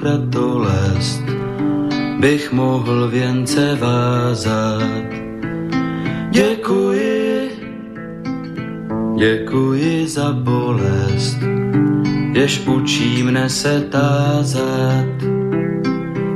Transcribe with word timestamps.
chratolézt, 0.00 1.22
bych 2.20 2.52
mohl 2.52 3.08
věnce 3.08 3.76
vázat. 3.80 5.08
Děkuji, 6.30 7.50
děkuji 9.18 10.08
za 10.08 10.32
bolest, 10.32 11.38
jež 12.32 12.66
učí 12.66 13.22
mne 13.22 13.48
se 13.48 13.80
tázat. 13.80 15.16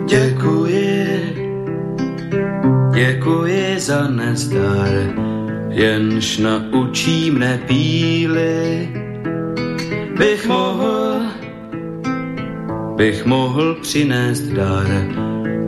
Děkuji, 0.08 1.06
děkuji 2.94 3.80
za 3.80 4.08
nezdar, 4.08 4.92
jenž 5.68 6.38
naučí 6.38 7.30
mne 7.30 7.60
píly. 7.66 8.88
Bych 10.18 10.48
mohl, 10.48 10.93
bych 12.96 13.24
mohl 13.24 13.74
přinést 13.82 14.40
dar, 14.40 14.86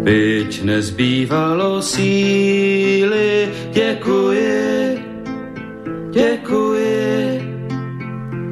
byť 0.02 0.62
nezbývalo 0.62 1.82
síly. 1.82 3.48
Děkuji, 3.72 4.98
děkuji, 6.10 7.42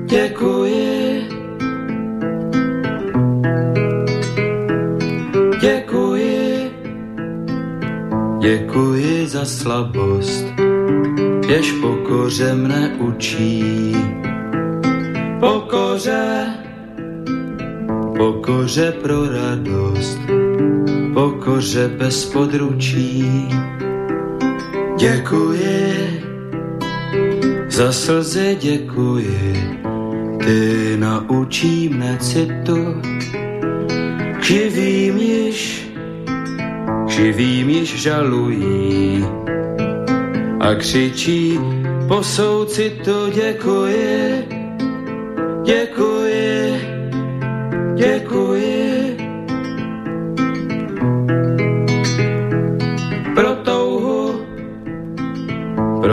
děkuji. 0.05 1.25
Děkuji, 5.61 6.71
děkuji 8.41 9.27
za 9.27 9.45
slabost, 9.45 10.47
jež 11.49 11.73
pokoře 11.73 12.55
mne 12.55 12.93
učí. 12.99 13.97
Pokoře, 15.41 16.54
pokoře 18.17 18.93
pro 19.03 19.29
radost, 19.29 20.19
pokoře 21.15 21.89
bez 21.89 22.25
područí. 22.25 23.49
Děkuji, 24.99 26.23
za 27.69 27.93
slzy 27.93 28.57
děkuji, 28.61 29.81
ty 30.45 30.97
naučí 30.97 31.89
mne 31.89 32.19
citu, 32.21 33.03
živým 34.43 35.17
již, 35.17 35.91
živým 37.07 37.71
již 37.71 38.03
žalují 38.03 39.25
a 40.61 40.75
křičí 40.75 41.59
po 42.09 42.23
soucitu 42.23 43.31
děkuji, 43.35 44.45
děkuji, 45.65 46.14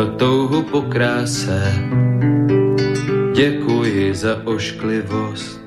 pro 0.02 0.10
touhu 0.18 0.64
po 0.64 0.82
kráse, 0.82 1.74
děkuji 3.36 4.16
za 4.16 4.48
ošklivost, 4.48 5.60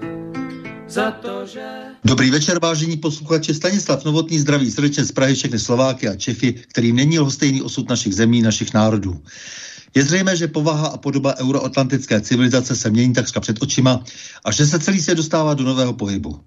za 0.88 1.10
to, 1.10 1.46
že... 1.46 1.62
Dobrý 2.04 2.30
večer, 2.30 2.58
vážení 2.58 2.96
posluchači. 2.96 3.54
Stanislav 3.54 4.04
Novotný 4.04 4.38
zdraví 4.38 4.70
srdečně 4.70 5.04
z 5.04 5.12
Prahy 5.12 5.34
všechny 5.34 5.58
Slováky 5.58 6.08
a 6.08 6.16
Čechy, 6.16 6.52
který 6.52 6.92
není 6.92 7.18
lhostejný 7.18 7.62
osud 7.62 7.88
našich 7.88 8.14
zemí, 8.14 8.42
našich 8.42 8.74
národů. 8.74 9.22
Je 9.94 10.02
zřejmé, 10.02 10.36
že 10.36 10.48
povaha 10.48 10.86
a 10.86 10.96
podoba 10.96 11.34
euroatlantické 11.38 12.20
civilizace 12.20 12.76
se 12.76 12.90
mění 12.90 13.12
takřka 13.12 13.40
před 13.40 13.62
očima 13.62 14.04
a 14.44 14.52
že 14.52 14.66
se 14.66 14.78
celý 14.78 15.00
svět 15.00 15.14
dostává 15.14 15.54
do 15.54 15.64
nového 15.64 15.92
pohybu. 15.92 16.40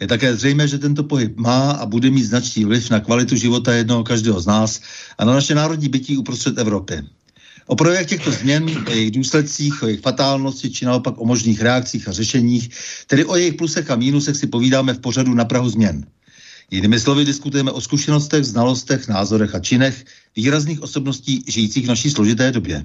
Je 0.00 0.06
také 0.06 0.36
zřejmé, 0.36 0.68
že 0.68 0.78
tento 0.78 1.02
pohyb 1.02 1.36
má 1.36 1.70
a 1.70 1.86
bude 1.86 2.10
mít 2.10 2.24
značný 2.24 2.64
vliv 2.64 2.90
na 2.90 3.00
kvalitu 3.00 3.36
života 3.36 3.74
jednoho 3.74 4.04
každého 4.04 4.40
z 4.40 4.46
nás 4.46 4.80
a 5.18 5.24
na 5.24 5.34
naše 5.34 5.54
národní 5.54 5.88
bytí 5.88 6.16
uprostřed 6.16 6.58
Evropy. 6.58 7.02
O 7.66 7.76
projekt 7.76 8.08
těchto 8.08 8.30
změn, 8.30 8.84
o 8.86 8.90
jejich 8.90 9.10
důsledcích, 9.10 9.82
o 9.82 9.86
jejich 9.86 10.00
fatálnosti, 10.00 10.70
či 10.70 10.84
naopak 10.84 11.14
o 11.18 11.24
možných 11.24 11.62
reakcích 11.62 12.08
a 12.08 12.12
řešeních, 12.12 12.70
tedy 13.06 13.24
o 13.24 13.36
jejich 13.36 13.54
plusech 13.54 13.90
a 13.90 13.96
mínusech 13.96 14.36
si 14.36 14.46
povídáme 14.46 14.94
v 14.94 14.98
pořadu 14.98 15.34
na 15.34 15.44
Prahu 15.44 15.68
změn. 15.68 16.06
Jinými 16.70 17.00
slovy 17.00 17.24
diskutujeme 17.24 17.70
o 17.70 17.80
zkušenostech, 17.80 18.44
znalostech, 18.44 19.08
názorech 19.08 19.54
a 19.54 19.60
činech 19.60 20.04
výrazných 20.36 20.82
osobností 20.82 21.44
žijících 21.48 21.84
v 21.84 21.88
naší 21.88 22.10
složité 22.10 22.52
době. 22.52 22.84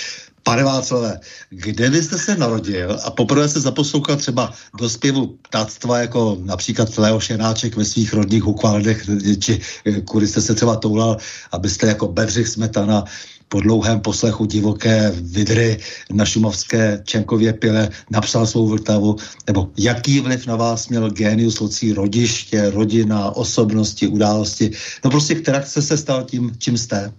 Pane 0.43 0.63
Václavé, 0.63 1.19
kde 1.49 1.89
vy 1.89 2.03
jste 2.03 2.17
se 2.17 2.35
narodil 2.35 2.99
a 3.03 3.11
poprvé 3.11 3.49
se 3.49 3.59
zaposlouchal 3.59 4.15
třeba 4.15 4.53
do 4.79 4.89
zpěvu 4.89 5.37
ptáctva, 5.41 5.99
jako 5.99 6.37
například 6.39 6.97
Leo 6.97 7.19
Šenáček 7.19 7.75
ve 7.75 7.85
svých 7.85 8.13
rodných 8.13 8.43
hukvaldech, 8.43 9.09
či 9.39 9.59
kudy 10.05 10.27
jste 10.27 10.41
se 10.41 10.55
třeba 10.55 10.75
toulal, 10.75 11.17
abyste 11.51 11.87
jako 11.87 12.07
Bedřich 12.07 12.47
Smetana 12.47 13.03
po 13.49 13.61
dlouhém 13.61 13.99
poslechu 13.99 14.45
divoké 14.45 15.11
vidry 15.21 15.77
na 16.13 16.25
šumovské 16.25 17.01
Čenkově 17.05 17.53
pile 17.53 17.89
napsal 18.11 18.47
svou 18.47 18.67
Vltavu, 18.67 19.15
nebo 19.47 19.71
jaký 19.77 20.19
vliv 20.19 20.47
na 20.47 20.55
vás 20.55 20.89
měl 20.89 21.09
génius 21.09 21.59
locí 21.59 21.93
rodiště, 21.93 22.69
rodina, 22.69 23.31
osobnosti, 23.35 24.07
události, 24.07 24.71
no 25.03 25.09
prostě 25.09 25.35
která 25.35 25.61
se 25.65 25.97
stal 25.97 26.23
tím, 26.23 26.51
čím 26.57 26.77
jste? 26.77 27.13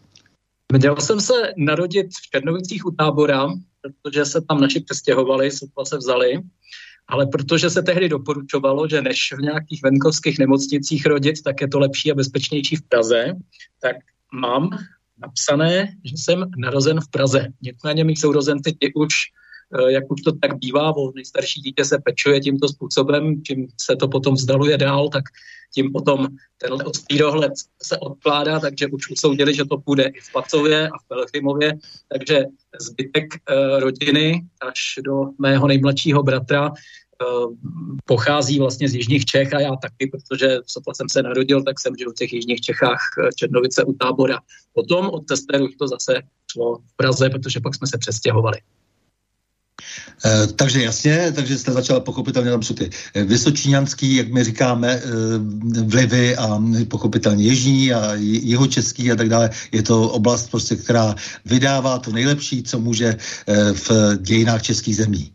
Měl 0.72 0.97
jsem 0.97 1.21
se 1.21 1.53
narodit 1.56 2.06
v 2.06 2.31
Černovicích 2.31 2.87
u 2.87 2.91
tábora, 2.91 3.49
protože 4.03 4.25
se 4.25 4.41
tam 4.49 4.60
naši 4.60 4.81
přestěhovali, 4.81 5.50
sotva 5.50 5.84
se 5.84 5.97
vzali, 5.97 6.41
ale 7.09 7.27
protože 7.27 7.71
se 7.71 7.82
tehdy 7.82 8.09
doporučovalo, 8.09 8.88
že 8.88 9.03
než 9.03 9.32
v 9.38 9.43
nějakých 9.43 9.82
venkovských 9.82 10.38
nemocnicích 10.38 11.06
rodit, 11.06 11.43
tak 11.43 11.60
je 11.60 11.69
to 11.69 11.78
lepší 11.78 12.12
a 12.12 12.15
bezpečnější 12.15 12.77
v 12.77 12.82
Praze, 12.82 13.32
tak 13.81 13.97
mám 14.32 14.71
napsané, 15.19 15.94
že 16.04 16.15
jsem 16.16 16.50
narozen 16.59 17.00
v 17.00 17.09
Praze. 17.09 17.47
Nicméně 17.62 18.04
mých 18.04 18.21
sourozenci 18.21 18.72
ti 18.72 18.93
už 18.94 19.15
jak 19.88 20.12
už 20.12 20.22
to 20.22 20.32
tak 20.32 20.59
bývá, 20.59 20.97
o 20.97 21.12
nejstarší 21.15 21.60
dítě 21.60 21.84
se 21.84 21.99
pečuje 22.04 22.41
tímto 22.41 22.69
způsobem, 22.69 23.43
čím 23.43 23.66
se 23.81 23.97
to 23.97 24.09
potom 24.09 24.34
vzdaluje 24.34 24.78
dál, 24.78 25.09
tak 25.09 25.24
tím 25.74 25.92
potom 25.92 26.27
tenhle 26.59 26.84
odstírohled 26.84 27.53
se 27.83 27.97
odkládá, 27.98 28.60
takže 28.60 28.86
už 28.86 29.10
usoudili, 29.10 29.54
že 29.54 29.65
to 29.65 29.78
půjde 29.78 30.04
i 30.04 30.21
v 30.21 30.33
Pacově 30.33 30.89
a 30.89 30.98
v 30.98 31.09
Pelchrimově, 31.09 31.78
takže 32.13 32.45
zbytek 32.80 33.24
uh, 33.34 33.80
rodiny 33.80 34.45
až 34.68 34.98
do 35.04 35.24
mého 35.39 35.66
nejmladšího 35.66 36.22
bratra 36.22 36.71
uh, 36.71 37.53
pochází 38.04 38.59
vlastně 38.59 38.89
z 38.89 38.95
Jižních 38.95 39.24
Čech 39.24 39.54
a 39.54 39.60
já 39.60 39.77
taky, 39.77 40.07
protože 40.07 40.59
sotva 40.66 40.95
jsem 40.95 41.09
se 41.09 41.22
narodil, 41.22 41.63
tak 41.63 41.80
jsem 41.80 41.97
žil 41.98 42.10
v 42.10 42.15
těch 42.15 42.33
Jižních 42.33 42.60
Čechách 42.60 43.01
Černovice 43.36 43.84
u 43.84 43.92
tábora. 43.92 44.39
Potom 44.72 45.10
od 45.10 45.28
sester 45.28 45.63
už 45.63 45.77
to 45.77 45.89
zase 45.89 46.15
šlo 46.53 46.77
v 46.77 46.97
Praze, 46.97 47.30
protože 47.30 47.60
pak 47.60 47.74
jsme 47.74 47.86
se 47.86 47.98
přestěhovali. 47.98 48.60
E, 50.25 50.47
takže 50.47 50.83
jasně, 50.83 51.33
takže 51.33 51.59
jste 51.59 51.73
začala 51.73 52.01
pochopitelně, 52.01 52.51
tam 52.51 52.63
jsou 52.63 52.75
ty 52.75 52.91
eh, 53.15 53.25
vysočíňanský, 53.25 54.17
jak 54.17 54.33
my 54.33 54.45
říkáme, 54.45 54.93
e, 54.93 55.03
vlivy 55.83 56.37
a 56.37 56.63
pochopitelně 56.89 57.45
jižní 57.45 57.93
a 57.93 58.13
jeho 58.19 58.67
český 58.67 59.13
a 59.13 59.17
tak 59.17 59.28
dále. 59.28 59.51
Je 59.73 59.83
to 59.83 60.09
oblast, 60.09 60.51
prostě, 60.51 60.77
která 60.77 61.15
vydává 61.45 61.99
to 61.99 62.13
nejlepší, 62.13 62.63
co 62.63 62.81
může 62.81 63.17
v 63.73 64.17
dějinách 64.21 64.63
českých 64.63 64.97
zemí. 64.97 65.33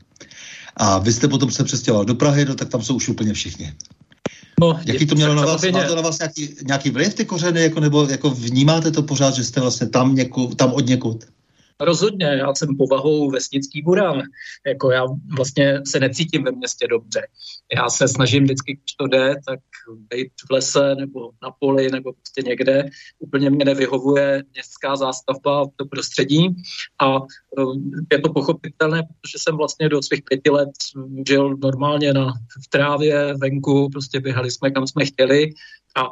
A 0.78 1.00
vy 1.00 1.14
jste 1.14 1.28
potom 1.28 1.52
se 1.52 1.64
přestěhoval 1.64 2.06
do 2.06 2.16
Prahy, 2.16 2.46
no 2.46 2.56
tak 2.56 2.70
tam 2.70 2.82
jsou 2.82 2.96
už 2.96 3.10
úplně 3.10 3.34
všichni. 3.34 3.74
No, 4.62 4.80
Jaký 4.86 5.06
to 5.06 5.16
mělo 5.16 5.36
na 5.36 5.46
vás? 5.46 5.66
Má 5.72 5.84
to 5.84 5.96
na 5.96 6.02
vás 6.02 6.20
nějaký, 6.20 6.56
nějaký 6.68 6.90
vliv 6.90 7.14
ty 7.14 7.26
kořeny, 7.26 7.62
jako, 7.62 7.80
nebo 7.80 8.08
jako 8.10 8.30
vnímáte 8.30 8.92
to 8.92 9.04
pořád, 9.04 9.36
že 9.36 9.44
jste 9.44 9.62
vlastně 9.62 9.88
tam, 9.88 10.16
něku, 10.16 10.56
tam 10.56 10.74
od 10.74 10.86
někud? 10.86 11.26
Rozhodně, 11.82 12.26
já 12.26 12.56
jsem 12.56 12.78
povahou 12.78 13.32
vesnický 13.32 13.82
burán. 13.82 14.22
Jako 14.68 14.92
já 14.92 15.06
vlastně 15.38 15.82
se 15.88 16.00
necítím 16.00 16.44
ve 16.44 16.52
městě 16.52 16.88
dobře. 16.88 17.22
Já 17.76 17.90
se 17.90 18.08
snažím 18.08 18.44
vždycky, 18.44 18.74
když 18.74 18.96
to 18.96 19.08
jde, 19.08 19.36
tak 19.48 19.60
být 20.10 20.32
v 20.50 20.54
lese 20.54 20.96
nebo 20.96 21.32
na 21.44 21.52
poli 21.60 21.92
nebo 21.92 22.14
prostě 22.14 22.42
někde. 22.50 22.90
Úplně 23.20 23.50
mě 23.50 23.66
nevyhovuje 23.66 24.44
městská 24.54 24.96
zástavba, 24.96 25.66
to 25.76 25.86
prostředí 25.86 26.48
a 27.02 27.20
um, 27.20 27.92
je 28.12 28.20
to 28.20 28.34
pochopitelné, 28.34 29.04
protože 29.04 29.38
jsem 29.38 29.58
vlastně 29.58 29.90
do 29.90 30.02
svých 30.02 30.22
pěti 30.24 30.50
let 30.50 30.72
žil 31.28 31.58
normálně 31.58 32.14
na, 32.14 32.34
v 32.66 32.68
trávě, 32.70 33.34
venku, 33.38 33.90
prostě 33.90 34.20
běhali 34.20 34.52
jsme 34.52 34.72
kam 34.72 34.88
jsme 34.88 35.06
chtěli 35.06 35.50
a 35.98 36.10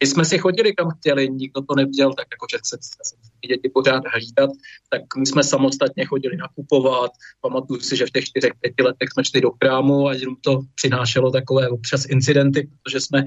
my 0.00 0.06
jsme 0.06 0.24
si 0.24 0.38
chodili 0.38 0.74
kam 0.74 0.90
chtěli, 0.90 1.28
nikdo 1.30 1.60
to 1.60 1.74
neviděl, 1.74 2.14
tak 2.14 2.26
jako 2.32 2.46
že 2.52 2.58
se, 2.64 2.76
se 2.80 3.16
děti 3.48 3.70
pořád 3.74 4.02
hlídat, 4.12 4.50
tak 4.90 5.02
my 5.16 5.26
jsme 5.26 5.44
samostatně 5.44 6.04
chodili 6.04 6.36
nakupovat. 6.36 7.10
Pamatuju 7.40 7.80
si, 7.80 7.96
že 7.96 8.06
v 8.06 8.10
těch 8.10 8.24
čtyřech, 8.24 8.52
pěti 8.60 8.82
letech 8.82 9.08
jsme 9.12 9.24
šli 9.24 9.40
do 9.40 9.50
krámu 9.50 10.08
a 10.08 10.12
jenom 10.12 10.36
to 10.40 10.60
přinášelo 10.74 11.30
takové 11.30 11.68
občas 11.68 12.04
incidenty, 12.04 12.68
protože 12.82 13.00
jsme 13.00 13.24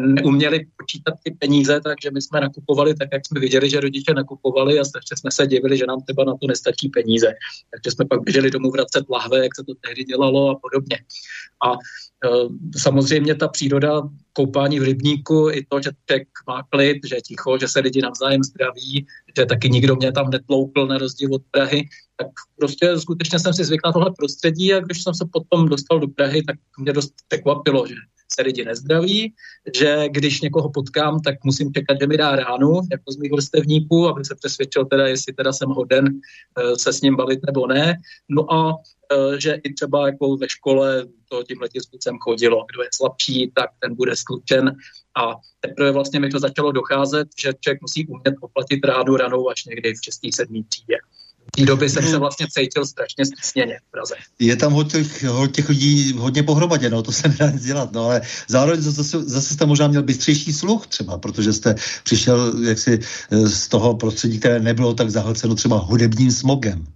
neuměli 0.00 0.66
počítat 0.76 1.14
ty 1.22 1.30
peníze, 1.30 1.80
takže 1.80 2.10
my 2.10 2.22
jsme 2.22 2.40
nakupovali 2.40 2.94
tak, 2.94 3.08
jak 3.12 3.26
jsme 3.26 3.40
viděli, 3.40 3.70
že 3.70 3.80
rodiče 3.80 4.14
nakupovali 4.14 4.80
a 4.80 4.84
strašně 4.84 5.16
jsme 5.16 5.30
se 5.30 5.46
divili, 5.46 5.78
že 5.78 5.86
nám 5.86 6.02
třeba 6.02 6.24
na 6.24 6.32
to 6.32 6.46
nestačí 6.46 6.88
peníze. 6.88 7.26
Takže 7.70 7.90
jsme 7.90 8.04
pak 8.04 8.22
běželi 8.22 8.50
domů 8.50 8.70
vracet 8.70 9.04
lahve, 9.10 9.38
jak 9.38 9.54
se 9.56 9.64
to 9.64 9.74
tehdy 9.74 10.04
dělalo 10.04 10.50
a 10.50 10.58
podobně. 10.62 10.98
A 11.66 11.72
e, 11.72 11.78
samozřejmě 12.78 13.34
ta 13.34 13.48
příroda, 13.48 14.02
koupání 14.32 14.80
v 14.80 14.82
rybníku, 14.82 15.50
i 15.50 15.66
to, 15.68 15.80
že 15.80 15.90
člověk 16.06 16.28
má 16.48 16.62
klid, 16.62 16.98
že 17.06 17.16
je 17.16 17.22
ticho, 17.22 17.58
že 17.58 17.68
se 17.68 17.80
lidi 17.80 18.02
navzájem 18.02 18.42
zdraví, 18.42 19.06
že 19.38 19.46
taky 19.46 19.70
nikdo 19.70 19.96
mě 19.96 20.12
tam 20.12 20.30
netloukl 20.30 20.86
na 20.86 20.98
rozdíl 20.98 21.34
od 21.34 21.42
Prahy, 21.50 21.88
tak 22.16 22.28
prostě 22.58 22.98
skutečně 22.98 23.38
jsem 23.38 23.54
si 23.54 23.64
zvykl 23.64 23.88
na 23.88 23.92
tohle 23.92 24.10
prostředí 24.18 24.74
a 24.74 24.80
když 24.80 25.02
jsem 25.02 25.14
se 25.14 25.24
potom 25.32 25.68
dostal 25.68 26.00
do 26.00 26.08
Prahy, 26.08 26.42
tak 26.42 26.56
mě 26.78 26.92
dost 26.92 27.12
překvapilo, 27.28 27.86
že 27.86 27.94
se 28.34 28.42
lidi 28.42 28.64
nezdraví, 28.64 29.34
že 29.76 30.08
když 30.08 30.40
někoho 30.40 30.70
potkám, 30.70 31.20
tak 31.20 31.34
musím 31.44 31.72
čekat, 31.72 31.96
že 32.00 32.06
mi 32.06 32.16
dá 32.16 32.36
ránu, 32.36 32.80
jako 32.90 33.12
z 33.12 33.16
mých 33.16 33.32
vrstevníků, 33.32 34.08
aby 34.08 34.24
se 34.24 34.34
přesvědčil 34.34 34.84
teda, 34.84 35.06
jestli 35.06 35.32
teda 35.32 35.52
jsem 35.52 35.68
hoden 35.68 36.08
eh, 36.08 36.78
se 36.78 36.92
s 36.92 37.00
ním 37.00 37.16
bavit 37.16 37.40
nebo 37.46 37.66
ne. 37.66 37.96
No 38.28 38.52
a 38.52 38.76
eh, 39.12 39.40
že 39.40 39.60
i 39.64 39.72
třeba 39.72 40.06
jako 40.06 40.36
ve 40.36 40.48
škole 40.48 41.06
to 41.28 41.42
tímhle 41.42 41.68
způsobem 41.80 42.18
chodilo. 42.18 42.66
Kdo 42.72 42.82
je 42.82 42.88
slabší, 42.92 43.52
tak 43.54 43.70
ten 43.80 43.94
bude 43.94 44.16
sklučen 44.16 44.76
a 45.16 45.34
teprve 45.60 45.92
vlastně 45.92 46.20
mi 46.20 46.28
to 46.28 46.38
začalo 46.38 46.72
docházet, 46.72 47.28
že 47.42 47.52
člověk 47.60 47.82
musí 47.82 48.06
umět 48.06 48.34
oplatit 48.40 48.84
rádu 48.84 49.16
ranou 49.16 49.50
až 49.50 49.64
někdy 49.64 49.94
v 49.94 50.00
český 50.00 50.32
sedmý 50.32 50.64
třídě 50.64 50.96
té 51.56 51.64
doby 51.64 51.90
jsem 51.90 52.08
se 52.08 52.18
vlastně 52.18 52.46
cítil 52.50 52.86
strašně 52.86 53.26
stisněně 53.26 53.78
v 53.88 53.90
Praze. 53.90 54.14
Je 54.38 54.56
tam 54.56 54.72
hodně 54.72 54.90
těch, 54.90 55.24
těch 55.52 55.68
lidí 55.68 56.12
hodně 56.12 56.42
pohromadě, 56.42 56.90
no, 56.90 57.02
to 57.02 57.12
se 57.12 57.28
nedá 57.28 57.50
nic 57.50 57.64
dělat, 57.64 57.92
no, 57.92 58.04
ale 58.04 58.20
zároveň 58.48 58.80
zase, 58.80 59.22
zase 59.22 59.54
jste 59.54 59.66
možná 59.66 59.88
měl 59.88 60.02
bystřejší 60.02 60.52
sluch 60.52 60.86
třeba, 60.86 61.18
protože 61.18 61.52
jste 61.52 61.74
přišel 62.04 62.54
jaksi 62.68 63.00
eh, 63.30 63.48
z 63.48 63.68
toho 63.68 63.94
prostředí, 63.94 64.38
které 64.38 64.60
nebylo 64.60 64.94
tak 64.94 65.10
zahlceno 65.10 65.54
třeba 65.54 65.78
hudebním 65.78 66.32
smogem. 66.32 66.86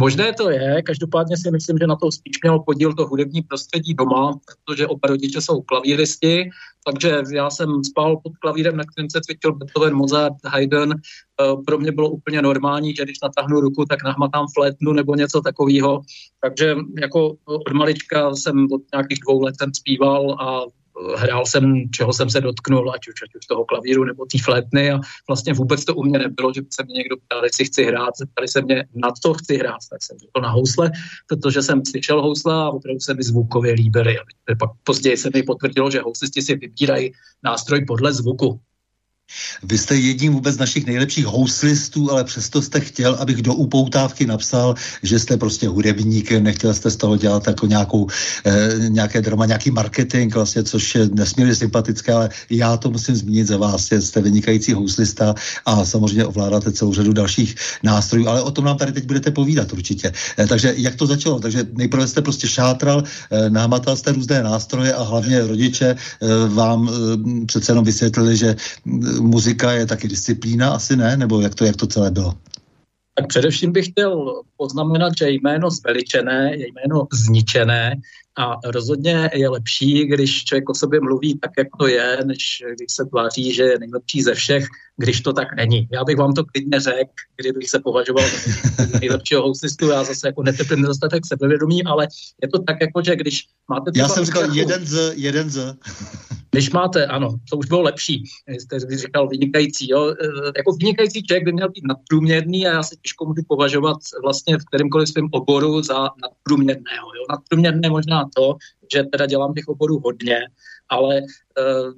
Možné 0.00 0.32
to 0.32 0.50
je, 0.50 0.82
každopádně 0.82 1.36
si 1.36 1.50
myslím, 1.50 1.78
že 1.78 1.86
na 1.86 1.96
to 1.96 2.12
spíš 2.12 2.42
mělo 2.42 2.62
podíl 2.62 2.94
to 2.94 3.06
hudební 3.06 3.42
prostředí 3.42 3.94
doma, 3.94 4.38
protože 4.46 4.86
oba 4.86 5.08
rodiče 5.08 5.40
jsou 5.40 5.62
klavíristi, 5.62 6.50
takže 6.86 7.22
já 7.32 7.50
jsem 7.50 7.84
spal 7.84 8.16
pod 8.16 8.32
klavírem, 8.36 8.76
na 8.76 8.84
kterém 8.84 9.10
se 9.10 9.20
cvičil 9.20 9.52
Beethoven, 9.52 9.94
Mozart, 9.94 10.34
Haydn. 10.44 10.92
Eh, 10.92 11.56
pro 11.66 11.78
mě 11.78 11.92
bylo 11.92 12.10
úplně 12.10 12.42
normální, 12.42 12.94
že 12.94 13.04
když 13.04 13.20
natáhnu 13.22 13.60
ruku, 13.60 13.84
tak 13.84 14.04
nahmatám 14.04 14.46
flétnu 14.54 14.92
nebo 14.92 15.14
něco 15.14 15.40
takového. 15.40 16.02
Takže 16.40 16.76
jako 17.00 17.36
od 17.44 17.72
malička 17.72 18.34
jsem 18.34 18.66
od 18.72 18.82
nějakých 18.94 19.18
dvou 19.20 19.42
let 19.42 19.54
jsem 19.58 19.74
zpíval 19.74 20.36
a 20.40 20.62
hrál 21.16 21.46
jsem, 21.46 21.90
čeho 21.90 22.12
jsem 22.12 22.30
se 22.30 22.40
dotknul, 22.40 22.92
ať 22.94 23.08
už, 23.08 23.14
ať 23.22 23.34
už 23.34 23.46
toho 23.46 23.64
klavíru 23.64 24.04
nebo 24.04 24.24
té 24.24 24.38
flétny 24.38 24.90
a 24.90 25.00
vlastně 25.28 25.52
vůbec 25.52 25.84
to 25.84 25.94
u 25.94 26.02
mě 26.02 26.18
nebylo, 26.18 26.52
že 26.54 26.60
se 26.70 26.84
mě 26.84 26.94
někdo 26.94 27.16
ptal, 27.16 27.44
jestli 27.44 27.64
chci 27.64 27.84
hrát, 27.84 28.16
zeptali 28.16 28.48
se 28.48 28.62
mě, 28.62 28.86
na 28.94 29.10
co 29.22 29.34
chci 29.34 29.56
hrát, 29.56 29.78
tak 29.90 30.02
jsem 30.02 30.18
řekl 30.18 30.40
na 30.40 30.50
housle, 30.50 30.90
protože 31.26 31.62
jsem 31.62 31.84
slyšel 31.84 32.22
housle 32.22 32.54
a 32.54 32.70
opravdu 32.70 33.00
se 33.00 33.14
mi 33.14 33.22
zvukově 33.22 33.72
líbily. 33.72 34.16
Pak 34.58 34.70
později 34.84 35.16
se 35.16 35.30
mi 35.34 35.42
potvrdilo, 35.42 35.90
že 35.90 36.00
houslisti 36.00 36.42
si 36.42 36.56
vybírají 36.56 37.12
nástroj 37.44 37.84
podle 37.84 38.12
zvuku. 38.12 38.60
Vy 39.62 39.78
jste 39.78 39.96
jedním 39.96 40.32
vůbec 40.32 40.54
z 40.54 40.58
našich 40.58 40.86
nejlepších 40.86 41.26
houslistů, 41.26 42.10
ale 42.10 42.24
přesto 42.24 42.62
jste 42.62 42.80
chtěl, 42.80 43.14
abych 43.14 43.42
do 43.42 43.54
upoutávky 43.54 44.26
napsal, 44.26 44.74
že 45.02 45.18
jste 45.18 45.36
prostě 45.36 45.68
hudebník, 45.68 46.32
nechtěl 46.32 46.74
jste 46.74 46.90
z 46.90 46.96
toho 46.96 47.16
dělat 47.16 47.46
jako 47.46 47.66
nějakou, 47.66 48.06
eh, 48.44 48.88
nějaké 48.88 49.20
drama, 49.20 49.46
nějaký 49.46 49.70
marketing, 49.70 50.34
vlastně, 50.34 50.62
což 50.62 50.94
je 50.94 51.08
nesmírně 51.12 51.54
sympatické, 51.54 52.12
ale 52.12 52.28
já 52.50 52.76
to 52.76 52.90
musím 52.90 53.16
zmínit 53.16 53.46
za 53.46 53.56
vás, 53.56 53.92
jste 53.92 54.20
vynikající 54.20 54.72
houslista 54.72 55.34
a 55.66 55.84
samozřejmě 55.84 56.24
ovládáte 56.24 56.72
celou 56.72 56.92
řadu 56.94 57.12
dalších 57.12 57.54
nástrojů, 57.82 58.28
ale 58.28 58.42
o 58.42 58.50
tom 58.50 58.64
nám 58.64 58.76
tady 58.76 58.92
teď 58.92 59.04
budete 59.06 59.30
povídat 59.30 59.72
určitě. 59.72 60.12
Eh, 60.38 60.46
takže 60.46 60.74
jak 60.76 60.94
to 60.94 61.06
začalo? 61.06 61.40
Takže 61.40 61.66
nejprve 61.72 62.06
jste 62.08 62.22
prostě 62.22 62.48
šátral, 62.48 63.02
eh, 63.04 63.50
námatal 63.50 63.96
jste 63.96 64.12
různé 64.12 64.42
nástroje 64.42 64.94
a 64.94 65.02
hlavně 65.02 65.46
rodiče 65.46 65.88
eh, 65.96 66.26
vám 66.48 66.88
eh, 66.88 67.46
přece 67.46 67.72
jenom 67.72 67.84
vysvětlili, 67.84 68.36
že 68.36 68.56
muzika 69.20 69.72
je 69.72 69.86
taky 69.86 70.08
disciplína, 70.08 70.70
asi 70.70 70.96
ne? 70.96 71.16
Nebo 71.16 71.40
jak 71.40 71.54
to, 71.54 71.64
jak 71.64 71.76
to 71.76 71.86
celé 71.86 72.10
bylo? 72.10 72.34
Tak 73.14 73.26
především 73.26 73.72
bych 73.72 73.88
chtěl 73.88 74.42
poznamenat, 74.56 75.12
že 75.18 75.30
jméno 75.30 75.70
zveličené 75.70 76.56
je 76.56 76.66
jméno 76.66 77.06
zničené 77.12 77.94
a 78.38 78.56
rozhodně 78.64 79.30
je 79.34 79.48
lepší, 79.48 80.06
když 80.06 80.44
člověk 80.44 80.70
o 80.70 80.74
sobě 80.74 81.00
mluví 81.00 81.38
tak, 81.38 81.50
jak 81.58 81.66
to 81.78 81.86
je, 81.86 82.18
než 82.24 82.62
když 82.76 82.92
se 82.92 83.04
tváří, 83.04 83.54
že 83.54 83.62
je 83.62 83.78
nejlepší 83.78 84.22
ze 84.22 84.34
všech, 84.34 84.66
když 84.96 85.20
to 85.20 85.32
tak 85.32 85.48
není. 85.56 85.88
Já 85.92 86.04
bych 86.04 86.16
vám 86.16 86.32
to 86.32 86.44
klidně 86.44 86.80
řekl, 86.80 87.10
kdybych 87.36 87.70
se 87.70 87.78
považoval 87.78 88.24
za 88.28 88.98
nejlepšího 89.00 89.42
housistu, 89.42 89.88
já 89.88 90.04
zase 90.04 90.28
jako 90.28 90.42
netrpím 90.42 90.82
nedostatek 90.82 91.26
sebevědomí, 91.26 91.84
ale 91.84 92.08
je 92.42 92.48
to 92.48 92.58
tak, 92.58 92.76
jako, 92.80 93.02
že 93.02 93.16
když 93.16 93.44
máte... 93.70 93.90
Já 93.94 94.08
jsem 94.08 94.24
říkal 94.24 94.54
jeden 94.54 94.86
z, 94.86 95.12
jeden 95.16 95.50
z. 95.50 95.76
Když 96.50 96.70
máte, 96.70 97.06
ano, 97.06 97.36
to 97.50 97.56
už 97.56 97.66
bylo 97.66 97.82
lepší, 97.82 98.24
jste 98.48 98.78
říkal 98.96 99.28
vynikající, 99.28 99.90
jo. 99.90 100.10
E, 100.10 100.14
jako 100.56 100.72
vynikající 100.72 101.22
člověk 101.22 101.44
by 101.44 101.52
měl 101.52 101.68
být 101.68 101.84
nadprůměrný 101.88 102.66
a 102.66 102.72
já 102.72 102.82
se 102.82 102.96
těžko 103.02 103.24
můžu 103.24 103.42
považovat 103.48 103.96
vlastně 104.22 104.58
v 104.58 104.64
kterémkoliv 104.64 105.08
svém 105.08 105.28
oboru 105.32 105.82
za 105.82 106.10
nadprůměrného. 106.22 107.06
Jo. 107.16 107.24
Nadprůměrné 107.30 107.90
možná 107.90 108.28
to, 108.36 108.56
že 108.94 109.04
teda 109.12 109.26
dělám 109.26 109.54
těch 109.54 109.68
oborů 109.68 110.00
hodně, 110.04 110.38
ale 110.88 111.20
uh, 111.20 111.92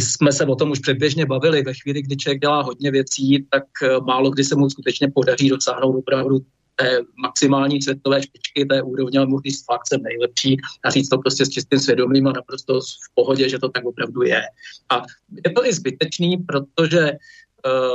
jsme 0.00 0.32
se 0.32 0.46
o 0.46 0.54
tom 0.54 0.70
už 0.70 0.78
předběžně 0.78 1.26
bavili. 1.26 1.62
Ve 1.62 1.74
chvíli, 1.74 2.02
kdy 2.02 2.16
člověk 2.16 2.40
dělá 2.40 2.62
hodně 2.62 2.90
věcí, 2.90 3.46
tak 3.50 3.64
uh, 3.82 4.06
málo 4.06 4.30
kdy 4.30 4.44
se 4.44 4.56
mu 4.56 4.70
skutečně 4.70 5.08
podaří 5.14 5.48
dosáhnout 5.48 5.98
opravdu 5.98 6.40
té 6.76 7.00
maximální 7.16 7.82
světové 7.82 8.22
špičky, 8.22 8.64
té 8.64 8.82
úrovně, 8.82 9.18
ale 9.18 9.28
říct 9.44 9.64
fakt 9.64 9.88
jsem 9.88 10.02
nejlepší 10.02 10.56
a 10.84 10.90
říct 10.90 11.08
to 11.08 11.18
prostě 11.18 11.46
s 11.46 11.50
čistým 11.50 11.78
svědomím 11.78 12.26
a 12.26 12.32
naprosto 12.32 12.80
v 12.80 13.14
pohodě, 13.14 13.48
že 13.48 13.58
to 13.58 13.68
tak 13.68 13.84
opravdu 13.84 14.22
je. 14.22 14.42
A 14.90 15.02
je 15.44 15.50
to 15.52 15.66
i 15.66 15.72
zbytečný, 15.72 16.36
protože 16.36 17.12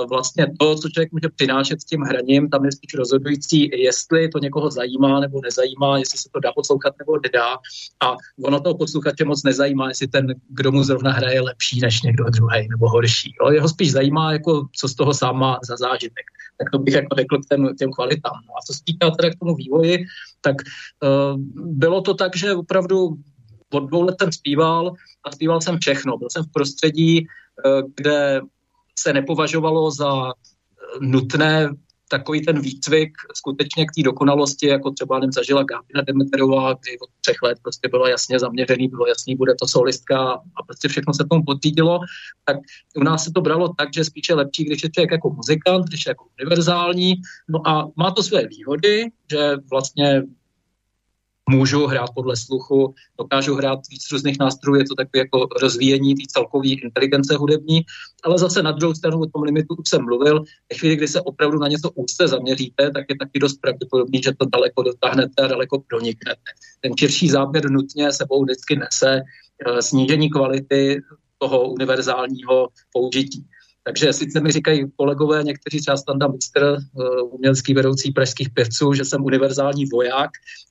vlastně 0.10 0.48
to, 0.60 0.75
co 0.75 0.89
člověk 0.89 1.12
může 1.12 1.30
přinášet 1.36 1.82
s 1.82 1.86
tím 1.86 2.01
hraním, 2.01 2.50
tam 2.50 2.65
je 2.65 2.72
spíš 2.72 2.94
rozhodující, 2.94 3.70
jestli 3.74 4.30
to 4.30 4.39
někoho 4.39 4.72
zajímá 4.72 5.20
nebo 5.20 5.41
nezajímá, 5.44 5.98
jestli 5.98 6.18
se 6.18 6.30
to 6.34 6.39
dá 6.39 6.51
poslouchat 6.51 6.94
nebo 7.00 7.20
nedá. 7.24 7.53
A 8.03 8.15
ono 8.44 8.60
toho 8.60 8.77
posluchače 8.77 9.25
moc 9.25 9.44
nezajímá, 9.44 9.88
jestli 9.88 10.08
ten, 10.08 10.27
kdo 10.50 10.72
mu 10.72 10.84
zrovna 10.84 11.12
hraje, 11.12 11.41
lepší 11.41 11.80
než 11.80 12.01
někdo 12.01 12.24
druhý 12.24 12.68
nebo 12.70 12.89
horší. 12.89 13.34
Jo? 13.41 13.51
Jeho 13.51 13.70
spíš 13.70 13.91
zajímá, 13.91 14.34
jako, 14.34 14.68
co 14.75 14.88
z 14.88 14.96
toho 14.96 15.13
sám 15.13 15.39
má 15.39 15.60
za 15.68 15.77
zážitek. 15.77 16.25
Tak 16.58 16.72
to 16.72 16.80
bych 16.80 16.94
jako 16.94 17.15
řekl 17.15 17.38
k 17.38 17.46
těm, 17.50 17.75
těm 17.75 17.91
kvalitám. 17.91 18.39
No 18.48 18.53
a 18.58 18.62
co 18.65 18.74
se 18.74 18.80
týká 18.86 19.12
teda 19.12 19.30
k 19.30 19.39
tomu 19.39 19.56
vývoji, 19.56 20.06
tak 20.41 20.56
uh, 20.56 21.39
bylo 21.56 22.01
to 22.01 22.13
tak, 22.13 22.36
že 22.36 22.56
opravdu 22.56 23.15
od 23.74 23.80
dvou 23.80 24.01
let 24.01 24.15
jsem 24.22 24.32
zpíval 24.32 24.94
a 25.24 25.32
zpíval 25.32 25.62
jsem 25.62 25.77
všechno. 25.82 26.18
Byl 26.18 26.27
jsem 26.32 26.44
v 26.44 26.51
prostředí, 26.51 27.25
uh, 27.65 27.82
kde 27.96 28.41
se 29.01 29.13
nepovažovalo 29.13 29.91
za 29.91 30.29
eh, 30.29 30.34
nutné 31.00 31.70
takový 32.12 32.41
ten 32.41 32.62
výcvik 32.62 33.12
skutečně 33.36 33.86
k 33.86 33.91
té 33.96 34.03
dokonalosti, 34.03 34.67
jako 34.67 34.91
třeba 34.91 35.20
nem 35.20 35.31
zažila 35.31 35.63
Gábina 35.63 36.01
Demeterová, 36.01 36.74
kdy 36.74 37.00
od 37.00 37.10
třech 37.22 37.41
let 37.43 37.58
prostě 37.62 37.88
bylo 37.88 38.08
jasně 38.08 38.39
zaměřený, 38.39 38.88
bylo 38.88 39.08
jasný, 39.08 39.36
bude 39.36 39.53
to 39.60 39.67
solistka 39.67 40.17
a 40.55 40.63
prostě 40.67 40.88
všechno 40.88 41.13
se 41.13 41.24
tomu 41.29 41.43
podřídilo, 41.46 42.00
tak 42.46 42.58
u 42.96 43.03
nás 43.03 43.24
se 43.24 43.31
to 43.36 43.41
bralo 43.41 43.74
tak, 43.77 43.89
že 43.93 44.03
spíše 44.03 44.34
lepší, 44.34 44.63
když 44.63 44.84
je 44.84 44.89
člověk 44.89 45.12
jako 45.12 45.29
muzikant, 45.29 45.86
když 45.86 46.05
je 46.05 46.10
jako 46.10 46.25
univerzální, 46.39 47.15
no 47.50 47.67
a 47.67 47.88
má 47.96 48.12
to 48.12 48.24
své 48.24 48.48
výhody, 48.48 49.05
že 49.31 49.55
vlastně 49.72 50.24
můžu 51.51 51.86
hrát 51.86 52.10
podle 52.15 52.36
sluchu, 52.36 52.96
dokážu 53.20 53.55
hrát 53.55 53.79
víc 53.89 54.12
různých 54.12 54.39
nástrojů, 54.39 54.77
je 54.77 54.86
to 54.86 54.96
takové 54.96 55.20
jako 55.20 55.48
rozvíjení 55.62 56.15
té 56.15 56.24
celkové 56.27 56.70
inteligence 56.70 57.36
hudební, 57.36 57.81
ale 58.24 58.38
zase 58.38 58.63
na 58.63 58.72
druhou 58.72 58.93
stranu 58.93 59.20
o 59.20 59.25
tom 59.25 59.43
limitu 59.43 59.75
už 59.75 59.89
jsem 59.89 60.01
mluvil, 60.01 60.43
ve 60.72 60.77
chvíli, 60.77 60.96
kdy 60.96 61.08
se 61.08 61.22
opravdu 61.22 61.60
na 61.60 61.67
něco 61.67 61.91
úzce 61.91 62.27
zaměříte, 62.27 62.91
tak 62.91 63.05
je 63.10 63.15
taky 63.17 63.39
dost 63.39 63.58
pravděpodobný, 63.62 64.22
že 64.24 64.31
to 64.39 64.46
daleko 64.46 64.84
dotáhnete 64.84 65.43
a 65.43 65.48
daleko 65.48 65.84
proniknete. 65.88 66.50
Ten 66.81 66.98
širší 66.98 67.29
záběr 67.29 67.70
nutně 67.70 68.12
sebou 68.12 68.43
vždycky 68.43 68.75
nese 68.75 69.22
uh, 69.22 69.79
snížení 69.79 70.29
kvality 70.29 71.01
toho 71.38 71.70
univerzálního 71.70 72.67
použití. 72.93 73.46
Takže 73.84 74.14
sice 74.14 74.40
mi 74.42 74.52
říkají 74.52 74.92
kolegové, 74.96 75.44
někteří 75.44 75.82
třeba 75.82 75.98
Standa 75.98 76.28
Mistr, 76.28 76.78
uh, 76.94 77.34
umělecký 77.34 77.74
vedoucí 77.74 78.12
pražských 78.12 78.50
pěvců, 78.50 78.94
že 78.94 79.06
jsem 79.06 79.24
univerzální 79.24 79.86
voják, 79.86 80.30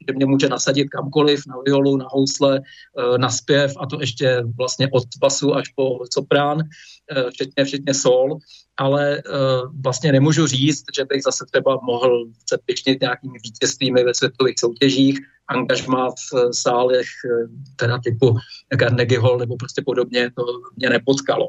že 0.09 0.15
mě 0.15 0.27
může 0.27 0.49
nasadit 0.49 0.89
kamkoliv, 0.89 1.47
na 1.47 1.55
violu, 1.67 1.97
na 1.97 2.07
housle, 2.11 2.61
uh, 2.61 3.19
na 3.19 3.31
zpěv 3.31 3.73
a 3.81 3.87
to 3.87 4.01
ještě 4.01 4.43
vlastně 4.59 4.89
od 4.93 5.05
basu 5.21 5.55
až 5.55 5.69
po 5.69 5.99
soprán, 6.13 6.57
uh, 6.57 7.31
včetně, 7.31 7.65
včetně 7.65 7.95
sol, 7.95 8.39
ale 8.77 9.23
vlastně 9.85 10.13
nemůžu 10.13 10.47
říct, 10.47 10.85
že 10.97 11.05
bych 11.05 11.23
zase 11.23 11.45
třeba 11.53 11.79
mohl 11.83 12.25
se 12.49 12.59
pišnit 12.65 13.01
nějakými 13.01 13.39
vítězstvími 13.45 14.05
ve 14.05 14.15
světových 14.15 14.55
soutěžích, 14.59 15.19
angažma 15.49 16.11
v 16.11 16.55
sálech 16.55 17.07
teda 17.77 17.99
typu 18.05 18.37
Carnegie 18.79 19.21
Hall 19.21 19.39
nebo 19.39 19.57
prostě 19.57 19.83
podobně, 19.87 20.31
to 20.37 20.43
mě 20.77 20.91
nepotkalo 20.91 21.49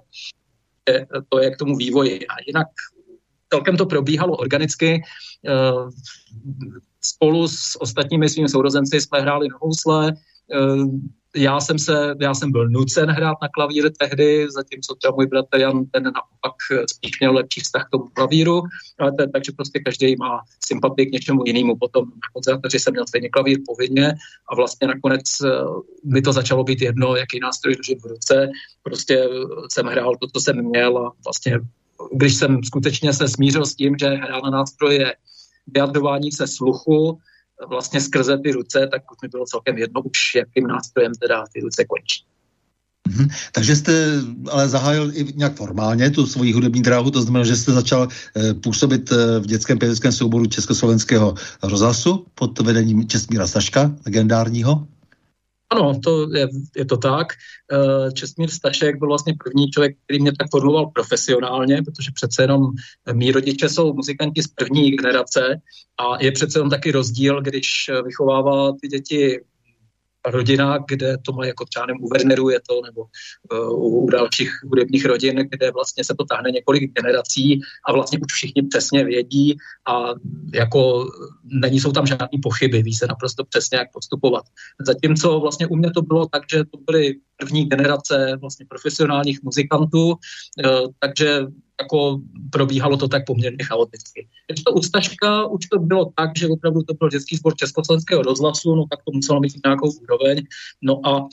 to 1.29 1.39
je 1.39 1.51
k 1.51 1.57
tomu 1.57 1.75
vývoji. 1.75 2.27
A 2.27 2.33
jinak 2.47 2.67
celkem 3.53 3.77
to 3.77 3.85
probíhalo 3.85 4.37
organicky. 4.37 5.01
Eh, 5.47 5.89
spolu 7.01 7.47
s 7.47 7.81
ostatními 7.81 8.29
svými 8.29 8.49
sourozenci 8.49 9.01
jsme 9.01 9.21
hráli 9.21 9.47
na 9.49 9.57
housle, 9.61 10.13
eh, 10.13 10.85
já 11.35 11.59
jsem, 11.59 11.79
se, 11.79 12.15
já 12.21 12.33
jsem 12.33 12.51
byl 12.51 12.69
nucen 12.69 13.09
hrát 13.09 13.37
na 13.41 13.47
klavír 13.47 13.91
tehdy, 13.99 14.47
zatímco 14.51 14.95
třeba 14.95 15.15
můj 15.15 15.27
bratr 15.27 15.57
Jan, 15.57 15.85
ten 15.85 16.03
naopak 16.03 16.55
spíš 16.91 17.19
měl 17.19 17.33
lepší 17.33 17.61
vztah 17.61 17.87
k 17.87 17.89
tomu 17.89 18.07
klavíru, 18.13 18.63
ale 18.99 19.11
to, 19.11 19.27
takže 19.33 19.51
prostě 19.51 19.79
každý 19.79 20.15
má 20.15 20.41
sympatii 20.65 21.05
k 21.05 21.11
něčemu 21.11 21.43
jinému. 21.45 21.75
Potom 21.77 22.05
na 22.05 22.27
konzervatoři 22.33 22.79
jsem 22.79 22.93
měl 22.93 23.07
stejně 23.07 23.29
klavír 23.29 23.59
povinně 23.65 24.13
a 24.49 24.55
vlastně 24.55 24.87
nakonec 24.87 25.23
eh, 25.45 25.49
mi 26.03 26.21
to 26.21 26.33
začalo 26.33 26.63
být 26.63 26.81
jedno, 26.81 27.15
jaký 27.15 27.39
nástroj 27.39 27.75
držím 27.75 27.99
v 27.99 28.05
ruce. 28.05 28.49
Prostě 28.83 29.27
jsem 29.71 29.85
hrál 29.85 30.15
to, 30.15 30.27
co 30.27 30.39
jsem 30.39 30.65
měl 30.65 30.97
a 30.97 31.11
vlastně 31.25 31.59
když 32.11 32.35
jsem 32.35 32.63
skutečně 32.63 33.13
se 33.13 33.27
smířil 33.27 33.65
s 33.65 33.75
tím, 33.75 33.95
že 33.99 34.07
hrát 34.07 34.43
na 34.43 34.49
nástroje 34.49 35.01
je 35.01 35.15
vyjadrování 35.67 36.31
se 36.31 36.47
sluchu, 36.47 37.19
vlastně 37.69 38.01
skrze 38.01 38.37
ty 38.37 38.51
ruce, 38.51 38.87
tak 38.91 39.11
už 39.11 39.17
mi 39.21 39.27
bylo 39.27 39.45
celkem 39.45 39.77
jedno 39.77 40.01
už, 40.01 40.35
jakým 40.35 40.67
nástrojem 40.67 41.11
teda 41.21 41.43
ty 41.53 41.59
ruce 41.59 41.85
končí. 41.85 42.25
Mm-hmm. 43.09 43.29
Takže 43.51 43.75
jste 43.75 43.93
ale 44.51 44.69
zahájil 44.69 45.11
i 45.13 45.25
nějak 45.35 45.55
formálně 45.55 46.09
tu 46.09 46.27
svoji 46.27 46.53
hudební 46.53 46.81
dráhu, 46.81 47.11
to 47.11 47.21
znamená, 47.21 47.45
že 47.45 47.55
jste 47.55 47.71
začal 47.71 48.07
e, 48.37 48.53
působit 48.53 49.11
e, 49.11 49.39
v 49.39 49.45
dětském 49.45 49.79
pěveckém 49.79 50.11
souboru 50.11 50.45
Československého 50.45 51.35
rozhlasu 51.63 52.25
pod 52.35 52.59
vedením 52.59 53.07
Čestmíra 53.07 53.47
Staška, 53.47 53.91
legendárního? 54.05 54.87
Ano, 55.71 55.99
to 56.03 56.35
je, 56.35 56.47
je 56.75 56.85
to 56.85 56.97
tak. 56.97 57.27
Eh, 57.71 58.11
Čestmír 58.11 58.49
Stašek 58.49 58.99
byl 58.99 59.07
vlastně 59.07 59.33
první 59.43 59.71
člověk, 59.71 59.97
který 60.03 60.21
mě 60.21 60.31
tak 60.31 60.47
formoval 60.51 60.85
profesionálně, 60.87 61.81
protože 61.81 62.11
přece 62.13 62.43
jenom 62.43 62.61
mý 63.13 63.31
rodiče 63.31 63.69
jsou 63.69 63.93
muzikanti 63.93 64.43
z 64.43 64.47
první 64.47 64.91
generace 64.91 65.61
a 65.99 66.23
je 66.23 66.31
přece 66.31 66.59
jenom 66.59 66.69
taky 66.69 66.91
rozdíl, 66.91 67.41
když 67.41 67.89
vychovává 68.05 68.71
ty 68.81 68.87
děti 68.87 69.39
rodina, 70.25 70.77
kde 70.87 71.17
to 71.25 71.31
má 71.31 71.45
jako 71.45 71.65
třeba 71.65 71.85
u 71.99 72.09
Wernerů 72.09 72.49
je 72.49 72.59
to, 72.69 72.81
nebo 72.85 73.05
uh, 73.69 74.03
u 74.03 74.09
dalších 74.09 74.51
hudebních 74.63 75.05
rodin, 75.05 75.35
kde 75.51 75.71
vlastně 75.71 76.03
se 76.03 76.15
to 76.17 76.25
táhne 76.25 76.51
několik 76.51 76.93
generací 76.93 77.61
a 77.87 77.93
vlastně 77.93 78.19
už 78.19 78.33
všichni 78.33 78.61
přesně 78.61 79.05
vědí 79.05 79.57
a 79.87 80.05
jako 80.53 81.11
není 81.43 81.79
jsou 81.79 81.91
tam 81.91 82.05
žádné 82.05 82.37
pochyby, 82.43 82.83
ví 82.83 82.93
se 82.93 83.07
naprosto 83.07 83.43
přesně, 83.43 83.77
jak 83.77 83.91
postupovat. 83.93 84.43
Zatímco 84.81 85.39
vlastně 85.39 85.67
u 85.67 85.75
mě 85.75 85.91
to 85.91 86.01
bylo 86.01 86.27
tak, 86.27 86.43
že 86.51 86.63
to 86.65 86.77
byly 86.85 87.15
první 87.37 87.65
generace 87.65 88.37
vlastně 88.41 88.65
profesionálních 88.69 89.43
muzikantů, 89.43 90.07
uh, 90.09 90.15
takže 90.99 91.41
jako 91.81 92.21
probíhalo 92.51 92.97
to 92.97 93.07
tak 93.07 93.25
poměrně 93.25 93.63
chaoticky. 93.63 94.27
Když 94.47 94.63
to 94.63 94.71
u 94.71 94.81
už 95.49 95.65
to 95.71 95.79
bylo 95.79 96.11
tak, 96.15 96.29
že 96.37 96.47
opravdu 96.47 96.83
to 96.83 96.93
byl 96.93 97.09
dětský 97.09 97.37
sport 97.37 97.57
Československého 97.57 98.21
rozhlasu, 98.21 98.75
no 98.75 98.85
tak 98.89 98.99
to 99.05 99.11
muselo 99.11 99.39
mít 99.39 99.53
nějakou 99.65 99.91
úroveň. 99.91 100.43
No 100.81 101.07
a 101.07 101.27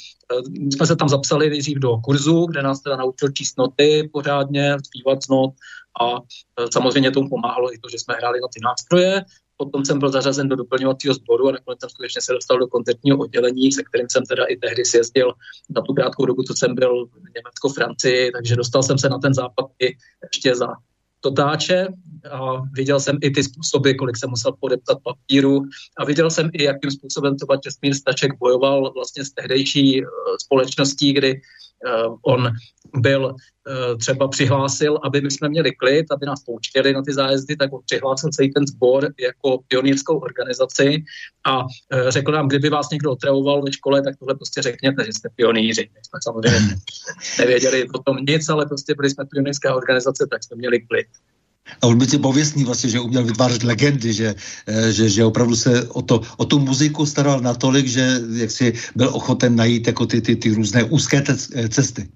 my 0.51 0.73
jsme 0.73 0.87
se 0.87 0.97
tam 0.97 1.09
zapsali 1.09 1.51
nejdřív 1.51 1.79
do 1.79 1.97
kurzu, 1.97 2.47
kde 2.47 2.63
nás 2.63 2.81
teda 2.81 2.97
naučil 2.97 3.29
číst 3.29 3.59
noty 3.59 4.11
pořádně, 4.13 4.77
zpívat 4.87 5.19
not 5.31 5.55
a 6.01 6.17
e, 6.17 6.67
samozřejmě 6.73 7.11
tomu 7.11 7.29
pomáhalo 7.29 7.75
i 7.75 7.79
to, 7.79 7.89
že 7.89 7.99
jsme 7.99 8.15
hráli 8.15 8.41
na 8.41 8.49
ty 8.55 8.61
nástroje 8.65 9.25
potom 9.59 9.85
jsem 9.85 9.99
byl 9.99 10.09
zařazen 10.09 10.49
do 10.49 10.57
doplňovacího 10.57 11.15
sboru 11.15 11.49
a 11.49 11.53
nakonec 11.53 11.81
jsem 11.81 11.91
skutečně 11.91 12.21
se 12.21 12.33
dostal 12.33 12.59
do 12.59 12.67
koncertního 12.67 13.19
oddělení, 13.19 13.73
se 13.73 13.83
kterým 13.83 14.07
jsem 14.11 14.23
teda 14.25 14.45
i 14.45 14.57
tehdy 14.57 14.85
sjezdil 14.85 15.33
na 15.71 15.83
tu 15.83 15.95
krátkou 15.95 16.27
dobu, 16.27 16.43
co 16.43 16.55
jsem 16.55 16.75
byl 16.75 17.07
v 17.07 17.29
Německo-Francii, 17.37 18.33
takže 18.33 18.57
dostal 18.57 18.83
jsem 18.83 18.99
se 18.99 19.09
na 19.09 19.19
ten 19.19 19.35
západ 19.35 19.67
i 19.83 19.87
ještě 20.33 20.55
za 20.55 20.69
totáče 21.21 21.89
a 22.31 22.39
viděl 22.73 23.01
jsem 23.01 23.19
i 23.23 23.31
ty 23.31 23.43
způsoby, 23.43 23.93
kolik 23.93 24.17
jsem 24.17 24.31
musel 24.31 24.53
podepsat 24.61 24.99
papíru 25.03 25.63
a 25.99 26.05
viděl 26.05 26.31
jsem 26.31 26.51
i, 26.53 26.63
jakým 26.65 26.91
způsobem 26.91 27.37
třeba 27.37 27.57
Čestmír 27.57 27.95
Staček 27.95 28.39
bojoval 28.39 28.93
vlastně 28.93 29.25
s 29.25 29.31
tehdejší 29.31 30.03
eh, 30.03 30.07
společností, 30.39 31.13
kdy 31.13 31.41
on 32.23 32.53
byl 32.97 33.25
uh, 33.25 33.99
třeba 33.99 34.29
přihlásil, 34.29 34.99
aby 35.05 35.21
my 35.21 35.31
jsme 35.31 35.49
měli 35.49 35.73
klid, 35.73 36.07
aby 36.11 36.27
nás 36.27 36.43
poučtěli 36.45 36.93
na 36.93 37.03
ty 37.03 37.13
zájezdy, 37.13 37.57
tak 37.57 37.73
on 37.73 37.81
přihlásil 37.85 38.31
celý 38.31 38.53
ten 38.53 38.67
sbor 38.67 39.09
jako 39.21 39.59
pionýrskou 39.69 40.19
organizaci 40.19 41.05
a 41.45 41.63
uh, 41.63 41.67
řekl 42.09 42.33
nám, 42.33 42.49
kdyby 42.49 42.69
vás 42.69 42.91
někdo 42.91 43.13
otravoval 43.13 43.63
ve 43.63 43.73
škole, 43.73 44.03
tak 44.03 44.15
tohle 44.19 44.35
prostě 44.35 44.63
řekněte, 44.63 45.05
že 45.05 45.13
jste 45.13 45.29
pionýři. 45.37 45.91
jsme 46.03 46.19
samozřejmě 46.23 46.77
nevěděli 47.39 47.89
o 47.95 47.99
tom 47.99 48.17
nic, 48.17 48.49
ale 48.49 48.67
prostě 48.67 48.95
byli 48.95 49.11
jsme 49.11 49.25
pionýrská 49.25 49.75
organizace, 49.75 50.27
tak 50.31 50.45
jsme 50.45 50.57
měli 50.57 50.81
klid. 50.81 51.07
A 51.83 51.87
on 51.87 51.99
byl 51.99 52.19
pověstný 52.19 52.65
vlastně, 52.65 52.91
že 52.91 53.01
uměl 53.01 53.25
vytvářet 53.25 53.63
legendy, 53.63 54.13
že, 54.13 54.35
že, 54.91 55.09
že 55.09 55.25
opravdu 55.25 55.57
se 55.57 55.89
o, 55.89 56.03
to, 56.03 56.21
o 56.37 56.45
tu 56.45 56.59
muziku 56.59 57.07
staral 57.07 57.41
natolik, 57.41 57.87
že 57.87 58.21
jak 58.37 58.51
si 58.51 58.73
byl 58.97 59.09
ochoten 59.13 59.57
najít 59.57 59.87
jako 59.87 60.07
ty, 60.07 60.21
ty, 60.21 60.37
ty 60.37 60.55
různé 60.55 60.85
úzké 60.85 61.23
cesty. 61.69 62.09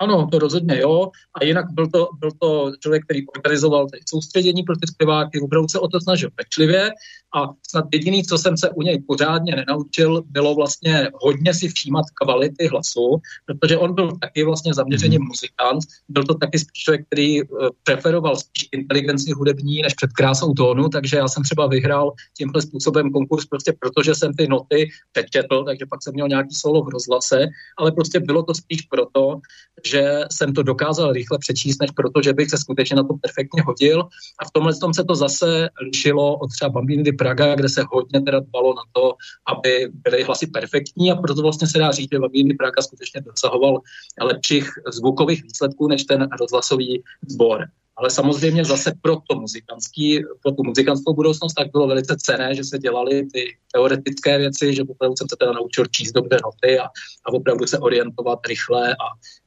Ano, 0.00 0.28
to 0.30 0.38
rozhodně 0.38 0.80
jo. 0.80 1.10
A 1.34 1.44
jinak 1.44 1.66
byl 1.72 1.86
to, 1.86 2.08
byl 2.18 2.30
to 2.38 2.72
člověk, 2.80 3.04
který 3.04 3.28
organizoval 3.28 3.86
soustředění 4.08 4.62
pro 4.62 4.76
ty 4.76 4.86
zpěváky, 4.86 5.40
opravdu 5.40 5.68
se 5.68 5.78
o 5.78 5.88
to 5.88 6.00
snažil 6.00 6.30
pečlivě 6.34 6.90
a 7.34 7.48
snad 7.70 7.84
jediný, 7.92 8.24
co 8.24 8.38
jsem 8.38 8.56
se 8.56 8.70
u 8.70 8.82
něj 8.82 9.02
pořádně 9.06 9.56
nenaučil, 9.56 10.22
bylo 10.26 10.54
vlastně 10.54 11.08
hodně 11.14 11.54
si 11.54 11.68
všímat 11.68 12.04
kvality 12.22 12.66
hlasu, 12.66 13.20
protože 13.46 13.78
on 13.78 13.94
byl 13.94 14.18
taky 14.20 14.44
vlastně 14.44 14.74
zaměřený 14.74 15.18
mm. 15.18 15.26
muzikant, 15.26 15.82
byl 16.08 16.24
to 16.24 16.34
taky 16.34 16.58
spíš 16.58 16.82
člověk, 16.82 17.06
který 17.06 17.42
uh, 17.42 17.68
preferoval 17.84 18.36
spíš 18.36 18.68
inteligenci 18.72 19.32
hudební 19.32 19.82
než 19.82 19.94
před 19.94 20.12
krásou 20.12 20.52
tónu, 20.54 20.88
takže 20.88 21.16
já 21.16 21.28
jsem 21.28 21.42
třeba 21.42 21.66
vyhrál 21.66 22.12
tímhle 22.36 22.62
způsobem 22.62 23.10
konkurs 23.10 23.46
prostě 23.46 23.72
protože 23.80 24.14
jsem 24.14 24.34
ty 24.34 24.48
noty 24.48 24.88
přečetl, 25.12 25.64
takže 25.64 25.86
pak 25.90 26.02
jsem 26.02 26.14
měl 26.14 26.28
nějaký 26.28 26.54
solo 26.54 26.84
v 26.84 26.88
rozhlase, 26.88 27.46
ale 27.78 27.92
prostě 27.92 28.20
bylo 28.20 28.42
to 28.42 28.54
spíš 28.54 28.82
proto, 28.82 29.40
že 29.86 30.20
jsem 30.32 30.52
to 30.52 30.62
dokázal 30.62 31.12
rychle 31.12 31.38
přečíst, 31.38 31.80
než 31.80 31.90
proto, 31.90 32.22
že 32.22 32.32
bych 32.32 32.50
se 32.50 32.58
skutečně 32.58 32.96
na 32.96 33.02
to 33.02 33.14
perfektně 33.14 33.62
hodil. 33.62 34.00
A 34.38 34.44
v 34.44 34.50
tomhle 34.52 34.74
tom 34.74 34.94
se 34.94 35.04
to 35.04 35.14
zase 35.14 35.68
lišilo 35.82 36.36
od 36.36 36.50
třeba 36.50 36.68
Bambiny 36.68 37.02
Praga, 37.20 37.54
kde 37.54 37.68
se 37.68 37.82
hodně 37.92 38.20
teda 38.20 38.40
dbalo 38.40 38.74
na 38.74 38.82
to, 38.92 39.14
aby 39.52 39.88
byly 39.92 40.22
hlasy 40.22 40.46
perfektní 40.46 41.12
a 41.12 41.16
proto 41.16 41.42
vlastně 41.42 41.68
se 41.68 41.78
dá 41.78 41.90
říct, 41.90 42.08
že 42.12 42.18
Bambiny 42.18 42.54
Praga 42.54 42.82
skutečně 42.82 43.20
dosahoval 43.20 43.80
lepších 44.20 44.70
zvukových 44.92 45.42
výsledků 45.42 45.88
než 45.88 46.04
ten 46.04 46.28
rozhlasový 46.40 47.02
sbor. 47.28 47.66
Ale 48.00 48.10
samozřejmě 48.10 48.64
zase 48.64 48.92
pro, 49.02 49.16
to 49.28 49.40
muzikantský, 49.40 50.24
pro 50.42 50.52
tu 50.52 50.62
muzikantskou 50.64 51.14
budoucnost 51.14 51.54
tak 51.54 51.70
bylo 51.72 51.86
velice 51.86 52.16
cené, 52.16 52.54
že 52.54 52.64
se 52.64 52.78
dělaly 52.78 53.26
ty 53.32 53.56
teoretické 53.72 54.38
věci, 54.38 54.74
že 54.74 54.82
opravdu 54.82 55.16
jsem 55.16 55.28
se 55.28 55.36
teda 55.38 55.52
naučil 55.52 55.86
číst 55.86 56.12
dobře 56.12 56.36
noty 56.44 56.78
a, 56.78 56.84
a 57.24 57.32
opravdu 57.32 57.66
se 57.66 57.78
orientovat 57.78 58.38
rychle 58.48 58.94
a, 58.94 59.06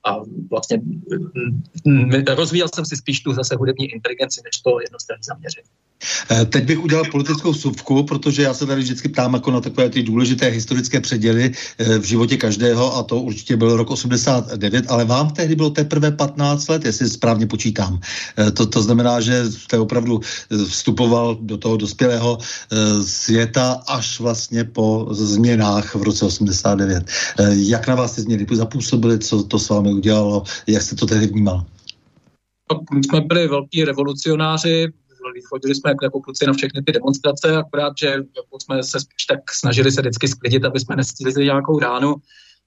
a 0.09 0.21
vlastně 0.49 0.81
rozvíjel 2.35 2.67
jsem 2.75 2.85
si 2.85 2.97
spíš 2.97 3.19
tu 3.21 3.33
zase 3.33 3.55
hudební 3.55 3.85
inteligenci, 3.85 4.41
než 4.45 4.61
to 4.61 4.81
jednostranné 4.81 5.21
zaměření. 5.23 5.67
Eh, 6.31 6.45
teď 6.45 6.63
bych 6.63 6.83
udělal 6.83 7.05
politickou 7.11 7.53
suvku, 7.53 8.03
protože 8.03 8.43
já 8.43 8.53
se 8.53 8.65
tady 8.65 8.81
vždycky 8.81 9.09
ptám 9.09 9.33
jako 9.33 9.51
na 9.51 9.61
takové 9.61 9.89
ty 9.89 10.03
důležité 10.03 10.47
historické 10.47 11.01
předěly 11.01 11.51
eh, 11.77 11.99
v 11.99 12.03
životě 12.03 12.37
každého 12.37 12.95
a 12.95 13.03
to 13.03 13.21
určitě 13.21 13.57
byl 13.57 13.77
rok 13.77 13.91
89, 13.91 14.85
ale 14.87 15.05
vám 15.05 15.29
tehdy 15.29 15.55
bylo 15.55 15.69
teprve 15.69 16.11
15 16.11 16.67
let, 16.67 16.85
jestli 16.85 17.09
správně 17.09 17.47
počítám. 17.47 17.99
To, 18.51 18.65
to 18.65 18.81
znamená, 18.81 19.21
že 19.21 19.51
jste 19.51 19.79
opravdu 19.79 20.19
vstupoval 20.67 21.35
do 21.41 21.57
toho 21.57 21.77
dospělého 21.77 22.37
světa 23.05 23.83
až 23.87 24.19
vlastně 24.19 24.63
po 24.63 25.07
změnách 25.11 25.95
v 25.95 26.03
roce 26.03 26.25
89. 26.25 27.03
Jak 27.49 27.87
na 27.87 27.95
vás 27.95 28.15
ty 28.15 28.21
změny 28.21 28.45
zapůsobily, 28.51 29.19
co 29.19 29.43
to 29.43 29.59
s 29.59 29.69
vámi 29.69 29.93
udělalo, 29.93 30.43
jak 30.67 30.81
jste 30.81 30.95
to 30.95 31.05
tehdy 31.05 31.27
vnímal? 31.27 31.65
My 32.93 33.03
jsme 33.03 33.21
byli 33.21 33.47
velký 33.47 33.85
revolucionáři, 33.85 34.93
chodili 35.49 35.75
jsme 35.75 35.91
jako, 35.91 36.05
jako 36.05 36.19
kluci 36.19 36.45
na 36.45 36.53
všechny 36.53 36.81
ty 36.83 36.91
demonstrace, 36.91 37.57
akorát, 37.57 37.93
že 37.99 38.07
jako 38.07 38.59
jsme 38.59 38.83
se 38.83 38.99
spíš 38.99 39.25
tak 39.25 39.39
snažili 39.51 39.91
se 39.91 40.01
vždycky 40.01 40.27
sklidit, 40.27 40.65
aby 40.65 40.79
jsme 40.79 40.95
nestihli 40.95 41.45
nějakou 41.45 41.79
ránu 41.79 42.15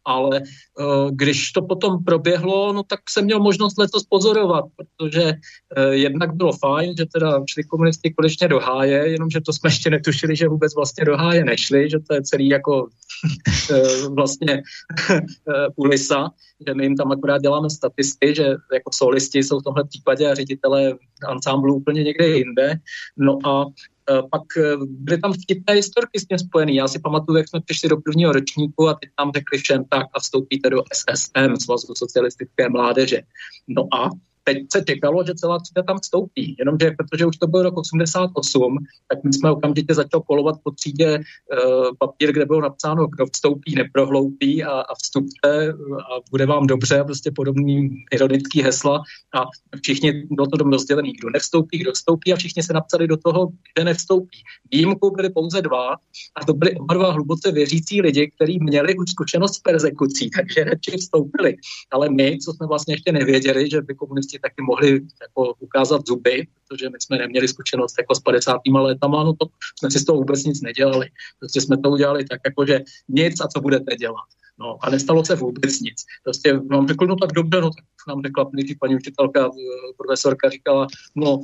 ale 0.07 0.41
uh, 0.41 1.11
když 1.11 1.53
to 1.53 1.63
potom 1.63 2.05
proběhlo, 2.05 2.73
no 2.73 2.83
tak 2.83 3.01
jsem 3.11 3.25
měl 3.25 3.41
možnost 3.41 3.79
letos 3.79 4.05
pozorovat, 4.05 4.65
protože 4.77 5.23
uh, 5.23 5.93
jednak 5.93 6.35
bylo 6.35 6.53
fajn, 6.53 6.95
že 6.99 7.05
teda 7.15 7.43
šli 7.51 7.65
komunisti 7.65 8.11
konečně 8.11 8.49
do 8.49 8.59
háje, 8.61 9.09
jenomže 9.09 9.41
to 9.41 9.53
jsme 9.53 9.71
ještě 9.77 9.91
netušili, 9.91 10.37
že 10.37 10.49
vůbec 10.49 10.75
vlastně 10.75 11.05
do 11.05 11.17
háje 11.17 11.45
nešli, 11.45 11.91
že 11.91 11.99
to 12.09 12.15
je 12.15 12.23
celý 12.23 12.49
jako 12.49 12.83
uh, 12.83 14.15
vlastně 14.17 14.63
kulisa, 15.77 16.31
že 16.67 16.75
my 16.75 16.85
jim 16.85 16.97
tam 16.97 17.13
akorát 17.13 17.43
děláme 17.43 17.71
statisty, 17.71 18.35
že 18.35 18.45
jako 18.73 18.91
solisti 18.95 19.39
jsou 19.39 19.61
v 19.61 19.65
tomhle 19.65 19.85
případě 19.85 20.31
a 20.31 20.35
ředitele 20.35 20.95
ansámblu 21.29 21.75
úplně 21.75 22.03
někde 22.03 22.27
jinde. 22.29 22.75
No 23.17 23.39
a 23.47 23.65
Eh, 23.65 23.96
pak 24.31 24.43
eh, 24.57 24.77
byly 24.89 25.19
tam 25.19 25.33
vtipné 25.33 25.75
historky 25.75 26.21
s 26.21 26.27
tím 26.27 26.39
spojené. 26.39 26.73
Já 26.73 26.89
si 26.89 26.99
pamatuju, 26.99 27.39
jak 27.39 27.49
jsme 27.49 27.61
přišli 27.61 27.89
do 27.89 27.97
prvního 27.97 28.33
ročníku 28.33 28.89
a 28.89 28.95
teď 28.95 29.11
tam 29.17 29.33
řekli 29.33 29.59
všem 29.59 29.85
tak 29.85 30.07
a 30.15 30.21
vstoupíte 30.21 30.71
do 30.71 30.83
SSM, 30.93 31.57
Svazu 31.65 31.95
socialistické 31.97 32.69
mládeže. 32.69 33.23
No 33.69 33.83
a 33.95 34.11
teď 34.47 34.59
se 34.73 34.85
čekalo, 34.89 35.25
že 35.27 35.35
celá 35.35 35.59
třída 35.59 35.83
tam 35.83 35.99
vstoupí, 35.99 36.57
jenomže 36.59 36.91
protože 36.99 37.27
už 37.27 37.37
to 37.37 37.47
byl 37.47 37.63
rok 37.63 37.79
88, 37.79 38.77
tak 39.09 39.25
my 39.25 39.33
jsme 39.33 39.51
okamžitě 39.51 39.95
začali 39.95 40.23
kolovat 40.27 40.57
po 40.63 40.71
třídě 40.71 41.19
uh, 41.19 41.91
papír, 41.99 42.33
kde 42.33 42.47
bylo 42.47 42.61
napsáno, 42.61 43.07
kdo 43.07 43.27
vstoupí, 43.27 43.75
neprohloupí 43.75 44.65
a, 44.65 44.71
a 44.71 44.95
vstupte 45.03 45.69
a 45.99 46.13
bude 46.31 46.47
vám 46.47 46.67
dobře, 46.67 47.05
prostě 47.05 47.31
podobný 47.31 48.05
ironický 48.13 48.63
hesla 48.63 49.03
a 49.35 49.45
všichni 49.83 50.13
bylo 50.31 50.47
to 50.47 50.57
rozdělený, 50.57 51.13
kdo 51.13 51.31
nevstoupí, 51.31 51.79
kdo 51.79 51.93
vstoupí 51.93 52.33
a 52.33 52.37
všichni 52.37 52.63
se 52.63 52.73
napsali 52.73 53.09
do 53.09 53.17
toho, 53.17 53.49
kde 53.75 53.85
nevstoupí. 53.85 54.39
Výjimkou 54.73 55.11
byly 55.11 55.31
pouze 55.31 55.63
dva 55.63 55.95
a 56.37 56.45
to 56.47 56.55
byly 56.55 56.75
oba 56.75 56.95
dva 56.95 57.13
hluboce 57.13 57.53
věřící 57.53 58.03
lidi, 58.03 58.31
kteří 58.37 58.59
měli 58.63 58.97
už 58.97 59.11
zkušenost 59.11 59.55
s 59.55 59.59
persekucí, 59.59 60.31
takže 60.31 60.65
radši 60.65 60.91
vstoupili. 60.91 61.57
Ale 61.91 62.09
my, 62.11 62.39
co 62.39 62.53
jsme 62.53 62.67
vlastně 62.67 62.95
ještě 62.95 63.13
nevěděli, 63.13 63.71
že 63.71 63.83
by 63.83 63.95
komunisti 63.95 64.36
si 64.37 64.41
taky 64.41 64.63
mohli 64.63 65.01
jako 65.23 65.55
ukázat 65.59 66.07
zuby, 66.07 66.47
protože 66.69 66.91
my 66.91 66.97
jsme 67.01 67.19
neměli 67.19 67.49
zkušenost 67.49 67.95
jako 67.99 68.15
s 68.15 68.21
50. 68.21 68.61
letama, 68.73 69.25
no 69.25 69.33
to 69.33 69.47
jsme 69.79 69.91
si 69.91 69.99
z 69.99 70.05
toho 70.05 70.19
vůbec 70.19 70.45
nic 70.45 70.61
nedělali. 70.61 71.07
Prostě 71.39 71.61
jsme 71.61 71.79
to 71.79 71.91
udělali 71.91 72.25
tak, 72.25 72.41
jako 72.45 72.67
že 72.67 72.81
nic 73.09 73.41
a 73.41 73.49
co 73.49 73.61
budete 73.61 73.97
dělat. 73.97 74.29
No 74.59 74.79
a 74.81 74.91
nestalo 74.91 75.25
se 75.25 75.35
vůbec 75.35 75.81
nic. 75.81 76.05
Prostě 76.25 76.61
nám 76.71 76.89
řekl, 76.89 77.07
no 77.07 77.17
tak 77.17 77.33
dobře, 77.33 77.61
no 77.61 77.71
tak 77.71 77.85
nám 78.09 78.23
řekla 78.23 78.51
paní 78.81 78.97
učitelka, 78.97 79.47
eh, 79.47 79.93
profesorka 79.97 80.51
říkala, 80.51 80.87
no 81.15 81.43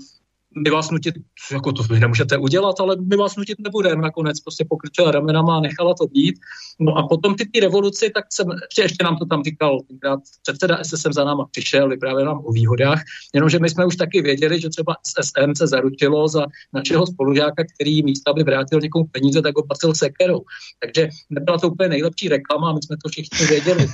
my 0.56 0.70
vás 0.70 0.90
nutit, 0.90 1.14
jako 1.52 1.72
to 1.72 1.82
vy 1.82 2.00
nemůžete 2.00 2.38
udělat, 2.38 2.80
ale 2.80 2.96
my 3.10 3.16
vás 3.16 3.36
nutit 3.36 3.58
nebudeme. 3.60 4.02
Nakonec 4.02 4.40
prostě 4.40 4.64
pokrčila 4.68 5.10
ramenama 5.10 5.56
a 5.56 5.60
nechala 5.60 5.94
to 5.94 6.06
být. 6.06 6.34
No 6.80 6.96
a 6.96 7.08
potom 7.08 7.34
ty, 7.34 7.46
ty 7.52 7.60
revoluci, 7.60 8.10
tak 8.14 8.24
jsem, 8.30 8.46
ještě 8.78 9.04
nám 9.04 9.16
to 9.16 9.26
tam 9.26 9.42
říkal, 9.44 9.80
tenkrát 9.88 10.20
předseda 10.42 10.84
SSM 10.84 11.12
za 11.12 11.24
náma 11.24 11.46
přišel, 11.50 11.88
vyprávěl 11.88 12.26
nám 12.26 12.42
o 12.44 12.52
výhodách, 12.52 13.02
jenomže 13.34 13.58
my 13.58 13.70
jsme 13.70 13.86
už 13.86 13.96
taky 13.96 14.22
věděli, 14.22 14.60
že 14.60 14.68
třeba 14.68 14.96
SSM 15.06 15.54
se 15.56 15.66
zaručilo 15.66 16.28
za 16.28 16.46
našeho 16.72 17.06
spolužáka, 17.06 17.64
který 17.74 18.02
místo 18.02 18.30
aby 18.30 18.42
vrátil 18.42 18.80
někomu 18.80 19.04
peníze, 19.04 19.42
tak 19.42 19.56
ho 19.56 19.62
placil 19.62 19.94
sekerou. 19.94 20.40
Takže 20.80 21.08
nebyla 21.30 21.58
to 21.58 21.68
úplně 21.68 21.88
nejlepší 21.88 22.28
reklama, 22.28 22.72
my 22.72 22.78
jsme 22.82 22.96
to 23.04 23.08
všichni 23.08 23.46
věděli. 23.46 23.86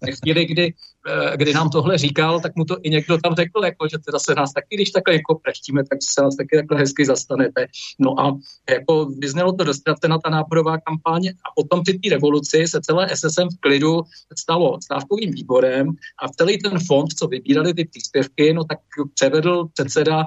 Takže 0.00 0.16
chvíli, 0.22 0.44
kdy, 0.44 0.74
eh, 1.08 1.36
kdy 1.36 1.52
nám 1.52 1.70
tohle 1.70 1.98
říkal, 1.98 2.40
tak 2.40 2.56
mu 2.56 2.64
to 2.64 2.76
i 2.82 2.90
někdo 2.90 3.18
tam 3.18 3.34
řekl, 3.34 3.64
jako, 3.64 3.88
že 3.88 3.98
teda 3.98 4.18
se 4.18 4.34
nás 4.34 4.52
taky, 4.52 4.76
když 4.76 4.90
takhle 4.90 5.14
jako 5.14 5.34
preštíme, 5.34 5.84
tak 5.92 5.98
se 6.02 6.22
nás 6.22 6.36
taky 6.36 6.56
takhle 6.56 6.78
hezky 6.78 7.04
zastanete. 7.04 7.66
No 7.98 8.20
a 8.20 8.38
jako 8.70 9.04
vyznělo 9.04 9.52
to 9.52 9.64
na 10.08 10.18
ta 10.18 10.30
náborová 10.30 10.78
kampaň 10.78 11.28
a 11.28 11.48
potom 11.56 11.82
při 11.82 11.98
té 11.98 12.08
revoluci 12.10 12.68
se 12.68 12.80
celé 12.80 13.08
SSM 13.16 13.48
v 13.56 13.60
klidu 13.60 14.02
stalo 14.38 14.78
stávkovým 14.84 15.30
výborem 15.32 15.88
a 16.22 16.28
celý 16.28 16.58
ten 16.58 16.78
fond, 16.86 17.08
co 17.18 17.26
vybírali 17.26 17.74
ty 17.74 17.84
příspěvky, 17.84 18.52
no 18.52 18.64
tak 18.64 18.78
převedl 19.14 19.68
předseda 19.72 20.20
e, 20.20 20.24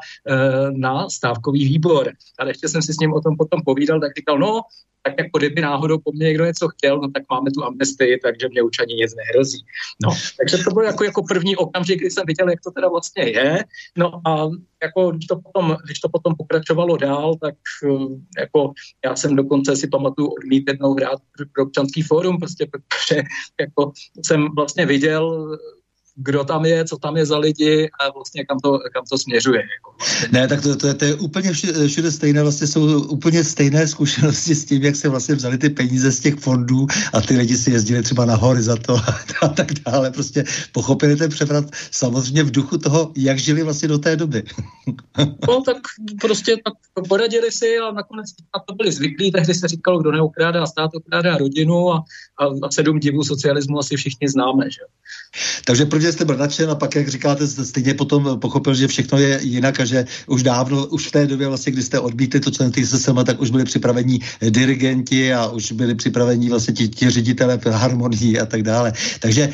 na 0.72 1.10
stávkový 1.10 1.66
výbor. 1.66 2.12
A 2.40 2.48
ještě 2.48 2.70
jsem 2.70 2.82
si 2.82 2.94
s 2.94 3.00
ním 3.00 3.14
o 3.14 3.22
tom 3.22 3.38
potom 3.38 3.62
povídal, 3.66 4.00
tak 4.00 4.12
říkal, 4.18 4.40
no, 4.40 4.62
tak 5.06 5.14
jako 5.18 5.38
kdyby 5.38 5.62
náhodou 5.62 5.98
po 5.98 6.12
mně 6.12 6.26
někdo 6.26 6.46
něco 6.46 6.68
chtěl, 6.68 7.00
no 7.00 7.08
tak 7.12 7.24
máme 7.32 7.52
tu 7.52 7.64
amnestii, 7.64 8.20
takže 8.24 8.50
mě 8.50 8.62
už 8.62 8.80
ani 8.80 8.94
nic 8.94 9.16
nehrozí. 9.16 9.66
No, 10.04 10.10
takže 10.40 10.64
to 10.64 10.70
byl 10.72 10.84
jako, 10.84 11.04
jako 11.04 11.24
první 11.24 11.56
okamžik, 11.56 12.00
kdy 12.00 12.12
jsem 12.12 12.24
viděl, 12.28 12.50
jak 12.50 12.62
to 12.62 12.72
teda 12.72 12.90
vlastně 12.90 13.24
je. 13.24 13.64
No 13.98 14.28
a 14.28 14.50
jako, 14.84 15.12
když, 15.12 15.26
to 15.26 15.36
potom, 15.36 15.78
když 15.86 16.00
to 16.00 16.10
potom 16.10 16.36
pokračovalo 16.36 16.98
dál, 16.98 17.36
tak 17.42 17.56
eh, 17.86 18.42
jako 18.42 18.74
já 19.06 19.16
jsem 19.16 19.36
dokonce 19.36 19.76
si 19.76 19.88
pamatuju 19.88 20.28
odmít 20.28 20.64
jednou 20.68 20.94
hrát 20.94 21.20
pro 21.54 21.64
občanský 21.64 22.02
fórum, 22.02 22.40
prostě 22.40 22.68
protože 22.72 23.22
jako 23.62 23.92
jsem 24.26 24.48
vlastně 24.56 24.86
viděl 24.86 25.58
kdo 26.16 26.44
tam 26.44 26.66
je, 26.66 26.86
co 26.86 26.98
tam 26.98 27.18
je 27.18 27.26
za 27.26 27.38
lidi 27.38 27.90
a 28.00 28.10
vlastně 28.10 28.46
kam 28.46 28.60
to, 28.60 28.80
kam 28.94 29.04
to 29.10 29.18
směřuje. 29.18 29.60
Jako 29.60 29.96
vlastně. 30.00 30.28
Ne, 30.32 30.48
tak 30.48 30.62
to, 30.62 30.76
to, 30.76 30.94
to 30.94 31.06
je 31.06 31.16
úplně 31.16 31.52
všude, 31.52 31.88
všude 31.88 32.12
stejné, 32.12 32.44
vlastně 32.44 32.68
jsou 32.68 33.04
úplně 33.04 33.44
stejné 33.44 33.88
zkušenosti 33.88 34.56
s 34.56 34.66
tím, 34.66 34.84
jak 34.84 34.96
se 34.96 35.10
vlastně 35.10 35.36
vzali 35.36 35.58
ty 35.58 35.70
peníze 35.70 36.12
z 36.12 36.20
těch 36.20 36.36
fondů 36.36 36.88
a 37.14 37.22
ty 37.22 37.38
lidi 37.38 37.58
si 37.58 37.72
jezdili 37.72 38.04
třeba 38.04 38.26
na 38.26 38.36
hory 38.36 38.62
za 38.62 38.76
to 38.76 38.96
a, 38.96 39.20
a 39.42 39.48
tak 39.48 39.74
dále. 39.74 40.12
Prostě 40.12 40.44
pochopili 40.72 41.16
ten 41.16 41.30
převrat 41.30 41.66
samozřejmě 41.92 42.44
v 42.44 42.52
duchu 42.52 42.78
toho, 42.78 43.12
jak 43.16 43.40
žili 43.40 43.64
vlastně 43.64 43.88
do 43.88 43.98
té 43.98 44.16
doby. 44.16 44.44
no 45.48 45.62
tak 45.62 45.78
prostě 46.22 46.56
tak 46.64 46.74
poradili 47.10 47.52
si 47.52 47.78
a 47.78 47.92
nakonec 47.92 48.26
na 48.56 48.64
to 48.68 48.76
byli 48.76 48.92
zvyklí, 48.92 49.32
tehdy 49.32 49.54
se 49.54 49.68
říkalo, 49.68 50.00
kdo 50.00 50.12
neukrádá 50.12 50.66
stát, 50.66 50.92
ukrádá 50.96 51.38
rodinu 51.38 51.94
a, 51.94 52.04
a, 52.40 52.46
a 52.68 52.72
sedm 52.72 53.00
divů 53.00 53.24
socialismu 53.24 53.80
asi 53.80 53.96
všichni 53.96 54.30
známe. 54.30 54.72
Že? 54.72 54.82
Takže 55.66 55.86
proč 55.86 56.05
že 56.06 56.12
jste 56.12 56.26
byl 56.26 56.38
nadšen 56.38 56.70
a 56.70 56.76
pak, 56.76 56.96
jak 56.96 57.08
říkáte, 57.08 57.48
jste 57.48 57.66
stejně 57.66 57.94
potom 57.94 58.40
pochopil, 58.40 58.74
že 58.74 58.88
všechno 58.88 59.18
je 59.18 59.40
jinak 59.42 59.80
a 59.80 59.86
že 59.86 60.06
už 60.28 60.44
dávno, 60.44 60.86
už 60.86 61.08
v 61.08 61.12
té 61.12 61.28
době 61.28 61.48
vlastně, 61.48 61.72
kdy 61.72 61.84
jste 61.84 62.00
odmítli 62.00 62.40
to 62.40 62.52
členství 62.52 62.86
SSM, 62.86 63.16
tak 63.26 63.42
už 63.42 63.50
byli 63.50 63.64
připraveni 63.64 64.20
dirigenti 64.50 65.34
a 65.34 65.48
už 65.48 65.72
byli 65.72 65.96
připraveni 65.96 66.50
vlastně 66.50 66.74
ti, 66.74 66.88
ti 66.88 67.10
ředitele 67.10 67.60
harmonii 67.72 68.40
a 68.40 68.46
tak 68.46 68.64
dále. 68.64 68.94
Takže 69.20 69.50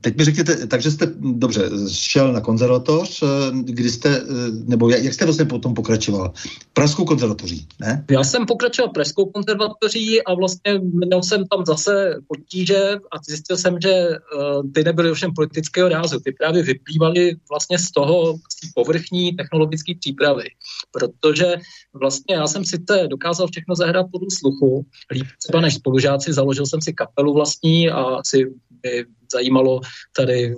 teď 0.00 0.16
mi 0.18 0.24
řekněte, 0.24 0.66
takže 0.66 0.90
jste, 0.90 1.06
dobře, 1.20 1.62
šel 1.88 2.32
na 2.32 2.40
konzervatoř, 2.40 3.22
eh, 3.22 3.26
kdy 3.52 3.90
jste, 3.90 4.08
eh, 4.16 4.22
nebo 4.66 4.90
jak 4.90 5.14
jste 5.14 5.24
vlastně 5.24 5.44
potom 5.44 5.74
pokračoval? 5.74 6.32
Pražskou 6.72 7.04
konzervatoří, 7.04 7.66
ne? 7.80 8.04
Já 8.10 8.24
jsem 8.24 8.46
pokračoval 8.46 8.92
Pražskou 8.92 9.24
konzervatoří 9.24 10.22
a 10.22 10.34
vlastně 10.34 10.78
měl 10.78 11.22
jsem 11.22 11.46
tam 11.46 11.64
zase 11.66 12.20
potíže 12.28 12.98
a 13.12 13.16
zjistil 13.28 13.56
jsem, 13.56 13.74
že 13.82 13.92
uh, 14.08 14.62
ty 14.74 14.84
nebyly 14.84 15.10
ovšem 15.10 15.30
politické 15.34 15.69
technologického 15.70 15.88
rázu. 15.88 16.20
Ty 16.20 16.32
právě 16.32 16.62
vyplývaly 16.62 17.36
vlastně 17.50 17.78
z 17.78 17.90
toho 17.90 18.34
z 18.34 18.72
povrchní 18.74 19.36
technologické 19.36 19.92
přípravy, 20.00 20.44
protože 20.92 21.54
vlastně 21.94 22.34
já 22.34 22.46
jsem 22.46 22.64
sice 22.64 23.06
dokázal 23.10 23.48
všechno 23.48 23.74
zahrát 23.74 24.06
podle 24.12 24.28
sluchu, 24.38 24.86
líp 25.10 25.26
třeba 25.38 25.60
než 25.60 25.74
spolužáci, 25.74 26.32
založil 26.32 26.66
jsem 26.66 26.80
si 26.80 26.92
kapelu 26.92 27.34
vlastní 27.34 27.90
a 27.90 28.22
si 28.26 28.46
by 28.70 29.04
zajímalo 29.32 29.80
tady 30.16 30.54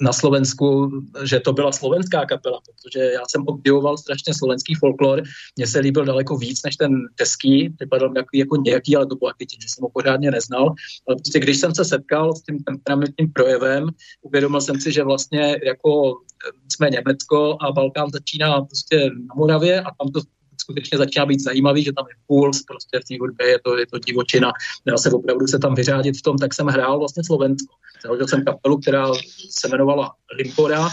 na 0.00 0.12
Slovensku, 0.12 0.90
že 1.24 1.40
to 1.40 1.52
byla 1.52 1.72
slovenská 1.72 2.26
kapela, 2.26 2.60
protože 2.60 2.98
já 2.98 3.20
jsem 3.28 3.42
obdivoval 3.46 3.98
strašně 3.98 4.34
slovenský 4.34 4.74
folklor, 4.74 5.22
mně 5.56 5.66
se 5.66 5.78
líbil 5.78 6.04
daleko 6.04 6.36
víc 6.36 6.62
než 6.62 6.76
ten 6.76 6.92
český, 7.18 7.74
vypadal 7.80 8.12
jako, 8.16 8.28
jako 8.34 8.56
nějaký, 8.56 8.96
ale 8.96 9.06
to 9.06 9.16
bylo 9.16 9.32
tím, 9.38 9.60
že 9.62 9.68
jsem 9.68 9.82
ho 9.82 9.88
pořádně 9.88 10.30
neznal. 10.30 10.74
Ale 11.08 11.16
prostě 11.16 11.40
když 11.40 11.56
jsem 11.56 11.74
se 11.74 11.84
setkal 11.84 12.34
s 12.34 12.42
tím 12.42 12.58
temperamentním 12.58 13.32
projevem, 13.32 13.88
uvědomil 14.22 14.60
jsem 14.60 14.80
si, 14.80 14.92
že 14.92 15.04
vlastně 15.04 15.56
jako 15.64 16.14
jsme 16.72 16.90
Německo 16.90 17.56
a 17.60 17.72
Balkán 17.72 18.10
začíná 18.12 18.60
prostě 18.60 19.10
na 19.28 19.34
Moravě 19.36 19.80
a 19.80 19.84
tam 19.84 20.12
to 20.12 20.20
skutečně 20.66 20.98
začíná 20.98 21.26
být 21.26 21.40
zajímavý, 21.40 21.84
že 21.84 21.92
tam 21.92 22.06
je 22.08 22.14
puls, 22.26 22.62
prostě 22.62 23.00
v 23.00 23.04
té 23.08 23.14
hudbě 23.20 23.46
je 23.46 23.58
to, 23.64 23.78
je 23.78 23.86
to 23.86 23.98
divočina, 23.98 24.52
dá 24.86 24.96
se 24.98 25.10
opravdu 25.10 25.46
se 25.46 25.58
tam 25.58 25.74
vyřádit 25.74 26.18
v 26.18 26.22
tom, 26.22 26.38
tak 26.38 26.54
jsem 26.54 26.66
hrál 26.66 26.98
vlastně 26.98 27.24
Slovensko. 27.24 27.74
Založil 28.02 28.28
jsem 28.28 28.44
kapelu, 28.44 28.78
která 28.78 29.06
se 29.50 29.68
jmenovala 29.68 30.12
Limpora, 30.38 30.88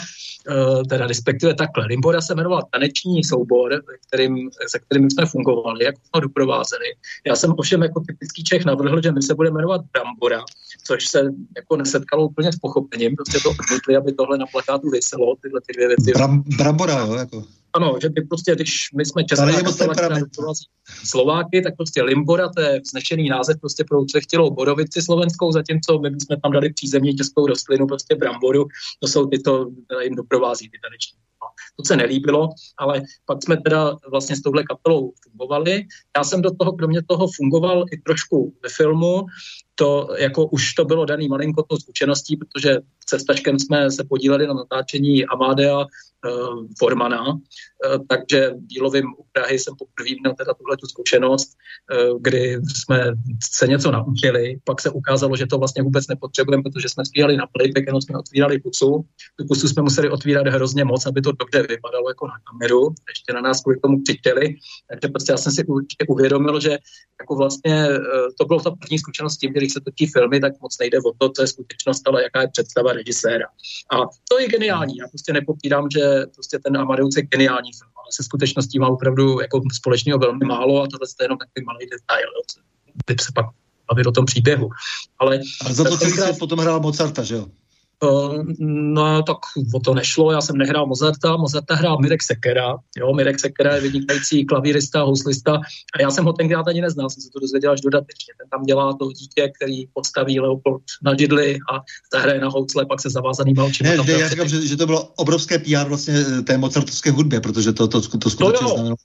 Eh, 0.49 0.83
teda 0.89 1.07
respektive 1.07 1.53
takhle. 1.53 1.85
Limbora 1.85 2.21
se 2.21 2.35
jmenoval 2.35 2.61
taneční 2.71 3.23
soubor, 3.23 3.83
kterým, 4.07 4.49
se 4.67 4.79
kterým 4.79 5.09
jsme 5.09 5.25
fungovali, 5.25 5.85
jak 5.85 5.95
jsme 5.95 6.21
doprovázeli. 6.21 6.85
Já 7.27 7.35
jsem 7.35 7.53
ovšem 7.57 7.81
jako 7.81 7.99
typický 8.07 8.43
Čech 8.43 8.65
navrhl, 8.65 9.01
že 9.01 9.11
my 9.11 9.21
se 9.21 9.35
budeme 9.35 9.55
jmenovat 9.55 9.81
Brambora, 9.93 10.43
což 10.83 11.07
se 11.07 11.19
jako 11.55 11.77
nesetkalo 11.77 12.25
úplně 12.25 12.51
s 12.51 12.55
pochopením, 12.55 13.15
prostě 13.15 13.39
to 13.39 13.49
odmítli, 13.49 13.95
aby 13.95 14.13
tohle 14.13 14.37
na 14.37 14.45
plakátu 14.51 14.89
vyselo, 14.89 15.35
tyhle 15.41 15.61
ty 15.67 15.73
dvě 15.73 15.87
věci. 15.87 16.11
Bram, 16.11 16.43
brambora, 16.57 16.99
jo, 16.99 17.13
jako. 17.13 17.43
Ano, 17.75 17.97
že 18.01 18.09
ty 18.09 18.21
prostě, 18.21 18.55
když 18.55 18.89
my 18.97 19.05
jsme 19.05 19.23
česká 19.23 19.47
Slováky, 21.03 21.61
tak 21.61 21.75
prostě 21.77 22.03
Limbora, 22.03 22.49
to 22.49 22.61
je 22.61 22.79
vznešený 22.79 23.29
název 23.29 23.57
prostě 23.61 23.83
pro 23.83 24.01
uclechtilou 24.01 24.51
borovici 24.51 25.01
slovenskou, 25.01 25.51
zatímco 25.51 25.99
my 25.99 26.09
jsme 26.09 26.37
tam 26.43 26.51
dali 26.51 26.73
přízemní 26.73 27.15
českou 27.15 27.47
rostlinu, 27.47 27.87
prostě 27.87 28.15
bramboru, 28.15 28.67
to 28.99 29.07
jsou 29.07 29.27
tyto, 29.27 29.67
jim 30.01 30.15
doprovází 30.15 30.69
ty 30.69 30.77
taneční. 30.83 31.17
No, 31.41 31.47
to 31.77 31.85
se 31.87 31.95
nelíbilo, 31.97 32.49
ale 32.77 33.01
pak 33.25 33.43
jsme 33.43 33.57
teda 33.57 33.97
vlastně 34.11 34.35
s 34.35 34.41
touhle 34.41 34.63
kapelou 34.63 35.13
fungovali. 35.23 35.85
Já 36.17 36.23
jsem 36.23 36.41
do 36.41 36.51
toho, 36.55 36.71
kromě 36.73 37.01
toho 37.03 37.27
fungoval 37.35 37.85
i 37.91 37.97
trošku 37.97 38.53
ve 38.63 38.69
filmu, 38.69 39.25
to 39.75 40.07
jako 40.17 40.45
už 40.45 40.73
to 40.73 40.85
bylo 40.85 41.05
daný 41.05 41.27
malinko 41.27 41.63
tou 41.63 41.77
zkušeností, 41.77 42.37
protože 42.37 42.77
se 43.09 43.19
Staškem 43.19 43.59
jsme 43.59 43.91
se 43.91 44.03
podíleli 44.03 44.47
na 44.47 44.53
natáčení 44.53 45.25
Amadea 45.25 45.79
uh, 45.79 45.85
Formana, 46.79 47.33
uh, 47.33 47.39
takže 48.09 48.51
dílovým 48.57 49.05
u 49.17 49.25
Prahy 49.31 49.59
jsem 49.59 49.73
poprvé 49.75 50.09
měl 50.21 50.33
teda 50.35 50.53
tuhle 50.53 50.77
tu 50.77 50.87
zkušenost, 50.87 51.49
uh, 52.11 52.21
kdy 52.21 52.57
jsme 52.75 53.11
se 53.43 53.67
něco 53.67 53.91
naučili, 53.91 54.59
pak 54.63 54.81
se 54.81 54.89
ukázalo, 54.89 55.35
že 55.35 55.45
to 55.45 55.57
vlastně 55.57 55.83
vůbec 55.83 56.07
nepotřebujeme, 56.07 56.63
protože 56.63 56.89
jsme 56.89 57.05
stíhali 57.05 57.37
na 57.37 57.47
playback, 57.47 57.85
jenom 57.85 58.01
jsme 58.01 58.19
otvírali 58.19 58.59
pusu. 58.59 59.05
Tu 59.39 59.45
pusu 59.47 59.67
jsme 59.67 59.83
museli 59.83 60.09
otvírat 60.09 60.47
hrozně 60.47 60.83
moc, 60.85 61.05
aby 61.05 61.21
to 61.21 61.31
dobře 61.31 61.67
vypadalo 61.69 62.09
jako 62.09 62.27
na 62.27 62.33
kameru, 62.51 62.93
ještě 63.09 63.33
na 63.33 63.41
nás 63.41 63.61
kvůli 63.61 63.79
tomu 63.79 64.01
křičeli, 64.01 64.55
takže 64.89 65.07
prostě 65.07 65.31
já 65.31 65.37
jsem 65.37 65.51
si 65.51 65.65
uvědomil, 66.07 66.59
že 66.59 66.77
jako 67.21 67.35
vlastně 67.35 67.87
to 68.39 68.45
bylo 68.45 68.59
ta 68.59 68.71
první 68.71 68.99
zkušenost 68.99 69.37
tím, 69.37 69.53
když 69.63 69.73
se 69.73 69.81
točí 69.81 70.05
filmy, 70.07 70.39
tak 70.39 70.53
moc 70.61 70.77
nejde 70.79 70.97
o 70.97 71.11
to, 71.17 71.29
co 71.29 71.41
je 71.41 71.47
skutečnost, 71.47 72.07
ale 72.07 72.23
jaká 72.23 72.41
je 72.41 72.47
představa 72.47 72.93
režiséra. 72.93 73.45
A 73.93 73.95
to 74.29 74.39
je 74.39 74.47
geniální. 74.47 74.97
Já 74.97 75.07
prostě 75.07 75.33
nepopírám, 75.33 75.89
že 75.89 76.01
prostě 76.35 76.59
ten 76.59 76.77
Amadeus 76.77 77.15
je 77.17 77.23
geniální 77.23 77.71
film, 77.79 77.91
ale 77.95 78.07
se 78.11 78.23
skutečností 78.23 78.79
má 78.79 78.87
opravdu 78.87 79.41
jako 79.41 79.61
společného 79.73 80.19
velmi 80.19 80.45
málo 80.45 80.81
a 80.81 80.87
tohle 80.87 81.07
je 81.19 81.25
jenom 81.25 81.37
takový 81.37 81.65
malý 81.65 81.85
detail. 81.85 82.29
Ty 83.05 83.15
se 83.21 83.31
pak 83.35 83.45
bavit 83.91 84.07
o 84.07 84.11
tom 84.11 84.25
příběhu. 84.25 84.69
Ale, 85.19 85.39
ale 85.61 85.73
za 85.73 85.83
to 85.83 85.97
celý 85.97 86.37
potom 86.39 86.59
hrál 86.59 86.79
Mozarta, 86.79 87.23
že 87.23 87.35
jo? 87.35 87.47
Uh, 88.03 88.43
no 88.59 89.23
tak 89.23 89.37
o 89.73 89.79
to 89.79 89.93
nešlo, 89.93 90.31
já 90.31 90.41
jsem 90.41 90.57
nehrál 90.57 90.87
Mozarta, 90.87 91.37
Mozarta 91.37 91.75
hrál 91.75 91.97
Mirek 91.97 92.23
Sekera, 92.23 92.75
jo, 92.97 93.13
Mirek 93.13 93.39
Sekera 93.39 93.75
je 93.75 93.81
vynikající 93.81 94.45
klavírista, 94.45 95.01
houslista 95.01 95.55
a 95.95 96.01
já 96.01 96.11
jsem 96.11 96.25
ho 96.25 96.33
tenkrát 96.33 96.67
ani 96.67 96.81
neznal, 96.81 97.09
jsem 97.09 97.21
se 97.21 97.29
to 97.33 97.39
dozvěděl 97.39 97.71
až 97.71 97.81
dodatečně. 97.81 98.33
Ten 98.37 98.49
tam 98.49 98.63
dělá 98.63 98.93
to 98.93 99.11
dítě, 99.11 99.51
který 99.55 99.87
podstaví 99.93 100.39
Leopold 100.39 100.81
na 101.03 101.15
židli 101.19 101.57
a 101.73 101.81
zahraje 102.13 102.39
na 102.39 102.49
housle, 102.49 102.85
pak 102.85 103.01
se 103.01 103.09
zavázanýma 103.09 103.63
očima. 103.63 103.89
Ne, 103.89 103.97
ne, 103.97 104.11
já 104.11 104.29
říkám, 104.29 104.47
že, 104.47 104.67
že, 104.67 104.77
to 104.77 104.85
bylo 104.85 105.03
obrovské 105.03 105.59
PR 105.59 105.87
vlastně 105.87 106.13
eh, 106.13 106.41
té 106.41 106.57
mozartovské 106.57 107.11
hudbě, 107.11 107.41
protože 107.41 107.73
to, 107.73 107.87
to, 107.87 108.01
to, 108.01 108.17
to 108.17 108.29
skutečně 108.29 108.59
to 108.59 108.67
znamenalo. 108.67 108.95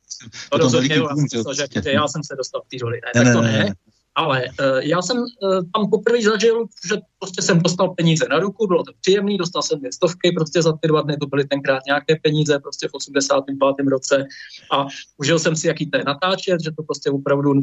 To 0.51 0.59
rozhodně, 0.59 0.97
jo, 0.97 1.09
já, 1.11 1.17
jsem 1.17 1.83
že 1.83 1.91
já 1.91 2.09
jsem 2.09 2.23
se 2.25 2.37
dostal 2.37 2.63
v 2.67 2.69
té 2.69 2.77
roli, 2.83 3.01
ne, 3.05 3.25
ne, 3.25 3.25
tak 3.25 3.35
to 3.35 3.43
ne. 3.43 3.53
ne. 3.53 3.75
Ale 4.19 4.45
uh, 4.45 4.79
já 4.79 5.03
jsem 5.03 5.19
uh, 5.19 5.27
tam 5.75 5.91
poprvé 5.91 6.23
zažil, 6.23 6.67
že 6.89 6.97
prostě 7.19 7.43
jsem 7.43 7.59
dostal 7.63 7.95
peníze 7.95 8.27
na 8.31 8.39
ruku, 8.39 8.67
bylo 8.67 8.85
to 8.85 8.93
příjemný, 9.01 9.39
dostal 9.39 9.63
jsem 9.63 9.79
dvě 9.79 9.93
stovky 9.93 10.33
prostě 10.33 10.63
za 10.63 10.73
ty 10.73 10.89
dva 10.89 11.03
dny, 11.03 11.17
to 11.17 11.27
byly 11.27 11.45
tenkrát 11.45 11.83
nějaké 11.87 12.17
peníze 12.23 12.59
prostě 12.59 12.89
v 12.89 12.95
85. 12.95 13.87
roce 13.89 14.25
a 14.73 14.87
užil 15.19 15.39
jsem 15.39 15.57
si, 15.57 15.67
jaký 15.67 15.91
to 15.91 15.99
je 15.99 16.05
natáčet, 16.07 16.65
že 16.65 16.71
to 16.71 16.83
prostě 16.83 17.11
opravdu 17.11 17.55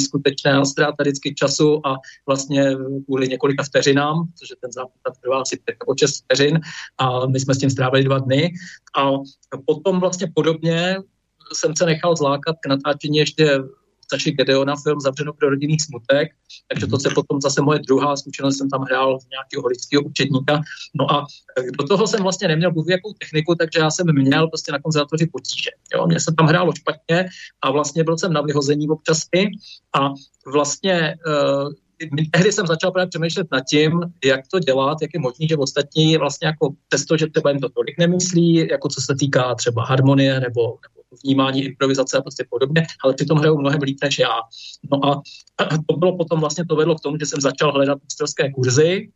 a 0.60 0.66
ztráta 0.66 1.04
vždycky 1.04 1.36
času 1.36 1.88
a 1.88 1.96
vlastně 2.28 2.76
kvůli 3.06 3.28
několika 3.28 3.64
vteřinám, 3.64 4.28
protože 4.28 4.56
ten 4.62 4.72
zápas 4.72 5.20
trvá 5.24 5.42
asi 5.42 5.60
5 5.66 5.76
nebo 5.84 5.96
6 6.00 6.24
vteřin 6.24 6.60
a 6.98 7.26
my 7.28 7.40
jsme 7.40 7.56
s 7.56 7.58
tím 7.58 7.70
strávili 7.70 8.04
dva 8.04 8.20
dny 8.20 8.54
a 8.98 9.12
potom 9.66 10.00
vlastně 10.00 10.28
podobně 10.36 10.98
jsem 11.54 11.76
se 11.76 11.86
nechal 11.86 12.16
zlákat 12.16 12.56
k 12.62 12.68
natáčení 12.68 13.18
ještě 13.18 13.60
Saši 14.14 14.32
Gedeona 14.32 14.76
film 14.76 15.00
Zavřeno 15.00 15.34
pro 15.34 15.50
rodinný 15.50 15.80
smutek, 15.80 16.32
takže 16.68 16.88
to 16.88 17.00
se 17.00 17.10
potom 17.10 17.42
zase 17.42 17.62
moje 17.62 17.80
druhá 17.80 18.16
zkušenost, 18.16 18.58
jsem 18.58 18.70
tam 18.70 18.82
hrál 18.82 19.20
nějakého 19.32 19.62
holického 19.62 20.04
učetníka. 20.04 20.62
No 20.94 21.12
a 21.12 21.26
do 21.80 21.88
toho 21.88 22.08
jsem 22.08 22.24
vlastně 22.24 22.48
neměl 22.48 22.72
bůh 22.72 22.86
jakou 22.90 23.14
techniku, 23.14 23.56
takže 23.56 23.80
já 23.80 23.92
jsem 23.92 24.14
měl 24.14 24.48
prostě 24.48 24.72
na 24.72 24.80
konzervatoři 24.80 25.26
potíže. 25.26 25.70
Jo? 25.94 26.08
Mě 26.08 26.20
se 26.20 26.34
tam 26.38 26.48
hrálo 26.48 26.72
špatně 26.76 27.30
a 27.62 27.72
vlastně 27.72 28.04
byl 28.04 28.18
jsem 28.18 28.34
na 28.34 28.42
vyhození 28.42 28.90
občas 28.90 29.22
i 29.36 29.48
a 30.00 30.10
vlastně 30.46 31.16
uh, 31.28 31.70
tehdy 32.32 32.52
jsem 32.52 32.68
začal 32.68 32.92
právě 32.92 33.10
přemýšlet 33.10 33.48
nad 33.52 33.62
tím, 33.70 34.02
jak 34.26 34.48
to 34.48 34.60
dělat, 34.60 34.98
jak 35.02 35.12
je 35.14 35.20
možné, 35.20 35.48
že 35.50 35.58
ostatní 35.58 36.18
vlastně 36.18 36.48
jako 36.48 36.70
přesto, 36.88 37.18
že 37.18 37.28
třeba 37.28 37.50
jim 37.50 37.60
to 37.60 37.70
tolik 37.70 37.98
nemyslí, 38.00 38.56
jako 38.56 38.90
co 38.90 39.02
se 39.02 39.16
týká 39.20 39.56
třeba 39.56 39.86
harmonie 39.86 40.40
nebo, 40.40 40.62
nebo 40.62 40.95
vnímání 41.24 41.64
improvizace 41.64 42.18
a 42.18 42.22
prostě 42.22 42.46
podobně, 42.50 42.88
ale 43.04 43.14
přitom 43.14 43.38
hrajou 43.38 43.58
mnohem 43.58 43.82
líp 43.82 43.98
než 44.04 44.20
já. 44.20 44.34
No 44.92 45.06
a 45.06 45.22
to 45.90 45.98
bylo 45.98 46.18
potom 46.18 46.40
vlastně, 46.40 46.66
to 46.66 46.76
vedlo 46.76 46.96
k 46.96 47.00
tomu, 47.00 47.18
že 47.20 47.26
jsem 47.26 47.42
začal 47.42 47.72
hledat 47.72 47.98
mistrovské 48.04 48.52
kurzy, 48.52 49.10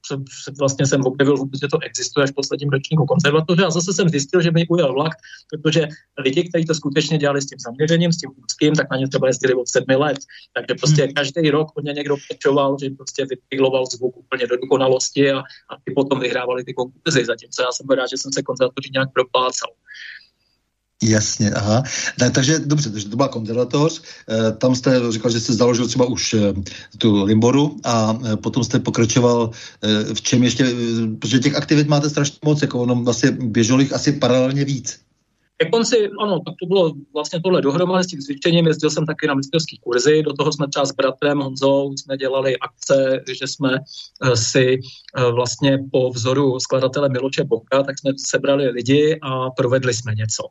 vlastně 0.60 0.86
jsem 0.86 1.02
objevil 1.02 1.36
že 1.62 1.68
to 1.72 1.80
existuje 1.84 2.24
až 2.24 2.32
v 2.32 2.34
posledním 2.34 2.70
ročníku 2.70 3.06
konzervatoře 3.06 3.66
a 3.66 3.70
zase 3.70 3.94
jsem 3.94 4.10
zjistil, 4.10 4.42
že 4.42 4.52
mi 4.52 4.68
ujel 4.68 4.94
vlak, 4.94 5.14
protože 5.50 5.88
lidi, 6.18 6.50
kteří 6.50 6.66
to 6.66 6.76
skutečně 6.76 7.18
dělali 7.18 7.42
s 7.42 7.46
tím 7.46 7.60
zaměřením, 7.60 8.14
s 8.14 8.18
tím 8.18 8.30
úzkým, 8.46 8.76
tak 8.76 8.92
na 8.92 8.98
ně 8.98 9.08
třeba 9.08 9.28
jezdili 9.28 9.54
od 9.54 9.68
sedmi 9.68 9.96
let. 9.96 10.18
Takže 10.54 10.76
prostě 10.80 11.04
hmm. 11.04 11.14
každý 11.14 11.50
rok 11.50 11.68
od 11.78 11.84
ně 11.84 11.94
někdo 11.94 12.16
pečoval, 12.30 12.78
že 12.82 12.90
prostě 12.90 13.26
vypiloval 13.26 13.86
zvuk 13.86 14.18
úplně 14.18 14.48
do 14.48 14.58
dokonalosti 14.58 15.32
a, 15.32 15.40
a 15.40 15.74
ty 15.84 15.94
potom 15.94 16.20
vyhrávali 16.20 16.64
ty 16.64 16.74
konkurzy, 16.74 17.26
zatímco 17.26 17.62
já 17.62 17.72
jsem 17.72 17.90
rád, 17.90 18.10
že 18.10 18.18
jsem 18.18 18.32
se 18.34 18.44
konzervatoři 18.44 18.90
nějak 18.94 19.14
proplácal. 19.14 19.70
Jasně, 21.04 21.52
aha. 21.52 21.84
Ne, 22.22 22.32
takže 22.32 22.60
dobře, 22.60 22.90
takže 22.90 23.10
to 23.10 23.16
byla 23.16 23.28
konzervatoř, 23.28 24.02
e, 24.30 24.52
tam 24.52 24.76
jste 24.76 25.12
říkal, 25.12 25.32
že 25.32 25.40
jste 25.40 25.54
založil 25.54 25.88
třeba 25.88 26.06
už 26.06 26.34
e, 26.34 26.54
tu 26.98 27.24
Limboru 27.24 27.78
a 27.84 28.20
e, 28.34 28.38
potom 28.38 28.64
jste 28.64 28.80
pokračoval 28.80 29.50
e, 29.82 30.14
v 30.14 30.22
čem 30.22 30.44
ještě, 30.44 30.66
e, 30.66 30.74
protože 31.20 31.40
těch 31.40 31.56
aktivit 31.56 31.88
máte 31.88 32.10
strašně 32.10 32.38
moc, 32.46 32.62
jako 32.62 32.80
ono 32.80 32.96
vlastně 32.96 33.32
běželo 33.32 33.80
jich 33.80 33.94
asi 33.94 34.12
paralelně 34.12 34.66
víc. 34.66 35.00
Ke 35.58 35.70
konci, 35.70 35.96
ano, 36.22 36.40
tak 36.46 36.54
to 36.60 36.66
bylo 36.66 36.94
vlastně 37.14 37.42
tohle 37.42 37.62
dohromady 37.62 38.04
s 38.04 38.08
tím 38.08 38.20
cvičením, 38.20 38.68
jezdil 38.68 38.90
jsem 38.90 39.06
taky 39.06 39.28
na 39.28 39.34
mistrovský 39.34 39.78
kurzy, 39.78 40.24
do 40.24 40.34
toho 40.34 40.52
jsme 40.52 40.68
třeba 40.68 40.86
s 40.86 40.92
bratrem 40.92 41.40
Honzou 41.40 41.94
jsme 41.98 42.18
dělali 42.18 42.58
akce, 42.58 43.24
že 43.40 43.48
jsme 43.48 43.70
si 44.36 44.80
vlastně 45.36 45.80
po 45.92 46.10
vzoru 46.10 46.60
skladatele 46.60 47.10
Miloče 47.10 47.44
Boka, 47.44 47.84
tak 47.84 48.00
jsme 48.00 48.12
sebrali 48.18 48.70
lidi 48.70 49.20
a 49.22 49.50
provedli 49.50 49.94
jsme 49.94 50.16
něco. 50.16 50.44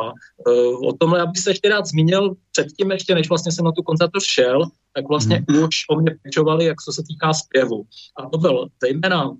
A 0.00 0.12
uh, 0.50 0.88
o 0.88 0.92
tomhle 0.92 1.18
já 1.18 1.26
bych 1.26 1.42
se 1.42 1.50
ještě 1.50 1.68
rád 1.68 1.86
zmínil 1.86 2.34
předtím, 2.50 2.90
ještě 2.90 3.14
než 3.14 3.28
vlastně 3.28 3.52
jsem 3.52 3.64
na 3.64 3.72
tu 3.72 3.82
koncertu 3.82 4.20
šel, 4.20 4.64
tak 4.94 5.08
vlastně 5.08 5.44
mm. 5.50 5.62
už 5.62 5.74
o 5.90 6.00
mě 6.00 6.16
pečovali, 6.22 6.64
jak 6.64 6.80
co 6.80 6.92
se 6.92 7.02
týká 7.08 7.32
zpěvu. 7.32 7.82
A 8.16 8.28
to 8.28 8.38
byl 8.38 8.68
zejména 8.82 9.28
uh, 9.28 9.36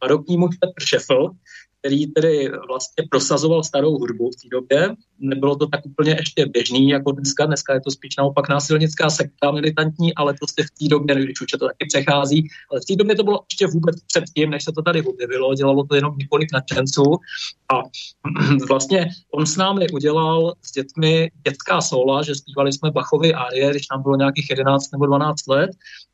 barokní 0.00 0.36
muž 0.36 0.56
Petr 0.60 0.86
Šefl, 0.86 1.30
který 1.78 2.06
tedy 2.06 2.50
vlastně 2.68 3.04
prosazoval 3.10 3.64
starou 3.64 3.98
hudbu 3.98 4.30
v 4.30 4.42
té 4.42 4.48
době. 4.48 4.96
Nebylo 5.18 5.56
to 5.56 5.66
tak 5.66 5.86
úplně 5.86 6.10
ještě 6.10 6.46
běžný 6.46 6.88
jako 6.88 7.12
dneska. 7.12 7.46
Dneska 7.46 7.74
je 7.74 7.80
to 7.80 7.90
spíš 7.90 8.16
naopak 8.16 8.48
násilnická 8.48 9.10
sekta 9.10 9.50
militantní, 9.50 10.14
ale 10.14 10.34
prostě 10.34 10.62
v 10.62 10.70
té 10.70 10.88
době, 10.88 11.24
když 11.24 11.40
už 11.40 11.50
to 11.50 11.66
taky 11.66 11.86
přechází, 11.88 12.48
ale 12.70 12.80
v 12.80 12.84
té 12.84 12.96
době 12.96 13.16
to 13.16 13.24
bylo 13.24 13.40
ještě 13.50 13.66
vůbec 13.66 13.96
předtím, 14.06 14.50
než 14.50 14.64
se 14.64 14.72
to 14.72 14.82
tady 14.82 15.02
objevilo. 15.02 15.54
Dělalo 15.54 15.84
to 15.84 15.94
jenom 15.94 16.18
několik 16.18 16.52
nadšenců 16.52 17.04
a 17.72 17.82
vlastně 18.68 19.08
on 19.34 19.46
s 19.46 19.56
námi 19.56 19.88
udělal 19.88 20.52
s 20.62 20.72
dětmi 20.72 21.30
dětská 21.48 21.80
sola, 21.80 22.22
že 22.22 22.34
zpívali 22.34 22.72
jsme 22.72 22.90
Bachovy 22.90 23.34
árie, 23.34 23.70
když 23.70 23.86
nám 23.92 24.02
bylo 24.02 24.16
nějakých 24.16 24.50
11 24.50 24.92
nebo 24.92 25.06
12 25.06 25.46
let 25.46 25.70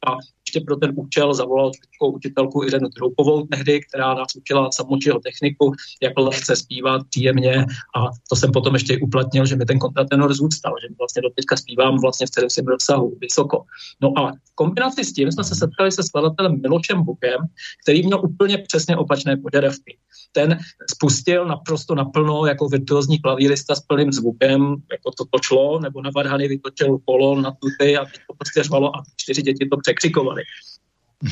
a 0.07 0.16
ještě 0.55 0.67
pro 0.67 0.77
ten 0.77 0.93
účel 0.97 1.35
zavolal 1.35 1.71
takovou 1.71 2.17
učitelku 2.17 2.64
Irenu 2.64 2.88
Troupovou 2.88 3.47
tehdy, 3.47 3.81
která 3.81 4.14
nás 4.14 4.37
učila 4.37 4.71
samočího 4.73 5.21
techniku, 5.21 5.73
jak 6.03 6.12
lehce 6.19 6.57
zpívat 6.57 7.03
příjemně 7.11 7.67
a 7.97 8.01
to 8.29 8.37
jsem 8.37 8.53
potom 8.53 8.75
ještě 8.75 8.99
uplatnil, 9.03 9.47
že 9.47 9.57
mi 9.57 9.64
ten 9.64 9.79
kontratenor 9.79 10.35
zůstal, 10.35 10.73
že 10.83 10.95
vlastně 10.99 11.23
do 11.23 11.31
teďka 11.31 11.57
zpívám 11.57 12.01
vlastně 12.01 12.27
v 12.27 12.31
celém 12.31 12.51
svém 12.51 12.67
rozsahu 12.67 13.17
vysoko. 13.21 13.64
No 14.03 14.19
a 14.19 14.33
v 14.33 14.55
kombinaci 14.55 15.05
s 15.05 15.12
tím 15.12 15.33
jsme 15.33 15.45
se 15.45 15.55
setkali 15.55 15.93
se 15.93 16.03
skladatelem 16.03 16.61
Milošem 16.62 17.03
Bukem, 17.03 17.40
který 17.83 18.07
měl 18.07 18.21
úplně 18.25 18.59
přesně 18.59 18.97
opačné 18.97 19.37
požadavky. 19.37 19.99
Ten 20.33 20.59
spustil 20.90 21.47
naprosto 21.47 21.95
naplno 21.95 22.47
jako 22.47 22.69
virtuózní 22.69 23.19
klavírista 23.19 23.75
s 23.75 23.81
plným 23.81 24.12
zvukem, 24.12 24.61
jako 24.93 25.11
to 25.19 25.25
točlo, 25.31 25.81
nebo 25.81 26.03
na 26.03 26.11
varhany 26.17 26.49
vytočil 26.49 26.99
kolo 26.99 27.40
na 27.40 27.51
tuty 27.51 27.97
a 27.97 28.05
to 28.05 28.35
prostě 28.38 28.62
řvalo 28.62 28.97
a 28.97 29.03
čtyři 29.17 29.43
děti 29.43 29.69
to 29.71 29.77
překřikovali. 29.77 30.43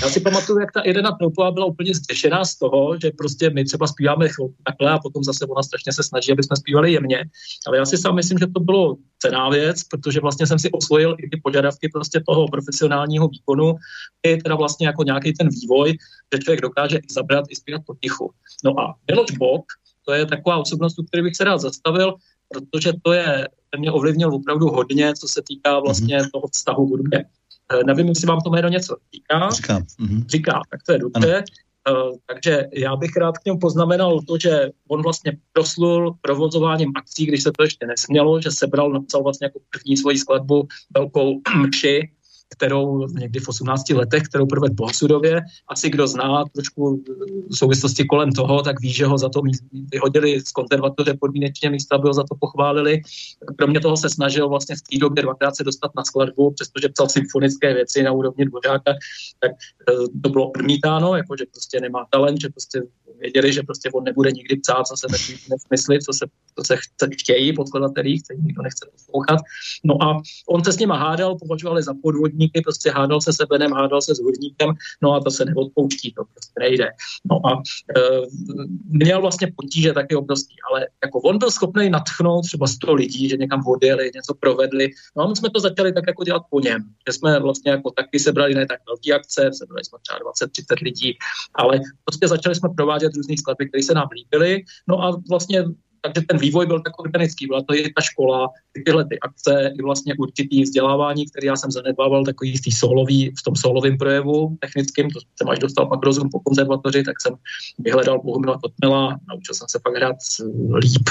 Já 0.02 0.08
si 0.08 0.20
pamatuju, 0.20 0.58
jak 0.58 0.72
ta 0.72 0.80
Irena 0.80 1.12
Troupová 1.12 1.50
byla 1.50 1.66
úplně 1.66 1.94
zděšená 1.94 2.44
z 2.44 2.58
toho, 2.58 2.98
že 3.02 3.10
prostě 3.18 3.50
my 3.50 3.64
třeba 3.64 3.86
zpíváme 3.86 4.28
takhle 4.66 4.90
a 4.90 4.98
potom 4.98 5.24
zase 5.24 5.46
ona 5.46 5.62
strašně 5.62 5.92
se 5.92 6.02
snaží, 6.02 6.32
aby 6.32 6.42
jsme 6.42 6.56
zpívali 6.56 6.92
jemně. 6.92 7.24
Ale 7.66 7.76
já 7.76 7.84
si 7.84 7.98
sám 7.98 8.14
myslím, 8.14 8.38
že 8.38 8.46
to 8.46 8.60
bylo 8.60 8.96
cená 9.18 9.48
věc, 9.48 9.84
protože 9.84 10.20
vlastně 10.20 10.46
jsem 10.46 10.58
si 10.58 10.70
osvojil 10.70 11.16
i 11.18 11.30
ty 11.30 11.40
požadavky 11.44 11.88
prostě 11.88 12.22
toho 12.26 12.48
profesionálního 12.48 13.28
výkonu, 13.28 13.74
i 14.22 14.36
teda 14.36 14.54
vlastně 14.54 14.86
jako 14.86 15.02
nějaký 15.02 15.32
ten 15.32 15.48
vývoj, 15.48 15.96
že 16.34 16.38
člověk 16.38 16.60
dokáže 16.60 16.96
i 16.96 17.12
zabrat, 17.12 17.44
i 17.48 17.56
zpívat 17.56 17.82
potichu. 17.86 18.30
No 18.64 18.80
a 18.80 18.94
Miloš 19.10 19.30
Bok, 19.30 19.64
to 20.04 20.12
je 20.12 20.26
taková 20.26 20.56
osobnost, 20.56 20.98
u 20.98 21.02
které 21.02 21.22
bych 21.22 21.36
se 21.36 21.44
rád 21.44 21.58
zastavil, 21.58 22.14
protože 22.48 22.92
to 23.02 23.12
je, 23.12 23.48
ten 23.70 23.80
mě 23.80 23.92
ovlivnil 23.92 24.34
opravdu 24.34 24.68
hodně, 24.68 25.14
co 25.14 25.28
se 25.28 25.42
týká 25.48 25.80
vlastně 25.80 26.18
mm-hmm. 26.18 26.30
toho 26.32 26.48
vztahu 26.48 26.86
hudbě. 26.86 27.24
Eh, 27.72 27.84
nevím, 27.86 28.08
jestli 28.08 28.26
vám 28.26 28.40
to 28.40 28.50
jméno 28.50 28.68
něco 28.68 28.96
říká. 29.14 29.50
Říká. 29.50 29.78
Mm-hmm. 29.78 30.26
Říká, 30.26 30.62
tak 30.70 30.80
to 30.86 30.92
je 30.92 30.98
dobře. 30.98 31.44
Uh, 31.90 32.16
takže 32.26 32.64
já 32.72 32.96
bych 32.96 33.16
rád 33.16 33.38
k 33.38 33.44
němu 33.44 33.58
poznamenal 33.58 34.20
to, 34.20 34.38
že 34.38 34.70
on 34.88 35.02
vlastně 35.02 35.36
proslul 35.52 36.16
provozováním 36.20 36.92
akcí, 36.96 37.26
když 37.26 37.42
se 37.42 37.52
to 37.56 37.62
ještě 37.62 37.86
nesmělo, 37.86 38.40
že 38.40 38.50
sebral, 38.50 38.92
napsal 38.92 39.22
vlastně 39.22 39.44
jako 39.44 39.58
první 39.70 39.96
svoji 39.96 40.18
skladbu 40.18 40.68
Velkou 40.94 41.40
mši, 41.66 42.10
kterou 42.52 43.06
někdy 43.06 43.40
v 43.40 43.48
18 43.48 43.90
letech, 43.90 44.22
kterou 44.22 44.46
provedl 44.46 44.74
po 44.74 44.86
Hasudově. 44.86 45.40
Asi 45.68 45.90
kdo 45.90 46.06
zná 46.06 46.44
trošku 46.54 47.02
v 47.50 47.56
souvislosti 47.56 48.04
kolem 48.04 48.32
toho, 48.32 48.62
tak 48.62 48.80
ví, 48.80 48.92
že 48.92 49.06
ho 49.06 49.18
za 49.18 49.28
to 49.28 49.42
vyhodili 49.92 50.40
z 50.40 50.52
konzervatoře 50.52 51.14
podmínečně, 51.20 51.70
místa 51.70 51.98
by 51.98 52.08
ho 52.08 52.14
za 52.14 52.22
to 52.22 52.34
pochválili. 52.40 53.00
Kromě 53.56 53.80
toho 53.80 53.96
se 53.96 54.10
snažil 54.10 54.48
vlastně 54.48 54.76
v 54.76 54.82
té 54.82 54.98
době 54.98 55.22
dvakrát 55.22 55.56
se 55.56 55.64
dostat 55.64 55.90
na 55.96 56.04
skladbu, 56.04 56.50
přestože 56.50 56.88
psal 56.88 57.08
symfonické 57.08 57.74
věci 57.74 58.02
na 58.02 58.12
úrovni 58.12 58.44
Dvořáka, 58.44 58.92
tak 59.40 59.52
eh, 59.52 59.92
to 60.22 60.28
bylo 60.28 60.50
odmítáno, 60.50 61.16
jako 61.16 61.36
že 61.36 61.44
prostě 61.50 61.80
nemá 61.80 62.06
talent, 62.10 62.40
že 62.40 62.48
prostě 62.48 62.82
věděli, 63.22 63.52
že 63.52 63.62
prostě 63.62 63.90
on 63.94 64.04
nebude 64.04 64.30
nikdy 64.32 64.56
psát, 64.56 64.86
co 64.86 64.96
se 64.96 65.06
nesmysly, 65.50 66.00
co 66.00 66.12
se, 66.12 66.26
co 66.58 66.64
se 66.64 66.76
chce, 66.76 67.08
chtějí 67.18 67.52
podkladatelí, 67.52 68.22
který 68.22 68.42
nikdo 68.42 68.62
nechce 68.62 68.86
poslouchat. 68.92 69.38
No 69.84 70.02
a 70.02 70.22
on 70.48 70.64
se 70.64 70.72
s 70.72 70.78
nima 70.78 70.96
hádal, 70.96 71.38
považovali 71.38 71.82
za 71.82 71.94
podvodníky, 72.02 72.60
prostě 72.60 72.90
hádal 72.90 73.20
se 73.20 73.32
se 73.32 73.46
Benem, 73.46 73.72
hádal 73.72 74.02
se 74.02 74.14
s 74.14 74.18
hudníkem, 74.18 74.74
no 75.02 75.14
a 75.14 75.20
to 75.20 75.30
se 75.30 75.44
neodpouští, 75.44 76.12
to 76.12 76.24
prostě 76.24 76.52
nejde. 76.58 76.88
No 77.30 77.36
a 77.46 77.50
e, 77.96 78.00
měl 78.90 79.20
vlastně 79.20 79.52
potíže 79.56 79.92
taky 79.92 80.14
obrovský, 80.16 80.54
ale 80.70 80.86
jako 81.04 81.20
on 81.20 81.38
byl 81.38 81.50
schopný 81.50 81.90
natchnout 81.90 82.42
třeba 82.42 82.66
100 82.66 82.94
lidí, 82.94 83.28
že 83.28 83.36
někam 83.36 83.66
odjeli, 83.66 84.10
něco 84.14 84.34
provedli, 84.34 84.90
no 85.16 85.24
a 85.24 85.28
my 85.28 85.36
jsme 85.36 85.50
to 85.50 85.60
začali 85.60 85.92
tak 85.92 86.04
jako 86.06 86.24
dělat 86.24 86.42
po 86.50 86.60
něm, 86.60 86.82
že 87.08 87.12
jsme 87.12 87.40
vlastně 87.40 87.70
jako 87.70 87.90
taky 87.90 88.18
sebrali 88.18 88.54
ne 88.54 88.66
tak 88.66 88.80
velký 88.86 89.12
akce, 89.12 89.50
sebrali 89.52 89.84
jsme 89.84 89.98
třeba 90.02 90.18
20-30 90.18 90.82
lidí, 90.82 91.18
ale 91.54 91.80
prostě 92.04 92.28
začali 92.28 92.54
jsme 92.54 92.68
provádět 92.76 93.11
vytvářet 93.12 93.16
různých 93.16 93.38
skladby, 93.38 93.68
které 93.68 93.82
se 93.82 93.94
nám 93.94 94.08
líbily. 94.14 94.64
No 94.88 95.02
a 95.02 95.20
vlastně 95.28 95.64
takže 96.04 96.26
ten 96.26 96.38
vývoj 96.38 96.66
byl 96.66 96.80
tak 96.82 96.98
organický, 96.98 97.46
byla 97.46 97.62
to 97.62 97.74
i 97.74 97.92
ta 97.94 98.02
škola, 98.02 98.50
tyhle 98.84 99.04
ty 99.04 99.20
akce, 99.20 99.70
i 99.78 99.82
vlastně 99.82 100.14
určitý 100.18 100.62
vzdělávání, 100.62 101.30
který 101.30 101.46
já 101.46 101.56
jsem 101.56 101.70
zanedbával 101.70 102.24
takový 102.24 102.58
v, 102.58 102.74
solový, 102.74 103.30
v 103.38 103.42
tom 103.42 103.56
solovém 103.56 103.98
projevu 103.98 104.56
technickým, 104.60 105.10
to 105.10 105.20
jsem 105.38 105.48
až 105.48 105.58
dostal 105.58 105.86
pak 105.86 106.02
rozum 106.02 106.28
po 106.30 106.40
konzervatoři, 106.40 107.02
tak 107.02 107.22
jsem 107.22 107.34
vyhledal 107.78 108.18
Bohumila 108.18 108.58
Kotmela, 108.58 109.18
naučil 109.30 109.54
jsem 109.54 109.66
se 109.70 109.78
pak 109.84 109.94
hrát 109.94 110.16
líp, 110.74 111.06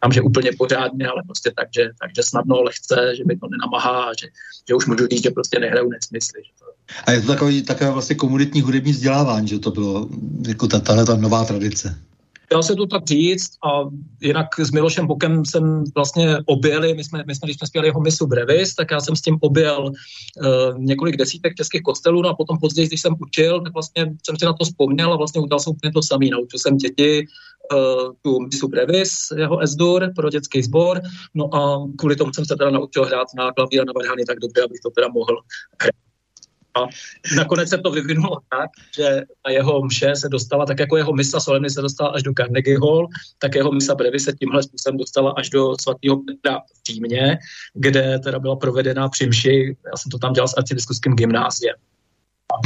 tam, 0.00 0.12
že 0.12 0.20
úplně 0.20 0.50
pořádně, 0.58 1.06
ale 1.06 1.22
prostě 1.28 1.52
tak, 1.56 1.68
že, 1.76 1.90
takže 2.00 2.22
snadno, 2.24 2.62
lehce, 2.62 3.12
že 3.16 3.24
mi 3.28 3.36
to 3.36 3.46
nenamahá, 3.52 4.12
že, 4.20 4.26
že 4.68 4.74
už 4.74 4.86
můžu 4.86 5.06
říct, 5.06 5.22
že 5.22 5.30
prostě 5.30 5.60
nehraju 5.60 5.90
nesmysly. 5.90 6.40
Že. 6.44 6.61
A 7.06 7.12
je 7.12 7.20
to 7.20 7.26
takový, 7.26 7.62
takové 7.62 7.90
vlastně 7.90 8.16
komunitní 8.16 8.60
hudební 8.60 8.92
vzdělávání, 8.92 9.48
že 9.48 9.58
to 9.58 9.70
bylo 9.70 10.08
jako 10.48 10.68
ta, 10.68 10.80
tahle 10.80 11.04
ta 11.04 11.16
nová 11.16 11.44
tradice. 11.44 11.98
Dá 12.52 12.62
se 12.62 12.76
to 12.76 12.86
tak 12.86 13.06
říct 13.06 13.50
a 13.64 13.88
jinak 14.20 14.46
s 14.60 14.70
Milošem 14.70 15.06
Bokem 15.06 15.44
jsem 15.44 15.84
vlastně 15.94 16.36
objeli, 16.46 16.94
my 16.94 17.04
jsme, 17.04 17.24
my 17.26 17.34
jsme 17.34 17.46
když 17.46 17.56
jsme 17.56 17.66
zpěli 17.66 17.88
jeho 17.88 18.00
misu 18.00 18.26
Brevis, 18.26 18.74
tak 18.74 18.90
já 18.90 19.00
jsem 19.00 19.16
s 19.16 19.22
tím 19.22 19.36
objel 19.40 19.92
uh, 19.92 20.78
několik 20.78 21.16
desítek 21.16 21.54
českých 21.54 21.82
kostelů 21.82 22.22
no 22.22 22.28
a 22.28 22.34
potom 22.34 22.58
později, 22.58 22.88
když 22.88 23.00
jsem 23.00 23.14
učil, 23.18 23.60
tak 23.60 23.72
vlastně 23.72 24.14
jsem 24.26 24.36
si 24.38 24.44
na 24.44 24.52
to 24.52 24.64
vzpomněl 24.64 25.12
a 25.12 25.16
vlastně 25.16 25.40
udělal 25.40 25.60
jsem 25.60 25.72
úplně 25.72 25.92
to 25.92 26.02
samý. 26.02 26.30
Naučil 26.30 26.58
jsem 26.58 26.76
děti 26.76 27.24
uh, 27.72 28.12
tu 28.22 28.40
misu 28.40 28.68
Brevis, 28.68 29.12
jeho 29.36 29.58
Esdur 29.58 30.12
pro 30.16 30.30
dětský 30.30 30.62
sbor, 30.62 31.00
no 31.34 31.54
a 31.54 31.88
kvůli 31.98 32.16
tomu 32.16 32.32
jsem 32.32 32.44
se 32.44 32.56
teda 32.56 32.70
naučil 32.70 33.04
hrát 33.04 33.28
na 33.36 33.52
klavír 33.52 33.80
a 33.80 33.84
na 33.84 33.92
varhany 33.96 34.24
tak 34.24 34.38
dobře, 34.38 34.62
abych 34.62 34.80
to 34.80 34.90
teda 34.90 35.08
mohl 35.08 35.36
hrát. 35.82 35.94
A 36.74 36.80
nakonec 37.36 37.68
se 37.68 37.78
to 37.78 37.90
vyvinulo 37.90 38.38
tak, 38.50 38.70
že 38.96 39.22
ta 39.42 39.50
jeho 39.50 39.84
mše 39.84 40.16
se 40.16 40.28
dostala, 40.28 40.66
tak 40.66 40.80
jako 40.80 40.96
jeho 40.96 41.12
misa 41.12 41.40
solemny 41.40 41.70
se 41.70 41.82
dostala 41.82 42.10
až 42.10 42.22
do 42.22 42.32
Carnegie 42.36 42.78
Hall, 42.78 43.08
tak 43.38 43.54
jeho 43.54 43.72
misa 43.72 43.94
Brevi 43.94 44.20
se 44.20 44.32
tímhle 44.32 44.62
způsobem 44.62 44.96
dostala 44.96 45.34
až 45.36 45.50
do 45.50 45.74
svatého 45.80 46.16
Petra 46.16 46.58
v 46.58 46.86
Římě, 46.86 47.38
kde 47.74 48.18
teda 48.18 48.38
byla 48.38 48.56
provedena 48.56 49.08
při 49.08 49.26
mši, 49.26 49.76
já 49.86 49.96
jsem 49.96 50.10
to 50.10 50.18
tam 50.18 50.32
dělal 50.32 50.48
s 50.48 50.54
arcibiskupským 50.58 51.14
gymnáziem. 51.14 51.74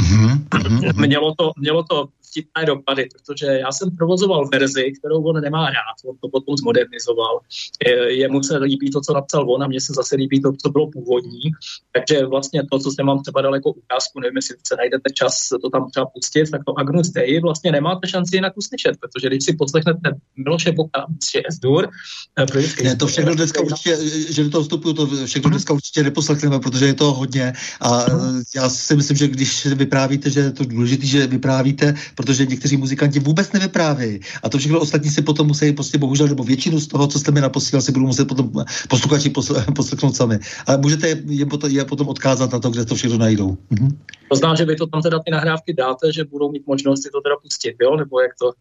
Mm-hmm. 0.01 1.07
Mělo 1.07 1.35
to, 1.35 1.51
mělo 1.57 1.83
to 1.83 2.07
vtipné 2.37 2.65
dopady, 2.65 3.07
protože 3.13 3.45
já 3.45 3.71
jsem 3.71 3.95
provozoval 3.97 4.47
verzi, 4.47 4.91
kterou 4.99 5.23
on 5.23 5.41
nemá 5.41 5.65
rád, 5.65 5.97
on 6.05 6.15
to 6.21 6.29
potom 6.29 6.57
zmodernizoval. 6.57 7.39
Je, 7.87 8.19
jemu 8.19 8.43
se 8.43 8.57
líbí 8.57 8.91
to, 8.91 9.01
co 9.01 9.13
napsal 9.13 9.51
on 9.51 9.63
a 9.63 9.67
mně 9.67 9.81
se 9.81 9.93
zase 9.93 10.15
líbí 10.15 10.41
to, 10.41 10.51
co 10.61 10.69
bylo 10.69 10.91
původní. 10.91 11.51
Takže 11.93 12.25
vlastně 12.25 12.63
to, 12.71 12.79
co 12.79 12.91
jsem 12.91 13.05
vám 13.05 13.21
třeba 13.21 13.41
dal 13.41 13.55
jako 13.55 13.71
ukázku, 13.71 14.19
nevím, 14.19 14.35
jestli 14.35 14.55
se 14.67 14.75
najdete 14.75 15.09
čas 15.13 15.49
to 15.61 15.69
tam 15.69 15.89
třeba 15.89 16.05
pustit, 16.05 16.51
tak 16.51 16.61
to 16.65 16.79
Agnus 16.79 17.09
Dei 17.09 17.39
vlastně 17.39 17.71
nemáte 17.71 18.07
šanci 18.07 18.35
jinak 18.35 18.53
uslyšet, 18.57 18.97
protože 18.99 19.27
když 19.27 19.43
si 19.43 19.53
poslechnete 19.53 20.09
Miloše 20.37 20.71
Boka, 20.71 21.05
je 21.35 21.43
Esdur, 21.49 21.89
eh, 22.37 22.83
ne, 22.83 22.95
to 22.95 23.07
všechno 23.07 23.35
dneska 23.35 23.61
určitě, 23.61 23.97
že 24.33 24.49
toho 24.49 24.63
vstupuju, 24.63 24.93
to 24.93 25.07
všechno 25.25 25.49
dneska 25.49 25.73
určitě 25.73 26.03
neposlechneme, 26.03 26.59
protože 26.59 26.85
je 26.85 26.93
to 26.93 27.13
hodně 27.13 27.53
a 27.81 28.05
mhm. 28.05 28.43
já 28.55 28.69
si 28.69 28.95
myslím, 28.95 29.17
že 29.17 29.27
když 29.27 29.65
vyprávíte, 29.65 30.29
že 30.29 30.39
je 30.39 30.51
to 30.51 30.65
důležité, 30.65 31.05
že 31.05 31.27
vyprávíte, 31.27 31.95
protože 32.27 32.45
někteří 32.45 32.77
muzikanti 32.77 33.19
vůbec 33.19 33.51
nevyprávějí. 33.51 34.19
A 34.43 34.49
to 34.49 34.57
všechno 34.57 34.79
ostatní 34.79 35.09
si 35.09 35.21
potom 35.21 35.47
musí 35.47 35.71
prostě 35.71 35.97
bohužel, 35.97 36.27
nebo 36.27 36.43
většinu 36.43 36.79
z 36.79 36.87
toho, 36.87 37.07
co 37.07 37.19
jste 37.19 37.31
mi 37.31 37.41
naposílal, 37.41 37.81
si 37.81 37.91
budou 37.91 38.05
muset 38.05 38.27
potom 38.27 38.51
posluchači 38.89 39.29
poslechnout 39.75 40.15
sami. 40.15 40.39
Ale 40.67 40.77
můžete 40.77 41.07
je 41.25 41.45
potom, 41.45 41.71
je 41.71 41.85
potom 41.85 42.07
odkázat 42.07 42.51
na 42.51 42.59
to, 42.59 42.69
kde 42.69 42.85
to 42.85 42.95
všechno 42.95 43.17
najdou. 43.17 43.57
Mhm. 43.69 43.97
To 44.31 44.35
znám, 44.35 44.55
že 44.55 44.65
vy 44.65 44.75
to 44.75 44.87
tam 44.87 45.01
teda 45.01 45.19
ty 45.25 45.31
nahrávky 45.31 45.73
dáte, 45.73 46.11
že 46.13 46.23
budou 46.23 46.51
mít 46.51 46.67
možnost 46.67 47.03
si 47.03 47.09
to 47.09 47.21
teda 47.21 47.35
pustit, 47.43 47.75
jo? 47.81 47.95
Nebo 47.95 48.19
jak 48.21 48.31
to? 48.41 48.51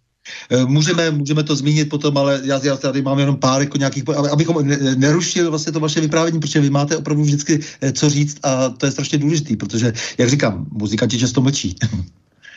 Eh, 0.51 0.65
můžeme, 0.65 1.11
můžeme 1.11 1.43
to 1.43 1.57
zmínit 1.57 1.89
potom, 1.89 2.19
ale 2.19 2.41
já, 2.45 2.61
já 2.63 2.77
tady 2.77 3.03
mám 3.03 3.19
jenom 3.19 3.37
pár 3.37 3.61
jako 3.61 3.79
nějakých, 3.79 4.05
abychom 4.33 4.69
nerušili 4.95 5.49
vlastně 5.51 5.73
to 5.73 5.81
vaše 5.81 6.01
vyprávění, 6.01 6.41
protože 6.41 6.61
vy 6.61 6.71
máte 6.71 6.97
opravdu 6.97 7.23
vždycky 7.23 7.61
eh, 7.81 7.93
co 7.93 8.11
říct 8.11 8.39
a 8.43 8.69
to 8.69 8.87
je 8.87 8.93
strašně 8.93 9.19
důležité, 9.19 9.57
protože, 9.57 9.93
jak 10.19 10.29
říkám, 10.31 10.67
muzikanti 10.71 11.19
často 11.19 11.41
mlčí. 11.41 11.77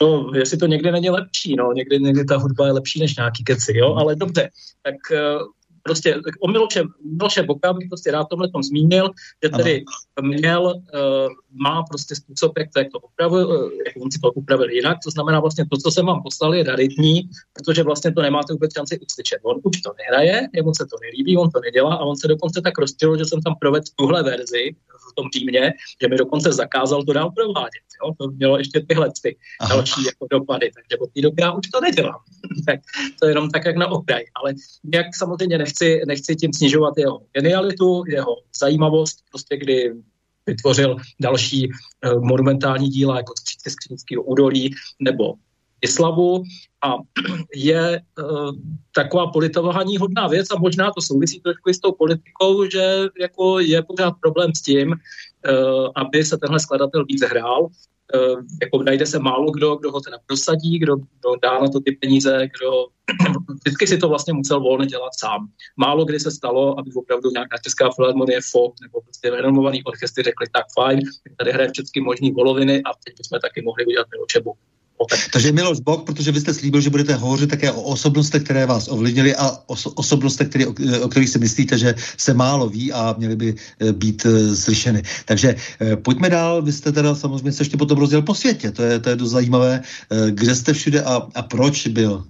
No, 0.01 0.31
jestli 0.35 0.57
to 0.57 0.65
někdy 0.65 0.91
není 0.91 1.09
lepší, 1.09 1.55
no, 1.55 1.71
někdy, 1.73 1.99
někdy 1.99 2.25
ta 2.25 2.37
hudba 2.37 2.65
je 2.65 2.71
lepší 2.71 2.99
než 2.99 3.17
nějaký 3.17 3.43
keci, 3.43 3.77
jo, 3.77 3.93
ale 3.93 4.15
dobře, 4.15 4.49
tak 4.83 4.95
uh, 5.11 5.47
prostě 5.89 6.21
o 6.39 6.47
Miloše, 6.47 6.83
Miloše 7.17 7.43
Boka 7.43 7.73
bych 7.73 7.87
prostě 7.89 8.11
rád 8.11 8.25
tomhle 8.29 8.49
tom 8.49 8.63
zmínil, 8.63 9.09
že 9.43 9.49
tedy 9.49 9.83
ano. 10.17 10.29
měl, 10.29 10.63
uh, 10.63 11.29
má 11.65 11.83
prostě 11.83 12.15
způsob, 12.15 12.57
jak 12.57 12.69
to, 12.73 12.79
jak 12.79 12.91
to 12.91 12.99
opravil, 12.99 13.47
uh, 13.47 13.71
jak 13.85 13.93
on 14.01 14.11
si 14.11 14.19
to 14.19 14.31
upravil 14.31 14.69
jinak, 14.69 14.97
to 15.03 15.09
znamená 15.09 15.39
vlastně 15.39 15.65
to, 15.71 15.77
co 15.77 15.91
jsem 15.91 16.05
vám 16.05 16.23
poslal, 16.23 16.55
je 16.55 16.63
raritní, 16.63 17.29
protože 17.53 17.83
vlastně 17.83 18.13
to 18.13 18.21
nemáte 18.21 18.53
vůbec 18.53 18.73
šanci 18.73 18.99
uslyšet. 18.99 19.39
On 19.43 19.57
už 19.63 19.81
to 19.81 19.91
nehraje, 19.97 20.47
jemu 20.53 20.73
se 20.73 20.85
to 20.85 20.95
nelíbí, 21.01 21.37
on 21.37 21.49
to 21.49 21.59
nedělá 21.59 21.95
a 21.95 22.05
on 22.11 22.15
se 22.15 22.27
dokonce 22.27 22.61
tak 22.61 22.77
rozčil, 22.77 23.17
že 23.17 23.25
jsem 23.25 23.41
tam 23.41 23.55
provedl 23.61 23.85
tuhle 23.95 24.23
verzi 24.23 24.75
v 25.11 25.15
tom 25.15 25.29
týmě, 25.29 25.73
že 26.01 26.07
mi 26.07 26.17
dokonce 26.17 26.53
zakázal 26.53 27.03
to 27.03 27.13
dál 27.13 27.31
provádět. 27.31 27.85
Jo? 28.03 28.13
To 28.17 28.27
mělo 28.31 28.57
ještě 28.57 28.79
tyhle 28.79 29.11
ty 29.21 29.37
Aha. 29.59 29.75
další 29.75 30.05
jako 30.05 30.27
dopady, 30.31 30.71
takže 30.75 30.97
od 31.01 31.09
té 31.13 31.21
doby 31.21 31.41
já 31.41 31.51
už 31.51 31.67
to 31.73 31.81
nedělám. 31.81 32.19
tak 32.65 32.79
to 33.19 33.25
je 33.25 33.31
jenom 33.31 33.49
tak, 33.49 33.65
jak 33.65 33.77
na 33.77 33.87
okraj. 33.87 34.23
Ale 34.35 34.53
jak 34.93 35.15
samozřejmě 35.15 35.57
nechci, 35.57 35.78
nechci 36.07 36.35
tím 36.35 36.53
snižovat 36.53 36.93
jeho 36.97 37.21
genialitu, 37.33 38.03
jeho 38.07 38.35
zajímavost, 38.59 39.17
prostě 39.31 39.57
kdy 39.57 39.93
vytvořil 40.45 40.95
další 41.21 41.69
uh, 41.69 42.23
monumentální 42.23 42.89
díla, 42.89 43.17
jako 43.17 43.33
oblasti 43.33 43.69
Skřínského 43.69 44.23
údolí 44.23 44.75
nebo 44.99 45.33
Islavu 45.81 46.43
a 46.81 46.95
je 47.55 48.01
uh, 48.01 48.51
taková 48.95 49.27
politování 49.27 49.97
hodná 49.97 50.27
věc 50.27 50.47
a 50.51 50.59
možná 50.59 50.91
to 50.91 51.01
souvisí 51.01 51.39
trošku 51.39 51.73
s 51.73 51.79
tou 51.79 51.91
politikou, 51.91 52.69
že 52.69 53.07
jako 53.19 53.59
je 53.59 53.83
pořád 53.83 54.13
problém 54.21 54.55
s 54.55 54.61
tím, 54.61 54.89
uh, 54.89 54.95
aby 55.95 56.25
se 56.25 56.37
tenhle 56.37 56.59
skladatel 56.59 57.05
víc 57.05 57.21
hrál. 57.23 57.67
Uh, 58.15 58.41
jako 58.61 58.83
najde 58.83 59.05
se 59.05 59.19
málo 59.19 59.51
kdo, 59.51 59.75
kdo 59.75 59.91
ho 59.91 60.01
teda 60.01 60.17
prosadí, 60.25 60.79
kdo, 60.79 60.95
kdo 60.95 61.35
dá 61.43 61.59
na 61.59 61.67
to 61.67 61.79
ty 61.79 61.91
peníze, 61.91 62.47
kdo 62.57 62.85
vždycky 63.65 63.87
si 63.87 63.97
to 63.97 64.09
vlastně 64.09 64.33
musel 64.33 64.59
volně 64.59 64.85
dělat 64.85 65.11
sám. 65.19 65.47
Málo 65.77 66.05
kdy 66.05 66.19
se 66.19 66.31
stalo, 66.31 66.79
aby 66.79 66.91
opravdu 66.93 67.29
nějaká 67.31 67.57
česká 67.57 67.89
filharmonie, 67.95 68.39
FOK 68.51 68.73
nebo 68.81 69.01
prostě 69.01 69.29
renomovaný 69.29 69.83
orchestry 69.83 70.23
řekli 70.23 70.47
tak 70.53 70.65
fajn, 70.79 70.99
tady 71.37 71.51
hraje 71.51 71.69
všechny 71.73 72.01
možný 72.01 72.31
voloviny 72.31 72.83
a 72.83 72.89
teď 73.03 73.13
bychom 73.17 73.39
taky 73.39 73.61
mohli 73.61 73.85
udělat 73.85 74.07
Miločebu. 74.11 74.53
Takže 75.33 75.51
Miloš 75.51 75.79
Bok, 75.79 76.05
protože 76.05 76.31
vy 76.31 76.39
jste 76.39 76.53
slíbil, 76.53 76.81
že 76.81 76.89
budete 76.89 77.15
hovořit 77.15 77.49
také 77.49 77.71
o 77.71 77.81
osobnostech, 77.81 78.43
které 78.43 78.65
vás 78.65 78.87
ovlivnily 78.87 79.35
a 79.35 79.51
oso- 79.67 79.93
osobnostech, 79.95 80.49
které, 80.49 80.67
o, 80.67 80.73
o 81.01 81.07
kterých 81.07 81.29
si 81.29 81.39
myslíte, 81.39 81.77
že 81.77 81.95
se 82.17 82.33
málo 82.33 82.69
ví 82.69 82.91
a 82.93 83.15
měly 83.17 83.35
by 83.35 83.55
e, 83.79 83.93
být 83.93 84.25
e, 84.25 84.55
slyšeny. 84.55 85.03
Takže 85.25 85.55
e, 85.81 85.95
pojďme 85.95 86.29
dál, 86.29 86.61
vy 86.61 86.71
jste 86.71 86.91
teda 86.91 87.15
samozřejmě 87.15 87.51
se 87.51 87.61
ještě 87.61 87.77
potom 87.77 87.97
rozdělil 87.97 88.21
po 88.21 88.35
světě, 88.35 88.71
to 88.71 88.83
je, 88.83 88.99
to 88.99 89.09
je 89.09 89.15
dost 89.15 89.31
zajímavé. 89.31 89.81
E, 90.11 90.31
kde 90.31 90.55
jste 90.55 90.73
všude 90.73 91.03
a, 91.03 91.27
a 91.35 91.41
proč 91.41 91.87
byl? 91.87 92.23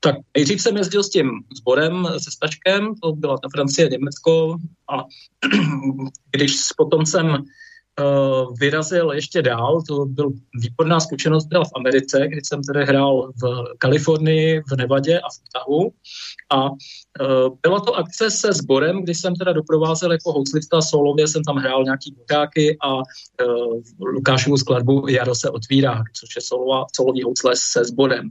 Tak 0.00 0.14
nejdřív 0.36 0.60
jsem 0.62 0.76
jezdil 0.76 1.02
s 1.02 1.10
tím 1.10 1.30
sborem, 1.56 2.08
se 2.18 2.30
stačkem, 2.30 2.94
to 3.02 3.12
byla 3.12 3.38
ta 3.38 3.48
Francie, 3.52 3.88
Německo 3.88 4.56
a 4.90 5.04
když 6.30 6.56
potom 6.76 7.06
jsem 7.06 7.44
vyrazil 8.60 9.10
ještě 9.10 9.42
dál, 9.42 9.82
to 9.88 10.04
byl 10.06 10.30
výborná 10.54 11.00
zkušenost 11.00 11.46
byla 11.46 11.64
v 11.64 11.72
Americe, 11.76 12.28
kdy 12.28 12.40
jsem 12.44 12.62
tedy 12.62 12.84
hrál 12.84 13.32
v 13.42 13.64
Kalifornii, 13.78 14.60
v 14.60 14.76
Nevadě 14.76 15.20
a 15.20 15.28
v 15.28 15.38
Utahu 15.48 15.92
a 16.50 16.70
uh, 16.70 16.76
byla 17.62 17.80
to 17.80 17.94
akce 17.94 18.30
se 18.30 18.52
sborem, 18.52 19.02
kdy 19.02 19.14
jsem 19.14 19.34
teda 19.34 19.52
doprovázel 19.52 20.12
jako 20.12 20.32
houslista 20.32 20.82
solově, 20.82 21.28
jsem 21.28 21.44
tam 21.44 21.56
hrál 21.56 21.84
nějaký 21.84 22.14
butáky 22.18 22.76
a 22.82 22.94
uh, 22.96 23.02
Lukášovu 24.00 24.56
skladbu 24.56 25.08
Jaro 25.08 25.34
se 25.34 25.50
otvírá, 25.50 26.02
což 26.20 26.36
je 26.36 26.42
solová, 26.42 26.86
solový 26.96 27.22
housle 27.22 27.52
se 27.56 27.84
sborem. 27.84 28.28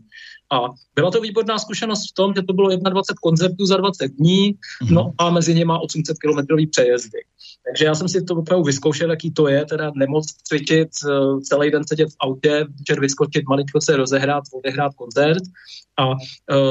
A 0.52 0.60
byla 0.96 1.12
to 1.12 1.22
výborná 1.22 1.60
zkušenost 1.60 2.12
v 2.12 2.14
tom, 2.14 2.34
že 2.36 2.42
to 2.44 2.54
bylo 2.54 2.70
21 2.70 3.04
koncertů 3.22 3.66
za 3.66 3.78
20 3.78 4.08
dní, 4.08 4.56
mhm. 4.84 4.96
no 4.96 5.12
a 5.18 5.30
mezi 5.30 5.56
nimi 5.56 5.74
800 5.82 6.20
kilometrový 6.20 6.68
přejezdy. 6.68 7.20
Takže 7.66 7.86
já 7.86 7.96
jsem 7.96 8.10
si 8.10 8.22
to 8.24 8.36
opravdu 8.36 8.64
vyzkoušel, 8.64 9.10
jaký 9.10 9.32
to 9.32 9.48
je, 9.48 9.66
teda 9.66 9.92
nemoc 9.96 10.26
cvičit, 10.44 10.90
eh, 11.08 11.42
celý 11.42 11.72
den 11.72 11.88
sedět 11.88 12.10
v 12.10 12.16
autě, 12.20 12.66
večer 12.80 13.00
vyskočit, 13.00 13.44
malinko 13.50 13.82
se 13.82 13.96
rozehrát, 13.96 14.44
odehrát 14.54 14.94
koncert 14.96 15.44
a 16.00 16.08
uh, 16.10 16.16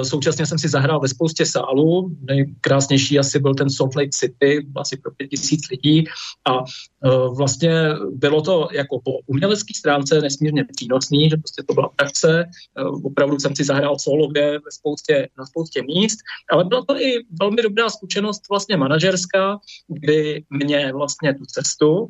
současně 0.02 0.46
jsem 0.46 0.58
si 0.58 0.68
zahrál 0.68 1.00
ve 1.00 1.08
spoustě 1.08 1.46
sálů. 1.46 2.16
Nejkrásnější 2.20 3.18
asi 3.18 3.38
byl 3.38 3.54
ten 3.54 3.70
Salt 3.70 3.96
Lake 3.96 4.10
City, 4.12 4.66
asi 4.76 4.96
pro 4.96 5.12
pět 5.16 5.28
tisíc 5.28 5.60
lidí 5.70 6.04
a 6.48 6.58
uh, 6.60 7.36
vlastně 7.36 7.72
bylo 8.12 8.42
to 8.42 8.68
jako 8.72 9.00
po 9.04 9.10
umělecké 9.26 9.74
stránce 9.76 10.20
nesmírně 10.20 10.64
přínosný, 10.76 11.30
že 11.30 11.36
prostě 11.36 11.62
to 11.68 11.74
byla 11.74 11.88
praxe. 11.96 12.44
Uh, 12.80 13.00
opravdu 13.04 13.38
jsem 13.38 13.56
si 13.56 13.64
zahrál 13.64 13.98
solově 13.98 14.52
ve 14.52 14.70
spoustě, 14.70 15.28
na 15.38 15.46
spoustě 15.46 15.82
míst, 15.82 16.18
ale 16.52 16.64
byla 16.64 16.84
to 16.84 17.00
i 17.00 17.24
velmi 17.40 17.62
dobrá 17.62 17.90
zkušenost 17.90 18.42
vlastně 18.50 18.76
manažerská, 18.76 19.58
kdy 19.88 20.44
mě 20.50 20.92
vlastně 20.92 21.34
tu 21.34 21.44
cestu 21.46 21.92
uh, 21.98 22.08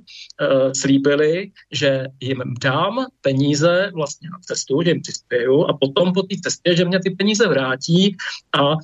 slíbili, 0.76 1.50
že 1.72 2.06
jim 2.20 2.42
dám 2.62 3.06
peníze 3.20 3.90
vlastně 3.94 4.30
na 4.30 4.38
cestu, 4.42 4.82
že 4.82 4.90
jim 4.90 5.02
přispěju 5.02 5.64
a 5.64 5.78
potom 5.80 6.12
po 6.12 6.22
té 6.22 6.36
cestě, 6.42 6.76
že 6.76 6.84
mě 6.84 7.00
ty 7.00 7.07
peníze 7.10 7.48
vrátí 7.48 8.16
a 8.52 8.72
uh, 8.72 8.78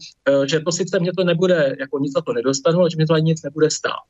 že 0.50 0.60
to 0.60 0.72
sice 0.72 1.00
mě 1.00 1.12
to 1.12 1.24
nebude, 1.24 1.76
jako 1.80 1.98
nic 1.98 2.12
za 2.12 2.20
to 2.20 2.32
nedostanu, 2.32 2.80
ale 2.80 2.90
že 2.90 2.96
mě 2.96 3.06
to 3.06 3.14
ani 3.14 3.24
nic 3.24 3.42
nebude 3.42 3.70
stát. 3.70 4.08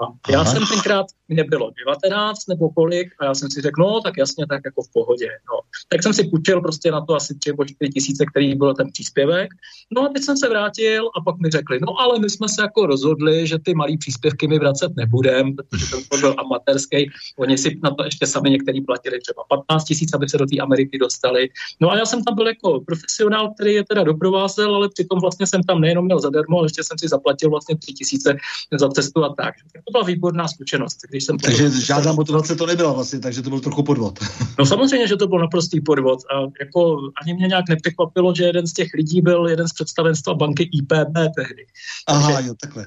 A 0.00 0.32
já 0.32 0.40
Aha. 0.40 0.52
jsem 0.52 0.62
tenkrát, 0.66 1.06
mě 1.28 1.44
bylo 1.44 1.70
19 1.86 2.48
nebo 2.48 2.70
kolik, 2.70 3.08
a 3.20 3.24
já 3.24 3.34
jsem 3.34 3.50
si 3.50 3.60
řekl, 3.60 3.82
no 3.82 4.00
tak 4.00 4.16
jasně, 4.16 4.46
tak 4.46 4.60
jako 4.64 4.82
v 4.82 4.92
pohodě. 4.92 5.26
No. 5.26 5.60
Tak 5.88 6.02
jsem 6.02 6.12
si 6.12 6.24
půjčil 6.24 6.60
prostě 6.60 6.90
na 6.90 7.00
to 7.00 7.14
asi 7.14 7.34
3 7.34 7.50
nebo 7.50 7.64
4 7.64 7.92
tisíce, 7.92 8.24
který 8.30 8.54
byl 8.54 8.74
ten 8.74 8.90
příspěvek. 8.92 9.48
No 9.94 10.02
a 10.02 10.08
teď 10.08 10.22
jsem 10.22 10.36
se 10.36 10.48
vrátil 10.48 11.10
a 11.16 11.20
pak 11.20 11.38
mi 11.38 11.50
řekli, 11.50 11.78
no 11.80 12.00
ale 12.00 12.18
my 12.18 12.30
jsme 12.30 12.48
se 12.48 12.62
jako 12.62 12.86
rozhodli, 12.86 13.46
že 13.46 13.58
ty 13.58 13.74
malý 13.74 13.98
příspěvky 13.98 14.48
mi 14.48 14.58
vracet 14.58 14.92
nebudem, 14.96 15.56
protože 15.56 15.86
ten 15.90 16.20
byl 16.20 16.34
amatérský. 16.38 17.10
Oni 17.38 17.58
si 17.58 17.78
na 17.82 17.90
to 17.90 18.04
ještě 18.04 18.26
sami 18.26 18.50
některý 18.50 18.80
platili 18.80 19.20
třeba 19.20 19.42
15 19.48 19.84
tisíc, 19.84 20.14
aby 20.14 20.28
se 20.28 20.38
do 20.38 20.46
té 20.46 20.58
Ameriky 20.58 20.98
dostali. 20.98 21.48
No 21.80 21.90
a 21.90 21.96
já 21.98 22.06
jsem 22.06 22.24
tam 22.24 22.34
byl 22.34 22.46
jako 22.46 22.80
profesionál, 22.80 23.54
který 23.54 23.74
je 23.74 23.84
teda 23.84 24.04
doprovázel, 24.04 24.74
ale 24.74 24.88
přitom 24.88 25.20
vlastně 25.20 25.46
jsem 25.46 25.62
tam 25.62 25.80
nejenom 25.80 26.04
měl 26.04 26.20
zadarmo, 26.20 26.58
ale 26.58 26.66
ještě 26.66 26.84
jsem 26.84 26.98
si 26.98 27.08
zaplatil 27.08 27.50
vlastně 27.50 27.76
3 27.76 27.92
tisíce 27.92 28.36
za 28.80 28.88
cestu 28.88 29.24
a 29.24 29.34
tak 29.34 29.54
to 29.86 29.92
byla 29.92 30.04
výborná 30.04 30.48
zkušenost. 30.48 30.98
Když 31.08 31.24
jsem 31.24 31.38
takže 31.38 31.64
podvod, 31.64 31.82
žádná 31.82 32.12
motivace 32.12 32.56
to 32.56 32.66
nebyla 32.66 32.92
vlastně, 32.92 33.18
takže 33.20 33.42
to 33.42 33.50
byl 33.50 33.60
trochu 33.60 33.82
podvod. 33.82 34.18
no 34.58 34.66
samozřejmě, 34.66 35.08
že 35.08 35.16
to 35.16 35.26
byl 35.26 35.38
naprostý 35.38 35.80
podvod. 35.80 36.18
A 36.34 36.40
jako 36.60 36.98
ani 37.22 37.34
mě 37.34 37.46
nějak 37.46 37.64
nepřekvapilo, 37.68 38.34
že 38.34 38.44
jeden 38.44 38.66
z 38.66 38.72
těch 38.72 38.88
lidí 38.94 39.20
byl 39.20 39.46
jeden 39.46 39.68
z 39.68 39.72
představenstva 39.72 40.34
banky 40.34 40.70
IPB 40.72 41.18
tehdy. 41.36 41.66
Aha, 42.06 42.32
takže, 42.32 42.48
jo, 42.48 42.54
takhle. 42.60 42.86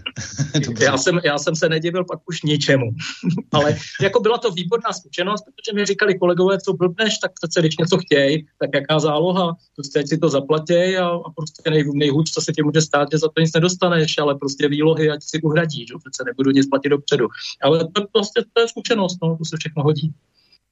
já, 0.80 0.98
jsem, 0.98 1.20
já 1.24 1.38
jsem 1.38 1.56
se 1.56 1.70
nedivil 1.70 2.06
pak 2.06 2.20
už 2.26 2.42
ničemu. 2.42 2.86
Ale 3.52 3.78
jako 4.02 4.20
byla 4.20 4.38
to 4.38 4.52
výborná 4.52 4.94
zkušenost, 4.94 5.44
protože 5.44 5.76
mi 5.76 5.86
říkali 5.86 6.20
kolegové, 6.20 6.60
co 6.62 6.74
blbneš, 6.74 7.18
tak 7.18 7.32
přece 7.34 7.60
když 7.60 7.78
něco 7.78 7.98
chtějí, 7.98 8.46
tak 8.60 8.70
jaká 8.74 9.00
záloha, 9.00 9.56
prostě 9.76 10.08
si 10.08 10.18
to 10.18 10.30
zaplatí 10.30 10.98
a, 10.98 11.08
a 11.08 11.32
prostě 11.36 11.70
nej, 11.70 11.84
nejhůř, 11.94 12.32
co 12.32 12.42
se 12.42 12.52
ti 12.54 12.64
může 12.64 12.82
stát, 12.82 13.08
že 13.12 13.18
za 13.18 13.28
to 13.28 13.42
nic 13.42 13.54
nedostaneš, 13.54 14.18
ale 14.18 14.36
prostě 14.36 14.68
výlohy, 14.68 15.10
ať 15.10 15.24
si 15.24 15.42
uhradíš, 15.42 15.88
že? 15.88 15.94
přece 16.00 16.24
nebudu 16.26 16.52
nic 16.52 16.68
platit 16.68 16.89
dopředu. 16.90 17.28
Ale 17.62 17.80
to, 17.80 18.08
prostě 18.12 18.42
to 18.54 18.62
je 18.62 18.68
zkušenost, 18.68 19.18
no, 19.24 19.38
to 19.38 19.46
se 19.46 19.58
všechno 19.60 19.84
hodí. 19.84 20.14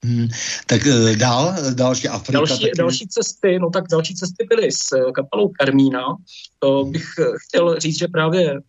Hmm, 0.03 0.27
tak 0.65 0.81
uh, 0.85 1.15
dál, 1.15 1.55
další 1.73 2.07
Afrika. 2.07 2.39
Další, 2.39 2.63
taky... 2.63 2.77
další 2.77 3.07
cesty, 3.07 3.59
no 3.59 3.69
tak 3.69 3.83
další 3.91 4.15
cesty 4.15 4.45
byly 4.49 4.71
s 4.71 4.91
eh, 4.93 5.11
kapelou 5.11 5.49
Karmína. 5.49 6.03
To 6.59 6.83
bych 6.83 7.05
eh, 7.19 7.23
chtěl 7.47 7.79
říct, 7.79 7.97
že 7.97 8.07
právě 8.07 8.59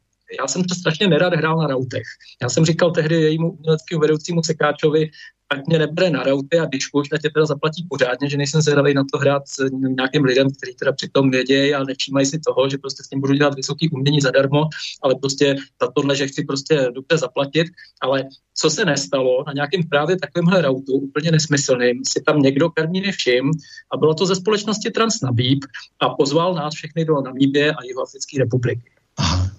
já 0.41 0.49
jsem 0.49 0.65
to 0.65 0.75
strašně 0.75 1.07
nerad 1.07 1.35
hrál 1.35 1.59
na 1.59 1.67
rautech. 1.67 2.07
Já 2.43 2.49
jsem 2.49 2.65
říkal 2.65 2.91
tehdy 2.91 3.15
jejímu 3.15 3.51
uměleckému 3.51 4.01
vedoucímu 4.01 4.43
Sekáčovi, 4.43 5.11
ať 5.51 5.67
mě 5.67 5.79
nebere 5.79 6.11
na 6.11 6.23
rauty 6.23 6.59
a 6.59 6.65
když 6.65 6.89
už, 6.93 7.09
tě 7.09 7.31
teda 7.31 7.47
zaplatí 7.47 7.87
pořádně, 7.89 8.31
že 8.31 8.37
nejsem 8.37 8.61
zvědavý 8.61 8.95
na 8.95 9.05
to 9.13 9.19
hrát 9.19 9.49
s 9.49 9.71
nějakým 9.71 10.25
lidem, 10.25 10.49
kteří 10.51 10.75
teda 10.75 10.93
přitom 10.93 11.31
vědějí 11.31 11.75
a 11.75 11.85
nevšímají 11.85 12.27
si 12.27 12.39
toho, 12.39 12.69
že 12.69 12.79
prostě 12.79 13.03
s 13.03 13.09
tím 13.09 13.21
budu 13.21 13.35
dělat 13.35 13.55
vysoký 13.55 13.91
umění 13.91 14.21
zadarmo, 14.21 14.65
ale 15.03 15.15
prostě 15.15 15.57
za 15.83 15.91
tohle, 15.95 16.17
že 16.17 16.27
chci 16.27 16.45
prostě 16.45 16.89
dobře 16.95 17.19
zaplatit, 17.19 17.67
ale 18.01 18.25
co 18.55 18.71
se 18.71 18.85
nestalo, 18.85 19.45
na 19.47 19.53
nějakém 19.53 19.83
právě 19.83 20.17
takovémhle 20.17 20.63
rautu, 20.63 20.93
úplně 20.93 21.31
nesmyslným, 21.31 22.03
si 22.09 22.23
tam 22.23 22.39
někdo 22.39 22.71
karmíny 22.71 23.13
všim 23.13 23.51
a 23.93 23.97
bylo 23.97 24.15
to 24.15 24.27
ze 24.27 24.37
společnosti 24.37 24.91
Transnabíb 24.91 25.65
a 26.01 26.09
pozval 26.09 26.55
nás 26.55 26.75
všechny 26.75 27.05
do 27.05 27.21
Namíbie 27.21 27.73
a 27.73 27.85
Jihoafrické 27.85 28.39
republiky. 28.39 28.98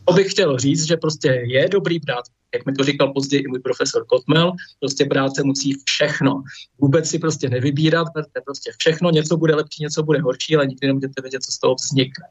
To 0.09 0.15
bych 0.15 0.31
chtěl 0.31 0.57
říct, 0.57 0.87
že 0.87 0.97
prostě 0.97 1.27
je 1.27 1.69
dobrý 1.69 1.99
brát, 1.99 2.23
jak 2.53 2.65
mi 2.65 2.73
to 2.73 2.83
říkal 2.83 3.13
později 3.13 3.43
i 3.43 3.47
můj 3.47 3.59
profesor 3.59 4.05
Kotmel, 4.05 4.51
prostě 4.79 5.05
brát 5.05 5.35
se 5.35 5.43
musí 5.43 5.73
všechno. 5.85 6.43
Vůbec 6.77 7.09
si 7.09 7.19
prostě 7.19 7.49
nevybírat, 7.49 8.07
berte 8.15 8.41
prostě 8.45 8.71
všechno, 8.77 9.11
něco 9.11 9.37
bude 9.37 9.55
lepší, 9.55 9.83
něco 9.83 10.03
bude 10.03 10.21
horší, 10.21 10.55
ale 10.55 10.67
nikdy 10.67 10.87
nemůžete 10.87 11.21
vědět, 11.21 11.43
co 11.43 11.51
z 11.51 11.59
toho 11.59 11.75
vznikne. 11.75 12.25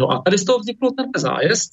No 0.00 0.12
a 0.12 0.22
tady 0.24 0.38
z 0.38 0.44
toho 0.44 0.58
vznikl 0.58 0.90
ten 0.90 1.06
zájezd 1.16 1.72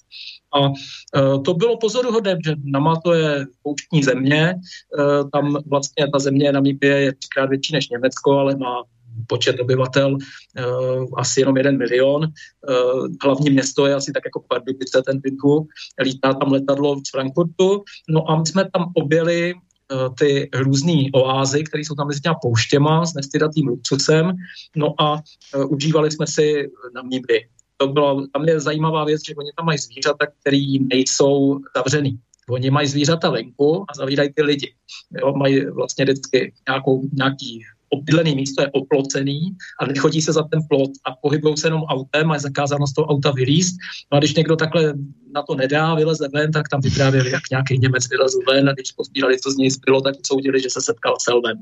a 0.54 0.60
uh, 0.60 1.44
to 1.44 1.54
bylo 1.54 1.78
pozoruhodné, 1.78 2.38
že 2.46 2.56
Namato 2.64 3.14
je 3.14 3.46
pouštní 3.64 4.04
země, 4.04 4.56
uh, 4.56 5.30
tam 5.30 5.58
vlastně 5.66 6.08
ta 6.14 6.20
země 6.20 6.46
na 6.46 6.52
Namibie 6.52 7.02
je 7.02 7.14
třikrát 7.14 7.50
větší 7.50 7.74
než 7.74 7.90
Německo, 7.90 8.32
ale 8.32 8.56
má 8.56 8.84
počet 9.30 9.60
obyvatel 9.60 10.18
uh, 10.18 11.06
asi 11.18 11.42
jenom 11.42 11.58
jeden 11.58 11.78
milion. 11.78 12.22
Uh, 12.24 13.08
hlavní 13.24 13.50
město 13.50 13.86
je 13.86 13.94
asi 13.96 14.12
tak 14.12 14.24
jako 14.26 14.44
Pardubice, 14.48 15.02
ten 15.06 15.20
Windhoek. 15.24 15.68
Lítá 16.02 16.34
tam 16.34 16.52
letadlo 16.52 16.98
z 17.08 17.10
Frankfurtu. 17.12 17.84
No 18.10 18.30
a 18.30 18.40
my 18.40 18.46
jsme 18.46 18.64
tam 18.74 18.92
objeli 18.96 19.54
uh, 19.54 20.14
ty 20.20 20.50
různé 20.54 21.14
oázy, 21.14 21.64
které 21.64 21.82
jsou 21.82 21.96
tam 21.96 22.08
mezi 22.08 22.20
těma 22.20 22.36
pouštěma 22.42 23.06
s 23.06 23.14
nestydatým 23.14 23.68
luxusem. 23.68 24.32
No 24.76 24.94
a 25.02 25.14
uh, 25.14 25.74
užívali 25.74 26.12
jsme 26.12 26.28
si 26.28 26.70
na 26.96 27.02
Míby. 27.02 27.48
To 27.78 27.88
bylo, 27.88 28.28
tam 28.34 28.48
je 28.48 28.60
zajímavá 28.60 29.06
věc, 29.06 29.22
že 29.28 29.36
oni 29.36 29.52
tam 29.58 29.66
mají 29.66 29.78
zvířata, 29.78 30.26
které 30.42 30.64
nejsou 30.94 31.60
zavřený. 31.76 32.20
Oni 32.50 32.70
mají 32.70 32.88
zvířata 32.88 33.30
venku 33.30 33.86
a 33.90 33.94
zavírají 33.96 34.34
ty 34.34 34.42
lidi. 34.42 34.74
Jo, 35.22 35.34
mají 35.34 35.66
vlastně 35.66 36.06
vždycky 36.06 36.54
nějakou, 36.68 37.02
nějaký 37.14 37.62
obydlený 37.90 38.36
místo 38.36 38.62
je 38.62 38.72
oplocený 38.72 39.56
a 39.80 39.86
nechodí 39.86 40.22
se 40.22 40.34
za 40.34 40.44
ten 40.44 40.60
plot 40.70 40.92
a 41.06 41.12
pohybují 41.22 41.58
se 41.58 41.68
jenom 41.68 41.84
autem 41.84 42.32
a 42.32 42.34
je 42.34 42.40
zakázáno 42.40 42.88
z 42.88 42.94
toho 42.94 43.08
auta 43.08 43.32
vylíst. 43.32 43.76
No 44.12 44.18
a 44.18 44.20
když 44.20 44.36
někdo 44.36 44.56
takhle 44.56 44.94
na 45.34 45.42
to 45.42 45.56
nedá, 45.56 45.96
vyleze 45.96 46.28
ven, 46.34 46.52
tak 46.52 46.70
tam 46.70 46.82
vyprávěli, 46.82 47.32
jak 47.32 47.50
nějaký 47.52 47.78
Němec 47.78 48.10
vylezl 48.10 48.40
ven 48.48 48.70
a 48.70 48.74
když 48.74 48.92
pozbírali, 48.92 49.40
co 49.40 49.52
z 49.52 49.58
něj 49.58 49.72
zbylo, 49.72 50.02
tak 50.02 50.16
soudili, 50.26 50.62
že 50.62 50.70
se 50.70 50.82
setkal 50.82 51.16
s 51.20 51.28
Elvem. 51.28 51.58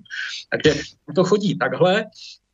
Takže 0.51 0.81
to 1.15 1.23
chodí 1.23 1.57
takhle. 1.57 2.05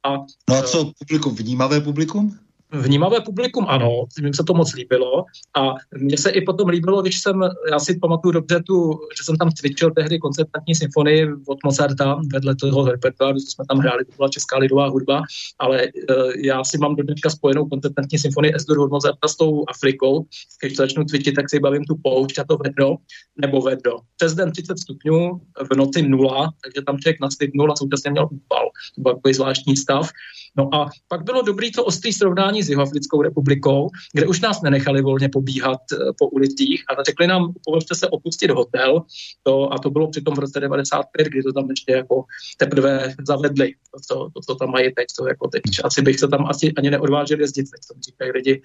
A, 0.04 0.10
no 0.50 0.56
a 0.56 0.62
co 0.62 0.92
publikum, 1.00 1.36
vnímavé 1.36 1.82
publikum? 1.82 2.40
Vnímavé 2.74 3.22
publikum 3.22 3.66
ano, 3.68 3.90
mně 4.22 4.34
se 4.34 4.44
to 4.48 4.54
moc 4.54 4.74
líbilo 4.74 5.26
a 5.58 5.74
mně 5.98 6.18
se 6.18 6.30
i 6.30 6.42
potom 6.42 6.70
líbilo, 6.70 7.02
když 7.02 7.20
jsem, 7.20 7.42
já 7.72 7.80
si 7.80 8.00
pamatuju 8.00 8.32
dobře 8.32 8.64
tu, 8.64 9.00
že 9.18 9.24
jsem 9.24 9.38
tam 9.38 9.52
cvičil 9.52 9.92
tehdy 9.92 10.20
koncertantní 10.20 10.76
symfonii 10.76 11.28
od 11.48 11.58
Mozarta 11.66 12.22
vedle 12.34 12.56
toho 12.56 12.92
repertoáru, 12.92 13.38
co 13.40 13.52
jsme 13.52 13.66
tam 13.70 13.78
hráli, 13.78 14.06
to 14.06 14.12
byla 14.18 14.30
česká 14.30 14.58
lidová 14.58 14.88
hudba, 14.88 15.22
ale 15.60 15.84
uh, 15.84 16.32
já 16.44 16.64
si 16.64 16.78
mám 16.78 16.96
do 16.96 17.04
dneška 17.04 17.30
spojenou 17.30 17.66
koncertantní 17.66 18.20
symfonii 18.20 18.54
s 18.56 18.70
od 18.70 18.92
Mozarta 18.92 19.28
s 19.28 19.36
tou 19.36 19.64
Afrikou, 19.68 20.26
když 20.62 20.78
začnu 20.78 21.04
cvičit, 21.04 21.36
tak 21.36 21.50
si 21.50 21.60
bavím 21.60 21.86
tu 21.86 21.96
poušť 22.04 22.40
a 22.40 22.44
to 22.44 22.58
vedro, 22.58 22.96
nebo 23.42 23.62
vedro. 23.62 23.98
Přes 24.16 24.34
den 24.34 24.52
30 24.52 24.80
stupňů, 24.80 25.42
v 25.72 25.76
noci 25.76 26.02
nula, 26.02 26.54
takže 26.64 26.82
tam 26.86 26.98
člověk 26.98 27.20
nastydnul 27.22 27.72
a 27.72 27.76
současně 27.76 28.12
měl 28.12 28.28
úpal. 28.32 28.70
To 28.96 29.02
byl 29.02 29.14
takový 29.14 29.34
zvláštní 29.34 29.78
stav. 29.78 30.10
No 30.58 30.76
a 30.76 30.90
pak 31.08 31.24
bylo 31.24 31.42
dobrý 31.42 31.72
to 31.72 31.86
ostrý 31.86 32.14
srovnání 32.14 32.63
s 32.64 32.70
Jihoafrickou 32.70 33.22
republikou, 33.22 33.90
kde 34.14 34.28
už 34.28 34.42
nás 34.42 34.62
nenechali 34.62 35.02
volně 35.02 35.30
pobíhat 35.30 35.80
eh, 35.94 35.98
po 36.20 36.28
ulicích 36.28 36.84
a 36.90 37.04
řekli 37.04 37.28
nám, 37.28 37.54
považte 37.66 37.96
se 37.96 38.08
opustit 38.08 38.52
hotel, 38.52 39.02
to, 39.44 39.74
a 39.74 39.80
to 39.80 39.90
bylo 39.90 40.08
přitom 40.08 40.36
v 40.36 40.40
roce 40.40 40.60
95, 40.60 41.28
kdy 41.28 41.44
to 41.44 41.54
tam 41.54 41.70
ještě 41.70 41.92
jako 41.92 42.24
teprve 42.58 43.14
zavedli, 43.28 43.74
to, 43.92 44.00
co, 44.08 44.30
to, 44.34 44.40
co 44.48 44.56
tam 44.56 44.72
mají 44.72 44.94
teď, 44.94 45.08
to 45.18 45.28
jako 45.28 45.48
teď. 45.48 45.62
Asi 45.84 46.02
bych 46.02 46.20
se 46.20 46.28
tam 46.28 46.46
asi 46.46 46.74
ani 46.78 46.90
neodvážil 46.90 47.40
jezdit, 47.40 47.64
teď 47.64 47.82
to 47.88 47.94
říkají 48.06 48.32
lidi, 48.32 48.62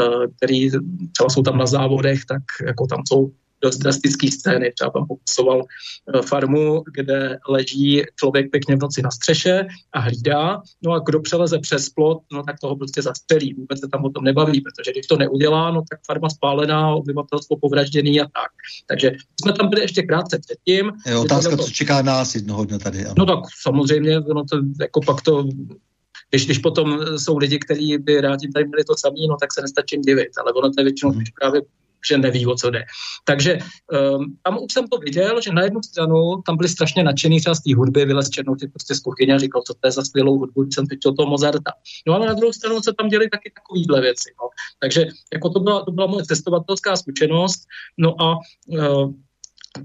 eh, 0.00 0.26
kteří 0.36 0.70
třeba 1.12 1.30
jsou 1.30 1.42
tam 1.42 1.58
na 1.58 1.66
závodech, 1.66 2.24
tak 2.24 2.42
jako 2.66 2.86
tam 2.86 3.02
jsou 3.08 3.32
dost 3.62 3.78
drastické 3.78 4.30
scény. 4.30 4.72
Třeba 4.72 4.90
tam 4.90 5.06
popisoval 5.06 5.62
eh, 5.62 6.22
farmu, 6.22 6.82
kde 6.94 7.38
leží 7.48 8.02
člověk 8.16 8.50
pěkně 8.50 8.76
v 8.76 8.80
noci 8.80 9.02
na 9.02 9.10
střeše 9.10 9.66
a 9.92 10.00
hlídá. 10.00 10.62
No 10.84 10.92
a 10.92 10.98
kdo 10.98 11.20
přeleze 11.20 11.58
přes 11.58 11.88
plot, 11.88 12.18
no 12.32 12.42
tak 12.42 12.60
toho 12.60 12.76
prostě 12.76 13.02
zastřelí. 13.02 13.54
Vůbec 13.54 13.80
se 13.80 13.88
tam 13.92 14.04
o 14.04 14.10
tom 14.10 14.24
nebaví, 14.24 14.60
protože 14.60 14.92
když 14.92 15.06
to 15.06 15.16
neudělá, 15.16 15.70
no 15.70 15.82
tak 15.90 16.00
farma 16.06 16.28
spálená, 16.28 16.94
obyvatelstvo 16.94 17.56
povražděný 17.56 18.20
a 18.20 18.24
tak. 18.24 18.50
Takže 18.86 19.12
jsme 19.42 19.52
tam 19.52 19.68
byli 19.68 19.82
ještě 19.82 20.02
krátce 20.02 20.38
předtím. 20.38 20.92
Je 21.06 21.16
otázka, 21.16 21.56
to... 21.56 21.62
co 21.62 21.70
čeká 21.70 22.02
nás 22.02 22.34
jednoho 22.34 22.64
dne 22.64 22.78
tady. 22.78 23.04
Ano. 23.04 23.14
No 23.18 23.26
tak 23.26 23.38
samozřejmě, 23.62 24.20
no 24.20 24.44
to 24.44 24.60
jako 24.80 25.00
pak 25.00 25.22
to 25.22 25.44
když, 26.30 26.44
když 26.44 26.58
potom 26.58 26.98
jsou 27.16 27.38
lidi, 27.38 27.58
kteří 27.58 27.98
by 27.98 28.20
rádi 28.20 28.48
tady 28.48 28.64
měli 28.64 28.84
to 28.84 28.94
samý, 28.98 29.28
no 29.28 29.36
tak 29.40 29.52
se 29.52 29.62
nestačím 29.62 30.02
divit, 30.02 30.28
ale 30.40 30.52
ono 30.52 30.70
to 30.70 30.80
je 30.80 30.84
většinou 30.84 31.12
hmm. 31.12 31.22
právě 31.40 31.60
že 32.08 32.18
neví, 32.18 32.46
o 32.46 32.54
co 32.54 32.70
jde. 32.70 32.84
Takže 33.24 33.58
um, 34.18 34.36
tam 34.42 34.58
už 34.58 34.72
jsem 34.72 34.88
to 34.88 34.98
viděl, 34.98 35.40
že 35.40 35.52
na 35.52 35.62
jednu 35.62 35.82
stranu 35.82 36.42
tam 36.46 36.56
byli 36.56 36.68
strašně 36.68 37.02
nadšený 37.04 37.40
třeba 37.40 37.54
z 37.54 37.60
té 37.60 37.74
hudby, 37.74 38.04
vylez 38.04 38.30
Černouty 38.30 38.68
prostě 38.68 38.94
z 38.94 39.00
kuchyně 39.00 39.34
a 39.34 39.38
říkal, 39.38 39.62
co 39.66 39.74
to 39.74 39.88
je 39.88 39.92
za 39.92 40.02
skvělou 40.02 40.38
hudbu, 40.38 40.66
jsem 40.70 40.86
pičil 40.86 41.12
toho 41.12 41.30
Mozarta. 41.30 41.72
No 42.06 42.14
ale 42.14 42.26
na 42.26 42.32
druhou 42.32 42.52
stranu 42.52 42.82
se 42.82 42.92
tam 42.98 43.08
děli 43.08 43.28
taky 43.28 43.52
takovýhle 43.54 44.00
věci. 44.00 44.30
No. 44.42 44.48
Takže 44.78 45.06
jako 45.32 45.50
to 45.50 45.60
byla, 45.60 45.84
to 45.84 45.90
byla 45.90 46.06
moje 46.06 46.24
cestovatelská 46.24 46.96
zkušenost. 46.96 47.60
No 47.98 48.22
a 48.22 48.36
uh, 48.66 49.12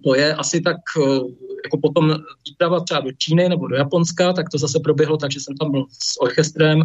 to 0.04 0.16
je 0.16 0.36
asi 0.36 0.62
tak, 0.62 0.78
eh, 0.98 1.20
jako 1.64 1.78
potom 1.82 2.16
výprava 2.48 2.80
třeba 2.80 3.00
do 3.00 3.12
Číny 3.12 3.50
nebo 3.50 3.68
do 3.68 3.76
Japonska, 3.76 4.34
tak 4.34 4.50
to 4.50 4.58
zase 4.58 4.80
proběhlo 4.80 5.18
tak, 5.18 5.32
že 5.32 5.40
jsem 5.40 5.56
tam 5.58 5.72
byl 5.72 5.86
s 5.90 6.22
orchestrem, 6.22 6.82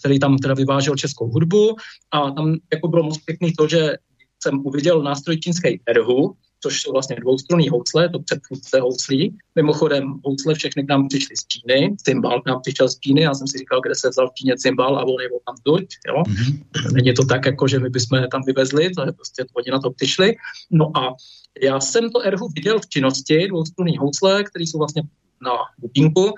který 0.00 0.18
tam 0.18 0.38
teda 0.38 0.54
vyvážel 0.54 0.96
českou 0.96 1.26
hudbu 1.28 1.76
a 2.10 2.30
tam 2.30 2.56
jako 2.72 2.88
bylo 2.88 3.02
moc 3.02 3.18
pěkný 3.18 3.52
to, 3.52 3.68
že 3.68 3.96
jsem 4.44 4.66
uviděl 4.66 5.02
nástroj 5.02 5.36
čínské 5.40 5.70
erhu, 5.86 6.36
což 6.60 6.82
jsou 6.82 6.92
vlastně 6.92 7.16
dvoustrunný 7.16 7.68
housle, 7.68 8.08
to 8.08 8.18
předchůdce 8.18 8.80
houslí. 8.80 9.38
Mimochodem, 9.54 10.20
housle 10.24 10.54
všechny 10.54 10.84
k 10.84 10.88
nám 10.88 11.08
přišly 11.08 11.36
z 11.36 11.46
Číny, 11.46 11.96
cymbal 12.04 12.40
k 12.40 12.46
nám 12.46 12.60
přišel 12.60 12.88
z 12.88 12.98
Číny, 12.98 13.20
já 13.20 13.34
jsem 13.34 13.46
si 13.46 13.58
říkal, 13.58 13.80
kde 13.80 13.94
se 13.94 14.08
vzal 14.08 14.28
v 14.28 14.34
Číně 14.34 14.54
cymbal 14.56 14.98
a 14.98 15.04
on 15.04 15.20
je 15.20 15.28
tam 15.46 15.56
tuď, 15.62 15.86
jo. 16.08 16.22
Mm-hmm. 16.22 16.92
Není 16.92 17.14
to 17.14 17.24
tak, 17.24 17.46
jako 17.46 17.68
že 17.68 17.78
my 17.78 17.88
bychom 17.90 18.18
je 18.18 18.28
tam 18.28 18.42
vyvezli, 18.46 18.90
to 18.90 19.02
je 19.06 19.12
prostě, 19.12 19.44
oni 19.56 19.70
na 19.70 19.78
to 19.80 19.90
přišli. 19.90 20.36
No 20.70 20.96
a 20.96 21.14
já 21.62 21.80
jsem 21.80 22.10
to 22.10 22.20
erhu 22.20 22.48
viděl 22.56 22.80
v 22.80 22.88
činnosti, 22.88 23.48
dvoustrunný 23.48 23.96
housle, 23.96 24.44
které 24.44 24.62
jsou 24.62 24.78
vlastně 24.78 25.02
na 25.42 25.52
bubínku, 25.78 26.32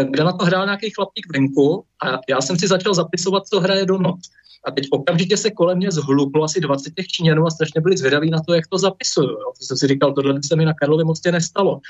kde 0.00 0.24
na 0.24 0.32
to 0.32 0.44
hrál 0.44 0.64
nějaký 0.64 0.90
chlapík 0.90 1.32
venku 1.32 1.84
a 2.04 2.18
já 2.28 2.40
jsem 2.40 2.58
si 2.58 2.68
začal 2.68 2.94
zapisovat, 2.94 3.46
co 3.46 3.60
hraje 3.60 3.86
do 3.86 3.98
noc. 3.98 4.20
A 4.64 4.70
teď 4.70 4.88
okamžitě 4.90 5.36
se 5.36 5.50
kolem 5.50 5.78
mě 5.78 5.90
zhluplo 5.90 6.44
asi 6.44 6.60
20 6.60 6.94
těch 6.94 7.06
Číňanů 7.06 7.46
a 7.46 7.50
strašně 7.50 7.80
byli 7.80 7.96
zvědaví 7.96 8.30
na 8.30 8.38
to, 8.46 8.54
jak 8.54 8.66
to 8.66 8.78
zapisuju. 8.78 9.28
Jo. 9.28 9.52
To 9.58 9.64
jsem 9.66 9.76
si 9.76 9.86
říkal, 9.86 10.12
tohle 10.12 10.40
se 10.44 10.56
mi 10.56 10.64
na 10.64 10.74
Karlově 10.74 11.04
mostě 11.04 11.32
nestalo. 11.32 11.80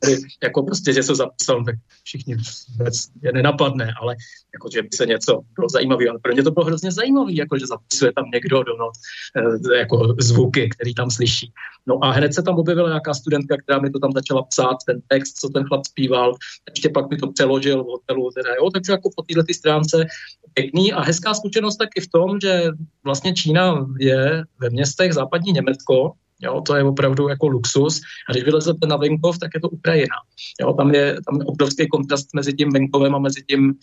Tady, 0.00 0.16
jako 0.42 0.62
prostě, 0.62 0.92
že 0.92 1.02
se 1.02 1.14
zapisal, 1.14 1.64
tak 1.64 1.74
všichni 2.04 2.36
vůbec 2.72 3.08
je 3.22 3.32
nenapadne, 3.32 3.92
ale 4.00 4.16
jako, 4.54 4.68
že 4.72 4.82
by 4.82 4.88
se 4.94 5.06
něco 5.06 5.40
bylo 5.54 5.68
zajímavé. 5.68 6.08
Ale 6.08 6.18
pro 6.18 6.32
mě 6.32 6.42
to 6.42 6.50
bylo 6.50 6.66
hrozně 6.66 6.92
zajímavé, 6.92 7.32
jako, 7.32 7.58
že 7.58 7.66
zapisuje 7.66 8.12
tam 8.12 8.24
někdo 8.34 8.62
do 8.62 8.76
not, 8.76 8.94
eh, 9.36 9.76
jako 9.78 10.14
zvuky, 10.20 10.68
který 10.68 10.94
tam 10.94 11.10
slyší. 11.10 11.52
No 11.86 12.04
a 12.04 12.10
hned 12.10 12.34
se 12.34 12.42
tam 12.42 12.54
objevila 12.54 12.88
nějaká 12.88 13.14
studentka, 13.14 13.56
která 13.56 13.78
mi 13.78 13.90
to 13.90 13.98
tam 13.98 14.12
začala 14.12 14.42
psát, 14.42 14.76
ten 14.86 15.00
text, 15.08 15.38
co 15.38 15.48
ten 15.48 15.64
chlap 15.64 15.86
zpíval. 15.86 16.34
Ještě 16.70 16.88
pak 16.88 17.10
mi 17.10 17.16
to 17.16 17.26
přeložil 17.46 17.84
v 17.84 17.86
hotelu. 17.86 18.30
Teda, 18.30 18.54
jo. 18.54 18.70
Takže 18.70 18.92
jako 18.92 19.10
po 19.16 19.22
této 19.22 19.54
stránce 19.54 20.06
pěkný 20.54 20.92
a 20.92 21.02
hezká 21.02 21.34
zkušenost 21.34 21.76
taky 21.76 22.00
v 22.00 22.08
tom, 22.08 22.40
že 22.42 22.70
vlastně 23.04 23.34
Čína 23.34 23.86
je 23.98 24.44
ve 24.58 24.70
městech 24.70 25.12
západní 25.12 25.52
Německo, 25.52 26.12
Jo, 26.42 26.60
to 26.60 26.76
je 26.76 26.84
opravdu 26.84 27.28
jako 27.28 27.48
luxus. 27.48 28.00
A 28.28 28.32
když 28.32 28.44
vylezete 28.44 28.86
na 28.86 28.96
venkov, 28.96 29.38
tak 29.38 29.50
je 29.54 29.60
to 29.60 29.68
Ukrajina. 29.68 30.16
Jo, 30.60 30.72
tam, 30.72 30.94
je, 30.94 31.16
tam 31.26 31.40
je 31.40 31.44
obrovský 31.44 31.88
kontrast 31.88 32.34
mezi 32.34 32.52
tím 32.52 32.72
venkovem 32.72 33.14
a 33.14 33.18
mezi, 33.18 33.42
tím, 33.48 33.74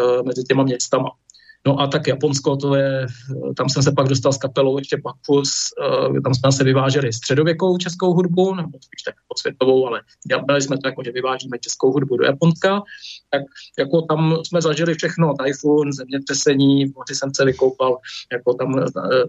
uh, 0.00 0.26
mezi 0.26 0.44
těma 0.44 0.62
městama. 0.62 1.08
No 1.66 1.80
a 1.80 1.86
tak 1.86 2.06
Japonsko, 2.06 2.56
to 2.56 2.74
je, 2.74 3.06
tam 3.56 3.68
jsem 3.68 3.82
se 3.82 3.92
pak 3.92 4.08
dostal 4.08 4.32
s 4.32 4.38
kapelou 4.38 4.78
ještě 4.78 4.96
Pakfus, 5.04 5.50
uh, 6.08 6.20
tam 6.20 6.34
jsme 6.34 6.52
se 6.52 6.64
vyváželi 6.64 7.12
středověkou 7.12 7.78
českou 7.78 8.14
hudbu, 8.14 8.54
nebo 8.54 8.78
spíš 8.80 9.02
tak 9.02 9.14
světovou, 9.36 9.86
ale 9.86 10.00
dělali 10.28 10.62
jsme 10.62 10.78
to 10.78 10.88
jako, 10.88 11.02
že 11.04 11.12
vyvážíme 11.12 11.58
českou 11.58 11.92
hudbu 11.92 12.16
do 12.16 12.24
Japonska, 12.24 12.82
tak 13.30 13.42
jako 13.78 14.02
tam 14.02 14.36
jsme 14.46 14.62
zažili 14.62 14.94
všechno, 14.94 15.34
tajfun, 15.34 15.92
zemětřesení, 15.92 16.84
moři 16.84 17.14
jsem 17.14 17.30
se 17.34 17.44
vykoupal, 17.44 17.98
jako 18.32 18.54
tam 18.54 18.74
uh, 18.74 18.84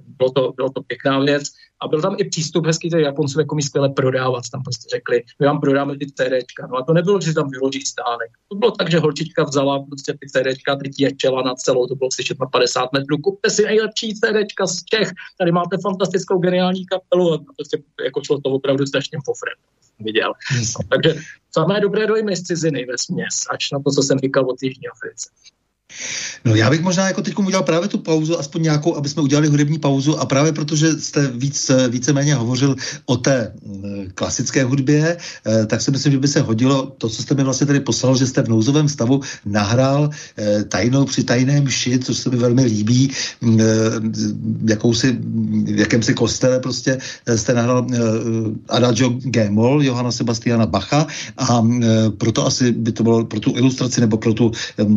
bylo 0.05 0.29
to, 0.29 0.51
bylo 0.51 0.69
to 0.69 0.81
pěkná 0.81 1.19
věc 1.19 1.43
a 1.83 1.87
byl 1.87 2.01
tam 2.01 2.15
i 2.19 2.23
přístup 2.23 2.65
hezký, 2.65 2.89
že 2.89 3.01
Japonců 3.01 3.39
jako 3.39 3.55
mi 3.55 3.61
skvěle 3.61 3.89
prodávat, 3.89 4.43
tam 4.51 4.63
prostě 4.63 4.89
řekli, 4.95 5.23
my 5.39 5.45
vám 5.45 5.59
prodáme 5.59 5.97
ty 5.97 6.05
CDčka, 6.05 6.67
no 6.67 6.77
a 6.77 6.83
to 6.83 6.93
nebylo, 6.93 7.21
že 7.21 7.33
tam 7.33 7.49
vyloží 7.49 7.81
stánek, 7.81 8.29
to 8.49 8.55
bylo 8.55 8.71
tak, 8.71 8.91
že 8.91 8.99
holčička 8.99 9.43
vzala 9.43 9.79
prostě 9.79 10.13
ty 10.13 10.27
CDčka, 10.29 10.75
teď 10.75 10.91
ječela 10.99 11.41
na 11.41 11.55
celou, 11.55 11.87
to 11.87 11.95
bylo 11.95 12.11
slyšet 12.11 12.39
na 12.39 12.45
50 12.45 12.93
metrů, 12.93 13.17
kupte 13.17 13.49
si 13.49 13.63
nejlepší 13.63 14.13
CDčka 14.13 14.67
z 14.67 14.83
Čech, 14.83 15.11
tady 15.37 15.51
máte 15.51 15.77
fantastickou 15.83 16.39
geniální 16.39 16.85
kapelu. 16.85 17.33
A 17.33 17.37
prostě 17.57 17.77
jako 18.03 18.23
šlo 18.23 18.41
to 18.41 18.49
opravdu 18.49 18.85
strašně 18.85 19.17
pofrem 19.25 19.55
viděl. 19.99 20.33
No, 20.79 20.85
takže 20.89 21.21
samé 21.51 21.79
dobré 21.79 22.07
dojmy 22.07 22.35
z 22.35 22.43
ciziny 22.43 22.85
ve 22.85 22.97
směs, 22.97 23.35
až 23.49 23.71
na 23.71 23.79
to, 23.79 23.91
co 23.91 24.03
jsem 24.03 24.19
říkal 24.19 24.49
o 24.49 24.55
Jižní 24.61 24.87
Africe. 24.87 25.29
No 26.45 26.55
já 26.55 26.69
bych 26.69 26.81
možná 26.81 27.07
jako 27.07 27.21
teď 27.21 27.37
udělal 27.37 27.63
právě 27.63 27.89
tu 27.89 27.97
pauzu, 27.97 28.39
aspoň 28.39 28.61
nějakou, 28.61 28.95
aby 28.95 29.09
jsme 29.09 29.21
udělali 29.21 29.47
hudební 29.47 29.79
pauzu 29.79 30.19
a 30.19 30.25
právě 30.25 30.51
protože 30.51 30.99
jste 30.99 31.31
víc, 31.35 31.71
víceméně 31.89 32.35
hovořil 32.35 32.75
o 33.05 33.17
té 33.17 33.53
mm, 33.65 34.07
klasické 34.15 34.63
hudbě, 34.63 35.17
eh, 35.45 35.65
tak 35.65 35.81
si 35.81 35.91
myslím, 35.91 36.11
že 36.11 36.19
by 36.19 36.27
se 36.27 36.41
hodilo 36.41 36.91
to, 36.97 37.09
co 37.09 37.21
jste 37.21 37.35
mi 37.35 37.43
vlastně 37.43 37.67
tady 37.67 37.79
poslal, 37.79 38.17
že 38.17 38.27
jste 38.27 38.41
v 38.41 38.49
nouzovém 38.49 38.89
stavu 38.89 39.21
nahrál 39.45 40.09
eh, 40.37 40.63
tajnou 40.63 41.05
při 41.05 41.23
tajném 41.23 41.69
ši, 41.69 41.99
což 41.99 42.17
se 42.17 42.29
mi 42.29 42.37
velmi 42.37 42.63
líbí, 42.63 43.11
mm, 43.41 43.59
eh, 43.59 43.63
jakousi, 44.69 45.17
v 45.63 45.79
jakémsi 45.79 46.13
kostele 46.13 46.59
prostě 46.59 46.97
jste 47.35 47.53
nahrál 47.53 47.87
Adagio 48.69 49.09
G-moll 49.09 49.83
Johana 49.83 50.11
Sebastiana 50.11 50.65
Bacha 50.65 51.07
a 51.37 51.63
proto 52.17 52.45
asi 52.45 52.71
by 52.71 52.91
to 52.91 53.03
bylo 53.03 53.25
pro 53.25 53.39
tu 53.39 53.53
ilustraci 53.57 54.01
nebo 54.01 54.17
pro, 54.17 54.33
tu, 54.33 54.51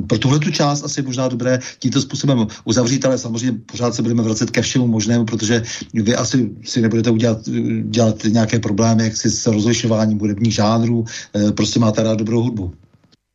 pro 0.06 0.18
tuhle 0.18 0.38
tu 0.38 0.50
část 0.50 0.84
asi 0.86 1.02
možná 1.02 1.28
dobré 1.28 1.58
tímto 1.78 2.00
způsobem 2.00 2.46
uzavřít, 2.64 3.04
ale 3.04 3.18
samozřejmě 3.18 3.60
pořád 3.66 3.94
se 3.94 4.02
budeme 4.02 4.22
vracet 4.22 4.50
ke 4.50 4.62
všemu 4.62 4.86
možnému, 4.86 5.24
protože 5.24 5.62
vy 5.94 6.14
asi 6.14 6.50
si 6.64 6.80
nebudete 6.80 7.10
udělat, 7.10 7.38
dělat 7.82 8.24
nějaké 8.24 8.58
problémy, 8.58 9.04
jak 9.04 9.16
si 9.16 9.30
s 9.30 9.46
rozlišováním 9.46 10.18
hudebních 10.18 10.54
žánrů, 10.54 11.04
eh, 11.34 11.52
prostě 11.52 11.80
máte 11.80 12.02
rád 12.02 12.18
dobrou 12.18 12.42
hudbu. 12.42 12.74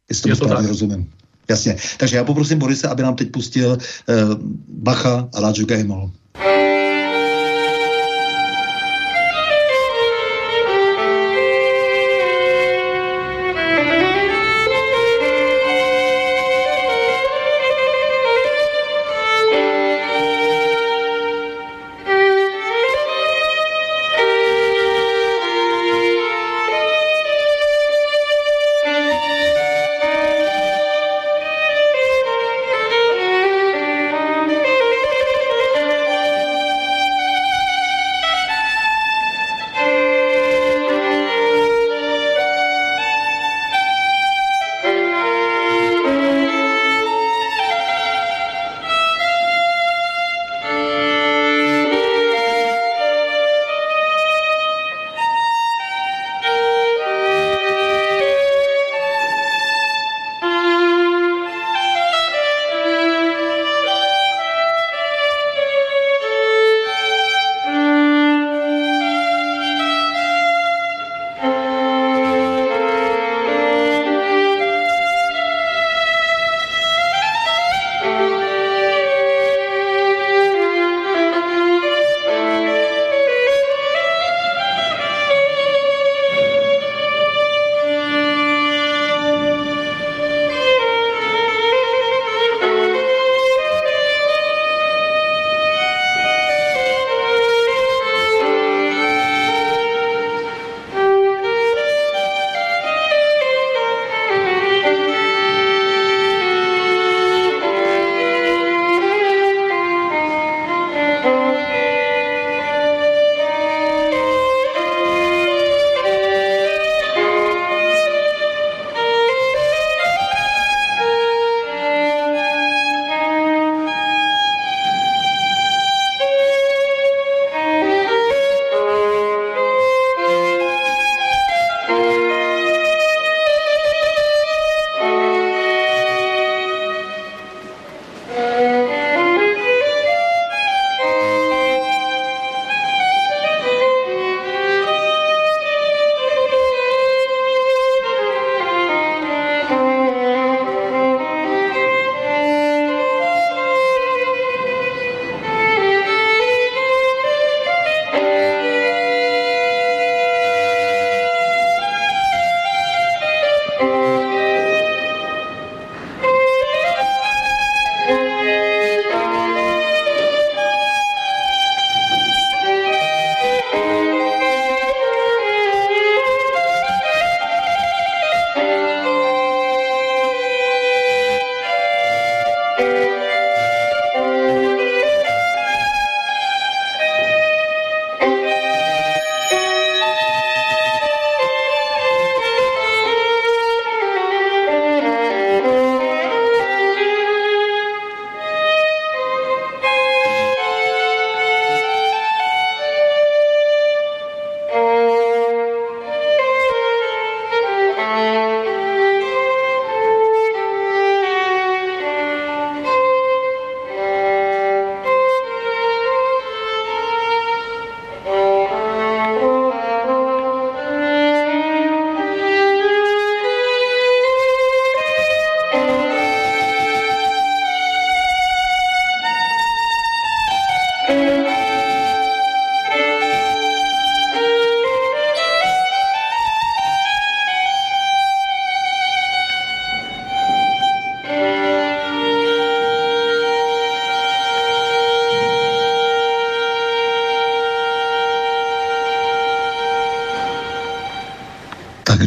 Jestli 0.10 0.32
to, 0.32 0.38
to 0.38 0.46
správně 0.46 0.68
rozumím. 0.68 1.10
Jasně. 1.50 1.76
Takže 1.98 2.18
já 2.18 2.24
poprosím 2.24 2.60
Borise, 2.60 2.88
aby 2.88 3.04
nám 3.04 3.16
teď 3.16 3.32
pustil 3.32 3.72
uh, 3.72 3.78
Bacha 4.68 5.30
a 5.34 5.40
Láďu 5.40 5.66
Gejmol. 5.66 6.12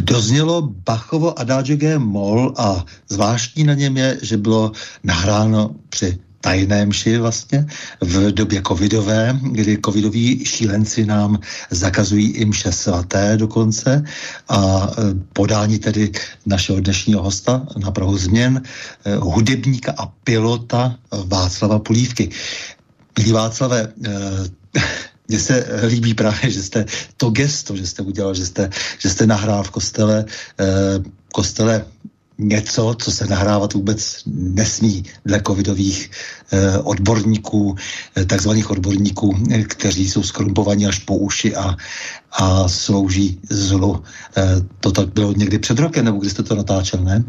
Doznělo 0.05 0.61
Bachovo 0.61 1.39
Adagio 1.39 1.77
G 1.77 1.99
mol 1.99 2.53
a 2.57 2.85
zvláštní 3.09 3.63
na 3.63 3.73
něm 3.73 3.97
je, 3.97 4.19
že 4.21 4.37
bylo 4.37 4.71
nahráno 5.03 5.75
při 5.89 6.19
tajné 6.41 6.85
mši 6.85 7.17
vlastně 7.17 7.65
v 8.01 8.31
době 8.31 8.61
covidové, 8.67 9.39
kdy 9.41 9.81
covidoví 9.85 10.45
šílenci 10.45 11.05
nám 11.05 11.39
zakazují 11.71 12.37
i 12.37 12.45
mše 12.45 12.71
svaté 12.71 13.37
dokonce 13.37 14.03
a 14.49 14.59
e, 14.85 14.93
podání 15.33 15.79
tedy 15.79 16.11
našeho 16.45 16.79
dnešního 16.79 17.23
hosta 17.23 17.65
na 17.77 17.91
Prahu 17.91 18.17
změn, 18.17 18.61
e, 18.61 19.15
hudebníka 19.15 19.93
a 19.97 20.05
pilota 20.05 20.95
Václava 21.25 21.79
Polívky. 21.79 22.29
Milí 23.17 23.31
Václave, 23.31 23.81
e, 23.81 23.89
mně 25.27 25.39
se 25.39 25.67
líbí 25.87 26.13
právě, 26.13 26.51
že 26.51 26.63
jste 26.63 26.85
to 27.17 27.29
gesto, 27.29 27.75
že 27.75 27.87
jste 27.87 28.01
udělal, 28.01 28.33
že 28.33 28.45
jste, 28.45 28.69
že 28.99 29.09
jste 29.09 29.27
nahrál 29.27 29.63
v 29.63 29.71
kostele, 29.71 30.25
kostele 31.33 31.85
něco, 32.37 32.95
co 32.99 33.11
se 33.11 33.27
nahrávat 33.27 33.73
vůbec 33.73 34.21
nesmí 34.25 35.03
dle 35.25 35.41
covidových 35.47 36.11
eh, 36.51 36.77
odborníků, 36.77 37.75
eh, 38.15 38.25
takzvaných 38.25 38.69
odborníků, 38.69 39.35
eh, 39.51 39.63
kteří 39.63 40.09
jsou 40.09 40.23
skrumpovaní 40.23 40.87
až 40.87 40.99
po 40.99 41.15
uši 41.17 41.55
a, 41.55 41.75
a 42.31 42.67
slouží 42.67 43.39
zlu. 43.49 44.03
Eh, 44.37 44.43
to 44.79 44.91
tak 44.91 45.13
bylo 45.13 45.33
někdy 45.33 45.59
před 45.59 45.79
rokem, 45.79 46.05
nebo 46.05 46.17
kdy 46.17 46.29
jste 46.29 46.43
to 46.43 46.55
natáčel, 46.55 47.03
ne? 47.03 47.23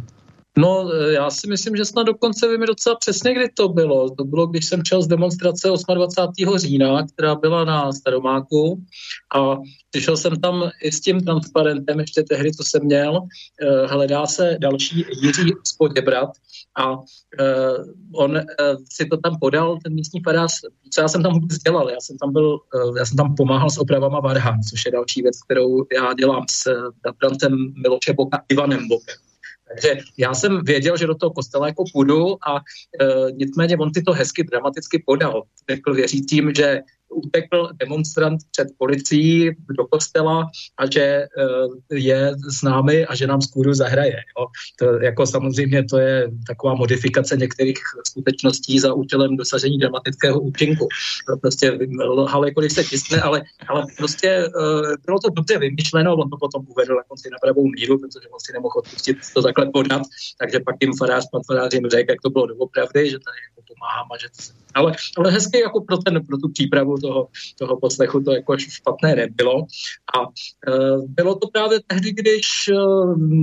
No, 0.58 0.92
e, 0.92 1.12
já 1.12 1.30
si 1.30 1.48
myslím, 1.48 1.76
že 1.76 1.84
snad 1.84 2.02
dokonce 2.02 2.48
vím 2.48 2.66
docela 2.66 2.96
přesně, 2.96 3.34
kdy 3.34 3.48
to 3.54 3.68
bylo. 3.68 4.10
To 4.10 4.24
bylo, 4.24 4.46
když 4.46 4.66
jsem 4.66 4.82
čel 4.82 5.02
z 5.02 5.06
demonstrace 5.06 5.68
28. 5.94 6.58
října, 6.58 7.06
která 7.06 7.34
byla 7.34 7.64
na 7.64 7.92
Staromáku 7.92 8.84
a 9.34 9.56
přišel 9.90 10.16
jsem 10.16 10.40
tam 10.40 10.70
i 10.82 10.92
s 10.92 11.00
tím 11.00 11.20
transparentem, 11.20 12.00
ještě 12.00 12.22
tehdy, 12.22 12.52
co 12.52 12.62
jsem 12.64 12.84
měl. 12.84 13.18
E, 13.62 13.86
hledá 13.86 14.26
se 14.26 14.56
další 14.60 15.04
Jiří 15.22 15.52
Spoděbrat 15.64 16.30
a 16.76 16.92
uh, 16.92 17.04
on 18.14 18.40
si 18.92 19.06
to 19.06 19.16
tam 19.16 19.38
podal, 19.40 19.78
ten 19.84 19.94
místní 19.94 20.20
farář, 20.20 20.52
co 20.92 21.00
já 21.00 21.08
jsem 21.08 21.22
tam 21.22 21.32
vůbec 21.32 21.58
dělal, 21.58 21.90
já 21.90 22.00
jsem 22.00 22.18
tam 22.18 22.32
byl, 22.32 22.58
já 22.98 23.06
jsem 23.06 23.16
tam 23.16 23.34
pomáhal 23.34 23.70
s 23.70 23.78
opravama 23.78 24.20
Varhan, 24.20 24.62
což 24.70 24.84
je 24.86 24.92
další 24.92 25.22
věc, 25.22 25.42
kterou 25.42 25.84
já 25.92 26.12
dělám 26.12 26.44
s 26.50 26.66
uh, 26.66 27.56
Miloše 27.82 28.12
Boka 28.12 28.44
Ivanem 28.48 28.88
Bokem. 28.88 29.16
Takže 29.68 29.96
já 30.18 30.34
jsem 30.34 30.60
věděl, 30.64 30.96
že 30.96 31.06
do 31.06 31.14
toho 31.14 31.30
kostela 31.30 31.66
jako 31.66 31.84
půjdu 31.92 32.36
a 32.48 32.56
e, 32.56 33.32
nicméně 33.32 33.76
on 33.76 33.90
si 33.94 34.02
to 34.02 34.12
hezky 34.12 34.44
dramaticky 34.44 35.02
podal. 35.06 35.42
Řekl 35.70 35.94
věřícím, 35.94 36.54
že 36.54 36.80
utekl 37.10 37.68
demonstrant 37.80 38.40
před 38.50 38.68
policií 38.78 39.50
do 39.78 39.84
kostela 39.84 40.50
a 40.78 40.90
že 40.90 41.26
uh, 41.26 41.98
je 41.98 42.34
s 42.50 42.62
námi 42.62 43.06
a 43.06 43.14
že 43.14 43.26
nám 43.26 43.42
skůru 43.42 43.74
zahraje. 43.74 44.16
Jo. 44.38 44.46
To, 44.78 45.02
jako 45.04 45.26
samozřejmě 45.26 45.84
to 45.84 45.98
je 45.98 46.30
taková 46.46 46.74
modifikace 46.74 47.36
některých 47.36 47.78
skutečností 48.06 48.78
za 48.78 48.94
účelem 48.94 49.36
dosažení 49.36 49.78
dramatického 49.78 50.40
účinku. 50.40 50.88
Prostě 51.40 51.78
lhal, 52.08 52.44
když 52.44 52.72
se 52.72 52.84
tiskne, 52.84 53.20
ale, 53.20 53.42
ale 53.68 53.86
prostě 53.96 54.48
uh, 54.56 54.94
bylo 55.06 55.18
to 55.18 55.30
dobře 55.30 55.58
vymyšleno, 55.58 56.16
on 56.16 56.30
to 56.30 56.36
potom 56.36 56.66
uvedl 56.68 56.94
jako 56.96 57.16
si 57.16 57.30
na 57.30 57.38
pravou 57.42 57.68
míru, 57.68 57.98
protože 57.98 58.28
on 58.28 58.40
si 58.40 58.52
nemohl 58.52 58.78
odpustit 58.78 59.16
to 59.34 59.42
takhle 59.42 59.66
podat, 59.66 60.02
takže 60.40 60.60
pak 60.60 60.76
jim 60.80 60.92
farář, 60.98 61.24
pan 61.32 61.42
farář 61.46 61.74
jim 61.74 61.88
řekl, 61.90 62.10
jak 62.10 62.20
to 62.22 62.30
bylo 62.30 62.46
doopravdy, 62.46 63.10
že 63.10 63.18
tady 63.18 63.38
jako 63.48 63.60
pomáhám 63.68 64.08
a 64.14 64.18
že 64.18 64.28
to, 64.28 64.42
ale, 64.74 64.92
ale 65.16 65.30
hezky 65.30 65.60
jako 65.60 65.80
pro, 65.80 65.96
ten, 65.98 66.26
pro 66.26 66.38
tu 66.38 66.48
přípravu 66.48 66.95
toho, 66.98 67.28
toho 67.58 67.80
poslechu 67.80 68.20
to 68.20 68.32
jako 68.32 68.58
špatné 68.58 69.14
nebylo. 69.16 69.66
A 70.16 70.20
e, 70.22 70.98
bylo 71.06 71.34
to 71.34 71.48
právě 71.48 71.80
tehdy, 71.86 72.12
když 72.12 72.68
e, 72.68 72.74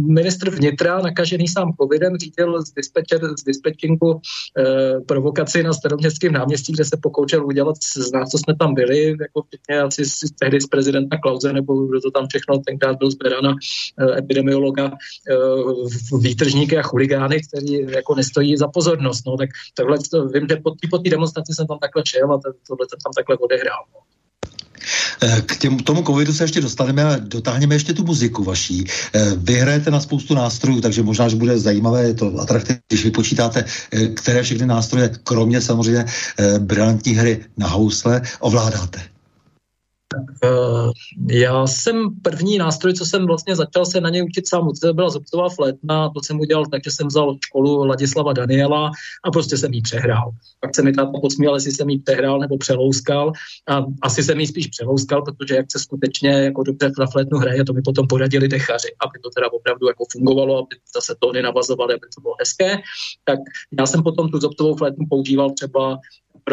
ministr 0.07 0.49
vnitra, 0.49 1.01
nakažený 1.01 1.47
sám 1.47 1.73
covidem, 1.81 2.17
řídil 2.17 2.61
z, 2.61 2.73
dispečer, 2.73 3.21
z 3.39 3.43
dispečinku 3.43 4.21
e, 4.57 5.01
provokaci 5.01 5.63
na 5.63 5.73
staroměstském 5.73 6.33
náměstí, 6.33 6.73
kde 6.73 6.85
se 6.85 6.97
pokoušel 7.01 7.45
udělat 7.45 7.75
z 7.97 8.11
nás, 8.11 8.29
co 8.29 8.37
jsme 8.37 8.55
tam 8.55 8.73
byli, 8.73 9.07
jako 9.09 9.41
včetně 9.47 9.81
asi 9.81 10.05
z, 10.05 10.19
tehdy 10.39 10.61
z 10.61 10.67
prezidenta 10.67 11.17
Klauze, 11.17 11.53
nebo 11.53 11.85
kdo 11.85 12.01
to 12.01 12.11
tam 12.11 12.27
všechno 12.27 12.57
tenkrát 12.57 12.97
byl 12.97 13.11
zberana 13.11 13.55
e, 13.99 14.17
epidemiologa, 14.17 14.85
e, 14.85 14.91
výtržníky 16.19 16.77
a 16.77 16.81
chuligány, 16.81 17.41
který 17.47 17.73
jako 17.73 18.15
nestojí 18.15 18.57
za 18.57 18.67
pozornost. 18.67 19.25
No, 19.27 19.37
tak 19.37 19.49
tohle 19.73 19.97
to, 20.11 20.27
vím, 20.27 20.47
že 20.49 20.57
po 20.89 20.97
té 20.97 21.09
demonstraci 21.09 21.53
jsem 21.53 21.67
tam 21.67 21.79
takhle 21.79 22.03
šel 22.05 22.33
a 22.33 22.39
tohle 22.67 22.85
jsem 22.89 22.99
tam 23.03 23.13
takhle 23.15 23.37
odehrál. 23.43 23.83
Eh, 25.23 25.41
k 25.41 25.57
těm, 25.57 25.79
tomu 25.79 26.03
covidu 26.03 26.33
se 26.33 26.43
ještě 26.43 26.61
dostaneme 26.61 27.03
a 27.03 27.17
dotáhneme 27.19 27.75
ještě 27.75 27.93
tu 27.93 28.03
muziku 28.03 28.43
vaší. 28.43 28.85
Eh, 29.13 29.31
vy 29.37 29.53
hrajete 29.53 29.91
na 29.91 29.99
spoustu 29.99 30.35
nástrojů, 30.35 30.81
takže 30.81 31.03
možná, 31.03 31.27
že 31.27 31.35
bude 31.35 31.59
zajímavé, 31.59 32.03
je 32.03 32.13
to 32.13 32.39
atraktivní, 32.39 32.81
když 32.87 33.03
vypočítáte, 33.03 33.65
eh, 33.91 34.07
které 34.07 34.43
všechny 34.43 34.65
nástroje, 34.65 35.09
kromě 35.23 35.61
samozřejmě 35.61 36.05
brilantní 36.59 37.13
hry 37.13 37.45
na 37.57 37.67
housle, 37.67 38.21
ovládáte. 38.39 39.12
Uh, 40.43 40.91
já 41.31 41.67
jsem 41.67 42.09
první 42.21 42.57
nástroj, 42.57 42.93
co 42.93 43.05
jsem 43.05 43.27
vlastně 43.27 43.55
začal 43.55 43.85
se 43.85 44.01
na 44.01 44.09
něj 44.09 44.23
učit 44.23 44.49
sám, 44.49 44.69
to 44.81 44.93
byla 44.93 45.09
zobcová 45.09 45.49
flétna, 45.49 46.09
to 46.09 46.19
jsem 46.23 46.39
udělal 46.39 46.65
tak, 46.65 46.83
že 46.83 46.91
jsem 46.91 47.07
vzal 47.07 47.37
školu 47.45 47.85
Ladislava 47.85 48.33
Daniela 48.33 48.91
a 49.23 49.31
prostě 49.31 49.57
jsem 49.57 49.73
jí 49.73 49.81
přehrál. 49.81 50.31
Pak 50.59 50.75
se 50.75 50.81
mi 50.81 50.93
táta 50.93 51.19
posmíval, 51.21 51.55
jestli 51.55 51.71
jsem 51.71 51.89
jí 51.89 51.99
přehrál 51.99 52.39
nebo 52.39 52.57
přelouskal 52.57 53.31
a 53.69 53.85
asi 54.01 54.23
jsem 54.23 54.39
jí 54.39 54.47
spíš 54.47 54.67
přelouskal, 54.67 55.21
protože 55.21 55.55
jak 55.55 55.71
se 55.71 55.79
skutečně 55.79 56.29
jako 56.29 56.63
dobře 56.63 56.91
na 56.99 57.05
flétnu 57.07 57.37
hraje, 57.37 57.65
to 57.65 57.73
mi 57.73 57.81
potom 57.81 58.07
poradili 58.07 58.47
dechaři, 58.47 58.87
aby 59.05 59.19
to 59.23 59.29
teda 59.29 59.51
opravdu 59.51 59.87
jako 59.87 60.05
fungovalo, 60.11 60.57
aby 60.57 60.75
zase 60.95 61.15
tóny 61.19 61.41
navazovaly, 61.41 61.93
aby 61.93 62.07
to 62.15 62.21
bylo 62.21 62.35
hezké. 62.39 62.77
Tak 63.23 63.39
já 63.79 63.85
jsem 63.85 64.03
potom 64.03 64.29
tu 64.29 64.39
zobcovou 64.39 64.75
flétnu 64.75 65.05
používal 65.09 65.51
třeba 65.51 65.97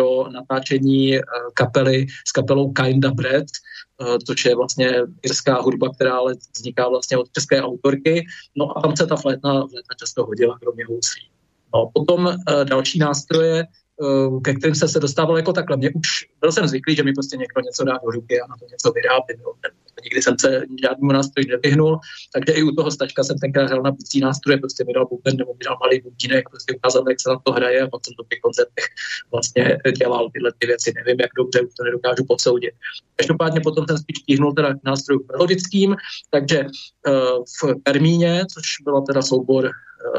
pro 0.00 0.32
natáčení 0.32 1.16
eh, 1.16 1.22
kapely 1.54 2.06
s 2.28 2.32
kapelou 2.32 2.72
Kinda 2.72 3.10
Bread, 3.10 3.44
eh, 3.44 4.18
což 4.26 4.44
je 4.44 4.56
vlastně 4.56 5.00
irská 5.22 5.60
hudba, 5.60 5.88
která 5.94 6.16
ale 6.16 6.34
vzniká 6.56 6.88
vlastně 6.88 7.16
od 7.16 7.32
české 7.32 7.62
autorky. 7.62 8.26
No 8.56 8.78
a 8.78 8.80
tam 8.80 8.96
se 8.96 9.06
ta 9.06 9.16
flétna, 9.16 9.52
flétna 9.52 9.94
často 10.00 10.24
hodila, 10.24 10.58
kromě 10.62 10.84
houslí. 10.84 11.28
No, 11.74 11.90
potom 11.94 12.26
uh, 12.26 12.64
další 12.64 12.98
nástroje, 12.98 13.66
ke 14.44 14.54
kterým 14.54 14.74
se 14.74 14.88
se 14.88 15.00
dostával 15.00 15.36
jako 15.36 15.52
takhle. 15.52 15.76
Mě 15.76 15.90
už 15.90 16.26
byl 16.40 16.52
jsem 16.52 16.68
zvyklý, 16.68 16.96
že 16.96 17.02
mi 17.02 17.12
prostě 17.12 17.36
někdo 17.36 17.60
něco 17.60 17.84
dá 17.84 17.92
do 18.04 18.10
ruky 18.10 18.40
a 18.40 18.46
na 18.46 18.56
to 18.56 18.66
něco 18.70 18.92
vyrábí. 18.92 19.34
No 19.44 19.70
nikdy 20.04 20.22
jsem 20.22 20.34
se 20.40 20.62
žádnému 20.82 21.12
nástroji 21.12 21.46
nevyhnul, 21.46 21.98
takže 22.32 22.52
i 22.52 22.62
u 22.62 22.70
toho 22.70 22.90
stačka 22.90 23.24
jsem 23.24 23.38
tenkrát 23.38 23.66
hrál 23.66 23.82
na 23.82 23.92
pící 23.92 24.20
nástroje, 24.20 24.58
prostě 24.58 24.84
mi 24.84 24.92
dal 24.92 25.06
buben 25.06 25.36
nebo 25.36 25.52
mi 25.52 25.64
dal 25.64 25.76
malý 25.80 26.00
bubínek, 26.00 26.48
prostě 26.48 26.74
ukázal, 26.74 27.04
jak 27.08 27.20
se 27.20 27.30
na 27.30 27.38
to 27.44 27.52
hraje 27.52 27.82
a 27.82 27.88
pak 27.88 28.00
jsem 28.04 28.14
to 28.14 28.24
těch 28.30 28.40
koncertech 28.40 28.84
vlastně 29.30 29.78
dělal 29.98 30.30
tyhle 30.32 30.52
ty 30.58 30.66
věci. 30.66 30.92
Nevím, 30.96 31.20
jak 31.20 31.30
dobře, 31.36 31.60
už 31.60 31.74
to 31.74 31.84
nedokážu 31.84 32.24
posoudit. 32.28 32.74
Každopádně 33.16 33.60
potom 33.60 33.86
jsem 33.86 33.98
spíš 33.98 34.18
tíhnul 34.18 34.52
teda 34.52 34.74
k 34.74 34.84
nástrojům 34.84 35.24
melodickým, 35.32 35.96
takže 36.30 36.64
uh, 36.64 37.44
v 37.62 37.74
termíně, 37.82 38.44
což 38.54 38.66
byla 38.84 39.00
teda 39.00 39.22
soubor 39.22 39.66
eh, 39.66 39.70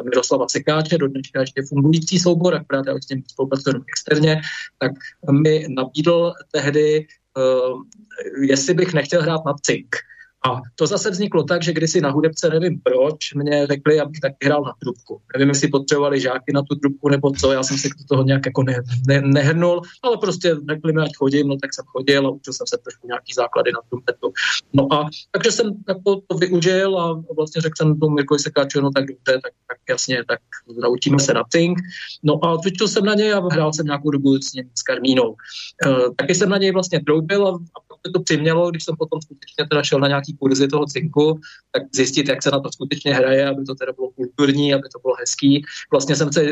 Miroslava 0.03 0.47
Sekáče, 0.49 0.97
do 0.97 1.07
dneška 1.07 1.41
ještě 1.41 1.61
fungující 1.69 2.19
soubor, 2.19 2.55
akorát 2.55 2.85
já 2.87 2.95
s 2.99 3.05
tím 3.05 3.23
spolupracuji 3.27 3.83
externě, 3.87 4.41
tak 4.79 4.91
mi 5.31 5.65
nabídl 5.69 6.33
tehdy 6.51 7.07
uh, 7.37 7.81
jestli 8.49 8.73
bych 8.73 8.93
nechtěl 8.93 9.21
hrát 9.21 9.45
na 9.45 9.53
cink. 9.61 9.95
A 10.47 10.61
to 10.75 10.87
zase 10.87 11.09
vzniklo 11.09 11.43
tak, 11.43 11.63
že 11.63 11.73
kdysi 11.73 12.01
na 12.01 12.11
hudebce, 12.11 12.49
nevím 12.49 12.79
proč, 12.83 13.33
mě 13.33 13.67
řekli, 13.67 13.99
abych 13.99 14.19
taky 14.19 14.45
hrál 14.45 14.63
na 14.63 14.73
trubku. 14.81 15.21
Nevím, 15.33 15.49
jestli 15.49 15.67
potřebovali 15.67 16.19
žáky 16.19 16.53
na 16.53 16.61
tu 16.61 16.75
trubku 16.75 17.09
nebo 17.09 17.31
co, 17.31 17.51
já 17.51 17.63
jsem 17.63 17.77
si 17.77 17.89
do 17.89 18.05
toho 18.09 18.23
nějak 18.23 18.45
jako 18.45 18.63
ne, 18.63 18.77
ne, 19.07 19.21
nehrnul, 19.21 19.81
ale 20.03 20.17
prostě 20.17 20.55
řekli 20.69 20.93
mi, 20.93 21.01
ať 21.01 21.11
chodím, 21.17 21.47
no 21.47 21.57
tak 21.61 21.73
jsem 21.73 21.85
chodil 21.85 22.27
a 22.27 22.29
učil 22.29 22.53
jsem 22.53 22.67
se 22.67 22.77
trošku 22.77 23.07
nějaký 23.07 23.33
základy 23.33 23.71
na 23.71 23.79
trumpetu. 23.89 24.33
No 24.73 24.93
a 24.93 25.09
takže 25.31 25.51
jsem 25.51 25.71
jako 25.87 26.21
to 26.27 26.37
využil 26.37 26.99
a 26.99 27.23
vlastně 27.35 27.61
řekl 27.61 27.75
jsem 27.77 27.99
tomu 27.99 28.15
Mirkovi 28.15 28.39
Sekáču, 28.39 28.81
no 28.81 28.91
tak 28.91 29.05
dobře, 29.05 29.39
tak, 29.43 29.53
tak 29.67 29.77
jasně, 29.89 30.23
tak 30.27 30.39
naučíme 30.81 31.19
se 31.19 31.33
na 31.33 31.43
Think. 31.51 31.79
No 32.23 32.45
a 32.45 32.57
cvičil 32.57 32.87
jsem 32.87 33.05
na 33.05 33.13
něj 33.13 33.33
a 33.33 33.39
hrál 33.51 33.73
jsem 33.73 33.85
nějakou 33.85 34.11
dobu 34.11 34.37
s 34.37 34.53
ním, 34.53 34.69
s 34.75 34.81
Karmínou. 34.81 35.29
Uh, 35.85 36.13
taky 36.15 36.35
jsem 36.35 36.49
na 36.49 36.57
něj 36.57 36.71
vlastně 36.71 37.03
troubil 37.03 37.47
a, 37.47 37.51
a 37.51 38.09
to 38.13 38.21
přimělo, 38.21 38.71
když 38.71 38.83
jsem 38.83 38.95
potom 38.95 39.21
skutečně 39.21 39.67
teda 39.69 39.83
šel 39.83 39.99
na 39.99 40.07
nějaký 40.07 40.30
kurzy 40.33 40.67
toho 40.67 40.85
cinku, 40.85 41.39
tak 41.71 41.83
zjistit, 41.95 42.27
jak 42.27 42.43
se 42.43 42.51
na 42.51 42.59
to 42.59 42.71
skutečně 42.71 43.13
hraje, 43.13 43.49
aby 43.49 43.63
to 43.63 43.75
teda 43.75 43.91
bylo 43.93 44.09
kulturní, 44.09 44.73
aby 44.73 44.83
to 44.93 44.99
bylo 44.99 45.15
hezký. 45.19 45.63
Vlastně 45.91 46.15
jsem 46.15 46.33
se 46.33 46.45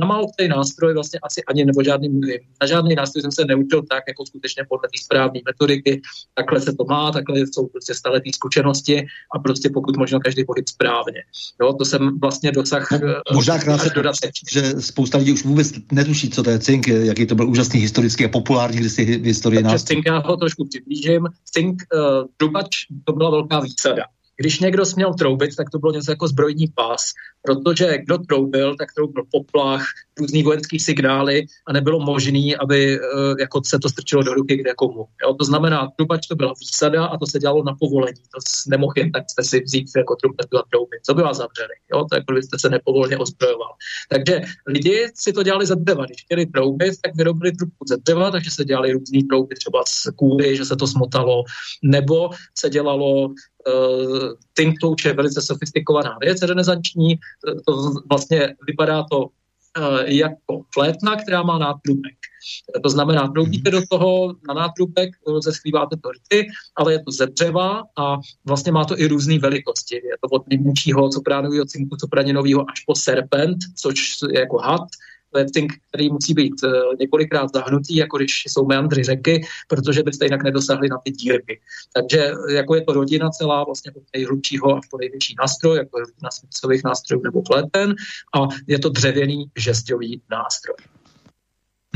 na 0.00 0.06
málo 0.06 0.26
který 0.34 0.48
nástroj 0.48 0.94
vlastně 0.94 1.18
asi 1.22 1.42
ani 1.44 1.64
nebo 1.64 1.82
žádný, 1.82 2.20
na 2.60 2.66
žádný 2.66 2.94
nástroj 2.94 3.22
jsem 3.22 3.32
se 3.32 3.44
neučil 3.44 3.82
tak, 3.82 4.02
jako 4.08 4.26
skutečně 4.26 4.64
podle 4.68 4.88
té 4.88 4.98
správné 5.04 5.40
metodiky. 5.46 6.02
Takhle 6.34 6.60
se 6.60 6.72
to 6.72 6.84
má, 6.84 7.12
takhle 7.12 7.40
jsou 7.40 7.66
prostě 7.66 7.94
staletý 7.94 8.32
zkušenosti 8.32 9.06
a 9.34 9.38
prostě 9.38 9.70
pokud 9.70 9.96
možno 9.96 10.20
každý 10.20 10.44
pohyb 10.44 10.68
správně. 10.68 11.22
Jo, 11.62 11.72
to 11.72 11.84
jsem 11.84 12.18
vlastně 12.20 12.52
dosah. 12.52 12.88
Možná 13.34 13.58
krátce 13.58 13.90
dodat, 13.94 14.14
že 14.52 14.62
spousta 14.80 15.18
lidí 15.18 15.32
už 15.32 15.44
vůbec 15.44 15.72
netuší, 15.92 16.30
co 16.30 16.42
to 16.42 16.50
je 16.50 16.58
cink, 16.58 16.88
jaký 16.88 17.26
to 17.26 17.34
byl 17.34 17.48
úžasný 17.48 17.80
historický 17.80 18.24
a 18.24 18.28
populární 18.28 18.78
kdysi 18.78 19.04
historie 19.04 19.62
nástroj. 19.62 19.96
Cink 19.96 20.06
já 20.06 20.18
ho 20.18 20.36
trošku 20.36 20.64
přiblížím. 20.68 21.26
Cink 21.44 21.82
uh, 21.94 22.26
trubač 22.36 22.68
to 23.04 23.12
byla 23.12 23.30
velká 23.30 23.60
výsada. 23.60 24.04
když 24.36 24.60
někdo 24.60 24.84
směl 24.84 25.14
troubit, 25.14 25.56
tak 25.56 25.70
to 25.70 25.78
bylo 25.78 25.92
něco 25.92 26.12
jako 26.12 26.28
zbrojní 26.28 26.66
pás, 26.74 27.02
protože 27.48 27.98
kdo 27.98 28.18
troubil, 28.18 28.76
tak 28.76 28.88
troubil 28.92 29.24
poplach, 29.30 29.84
různý 30.20 30.42
vojenský 30.42 30.78
signály 30.78 31.46
a 31.66 31.72
nebylo 31.72 32.00
možné, 32.00 32.56
aby 32.60 33.00
uh, 33.00 33.34
jako 33.40 33.60
se 33.66 33.78
to 33.78 33.88
strčilo 33.88 34.22
do 34.22 34.34
ruky 34.34 34.56
kde 34.56 34.74
komu. 34.76 35.04
Jo? 35.22 35.34
To 35.34 35.44
znamená, 35.44 35.88
trubač 35.96 36.26
to 36.26 36.36
byla 36.36 36.52
výsada 36.60 37.06
a 37.06 37.18
to 37.18 37.26
se 37.26 37.38
dělalo 37.38 37.64
na 37.64 37.76
povolení. 37.80 38.22
To 38.34 38.38
nemohl 38.70 38.92
jen 38.96 39.12
tak 39.12 39.24
jste 39.30 39.44
si 39.44 39.60
vzít 39.60 39.86
jako 39.96 40.16
trubnetu 40.16 40.58
a 40.58 40.64
troubit. 40.70 41.00
To 41.06 41.14
byla 41.14 41.34
zavřený. 41.34 41.76
Jo? 41.92 42.04
To 42.10 42.16
jako 42.16 42.32
byste 42.32 42.58
se 42.58 42.68
nepovolně 42.68 43.16
ozbrojoval. 43.18 43.72
Takže 44.08 44.40
lidi 44.66 45.08
si 45.14 45.32
to 45.32 45.42
dělali 45.42 45.66
za 45.66 45.74
dřeva. 45.74 46.04
Když 46.04 46.22
chtěli 46.22 46.46
troubit, 46.46 46.94
tak 47.02 47.16
vyrobili 47.16 47.52
trubku 47.52 47.84
ze 47.88 47.96
dřeva, 47.96 48.30
takže 48.30 48.50
se 48.50 48.64
dělali 48.64 48.92
různý 48.92 49.22
trouby 49.24 49.54
třeba 49.54 49.82
z 49.88 50.10
kůry, 50.16 50.56
že 50.56 50.64
se 50.64 50.76
to 50.76 50.86
smotalo, 50.86 51.44
nebo 51.82 52.30
se 52.58 52.70
dělalo 52.70 53.28
uh, 53.68 54.32
think 54.56 54.80
touch 54.80 55.04
je 55.04 55.12
velice 55.12 55.42
sofistikovaná 55.42 56.18
věc, 56.20 56.42
renesanční, 56.42 57.18
to 57.66 57.94
vlastně 58.10 58.54
vypadá 58.66 59.04
to 59.10 59.18
uh, 59.20 60.00
jako 60.04 60.62
flétna, 60.74 61.16
která 61.16 61.42
má 61.42 61.58
nátrubek. 61.58 62.14
To 62.82 62.88
znamená, 62.88 63.28
troubíte 63.28 63.70
do 63.70 63.80
toho 63.90 64.34
na 64.48 64.54
nátrubek, 64.54 65.10
zeskrýváte 65.44 65.96
to 65.96 66.10
rty, 66.10 66.46
ale 66.76 66.92
je 66.92 66.98
to 67.04 67.10
ze 67.10 67.26
dřeva 67.26 67.82
a 67.96 68.16
vlastně 68.44 68.72
má 68.72 68.84
to 68.84 68.98
i 69.00 69.06
různé 69.06 69.38
velikosti. 69.38 69.94
Je 69.94 70.16
to 70.20 70.28
od 70.28 70.48
nejmenšího 70.48 71.08
copránového 71.08 71.64
cinku, 71.64 71.96
copraninového 71.96 72.70
až 72.70 72.80
po 72.86 72.94
serpent, 72.94 73.58
což 73.76 73.96
je 74.32 74.40
jako 74.40 74.58
had, 74.58 74.88
je 75.36 75.50
cink, 75.50 75.72
který 75.88 76.10
musí 76.10 76.34
být 76.34 76.62
uh, 76.64 76.70
několikrát 77.00 77.52
zahnutý, 77.54 77.96
jako 77.96 78.16
když 78.16 78.44
jsou 78.48 78.66
meandry 78.66 79.04
řeky, 79.04 79.40
protože 79.68 80.02
byste 80.02 80.26
jinak 80.26 80.42
nedosáhli 80.42 80.88
na 80.88 80.98
ty 81.04 81.10
dírky. 81.10 81.60
Takže 81.94 82.30
jako 82.54 82.74
je 82.74 82.84
to 82.84 82.92
rodina 82.92 83.30
celá, 83.30 83.64
vlastně 83.64 83.92
od 83.92 84.02
nejhlubšího 84.14 84.76
až 84.76 84.86
po 84.90 84.98
největší 84.98 85.34
nástroj, 85.40 85.76
jako 85.76 85.98
na 86.22 86.30
smyslových 86.30 86.84
nástrojů 86.84 87.22
nebo 87.22 87.42
pleten 87.42 87.94
a 88.34 88.48
je 88.66 88.78
to 88.78 88.88
dřevěný 88.88 89.50
žestový 89.56 90.22
nástroj. 90.30 90.76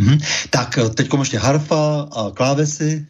Mm-hmm. 0.01 0.49
Tak 0.51 0.79
eh, 0.79 0.89
teď 0.89 1.09
ještě 1.19 1.39
harfa 1.39 2.09
a 2.13 2.31
klávesy. 2.31 3.07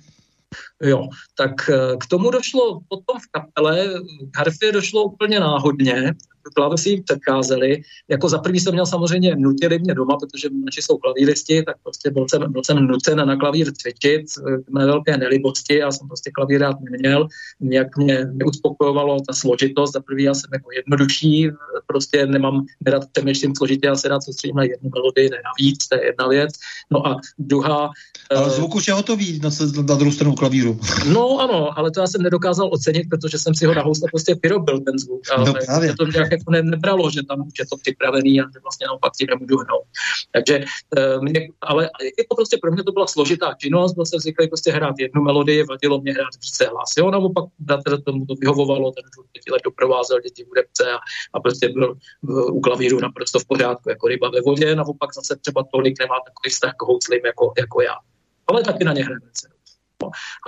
Jo, 0.82 1.08
tak 1.34 1.70
eh, 1.70 1.96
k 2.00 2.06
tomu 2.06 2.30
došlo 2.30 2.80
potom 2.88 3.20
v 3.20 3.30
kapele, 3.30 3.88
k 4.30 4.38
harfě 4.38 4.72
došlo 4.72 5.04
úplně 5.04 5.40
náhodně, 5.40 6.14
klávesy 6.54 6.90
jim 6.90 7.02
předcházely. 7.02 7.82
Jako 8.08 8.28
za 8.28 8.38
prvý 8.38 8.60
jsem 8.60 8.72
měl 8.72 8.86
samozřejmě, 8.86 9.36
nutili 9.36 9.78
mě 9.78 9.94
doma, 9.94 10.16
protože 10.16 10.48
naši 10.64 10.82
jsou 10.82 10.96
klavíristi, 10.96 11.62
tak 11.62 11.76
prostě 11.82 12.10
byl 12.10 12.26
jsem, 12.28 12.52
byl 12.52 12.62
jsem 12.64 12.76
nucen 12.86 13.26
na 13.26 13.36
klavír 13.36 13.72
cvičit, 13.72 14.26
mé 14.70 14.86
velké 14.86 15.16
nelibosti, 15.16 15.78
já 15.78 15.92
jsem 15.92 16.08
prostě 16.08 16.30
klavír 16.30 16.60
rád 16.60 16.76
neměl, 16.90 17.28
nějak 17.60 17.96
mě 17.96 18.24
neuspokojovalo 18.32 19.16
ta 19.28 19.32
složitost, 19.32 19.92
za 19.92 20.00
prvý 20.00 20.22
já 20.22 20.34
jsem 20.34 20.50
jako 20.52 20.68
jednodušší, 20.76 21.50
prostě 21.86 22.26
nemám 22.26 22.64
nerad 22.84 23.02
přemýšlím 23.12 23.54
složitě, 23.56 23.86
já 23.86 23.94
se 23.94 24.08
rád 24.08 24.22
soustředím 24.22 24.56
na 24.56 24.62
jednu 24.62 24.90
melodii, 24.94 25.30
ne 25.30 25.36
na 25.36 25.50
víc, 25.60 25.88
to 25.88 25.96
je 25.96 26.04
jedna 26.04 26.28
věc. 26.28 26.50
No 26.90 27.06
a 27.06 27.16
druhá... 27.38 27.90
Ale 28.30 28.46
uh, 28.46 28.52
zvuk 28.52 28.74
už 28.74 28.88
je 28.88 28.94
hotový 28.94 29.40
na, 29.42 29.50
na 29.76 29.94
druhou 29.94 30.12
stranu 30.12 30.34
klavíru. 30.34 30.71
No 31.12 31.38
ano, 31.40 31.78
ale 31.78 31.90
to 31.90 32.00
já 32.00 32.06
jsem 32.06 32.22
nedokázal 32.22 32.70
ocenit, 32.72 33.08
protože 33.10 33.38
jsem 33.38 33.54
si 33.54 33.66
ho 33.66 33.74
na 33.74 33.82
housle 33.82 34.08
prostě 34.10 34.34
vyrobil 34.42 34.80
ten 34.80 34.98
zvuk. 34.98 35.20
Ale 35.36 35.46
no 35.46 35.54
právě. 35.66 35.94
to 35.96 36.06
nějak 36.06 36.32
jako 36.32 36.50
ne, 36.50 36.62
nebralo, 36.62 37.10
že 37.10 37.22
tam 37.22 37.40
už 37.40 37.52
je 37.58 37.66
to 37.66 37.76
připravený 37.76 38.40
a 38.40 38.44
že 38.44 38.58
vlastně 38.62 38.86
naopak 38.86 39.16
si 39.16 39.26
nemůžu 39.26 39.56
hnout. 39.56 39.86
Takže 40.32 40.64
uh, 40.98 41.22
mě, 41.24 41.48
ale 41.60 41.90
jako 42.18 42.36
prostě 42.36 42.58
pro 42.62 42.72
mě 42.72 42.84
to 42.84 42.92
byla 42.92 43.06
složitá 43.06 43.54
činnost, 43.58 43.94
byl 43.94 44.06
jsem 44.06 44.20
zvyklý 44.20 44.48
prostě 44.48 44.72
hrát 44.72 44.94
jednu 44.98 45.22
melodii, 45.22 45.64
vadilo 45.64 46.00
mě 46.00 46.12
hrát 46.12 46.34
více 46.42 46.66
hlas. 46.66 46.90
Jo, 46.98 47.10
naopak 47.10 47.44
tomu 48.04 48.26
to 48.26 48.34
vyhovovalo, 48.34 48.90
ten 48.90 49.04
už 49.20 49.26
pěti 49.32 49.50
let 49.52 49.62
doprovázel 49.64 50.20
děti 50.20 50.44
v 50.44 50.56
repce 50.56 50.84
a, 50.92 50.98
a 51.34 51.40
prostě 51.40 51.68
byl 51.68 51.96
u 52.52 52.60
klavíru 52.60 53.00
naprosto 53.00 53.38
v 53.38 53.44
pořádku, 53.44 53.90
jako 53.90 54.08
ryba 54.08 54.30
ve 54.30 54.40
vodě, 54.40 54.76
naopak 54.76 55.14
zase 55.14 55.36
třeba 55.36 55.64
tolik 55.72 55.98
nemá 55.98 56.14
takový 56.14 56.50
vztah 56.50 56.72
k 56.76 56.82
houslím 56.82 57.26
jako, 57.26 57.52
jako 57.58 57.82
já. 57.82 57.94
Ale 58.46 58.62
taky 58.62 58.84
na 58.84 58.92
ně 58.92 59.04
hrajeme 59.04 59.26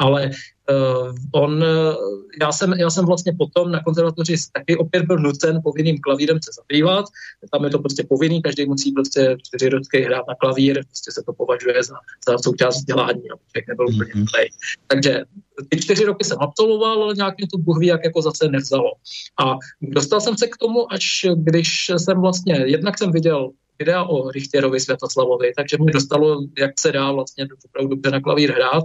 ale 0.00 0.30
uh, 0.70 1.14
on, 1.32 1.62
uh, 1.62 1.94
já, 2.40 2.52
jsem, 2.52 2.72
já 2.72 2.90
jsem 2.90 3.06
vlastně 3.06 3.32
potom 3.38 3.70
na 3.70 3.82
konzervatoři 3.82 4.36
taky 4.52 4.76
opět 4.76 5.04
byl 5.04 5.18
nucen 5.18 5.60
povinným 5.64 5.98
klavírem 5.98 6.38
se 6.44 6.50
zabývat. 6.60 7.04
Tam 7.52 7.64
je 7.64 7.70
to 7.70 7.78
prostě 7.78 8.04
povinný, 8.08 8.42
každý 8.42 8.66
musí 8.66 8.92
prostě 8.92 9.36
čtyři 9.42 9.68
roky 9.68 10.00
hrát 10.00 10.24
na 10.28 10.34
klavír, 10.34 10.84
prostě 10.86 11.12
se 11.12 11.22
to 11.26 11.32
považuje 11.32 11.82
za, 11.82 11.94
za 12.28 12.38
součást 12.38 12.76
vzdělání, 12.76 13.30
aby 13.30 13.40
člověk 13.50 13.68
nebyl 13.68 13.86
úplně 13.88 14.12
mm-hmm. 14.14 14.30
play. 14.30 14.48
Takže 14.86 15.24
ty 15.68 15.80
čtyři 15.80 16.04
roky 16.04 16.24
jsem 16.24 16.38
absolvoval, 16.40 17.02
ale 17.02 17.14
nějak 17.14 17.34
mě 17.38 17.46
to 17.52 17.58
Bůh 17.58 17.78
ví, 17.78 17.86
jak 17.86 18.04
jako 18.04 18.22
zase 18.22 18.48
nevzalo. 18.48 18.92
A 19.40 19.54
dostal 19.82 20.20
jsem 20.20 20.36
se 20.36 20.46
k 20.46 20.56
tomu, 20.56 20.92
až 20.92 21.26
když 21.34 21.90
jsem 21.96 22.20
vlastně, 22.20 22.54
jednak 22.66 22.98
jsem 22.98 23.12
viděl 23.12 23.50
videa 23.78 24.04
o 24.04 24.30
Richterovi 24.30 24.80
Světoslavovi, 24.80 25.52
takže 25.56 25.76
mi 25.84 25.92
dostalo, 25.92 26.40
jak 26.58 26.80
se 26.80 26.92
dá 26.92 27.12
vlastně 27.12 27.48
opravdu 27.64 27.94
dobře 27.94 28.10
na 28.10 28.20
klavír 28.20 28.52
hrát. 28.52 28.84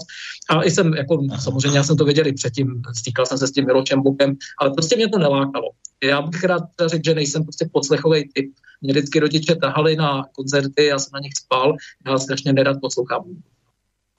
A 0.50 0.64
i 0.64 0.72
jsem, 0.72 0.94
jako, 0.94 1.28
samozřejmě 1.40 1.78
já 1.78 1.84
jsem 1.84 1.98
to 1.98 2.06
věděl 2.06 2.28
i 2.28 2.34
předtím, 2.34 2.82
stýkal 2.98 3.26
jsem 3.26 3.38
se 3.38 3.48
s 3.48 3.52
tím 3.52 3.66
Miločem 3.66 4.02
Bukem, 4.02 4.38
ale 4.60 4.72
prostě 4.72 4.96
mě 4.96 5.10
to 5.10 5.18
nelákalo. 5.18 5.70
Já 6.04 6.22
bych 6.22 6.44
rád 6.44 6.64
řekl, 6.86 7.04
že 7.06 7.16
nejsem 7.16 7.44
prostě 7.44 7.70
podslechový 7.74 8.30
typ. 8.34 8.52
Mě 8.82 8.94
vždycky 8.94 9.20
rodiče 9.20 9.56
tahali 9.56 9.96
na 9.96 10.26
koncerty, 10.36 10.86
já 10.86 11.00
jsem 11.00 11.10
na 11.14 11.20
nich 11.20 11.34
spal, 11.40 11.76
já 12.06 12.18
strašně 12.18 12.54
nerad 12.54 12.78
poslouchám 12.82 13.24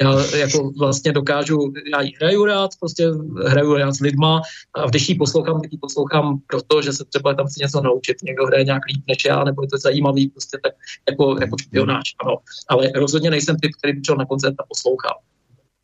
já 0.00 0.36
jako 0.36 0.70
vlastně 0.78 1.12
dokážu, 1.12 1.72
já 1.92 2.00
ji 2.00 2.12
hraju 2.20 2.44
rád, 2.44 2.70
prostě 2.80 3.10
hraju 3.46 3.74
rád 3.74 3.92
s 3.92 4.00
lidma 4.00 4.42
a 4.74 4.86
když 4.88 5.08
ji 5.08 5.14
poslouchám, 5.14 5.60
tak 5.60 5.72
ji 5.72 5.78
poslouchám 5.78 6.38
proto, 6.46 6.82
že 6.82 6.92
se 6.92 7.04
třeba 7.04 7.34
tam 7.34 7.46
chci 7.46 7.60
něco 7.60 7.80
naučit. 7.80 8.22
Někdo 8.22 8.46
hraje 8.46 8.64
nějak 8.64 8.82
líp 8.86 9.04
než 9.08 9.24
já, 9.24 9.44
nebo 9.44 9.62
je 9.62 9.68
to 9.68 9.78
zajímavý, 9.78 10.28
prostě 10.28 10.58
tak 10.62 10.72
jako, 11.10 11.36
jako 11.40 11.56
špionáč, 11.58 12.14
ano. 12.24 12.36
Ale 12.68 12.90
rozhodně 12.94 13.30
nejsem 13.30 13.56
typ, 13.56 13.70
který 13.78 13.92
by 13.92 14.00
na 14.18 14.26
koncert 14.26 14.54
a 14.58 14.64
poslouchal. 14.68 15.14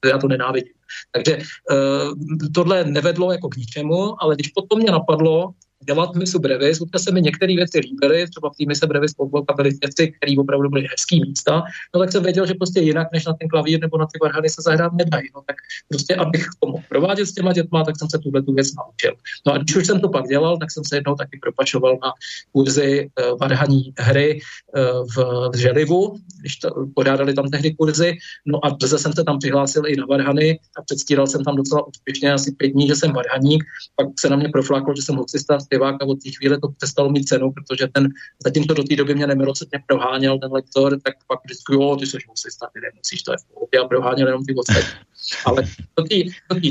Já 0.04 0.18
to 0.18 0.28
nenávidím. 0.28 0.72
Takže 1.12 1.36
uh, 1.36 2.14
tohle 2.54 2.84
nevedlo 2.84 3.32
jako 3.32 3.48
k 3.48 3.56
ničemu, 3.56 4.22
ale 4.22 4.34
když 4.34 4.48
potom 4.48 4.78
mě 4.78 4.92
napadlo, 4.92 5.50
dělat 5.84 6.14
misu 6.14 6.38
brevis. 6.38 6.80
Úplně 6.80 7.02
se 7.02 7.12
mi 7.12 7.22
některé 7.22 7.54
věci 7.54 7.78
líbily, 7.78 8.26
třeba 8.30 8.50
v 8.50 8.56
té 8.56 8.64
mise 8.68 8.86
brevis 8.86 9.12
byly 9.56 9.70
věci, 9.70 10.12
které 10.12 10.32
opravdu 10.38 10.68
byly 10.68 10.86
hezký 10.90 11.20
místa, 11.20 11.62
no 11.94 12.00
tak 12.00 12.12
jsem 12.12 12.22
věděl, 12.22 12.46
že 12.46 12.54
prostě 12.54 12.80
jinak 12.80 13.08
než 13.12 13.24
na 13.24 13.32
ten 13.32 13.48
klavír 13.48 13.80
nebo 13.80 13.98
na 13.98 14.06
ty 14.06 14.18
varhany 14.22 14.48
se 14.48 14.62
zahrát 14.62 14.92
nedají. 14.92 15.28
No 15.34 15.42
tak 15.46 15.56
prostě, 15.88 16.14
abych 16.14 16.46
to 16.60 16.68
mohl 16.68 16.84
provádět 16.88 17.26
s 17.26 17.32
těma 17.32 17.52
dětma, 17.52 17.84
tak 17.84 17.98
jsem 17.98 18.08
se 18.10 18.18
tuhle 18.18 18.42
tu 18.42 18.52
věc 18.52 18.68
naučil. 18.74 19.12
No 19.46 19.52
a 19.52 19.58
když 19.58 19.76
už 19.76 19.86
jsem 19.86 20.00
to 20.00 20.08
pak 20.08 20.24
dělal, 20.24 20.58
tak 20.58 20.70
jsem 20.70 20.84
se 20.84 20.96
jednou 20.96 21.14
taky 21.14 21.38
propašoval 21.42 21.98
na 22.02 22.12
kurzy 22.52 23.08
uh, 23.08 23.38
varhaní 23.38 23.92
hry 23.98 24.40
uh, 24.76 25.06
v, 25.16 25.50
Želivu, 25.56 26.16
když 26.40 26.56
to, 26.56 26.68
podádali 26.94 27.34
tam 27.34 27.48
tehdy 27.48 27.74
kurzy, 27.74 28.18
no 28.46 28.66
a 28.66 28.76
zase 28.82 28.98
jsem 28.98 29.12
se 29.12 29.24
tam 29.24 29.38
přihlásil 29.38 29.86
i 29.86 29.96
na 29.96 30.06
varhany 30.06 30.58
a 30.78 30.82
předstíral 30.82 31.26
jsem 31.26 31.44
tam 31.44 31.56
docela 31.56 31.86
úspěšně 31.86 32.32
asi 32.32 32.52
pět 32.52 32.68
dní, 32.68 32.88
že 32.88 32.96
jsem 32.96 33.12
varhaník, 33.12 33.64
pak 33.96 34.08
se 34.20 34.28
na 34.30 34.36
mě 34.36 34.48
profláklo, 34.48 34.94
že 34.96 35.02
jsem 35.02 35.16
hocista 35.16 35.58
zpěvák 35.66 35.96
a 36.02 36.06
od 36.06 36.22
té 36.22 36.30
chvíle 36.30 36.60
to 36.60 36.68
přestalo 36.68 37.10
mít 37.10 37.24
cenu, 37.24 37.52
protože 37.52 37.86
ten, 37.92 38.08
zatímco 38.44 38.74
do 38.74 38.84
té 38.84 38.96
doby 38.96 39.14
mě 39.14 39.26
nemilosrdně 39.26 39.78
proháněl 39.86 40.38
ten 40.38 40.52
lektor, 40.52 41.00
tak 41.04 41.14
pak 41.26 41.38
vždycky, 41.44 41.74
jo, 41.74 41.96
ty 42.00 42.06
jsi 42.06 42.18
musista, 42.28 42.66
ty 42.74 42.80
nemusíš, 42.80 43.22
to 43.22 43.32
je 43.32 43.38
v 43.38 43.44
pohodě 43.54 43.78
a 43.78 43.88
proháněl 43.88 44.26
jenom 44.26 44.44
ty 44.44 44.54
ostatní. 44.54 44.98
Ale 45.44 45.62
do 45.98 46.04
té, 46.04 46.16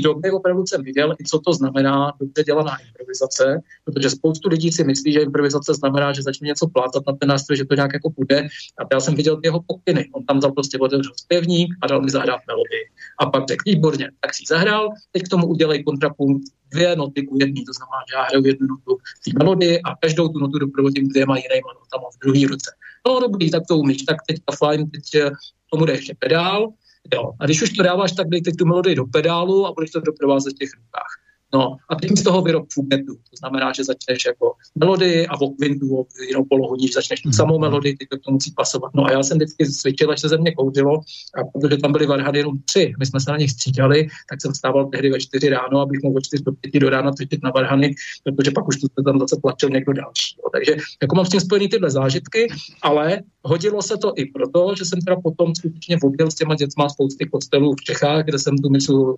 doby 0.00 0.30
opravdu 0.30 0.66
jsem 0.66 0.82
viděl, 0.82 1.14
i 1.20 1.24
co 1.24 1.38
to 1.38 1.52
znamená 1.52 2.12
dobře 2.20 2.44
dělaná 2.44 2.76
improvizace, 2.76 3.60
protože 3.84 4.10
spoustu 4.10 4.48
lidí 4.48 4.72
si 4.72 4.84
myslí, 4.84 5.12
že 5.12 5.20
improvizace 5.20 5.74
znamená, 5.74 6.12
že 6.12 6.22
začne 6.22 6.46
něco 6.46 6.66
plácat 6.66 7.02
na 7.06 7.12
ten 7.12 7.28
nástroj, 7.28 7.56
že 7.56 7.64
to 7.64 7.74
nějak 7.74 7.92
jako 7.92 8.10
půjde. 8.10 8.48
A 8.78 8.82
já 8.92 9.00
jsem 9.00 9.14
viděl 9.14 9.40
jeho 9.44 9.62
pokyny. 9.66 10.08
On 10.12 10.24
tam 10.24 10.40
dal 10.40 10.52
prostě 10.52 10.78
otevřel 10.78 11.12
zpěvník 11.16 11.74
a 11.82 11.86
dal 11.86 12.02
mi 12.02 12.10
zahrát 12.10 12.40
melodii. 12.46 12.84
A 13.20 13.26
pak 13.26 13.48
řekl, 13.48 13.62
výborně, 13.66 14.10
tak 14.20 14.34
si 14.34 14.42
zahrál, 14.48 14.88
teď 15.12 15.22
k 15.22 15.28
tomu 15.28 15.46
udělej 15.46 15.84
kontrapunkt 15.84 16.42
dvě 16.70 16.96
noty 16.96 17.26
ku 17.26 17.36
jedný, 17.40 17.64
to 17.64 17.72
znamená, 17.72 18.00
že 18.10 18.16
já 18.16 18.22
hraju 18.22 18.46
jednu 18.46 18.66
notu 18.66 18.98
té 19.24 19.30
melodii 19.38 19.80
a 19.80 19.96
každou 20.00 20.28
tu 20.28 20.38
notu 20.38 20.58
doprovodím 20.58 21.08
dvěma 21.08 21.36
jinýma 21.36 21.72
notama 21.80 22.08
v 22.14 22.18
druhé 22.24 22.46
ruce. 22.48 22.70
No 23.06 23.20
dobrý, 23.20 23.50
tak 23.50 23.62
to 23.68 23.78
umíš, 23.78 24.02
tak 24.02 24.16
teďka 24.28 24.56
fajn, 24.58 24.90
teď 24.90 25.14
eh, 25.14 25.30
tomu 25.70 25.84
jde 25.86 25.92
ještě 25.92 26.14
pedál, 26.18 26.72
Jo. 27.14 27.32
A 27.40 27.44
když 27.44 27.62
už 27.62 27.70
to 27.70 27.82
dáváš, 27.82 28.12
tak 28.12 28.28
dej 28.28 28.42
teď 28.42 28.54
tu 28.56 28.66
melodii 28.66 28.94
do 28.94 29.04
pedálu 29.06 29.66
a 29.66 29.72
budeš 29.72 29.90
to 29.90 30.00
doprovázet 30.00 30.52
v 30.52 30.58
těch 30.58 30.70
rukách. 30.76 31.25
No 31.54 31.76
a 31.88 31.94
teď 31.94 32.10
z 32.10 32.22
toho 32.22 32.42
vyrob 32.42 32.66
fugetu. 32.72 33.14
To 33.14 33.36
znamená, 33.38 33.72
že 33.72 33.84
začneš 33.84 34.24
jako 34.26 34.52
melodii 34.74 35.26
a 35.26 35.36
v 35.36 35.42
okvintu, 35.42 36.00
o 36.00 36.06
jinou 36.28 36.44
polohu, 36.44 36.76
když 36.76 36.92
začneš 36.92 37.20
tu 37.20 37.32
samou 37.32 37.58
melodii, 37.58 37.96
ty 37.96 38.06
to 38.24 38.30
musí 38.30 38.52
pasovat. 38.56 38.90
No 38.94 39.04
a 39.04 39.12
já 39.12 39.22
jsem 39.22 39.38
vždycky 39.38 39.66
cvičil, 39.66 40.10
až 40.10 40.20
se 40.20 40.28
ze 40.28 40.38
mě 40.38 40.54
kouřilo, 40.54 41.00
a 41.34 41.44
protože 41.52 41.76
tam 41.76 41.92
byly 41.92 42.06
varhany 42.06 42.38
jenom 42.38 42.58
tři, 42.64 42.92
my 42.98 43.06
jsme 43.06 43.20
se 43.20 43.30
na 43.30 43.36
nich 43.36 43.50
střídali, 43.50 44.06
tak 44.30 44.42
jsem 44.42 44.54
stával 44.54 44.86
tehdy 44.86 45.10
ve 45.10 45.20
čtyři 45.20 45.48
ráno, 45.48 45.80
abych 45.80 46.02
mohl 46.02 46.16
od 46.16 46.24
čtyři 46.24 46.42
do 46.42 46.52
pěti 46.52 46.78
do 46.78 46.90
rána 46.90 47.12
cvičit 47.12 47.42
na 47.42 47.50
varhany, 47.50 47.94
protože 48.24 48.50
pak 48.50 48.68
už 48.68 48.76
to 48.76 49.02
tam 49.02 49.18
zase 49.18 49.36
plačil 49.42 49.70
někdo 49.70 49.92
další. 49.92 50.36
Jo. 50.38 50.50
Takže 50.52 50.76
jako 51.02 51.16
mám 51.16 51.26
s 51.26 51.28
tím 51.28 51.40
spojený 51.40 51.68
tyhle 51.68 51.90
zážitky, 51.90 52.48
ale 52.82 53.20
hodilo 53.42 53.82
se 53.82 53.96
to 53.96 54.12
i 54.16 54.24
proto, 54.24 54.74
že 54.78 54.84
jsem 54.84 55.00
teda 55.00 55.16
potom 55.16 55.54
skutečně 55.54 55.98
objel 56.02 56.30
s 56.30 56.34
těma 56.34 56.54
dětma 56.54 56.88
spousty 56.88 57.26
kostelů 57.26 57.72
v 57.72 57.84
Čechách, 57.84 58.24
kde 58.24 58.38
jsem 58.38 58.58
tu 58.58 58.70
misu 58.70 59.14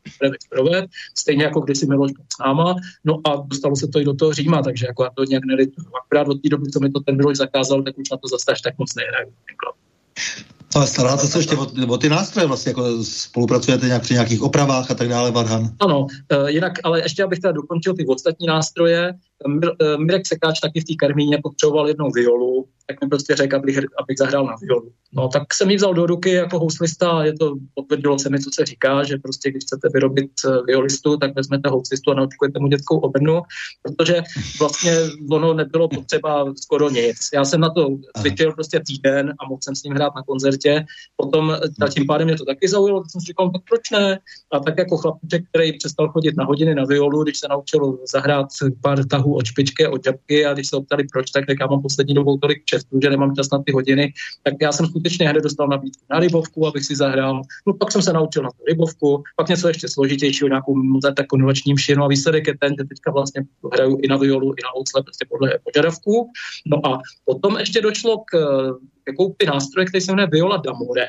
provedl, 0.50 0.86
stejně 1.18 1.44
jako 1.44 1.60
když 1.60 1.78
si 1.78 1.86
Miloš 1.86 2.12
náma, 2.40 2.76
no 3.04 3.20
a 3.24 3.36
dostalo 3.46 3.76
se 3.76 3.88
to 3.88 4.00
i 4.00 4.04
do 4.04 4.14
toho 4.14 4.32
Říma, 4.32 4.62
takže 4.62 4.86
jako 4.86 5.04
já 5.04 5.10
to 5.14 5.24
nějak 5.24 5.44
nelituju. 5.44 5.86
Akorát 6.04 6.28
od 6.28 6.42
té 6.42 6.48
doby, 6.48 6.70
co 6.70 6.80
mi 6.80 6.90
to 6.90 7.00
ten 7.00 7.16
Miloš 7.16 7.36
zakázal, 7.36 7.82
tak 7.82 7.98
už 7.98 8.10
na 8.10 8.16
to 8.16 8.28
zase 8.28 8.62
tak 8.64 8.78
moc 8.78 8.94
nehraju. 8.94 9.32
Ale 10.74 10.86
staráte 10.86 11.26
se 11.26 11.38
ještě 11.38 11.56
o, 11.56 11.66
o 11.88 11.98
ty 11.98 12.08
nástroje, 12.08 12.46
vlastně 12.46 12.70
jako 12.70 13.04
spolupracujete 13.04 13.86
nějak 13.86 14.02
při 14.02 14.14
nějakých 14.14 14.42
opravách 14.42 14.90
a 14.90 14.94
tak 14.94 15.08
dále, 15.08 15.30
Varhan? 15.30 15.70
Ano, 15.80 16.00
uh, 16.00 16.48
jinak, 16.48 16.72
ale 16.84 17.02
ještě 17.02 17.24
abych 17.24 17.38
teda 17.38 17.52
dokončil 17.52 17.94
ty 17.94 18.06
ostatní 18.06 18.46
nástroje, 18.46 19.14
Eh, 19.46 19.96
Mirek 19.96 20.26
Sekáč 20.26 20.60
taky 20.60 20.80
v 20.80 20.84
té 20.84 20.94
Karmíně 20.98 21.38
potřeboval 21.42 21.88
jednou 21.88 22.10
violu, 22.10 22.68
tak 22.88 23.00
mi 23.00 23.08
prostě 23.08 23.36
řekl, 23.36 23.56
abych, 23.56 23.78
abych 23.78 24.18
zahrál 24.18 24.46
na 24.46 24.54
violu. 24.62 24.92
No 25.12 25.28
tak 25.28 25.54
jsem 25.54 25.70
ji 25.70 25.76
vzal 25.76 25.94
do 25.94 26.06
ruky 26.06 26.30
jako 26.30 26.58
houslista 26.58 27.10
a 27.10 27.24
je 27.24 27.32
to, 27.32 27.54
potvrdilo 27.74 28.18
se 28.18 28.30
mi, 28.30 28.40
co 28.40 28.50
se 28.54 28.64
říká, 28.64 29.04
že 29.04 29.16
prostě 29.16 29.50
když 29.50 29.64
chcete 29.64 29.88
vyrobit 29.94 30.30
eh, 30.46 30.62
violistu, 30.66 31.16
tak 31.16 31.34
vezmete 31.34 31.68
houslistu 31.68 32.10
a 32.10 32.14
naučkujete 32.14 32.58
mu 32.58 32.68
dětskou 32.68 32.98
obrnu, 32.98 33.42
protože 33.82 34.22
vlastně 34.58 34.92
ono 35.30 35.54
nebylo 35.54 35.88
potřeba 35.88 36.54
skoro 36.62 36.90
nic. 36.90 37.16
Já 37.34 37.44
jsem 37.44 37.60
na 37.60 37.70
to 37.70 37.88
cvičil 38.20 38.52
prostě 38.52 38.80
týden 38.86 39.34
a 39.40 39.48
mohl 39.48 39.60
jsem 39.62 39.74
s 39.74 39.82
ním 39.82 39.94
hrát 39.94 40.12
na 40.16 40.22
koncertě. 40.22 40.84
Potom 41.16 41.56
a 41.80 41.88
tím 41.88 42.06
pádem 42.06 42.28
mě 42.28 42.36
to 42.36 42.44
taky 42.44 42.68
zaujalo, 42.68 43.00
tak 43.00 43.10
jsem 43.10 43.20
si 43.20 43.26
říkal, 43.26 43.50
tak 43.50 43.62
proč 43.68 43.90
ne? 43.90 44.18
A 44.52 44.58
tak 44.58 44.78
jako 44.78 44.96
chlapček, 44.96 45.44
který 45.48 45.78
přestal 45.78 46.08
chodit 46.08 46.36
na 46.36 46.44
hodiny 46.44 46.74
na 46.74 46.84
violu, 46.84 47.22
když 47.22 47.38
se 47.38 47.46
naučil 47.48 47.98
zahrát 48.12 48.46
pár 48.82 49.06
tahů 49.06 49.36
od 49.36 49.46
špičky, 49.46 49.86
od 49.86 50.04
žabky 50.04 50.46
a 50.46 50.54
když 50.54 50.68
se 50.68 50.76
optali 50.76 51.04
proč, 51.12 51.30
tak 51.30 51.44
já 51.60 51.66
mám 51.66 51.82
poslední 51.82 52.14
dobou 52.14 52.36
tolik 52.36 52.64
čestů, 52.78 52.98
že 53.02 53.10
nemám 53.10 53.34
čas 53.34 53.50
na 53.50 53.62
ty 53.62 53.72
hodiny, 53.72 54.12
tak 54.42 54.54
já 54.60 54.72
jsem 54.72 54.86
skutečně 54.86 55.28
hned 55.28 55.42
dostal 55.42 55.68
nabídku 55.68 56.02
na 56.10 56.20
rybovku, 56.20 56.66
abych 56.66 56.84
si 56.84 56.96
zahrál. 56.96 57.42
No 57.66 57.74
pak 57.74 57.92
jsem 57.92 58.02
se 58.02 58.12
naučil 58.12 58.42
na 58.42 58.50
tu 58.50 58.64
rybovku, 58.68 59.22
pak 59.36 59.48
něco 59.48 59.68
ještě 59.68 59.88
složitějšího, 59.88 60.48
nějakou 60.48 60.74
mozarta 60.74 61.22
šinu 61.76 62.04
a 62.04 62.08
výsledek 62.08 62.46
je 62.46 62.58
ten, 62.58 62.74
že 62.78 62.84
teďka 62.84 63.10
vlastně 63.12 63.42
hraju 63.72 63.98
i 64.02 64.08
na 64.08 64.16
violu, 64.16 64.52
i 64.52 64.60
na 64.64 64.70
oucle, 64.78 65.02
prostě 65.02 65.26
podle 65.28 65.58
požadavků. 65.64 66.30
No 66.66 66.86
a 66.86 67.00
potom 67.24 67.58
ještě 67.58 67.80
došlo 67.80 68.18
k, 68.18 68.38
k 69.12 69.16
koupi 69.16 69.46
nástroje, 69.46 69.86
který 69.86 70.00
se 70.00 70.12
jmenuje 70.12 70.28
Viola 70.32 70.56
Damore. 70.56 71.06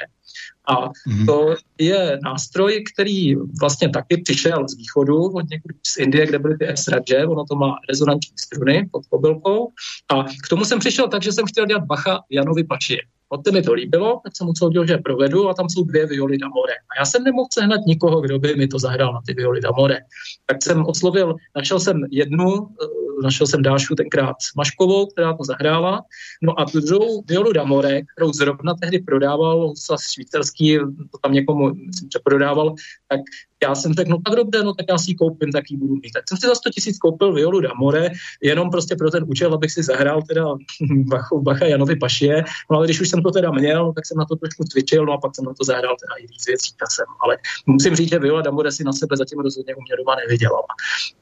A 0.67 0.87
mm-hmm. 0.87 1.25
to 1.25 1.55
je 1.77 2.19
nástroj, 2.23 2.83
který 2.93 3.35
vlastně 3.35 3.89
taky 3.89 4.21
přišel 4.21 4.67
z 4.67 4.77
východu, 4.77 5.17
od 5.23 5.49
někud 5.49 5.71
z 5.87 5.97
Indie, 5.97 6.25
kde 6.25 6.39
byly 6.39 6.57
ty 6.57 6.69
esradže, 6.69 7.25
ono 7.25 7.45
to 7.45 7.55
má 7.55 7.75
rezonanční 7.89 8.33
struny 8.37 8.89
pod 8.91 9.05
kobylkou. 9.05 9.71
A 10.09 10.23
k 10.23 10.47
tomu 10.49 10.65
jsem 10.65 10.79
přišel 10.79 11.07
tak, 11.07 11.23
že 11.23 11.31
jsem 11.31 11.45
chtěl 11.45 11.65
dělat 11.65 11.83
Bacha 11.83 12.19
Janovi 12.29 12.63
Pačie. 12.63 12.99
Poté 13.29 13.51
mi 13.51 13.61
to 13.61 13.73
líbilo, 13.73 14.21
tak 14.23 14.35
jsem 14.35 14.49
usoudil, 14.49 14.87
že 14.87 14.97
provedu 14.97 15.49
a 15.49 15.53
tam 15.53 15.69
jsou 15.69 15.83
dvě 15.83 16.05
violi 16.05 16.37
d'amore. 16.37 16.73
A 16.73 16.99
já 16.99 17.05
jsem 17.05 17.23
nemohl 17.23 17.47
sehnat 17.53 17.81
nikoho, 17.87 18.21
kdo 18.21 18.39
by 18.39 18.55
mi 18.55 18.67
to 18.67 18.79
zahrál 18.79 19.13
na 19.13 19.21
ty 19.25 19.33
violi 19.33 19.61
d'amore. 19.61 19.99
Tak 20.45 20.63
jsem 20.63 20.85
oslovil, 20.85 21.35
našel 21.55 21.79
jsem 21.79 22.01
jednu, 22.11 22.67
eh, 22.67 23.08
našel 23.21 23.47
jsem 23.47 23.61
Dášu 23.61 23.95
tenkrát 23.95 24.35
Maškovou, 24.57 25.05
která 25.05 25.33
to 25.33 25.43
zahrála. 25.43 26.01
No 26.41 26.59
a 26.59 26.65
tu 26.65 26.79
druhou 26.79 27.21
violu 27.21 27.53
d'amore, 27.53 28.01
kterou 28.01 28.33
zrovna 28.33 28.73
tehdy 28.81 28.99
prodával, 28.99 29.73
švýcarský, 30.13 30.77
to 31.11 31.17
tam 31.23 31.33
někomu 31.33 31.73
myslím, 31.73 32.09
že 32.13 32.19
prodával, 32.23 32.75
tak 33.07 33.19
já 33.63 33.75
jsem 33.75 33.93
řekl, 33.93 34.11
no 34.11 34.17
tak 34.25 34.35
dobře, 34.35 34.63
no 34.63 34.73
tak 34.73 34.85
já 34.89 34.97
si 34.97 35.11
ji 35.11 35.15
koupím, 35.15 35.51
tak 35.51 35.71
ji 35.71 35.77
budu 35.77 35.95
mít. 35.95 36.11
Tak 36.13 36.23
jsem 36.29 36.37
si 36.37 36.47
za 36.47 36.55
100 36.55 36.69
tisíc 36.69 36.97
koupil 36.97 37.33
violu 37.33 37.59
d'amore, 37.59 38.11
jenom 38.41 38.69
prostě 38.69 38.95
pro 38.95 39.11
ten 39.11 39.25
účel, 39.27 39.53
abych 39.53 39.71
si 39.71 39.83
zahrál 39.83 40.21
teda 40.21 40.45
Bachu, 40.91 41.41
Bacha 41.41 41.65
Janovi 41.65 41.95
Pašie, 41.95 42.43
no 42.71 42.77
ale 42.77 42.87
když 42.87 43.01
už 43.01 43.09
jsem 43.09 43.23
to 43.23 43.31
teda 43.31 43.51
měl, 43.51 43.93
tak 43.93 44.05
jsem 44.05 44.17
na 44.17 44.25
to 44.25 44.35
trošku 44.35 44.63
cvičil, 44.63 45.05
no 45.05 45.13
a 45.13 45.17
pak 45.17 45.35
jsem 45.35 45.45
na 45.45 45.53
to 45.53 45.63
zahrál 45.63 45.95
teda 45.99 46.15
i 46.23 46.27
víc 46.27 46.47
věcí 46.47 46.71
časem. 46.79 47.05
Ale 47.23 47.37
musím 47.65 47.95
říct, 47.95 48.09
že 48.09 48.19
viola 48.19 48.41
d'amore 48.41 48.71
si 48.71 48.83
na 48.83 48.93
sebe 48.93 49.17
zatím 49.17 49.39
rozhodně 49.39 49.75
u 49.75 49.81
mě 49.81 49.95
doma 49.97 50.15
nevydělala. 50.15 50.67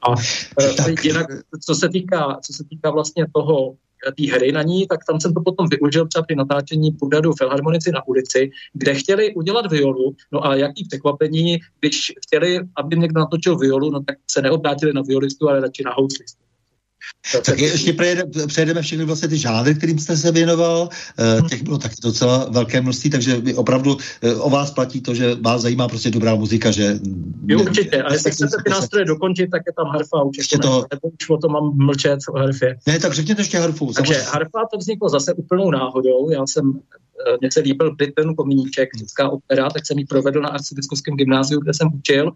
A 0.02 0.12
e, 0.62 0.74
tak. 0.76 1.04
jinak, 1.04 1.26
co 1.66 1.74
se 1.74 1.88
týká, 1.88 2.38
co 2.44 2.52
se 2.52 2.64
týká 2.64 2.90
vlastně 2.90 3.26
toho, 3.34 3.76
té 4.16 4.32
hry 4.32 4.52
na 4.52 4.62
ní, 4.62 4.86
tak 4.86 5.04
tam 5.04 5.20
jsem 5.20 5.34
to 5.34 5.40
potom 5.40 5.66
využil 5.68 6.08
třeba 6.08 6.22
při 6.22 6.34
natáčení 6.34 6.90
pořadu 6.90 7.32
Filharmonici 7.32 7.92
na 7.92 8.08
ulici, 8.08 8.50
kde 8.72 8.94
chtěli 8.94 9.34
udělat 9.34 9.72
violu, 9.72 10.14
no 10.32 10.46
a 10.46 10.56
jaký 10.56 10.84
překvapení, 10.88 11.58
když 11.80 12.12
chtěli, 12.26 12.60
aby 12.76 12.96
někdo 12.96 13.20
natočil 13.20 13.58
violu, 13.58 13.90
no 13.90 14.00
tak 14.02 14.16
se 14.30 14.42
neobrátili 14.42 14.92
na 14.92 15.02
violistu, 15.02 15.48
ale 15.48 15.60
radši 15.60 15.82
na 15.84 15.92
houslistu. 15.96 16.47
Tak 17.46 17.58
ještě 17.58 17.96
přejdeme 18.46 18.82
všechny 18.82 19.04
vlastně 19.04 19.28
ty 19.28 19.38
žánry, 19.38 19.74
kterým 19.74 19.98
jste 19.98 20.16
se 20.16 20.32
věnoval. 20.32 20.88
Eh, 21.18 21.42
těch 21.48 21.62
bylo 21.62 21.78
taky 21.78 21.94
docela 22.02 22.46
velké 22.50 22.80
množství, 22.80 23.10
takže 23.10 23.42
opravdu 23.56 23.96
eh, 24.22 24.34
o 24.34 24.50
vás 24.50 24.70
platí 24.70 25.00
to, 25.00 25.14
že 25.14 25.34
vás 25.34 25.62
zajímá 25.62 25.88
prostě 25.88 26.10
dobrá 26.10 26.34
muzika, 26.34 26.70
že... 26.70 26.98
Jo, 27.46 27.60
určitě. 27.60 28.02
A 28.02 28.12
jestli 28.12 28.30
chcete 28.30 28.56
ty 28.64 28.70
nástroje 28.70 29.04
dokončit, 29.04 29.50
tak 29.50 29.62
je 29.66 29.72
tam 29.72 29.86
harfa 29.86 30.22
určitě. 30.22 30.58
To... 30.58 30.86
Nebo 30.92 31.08
už 31.20 31.30
o 31.30 31.36
tom 31.36 31.52
mám 31.52 31.76
mlčet 31.76 32.18
o 32.34 32.38
harfě. 32.38 32.78
Ne, 32.86 32.98
tak 32.98 33.12
řekněte 33.12 33.40
ještě 33.40 33.58
harfu. 33.58 33.92
Takže 33.92 34.14
samozřejmě. 34.14 34.30
harfa 34.32 34.66
to 34.72 34.78
vzniklo 34.78 35.08
zase 35.08 35.34
úplnou 35.34 35.70
náhodou. 35.70 36.30
Já 36.30 36.46
jsem 36.46 36.72
eh, 37.28 37.36
mně 37.40 37.52
se 37.52 37.60
líbil 37.60 37.94
Britain 37.94 38.34
Komíníček, 38.34 38.88
česká 38.98 39.28
opera, 39.28 39.70
tak 39.70 39.86
jsem 39.86 39.98
ji 39.98 40.04
provedl 40.04 40.40
na 40.40 40.48
arcibiskupském 40.48 41.16
gymnáziu, 41.16 41.60
kde 41.60 41.74
jsem 41.74 41.88
učil 41.94 42.32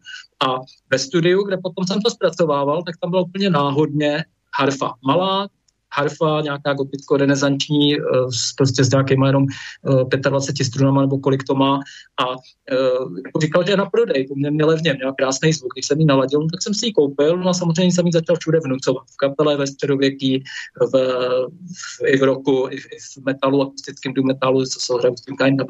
a 0.47 0.61
ve 0.91 0.99
studiu, 0.99 1.43
kde 1.43 1.57
potom 1.57 1.87
jsem 1.87 2.03
to 2.03 2.11
zpracovával, 2.11 2.83
tak 2.83 2.95
tam 3.01 3.11
bylo 3.11 3.25
úplně 3.25 3.51
náhodně 3.51 4.25
harfa 4.53 4.95
malá, 5.03 5.49
harfa, 5.93 6.41
nějaká 6.41 6.73
goticko-renesanční, 6.73 7.95
eh, 7.95 8.01
prostě 8.57 8.85
s 8.85 8.91
nějakýma 8.91 9.27
jenom 9.27 9.47
25 10.31 10.61
eh, 10.61 10.65
strunama 10.65 11.01
nebo 11.01 11.19
kolik 11.19 11.45
to 11.45 11.55
má. 11.55 11.81
A 12.21 12.25
jako 13.27 13.41
říkal, 13.41 13.65
že 13.67 13.73
je 13.73 13.77
na 13.77 13.87
prodej, 13.87 14.27
mě 14.35 14.65
levně, 14.65 14.95
měla 14.95 15.15
krásný 15.19 15.53
zvuk, 15.53 15.73
když 15.75 15.87
jsem 15.87 16.01
ji 16.01 16.07
naladil, 16.07 16.41
tak 16.41 16.63
jsem 16.63 16.75
si 16.75 16.87
ji 16.87 16.93
koupil, 16.93 17.37
no 17.37 17.51
a 17.51 17.55
samozřejmě 17.55 17.93
jsem 17.93 18.07
ji 18.07 18.13
začal 18.13 18.37
všude 18.41 18.59
vnucovat, 18.65 19.03
v 19.15 19.17
kapele, 19.17 19.57
ve 19.57 19.67
středověký, 19.67 20.43
v, 20.81 20.93
v, 20.93 22.07
i 22.07 22.19
v 22.19 22.23
roku, 22.23 22.69
i 22.71 22.77
v, 22.77 22.87
i 22.87 22.97
v 23.21 23.25
metalu, 23.25 23.63
akustickém 23.63 24.15
doom 24.15 24.27
metalu, 24.27 24.65
co 24.65 24.81
se 24.81 24.93
hrají 24.99 25.17
s 25.17 25.21
tím 25.21 25.37
Kind 25.37 25.61
of 25.61 25.69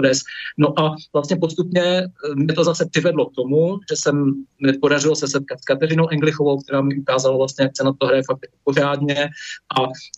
No 0.58 0.80
a 0.80 0.94
vlastně 1.12 1.36
postupně 1.36 2.02
mě 2.34 2.54
to 2.54 2.64
zase 2.64 2.86
přivedlo 2.90 3.26
k 3.26 3.34
tomu, 3.34 3.78
že 3.90 3.96
jsem, 3.96 4.44
mi 4.66 4.72
podařilo 4.72 5.16
se 5.16 5.28
setkat 5.28 5.60
s 5.60 5.64
Kateřinou 5.64 6.08
Englichovou, 6.08 6.60
která 6.60 6.80
mi 6.80 6.98
ukázala 6.98 7.36
vlastně, 7.36 7.62
jak 7.62 7.72
se 7.76 7.84
na 7.84 7.92
to 7.98 8.06
hraje 8.06 8.22
fakt 8.26 8.46
pořádně. 8.64 9.28
A 9.78 9.82
Eh, 9.82 10.11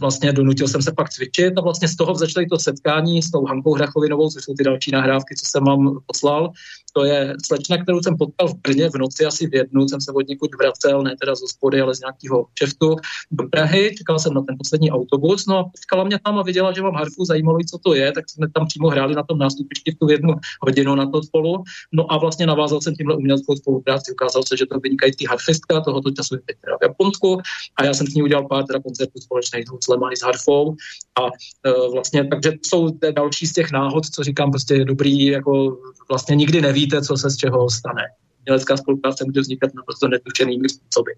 vlastně 0.00 0.32
donutil 0.32 0.68
jsem 0.68 0.82
se 0.82 0.92
pak 0.92 1.10
cvičit 1.10 1.58
a 1.58 1.60
vlastně 1.60 1.88
z 1.88 1.96
toho 1.96 2.14
začaly 2.14 2.46
to 2.46 2.58
setkání 2.58 3.22
s 3.22 3.30
tou 3.30 3.44
Hankou 3.44 3.74
Hrachovinovou, 3.74 4.30
což 4.30 4.44
jsou 4.44 4.54
ty 4.54 4.64
další 4.64 4.90
nahrávky, 4.90 5.34
co 5.34 5.46
jsem 5.46 5.64
vám 5.64 5.98
poslal. 6.06 6.52
To 6.96 7.04
je 7.04 7.34
slečna, 7.46 7.82
kterou 7.82 8.00
jsem 8.00 8.16
potkal 8.16 8.48
v 8.48 8.54
Brně 8.54 8.90
v 8.90 8.94
noci 8.94 9.24
asi 9.24 9.46
v 9.46 9.54
jednu, 9.54 9.88
jsem 9.88 10.00
se 10.00 10.12
od 10.12 10.28
někud 10.28 10.50
vracel, 10.58 11.02
ne 11.02 11.16
teda 11.20 11.34
z 11.34 11.40
hospody, 11.40 11.80
ale 11.80 11.94
z 11.94 12.00
nějakého 12.00 12.46
čeftu 12.54 12.96
do 13.30 13.48
Prahy, 13.48 13.94
čekal 13.98 14.18
jsem 14.18 14.34
na 14.34 14.42
ten 14.42 14.56
poslední 14.58 14.90
autobus, 14.90 15.46
no 15.46 15.58
a 15.58 15.64
potkala 15.64 16.04
mě 16.04 16.18
tam 16.24 16.38
a 16.38 16.42
viděla, 16.42 16.72
že 16.72 16.82
mám 16.82 16.94
harfu, 16.94 17.24
zajímalo 17.24 17.58
co 17.70 17.78
to 17.78 17.94
je, 17.94 18.12
tak 18.12 18.30
jsme 18.30 18.46
tam 18.54 18.66
přímo 18.66 18.88
hráli 18.88 19.14
na 19.14 19.22
tom 19.22 19.38
nástupišti 19.38 19.90
v 19.90 19.98
tu 19.98 20.10
jednu 20.10 20.34
hodinu 20.60 20.94
na 20.94 21.10
to 21.10 21.22
spolu. 21.22 21.64
No 21.92 22.12
a 22.12 22.18
vlastně 22.18 22.46
navázal 22.46 22.80
jsem 22.80 22.94
tímhle 22.94 23.16
uměleckou 23.16 23.56
spolupráci, 23.56 24.12
ukázalo 24.12 24.44
se, 24.48 24.56
že 24.56 24.66
to 24.66 24.80
vynikající 24.80 25.26
harfistka, 25.26 25.80
tohoto 25.80 26.10
času 26.10 26.34
je 26.34 26.40
teď 26.46 26.56
v 26.80 26.82
Japonsku 26.82 27.40
a 27.76 27.84
já 27.84 27.94
jsem 27.94 28.06
s 28.06 28.14
ní 28.14 28.22
udělal 28.22 28.48
pár 28.48 28.64
teda 28.64 28.80
koncertů 29.06 29.20
společných 29.20 29.66
s 29.66 29.70
Huslem 29.70 30.00
i 30.12 30.16
s 30.16 30.22
harfou 30.22 30.76
a 31.20 31.26
e, 31.26 31.90
vlastně 31.92 32.24
takže 32.24 32.52
jsou 32.62 32.98
další 33.12 33.46
z 33.46 33.52
těch 33.52 33.72
náhod, 33.72 34.06
co 34.06 34.22
říkám, 34.22 34.50
prostě 34.50 34.74
je 34.74 34.84
dobrý, 34.84 35.26
jako 35.26 35.78
vlastně 36.08 36.36
nikdy 36.36 36.60
nevíte, 36.60 37.02
co 37.02 37.16
se 37.16 37.30
z 37.30 37.36
čeho 37.36 37.70
stane. 37.70 38.02
Umělecká 38.40 38.76
spolupráce 38.76 39.24
může 39.24 39.40
vznikat 39.40 39.74
naprosto 39.74 40.08
netučenými 40.08 40.68
způsoby. 40.68 41.10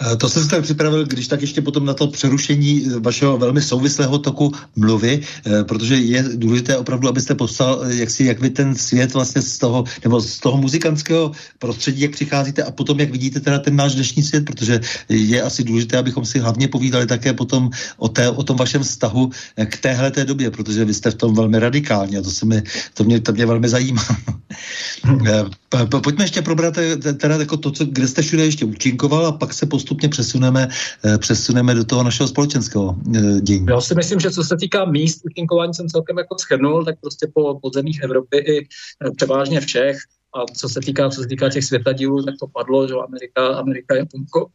Eh, 0.00 0.16
to 0.16 0.28
jsem 0.28 0.44
si 0.44 0.62
připravil, 0.62 1.06
když 1.06 1.28
tak 1.28 1.40
ještě 1.40 1.62
potom 1.62 1.84
na 1.84 1.94
to 1.94 2.06
přerušení 2.06 2.86
vašeho 3.00 3.38
velmi 3.38 3.62
souvislého 3.62 4.18
toku 4.18 4.52
mluvy, 4.76 5.20
eh, 5.46 5.64
protože 5.64 5.94
je 5.94 6.24
důležité 6.34 6.76
opravdu, 6.76 7.08
abyste 7.08 7.34
poslal, 7.34 7.80
eh, 7.82 7.94
jak 7.94 8.10
si, 8.10 8.24
jak 8.24 8.40
vy 8.40 8.50
ten 8.50 8.74
svět 8.74 9.14
vlastně 9.14 9.42
z 9.42 9.58
toho, 9.58 9.84
nebo 10.04 10.20
z 10.20 10.38
toho 10.38 10.56
muzikantského 10.56 11.32
prostředí, 11.58 12.00
jak 12.00 12.10
přicházíte 12.10 12.62
a 12.62 12.70
potom, 12.70 13.00
jak 13.00 13.10
vidíte 13.10 13.40
teda 13.40 13.58
ten 13.58 13.76
náš 13.76 13.94
dnešní 13.94 14.22
svět, 14.22 14.44
protože 14.44 14.80
je 15.08 15.42
asi 15.42 15.64
důležité, 15.64 15.98
abychom 15.98 16.24
si 16.24 16.38
hlavně 16.38 16.68
povídali 16.68 17.06
také 17.06 17.32
potom 17.32 17.70
o, 17.96 18.08
té, 18.08 18.30
o 18.30 18.42
tom 18.42 18.56
vašem 18.56 18.82
vztahu 18.82 19.30
k 19.66 19.76
téhle 19.78 20.10
té 20.10 20.24
době, 20.24 20.50
protože 20.50 20.84
vy 20.84 20.94
jste 20.94 21.10
v 21.10 21.14
tom 21.14 21.34
velmi 21.34 21.58
radikální 21.58 22.16
a 22.16 22.22
to, 22.22 22.30
se 22.30 22.46
mi, 22.46 22.62
to, 22.94 23.04
mě, 23.04 23.20
to 23.20 23.32
mě 23.32 23.46
velmi 23.46 23.68
zajímá. 23.68 24.02
Pojďme 26.02 26.24
ještě 26.24 26.42
probrat 26.42 26.78
teda 27.16 27.36
jako 27.36 27.56
to, 27.56 27.70
co, 27.70 27.84
kde 27.84 28.08
jste 28.08 28.22
všude 28.22 28.44
ještě 28.44 28.64
účinkoval 28.64 29.26
a 29.26 29.32
pak 29.32 29.54
se 29.54 29.66
postupně 29.84 30.08
přesuneme, 30.08 30.68
eh, 31.04 31.18
přesuneme 31.18 31.74
do 31.74 31.84
toho 31.84 32.02
našeho 32.02 32.28
společenského 32.28 32.96
eh, 32.96 33.40
dění. 33.40 33.66
Já 33.68 33.80
si 33.80 33.94
myslím, 33.94 34.20
že 34.20 34.30
co 34.30 34.44
se 34.44 34.56
týká 34.56 34.84
míst 34.84 35.20
účinkování 35.24 35.74
jsem 35.74 35.88
celkem 35.88 36.18
jako 36.18 36.38
schrnul, 36.38 36.84
tak 36.84 36.96
prostě 37.00 37.28
po 37.34 37.60
podzemích 37.60 38.00
Evropy 38.02 38.36
i 38.36 38.56
eh, 38.64 39.10
převážně 39.16 39.60
všech 39.60 39.96
a 40.34 40.48
co 40.56 40.68
se 40.68 40.80
týká, 40.80 41.10
co 41.10 41.20
se 41.20 41.28
týká 41.28 41.50
těch 41.50 41.64
světadílů, 41.64 42.22
tak 42.22 42.34
to 42.40 42.46
padlo, 42.46 42.88
že 42.88 42.94
Amerika, 42.94 43.60
Amerika, 43.60 43.96
Japonsko, 43.96 44.48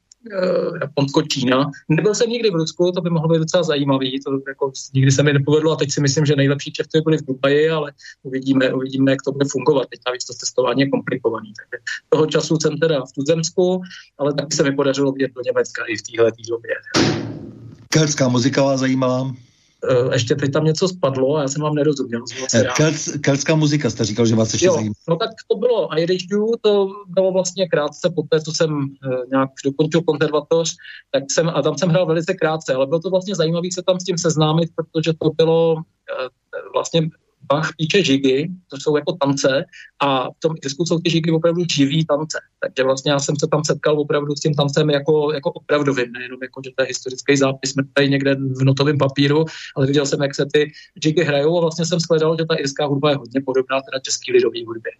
Japonsko, 0.81 1.21
Čína. 1.21 1.71
Nebyl 1.89 2.15
jsem 2.15 2.29
nikdy 2.29 2.49
v 2.49 2.55
Rusku, 2.55 2.91
to 2.91 3.01
by 3.01 3.09
mohlo 3.09 3.29
být 3.29 3.37
docela 3.37 3.63
zajímavý, 3.63 4.19
to 4.23 4.31
jako 4.47 4.71
nikdy 4.93 5.11
se 5.11 5.23
mi 5.23 5.33
nepovedlo 5.33 5.71
a 5.71 5.75
teď 5.75 5.91
si 5.91 6.01
myslím, 6.01 6.25
že 6.25 6.35
nejlepší 6.35 6.71
čerty 6.71 7.01
byly 7.01 7.17
v 7.17 7.25
Dubaji, 7.25 7.69
ale 7.69 7.91
uvidíme, 8.23 8.73
uvidíme, 8.73 9.11
jak 9.11 9.21
to 9.21 9.31
bude 9.31 9.45
fungovat. 9.51 9.87
Teď 9.89 9.99
navíc 10.07 10.25
to 10.25 10.33
cestování 10.33 10.81
je 10.81 10.89
komplikovaný. 10.89 11.53
Takže 11.57 11.83
toho 12.09 12.25
času 12.25 12.57
jsem 12.61 12.77
teda 12.77 13.05
v 13.05 13.11
Tuzemsku, 13.11 13.81
ale 14.17 14.33
taky 14.33 14.55
se 14.55 14.63
mi 14.63 14.71
podařilo 14.71 15.11
vidět 15.11 15.31
do 15.35 15.41
Německa 15.45 15.83
i 15.87 15.97
v 15.97 16.01
téhle 16.01 16.31
době. 16.49 16.71
Keltská 17.89 18.27
muzika 18.27 18.63
vás 18.63 18.79
zajímala? 18.79 19.35
Uh, 19.83 20.13
ještě 20.13 20.35
teď 20.35 20.51
tam 20.51 20.63
něco 20.63 20.87
spadlo 20.87 21.35
a 21.35 21.41
já 21.41 21.47
jsem 21.47 21.61
vám 21.61 21.75
nerozuměl. 21.75 22.21
Keltská 23.21 23.55
muzika 23.55 23.89
jste 23.89 24.05
říkal, 24.05 24.25
že 24.25 24.35
vás 24.35 24.53
ještě 24.53 24.65
jo, 24.65 24.73
zajímá. 24.73 24.93
No 25.09 25.15
tak 25.15 25.29
to 25.47 25.57
bylo 25.57 25.99
Irish 25.99 26.25
Jew, 26.31 26.43
to 26.61 26.87
bylo 27.07 27.31
vlastně 27.31 27.67
krátce 27.67 28.09
po 28.15 28.23
té, 28.29 28.41
co 28.41 28.51
jsem 28.51 28.71
uh, 28.71 28.85
nějak 29.31 29.49
dokončil 29.65 30.01
konzervatoř, 30.01 30.75
tak 31.11 31.23
jsem, 31.31 31.49
a 31.49 31.61
tam 31.61 31.77
jsem 31.77 31.89
hrál 31.89 32.05
velice 32.05 32.33
krátce, 32.33 32.73
ale 32.73 32.87
bylo 32.87 32.99
to 32.99 33.09
vlastně 33.09 33.35
zajímavé 33.35 33.67
se 33.73 33.81
tam 33.83 33.99
s 33.99 34.03
tím 34.03 34.17
seznámit, 34.17 34.69
protože 34.75 35.13
to 35.13 35.29
bylo 35.37 35.75
vlastně 36.73 37.09
Bach 37.53 37.69
píče 37.77 38.03
žigy, 38.03 38.49
to 38.67 38.77
jsou 38.77 38.95
jako 38.95 39.13
tance 39.13 39.65
a 40.01 40.29
v 40.29 40.39
tom 40.39 40.53
disku 40.63 40.85
jsou 40.85 40.99
ty 40.99 41.09
žigy 41.09 41.31
opravdu 41.31 41.63
živý 41.71 42.05
tance. 42.05 42.37
Takže 42.61 42.83
vlastně 42.83 43.11
já 43.11 43.19
jsem 43.19 43.35
se 43.39 43.47
tam 43.51 43.61
setkal 43.65 43.99
opravdu 43.99 44.35
s 44.35 44.39
tím 44.39 44.53
tancem 44.53 44.89
jako, 44.89 45.33
jako 45.33 45.51
opravdovým, 45.51 46.11
nejenom 46.11 46.39
jako, 46.41 46.61
že 46.65 46.71
to 46.75 46.83
je 46.83 46.87
historický 46.87 47.37
zápis, 47.37 47.71
jsme 47.71 47.83
tady 47.93 48.09
někde 48.09 48.35
v 48.35 48.63
notovém 48.63 48.97
papíru, 48.97 49.45
ale 49.75 49.87
viděl 49.87 50.05
jsem, 50.05 50.21
jak 50.21 50.35
se 50.35 50.45
ty 50.53 50.71
žigy 51.03 51.23
hrajou 51.23 51.57
a 51.57 51.61
vlastně 51.61 51.85
jsem 51.85 51.99
shledal, 51.99 52.37
že 52.39 52.45
ta 52.45 52.55
irská 52.55 52.85
hudba 52.85 53.09
je 53.09 53.15
hodně 53.15 53.41
podobná 53.45 53.81
teda 53.81 53.99
český 53.99 54.31
lidový 54.31 54.65
hudbě 54.65 54.91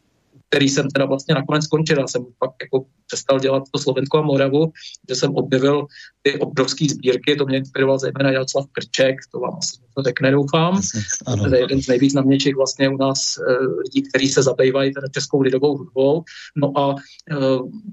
který 0.50 0.70
jsem 0.70 0.88
teda 0.88 1.06
vlastně 1.06 1.36
nakonec 1.36 1.64
skončil. 1.64 2.00
Já 2.00 2.08
jsem 2.08 2.26
pak 2.40 2.52
jako 2.62 2.86
přestal 3.08 3.40
dělat 3.40 3.64
to 3.72 3.80
Slovensko 3.80 4.18
a 4.18 4.22
Moravu, 4.22 4.72
že 5.10 5.16
jsem 5.16 5.36
objevil 5.36 5.86
ty 6.22 6.40
obrovské 6.40 6.86
sbírky, 6.90 7.36
to 7.36 7.46
mě 7.46 7.58
inspiroval 7.58 8.00
zejména 8.00 8.32
Jaroslav 8.32 8.66
Krček, 8.72 9.16
to 9.32 9.40
vám 9.40 9.56
asi 9.58 9.78
něco 9.82 10.04
řekne, 10.04 10.32
doufám. 10.32 10.82
To 11.38 11.56
je 11.56 11.62
jeden 11.62 11.82
z 11.82 11.88
nejvíc 11.88 12.14
naměčích 12.14 12.56
vlastně 12.56 12.90
u 12.90 12.98
nás 12.98 13.38
e, 13.38 13.42
lidí, 13.84 14.10
kteří 14.10 14.28
se 14.28 14.44
zabývají 14.44 14.94
teda 14.94 15.08
českou 15.08 15.42
lidovou 15.42 15.78
hudbou. 15.78 16.24
No 16.56 16.78
a 16.78 16.96
e, 17.32 17.36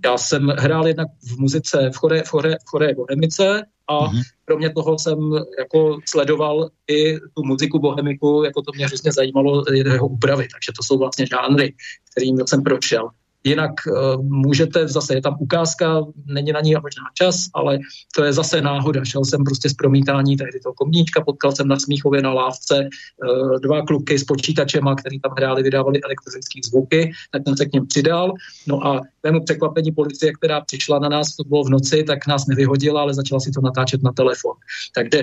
já 0.04 0.18
jsem 0.18 0.48
hrál 0.48 0.86
jednak 0.86 1.08
v 1.22 1.38
muzice 1.38 1.90
v 1.94 1.96
chore, 1.96 2.22
v 2.22 2.28
chore, 2.28 2.54
v 2.54 2.70
chore 2.70 2.94
Bohemice, 2.94 3.62
a 3.88 3.98
mm-hmm. 3.98 4.22
kromě 4.44 4.72
toho 4.72 4.98
jsem 4.98 5.18
jako 5.58 5.98
sledoval 6.08 6.70
i 6.90 7.20
tu 7.20 7.44
muziku 7.44 7.78
bohemiku, 7.78 8.42
jako 8.44 8.62
to 8.62 8.72
mě 8.74 8.86
hrozně 8.86 9.12
zajímalo 9.12 9.64
jeho 9.72 10.08
úpravy, 10.08 10.48
takže 10.52 10.72
to 10.76 10.82
jsou 10.82 10.98
vlastně 10.98 11.26
žánry, 11.26 11.74
kterým 12.10 12.38
jsem 12.46 12.62
prošel. 12.62 13.10
Jinak 13.46 13.70
uh, 13.86 14.22
můžete, 14.22 14.88
zase 14.88 15.14
je 15.14 15.22
tam 15.22 15.36
ukázka, 15.40 16.02
není 16.26 16.52
na 16.52 16.60
ní 16.60 16.74
možná 16.74 17.02
čas, 17.14 17.46
ale 17.54 17.78
to 18.14 18.24
je 18.24 18.32
zase 18.32 18.60
náhoda. 18.60 19.04
Šel 19.04 19.24
jsem 19.24 19.44
prostě 19.44 19.68
z 19.68 19.74
promítání 19.74 20.36
tehdy 20.36 20.60
toho 20.60 20.74
komníčka, 20.74 21.20
potkal 21.20 21.52
jsem 21.52 21.68
na 21.68 21.78
Smíchově 21.78 22.22
na 22.22 22.32
lávce 22.32 22.88
uh, 22.88 23.60
dva 23.60 23.82
kluky 23.82 24.18
s 24.18 24.24
počítačema, 24.24 24.94
který 24.94 25.20
tam 25.20 25.32
hráli, 25.36 25.62
vydávali 25.62 26.00
elektronické 26.02 26.60
zvuky, 26.64 27.12
tak 27.32 27.42
jsem 27.46 27.56
se 27.56 27.66
k 27.66 27.72
něm 27.72 27.86
přidal. 27.86 28.34
No 28.66 28.86
a 28.86 29.00
mému 29.22 29.44
překvapení 29.44 29.92
policie, 29.92 30.32
která 30.32 30.60
přišla 30.60 30.98
na 30.98 31.08
nás, 31.08 31.36
to 31.36 31.44
bylo 31.44 31.64
v 31.64 31.70
noci, 31.70 32.04
tak 32.04 32.26
nás 32.26 32.46
nevyhodila, 32.46 33.00
ale 33.00 33.14
začala 33.14 33.40
si 33.40 33.50
to 33.50 33.60
natáčet 33.60 34.02
na 34.02 34.12
telefon. 34.12 34.52
Takže 34.94 35.22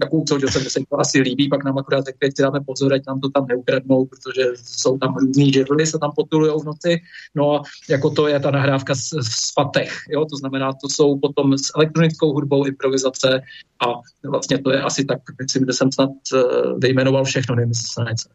takovou 0.00 0.24
co 0.24 0.38
jsem, 0.48 0.62
že 0.62 0.70
se 0.70 0.80
to 0.90 1.00
asi 1.00 1.20
líbí, 1.20 1.48
pak 1.48 1.64
nám 1.64 1.78
akorát 1.78 2.04
řekli, 2.04 2.30
dáme 2.40 2.60
pozor, 2.66 2.92
ať 2.92 3.02
nám 3.06 3.20
to 3.20 3.28
tam 3.30 3.46
neukradnou, 3.46 4.04
protože 4.04 4.42
jsou 4.64 4.98
tam 4.98 5.16
různý 5.16 5.52
živly, 5.52 5.86
se 5.86 5.98
tam 5.98 6.12
potulujou 6.16 6.60
v 6.60 6.64
noci, 6.64 7.00
No 7.36 7.54
a 7.54 7.62
jako 7.90 8.10
to 8.10 8.28
je 8.28 8.40
ta 8.40 8.50
nahrávka 8.50 8.94
z, 8.94 9.08
z 9.20 9.52
Fatech, 9.52 9.92
jo? 10.08 10.24
to 10.24 10.36
znamená, 10.36 10.72
to 10.72 10.88
jsou 10.88 11.18
potom 11.18 11.58
s 11.58 11.72
elektronickou 11.76 12.32
hudbou 12.32 12.64
improvizace 12.64 13.42
a 13.80 13.86
vlastně 14.30 14.58
to 14.58 14.70
je 14.70 14.82
asi 14.82 15.04
tak, 15.04 15.18
myslím, 15.42 15.64
že 15.68 15.72
jsem 15.72 15.92
snad 15.92 16.10
uh, 16.32 16.78
vyjmenoval 16.78 17.24
všechno, 17.24 17.54
nevím, 17.54 17.70
jestli 17.70 17.88
se 17.88 18.10
něco. 18.10 18.28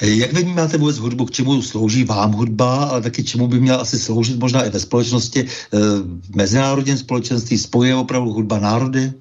Jak 0.00 0.32
vy 0.32 0.42
vnímáte 0.42 0.76
vůbec 0.76 0.98
hudbu, 0.98 1.24
k 1.24 1.30
čemu 1.30 1.62
slouží 1.62 2.04
vám 2.04 2.32
hudba, 2.32 2.84
ale 2.84 3.02
taky 3.02 3.24
čemu 3.24 3.48
by 3.48 3.60
měla 3.60 3.78
asi 3.78 3.98
sloužit 3.98 4.38
možná 4.38 4.64
i 4.64 4.70
ve 4.70 4.80
společnosti, 4.80 5.46
eh, 5.46 5.78
v 6.20 6.36
mezinárodním 6.36 6.98
společenství, 6.98 7.58
spojuje 7.58 7.94
opravdu 7.94 8.32
hudba 8.32 8.58
národy? 8.58 9.12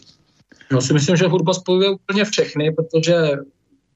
Já 0.71 0.81
si 0.81 0.93
myslím, 0.93 1.15
že 1.15 1.27
hudba 1.27 1.53
spojuje 1.53 1.89
úplně 1.89 2.25
všechny, 2.25 2.71
protože 2.71 3.15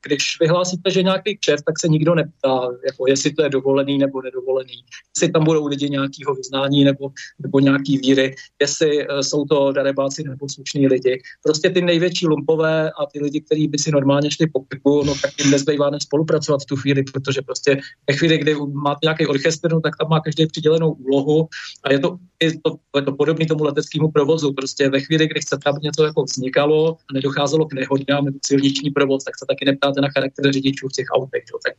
když 0.07 0.39
vyhlásíte, 0.39 0.91
že 0.91 1.03
nějaký 1.03 1.37
kšeft, 1.37 1.63
tak 1.65 1.79
se 1.79 1.87
nikdo 1.87 2.15
neptá, 2.15 2.61
jako 2.85 3.07
jestli 3.07 3.33
to 3.33 3.43
je 3.43 3.49
dovolený 3.49 3.97
nebo 3.97 4.21
nedovolený, 4.21 4.73
jestli 5.15 5.31
tam 5.31 5.43
budou 5.43 5.67
lidi 5.67 5.89
nějakého 5.89 6.35
vyznání 6.35 6.83
nebo, 6.83 7.11
nebo 7.39 7.59
nějaký 7.59 7.97
víry, 7.97 8.35
jestli 8.61 9.07
uh, 9.07 9.19
jsou 9.19 9.45
to 9.45 9.71
darebáci 9.71 10.23
nebo 10.23 10.49
slušní 10.49 10.87
lidi. 10.87 11.21
Prostě 11.43 11.69
ty 11.69 11.81
největší 11.81 12.27
lumpové 12.27 12.91
a 12.91 13.05
ty 13.13 13.19
lidi, 13.19 13.41
kteří 13.41 13.67
by 13.67 13.77
si 13.77 13.91
normálně 13.91 14.31
šli 14.31 14.47
po 14.47 14.59
piku, 14.59 15.03
no 15.03 15.13
tak 15.21 15.31
jim 15.39 15.51
nezbývá 15.51 15.89
než 15.89 16.03
spolupracovat 16.03 16.61
v 16.61 16.65
tu 16.65 16.75
chvíli, 16.75 17.03
protože 17.03 17.41
prostě 17.41 17.77
ve 18.09 18.15
chvíli, 18.15 18.37
kdy 18.37 18.55
máte 18.73 18.99
nějaký 19.03 19.27
orchestr, 19.27 19.71
no, 19.71 19.81
tak 19.81 19.97
tam 19.97 20.09
má 20.09 20.19
každý 20.19 20.47
přidělenou 20.47 20.91
úlohu 20.91 21.47
a 21.83 21.91
je 21.91 21.99
to, 21.99 22.17
je 22.43 22.51
to, 22.63 22.75
je 22.95 23.01
to 23.01 23.11
podobné 23.11 23.45
tomu 23.45 23.63
leteckému 23.63 24.11
provozu. 24.11 24.53
Prostě 24.53 24.89
ve 24.89 24.99
chvíli, 24.99 25.27
kdy 25.27 25.39
chcete, 25.41 25.69
aby 25.69 25.79
něco 25.81 26.03
jako 26.03 26.23
vznikalo 26.23 26.97
a 27.09 27.13
nedocházelo 27.13 27.65
k 27.65 27.73
nehodám 27.73 28.25
nebo 28.25 28.37
silniční 28.45 28.89
provoz, 28.89 29.23
tak 29.23 29.37
se 29.39 29.45
taky 29.49 29.65
neptáte 29.65 29.96
na 30.01 30.09
charakter 30.09 30.53
řidičů 30.53 30.87
v 30.87 30.91
těch 30.91 31.07
autech. 31.11 31.43
Jo. 31.53 31.59
Tak 31.65 31.73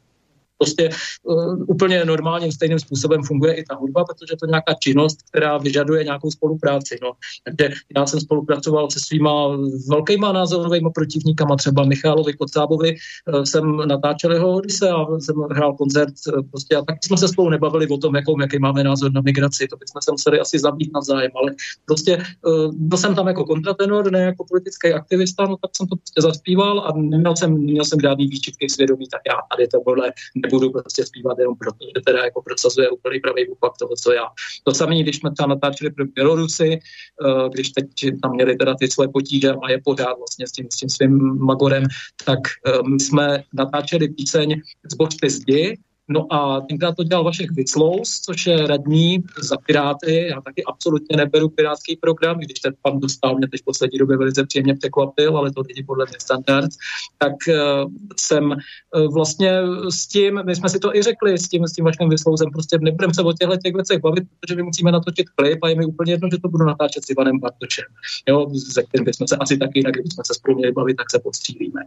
prostě 0.59 0.91
uh, 1.23 1.65
úplně 1.67 2.05
normálním 2.05 2.53
stejným 2.53 2.79
způsobem 2.79 3.23
funguje 3.23 3.55
i 3.55 3.65
ta 3.65 3.75
hudba, 3.75 4.05
protože 4.05 4.37
to 4.37 4.47
je 4.47 4.51
nějaká 4.51 4.75
činnost, 4.75 5.19
která 5.31 5.59
vyžaduje 5.59 6.05
nějakou 6.05 6.31
spolupráci. 6.31 6.99
No. 7.03 7.13
Takže 7.45 7.75
já 7.97 8.07
jsem 8.07 8.21
spolupracoval 8.21 8.91
se 8.91 9.01
svýma 9.01 9.57
velkýma 9.89 10.33
názorovými 10.33 10.89
protivníkama, 10.95 11.57
třeba 11.57 11.85
Michálovi 11.85 12.33
Kocábovi, 12.33 12.97
uh, 13.35 13.43
jsem 13.43 13.77
natáčel 13.77 14.33
jeho 14.33 14.53
Odise 14.53 14.91
a 14.91 15.07
jsem 15.19 15.37
hrál 15.51 15.73
koncert 15.75 16.15
uh, 16.29 16.43
prostě 16.51 16.77
a 16.77 16.83
tak 16.83 17.05
jsme 17.05 17.17
se 17.17 17.29
spolu 17.29 17.51
nebavili 17.51 17.89
o 17.89 17.97
tom, 17.97 18.17
jakou, 18.17 18.41
jaký 18.41 18.59
máme 18.59 18.85
názor 18.85 19.13
na 19.13 19.21
migraci, 19.21 19.69
to 19.69 19.77
bychom 19.77 20.03
se 20.03 20.11
museli 20.11 20.41
asi 20.41 20.59
zabít 20.59 20.93
navzájem, 20.93 21.31
ale 21.43 21.55
prostě 21.87 22.17
uh, 22.47 22.75
byl 22.75 22.99
jsem 22.99 23.15
tam 23.15 23.27
jako 23.29 23.45
kontratenor, 23.45 24.13
ne 24.13 24.21
jako 24.21 24.45
politický 24.49 24.93
aktivista, 24.93 25.47
no 25.47 25.57
tak 25.57 25.71
jsem 25.77 25.87
to 25.87 25.97
prostě 25.97 26.23
zaspíval 26.23 26.81
a 26.81 26.93
neměl 26.97 27.37
jsem, 27.37 27.55
neměl 27.55 27.85
jsem 27.85 28.01
žádný 28.01 28.27
výčitky 28.27 28.69
svědomí, 28.69 29.09
tak 29.09 29.21
já 29.29 29.35
tady 29.51 29.69
tohle 29.69 30.13
nebudu 30.49 30.71
prostě 30.71 31.07
zpívat 31.07 31.39
jenom 31.39 31.57
proto, 31.57 31.85
že 31.97 32.03
teda 32.07 32.25
jako 32.25 32.43
prosazuje 32.43 32.91
úplný 32.91 33.21
pravý 33.21 33.49
opak 33.49 33.73
toho, 33.79 33.95
co 34.03 34.13
já. 34.13 34.27
To 34.65 34.75
samé, 34.75 35.03
když 35.03 35.17
jsme 35.17 35.31
třeba 35.33 35.47
natáčeli 35.47 35.91
pro 35.91 36.05
Bělorusy, 36.05 36.79
eh, 36.79 37.49
když 37.53 37.71
teď 37.71 37.87
tam 38.23 38.33
měli 38.33 38.57
teda 38.57 38.75
ty 38.81 38.89
svoje 38.89 39.09
potíže 39.09 39.51
a 39.63 39.71
je 39.71 39.81
pořád 39.85 40.15
vlastně 40.19 40.47
s 40.47 40.53
tím, 40.53 40.67
s 40.73 40.77
tím 40.77 40.89
svým 40.89 41.39
magorem, 41.39 41.85
tak 42.25 42.39
eh, 42.67 42.83
my 42.89 43.01
jsme 43.01 43.45
natáčeli 43.53 44.09
píseň 44.09 44.61
Zbožte 44.93 45.31
zdi, 45.31 45.79
No 46.09 46.33
a 46.33 46.61
tenkrát 46.61 46.97
to 46.97 47.05
dělal 47.05 47.25
Vašek 47.25 47.53
Viclous, 47.53 48.21
což 48.21 48.47
je 48.47 48.67
radní 48.67 49.25
za 49.43 49.57
Piráty. 49.57 50.27
Já 50.27 50.41
taky 50.41 50.65
absolutně 50.65 51.17
neberu 51.17 51.49
pirátský 51.49 51.97
program, 51.97 52.39
když 52.39 52.61
ten 52.61 52.75
pan 52.83 53.01
dostal 53.01 53.37
mě 53.37 53.49
teď 53.49 53.61
v 53.61 53.65
poslední 53.65 53.99
době 53.99 54.17
velice 54.17 54.47
příjemně 54.47 54.75
překvapil, 54.75 55.37
ale 55.37 55.53
to 55.53 55.63
není 55.63 55.87
podle 55.87 56.07
mě 56.09 56.21
standard. 56.21 56.71
Tak 57.19 57.33
uh, 57.49 57.93
jsem 58.17 58.45
uh, 58.45 59.15
vlastně 59.15 59.53
s 59.91 60.07
tím, 60.07 60.41
my 60.47 60.57
jsme 60.57 60.69
si 60.69 60.79
to 60.79 60.97
i 60.97 61.03
řekli 61.03 61.39
s 61.39 61.49
tím, 61.49 61.67
s 61.67 61.73
tím 61.73 61.85
Vaškem 61.85 62.09
Viclousem, 62.09 62.51
prostě 62.51 62.79
nebudeme 62.81 63.15
se 63.15 63.23
o 63.23 63.33
těchto 63.33 63.57
těch 63.57 63.75
věcech 63.75 64.01
bavit, 64.01 64.25
protože 64.41 64.57
my 64.57 64.63
musíme 64.63 64.93
natočit 64.93 65.29
klip 65.29 65.59
a 65.65 65.69
je 65.69 65.75
mi 65.75 65.87
úplně 65.87 66.13
jedno, 66.13 66.29
že 66.33 66.39
to 66.39 66.49
budu 66.49 66.65
natáčet 66.65 67.05
s 67.05 67.11
Ivanem 67.11 67.39
Bartošem, 67.39 67.85
jo, 68.29 68.51
se 68.73 68.83
kterým 68.83 69.05
bychom 69.05 69.27
se 69.27 69.37
asi 69.37 69.59
taky 69.59 69.79
jinak, 69.79 69.93
kdybychom 69.93 70.25
se 70.25 70.35
spolu 70.35 70.57
měli 70.57 70.73
bavit, 70.73 70.97
tak 70.97 71.11
se 71.11 71.19
podstřílíme 71.19 71.81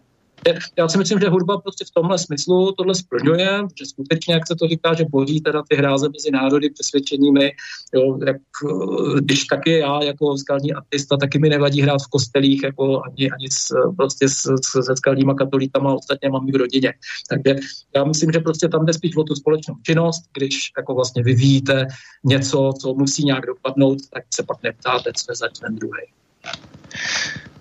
já 0.78 0.88
si 0.88 0.98
myslím, 0.98 1.20
že 1.20 1.30
hudba 1.30 1.58
prostě 1.58 1.86
v 1.86 1.92
tomhle 1.92 2.18
smyslu 2.18 2.72
tohle 2.72 2.96
splňuje, 2.96 3.62
že 3.80 3.86
skutečně, 3.86 4.34
jak 4.34 4.48
se 4.48 4.56
to 4.56 4.68
říká, 4.68 4.94
že 4.94 5.06
boří 5.10 5.42
teda 5.42 5.64
ty 5.70 5.76
hráze 5.76 6.10
mezi 6.10 6.32
národy 6.32 6.70
přesvědčeními, 6.70 7.52
jo, 7.94 8.20
jak, 8.28 8.38
eh, 8.38 9.22
když 9.22 9.46
taky 9.46 9.80
já 9.80 10.04
jako 10.04 10.38
skalní 10.38 10.74
artista, 10.74 11.18
taky 11.18 11.40
mi 11.40 11.50
nevadí 11.50 11.82
hrát 11.82 12.02
v 12.02 12.08
kostelích, 12.08 12.64
jako 12.64 13.02
ani, 13.04 13.32
ani 13.32 13.48
s, 13.52 13.74
prostě 13.98 14.30
s, 14.30 14.42
s, 14.42 14.86
se 14.86 14.96
skalníma 14.96 15.34
katolíkama, 15.34 15.94
ostatně 15.94 16.30
mám 16.30 16.52
v 16.52 16.56
rodině. 16.56 16.94
Takže 17.30 17.56
já 17.96 18.04
myslím, 18.04 18.32
že 18.32 18.40
prostě 18.40 18.68
tam 18.68 18.86
jde 18.86 18.94
spíš 18.94 19.16
o 19.16 19.24
tu 19.24 19.36
společnou 19.36 19.76
činnost, 19.86 20.24
když 20.34 20.72
jako 20.78 20.96
vlastně 20.96 21.24
vyvíjíte 21.24 21.88
něco, 22.24 22.74
co 22.82 22.94
musí 22.94 23.26
nějak 23.26 23.46
dopadnout, 23.46 23.98
tak 24.14 24.24
se 24.34 24.44
pak 24.44 24.64
neptáte, 24.64 25.12
co 25.16 25.32
je 25.32 25.36
za 25.36 25.48
ten 25.62 25.76
druhý. 25.76 26.02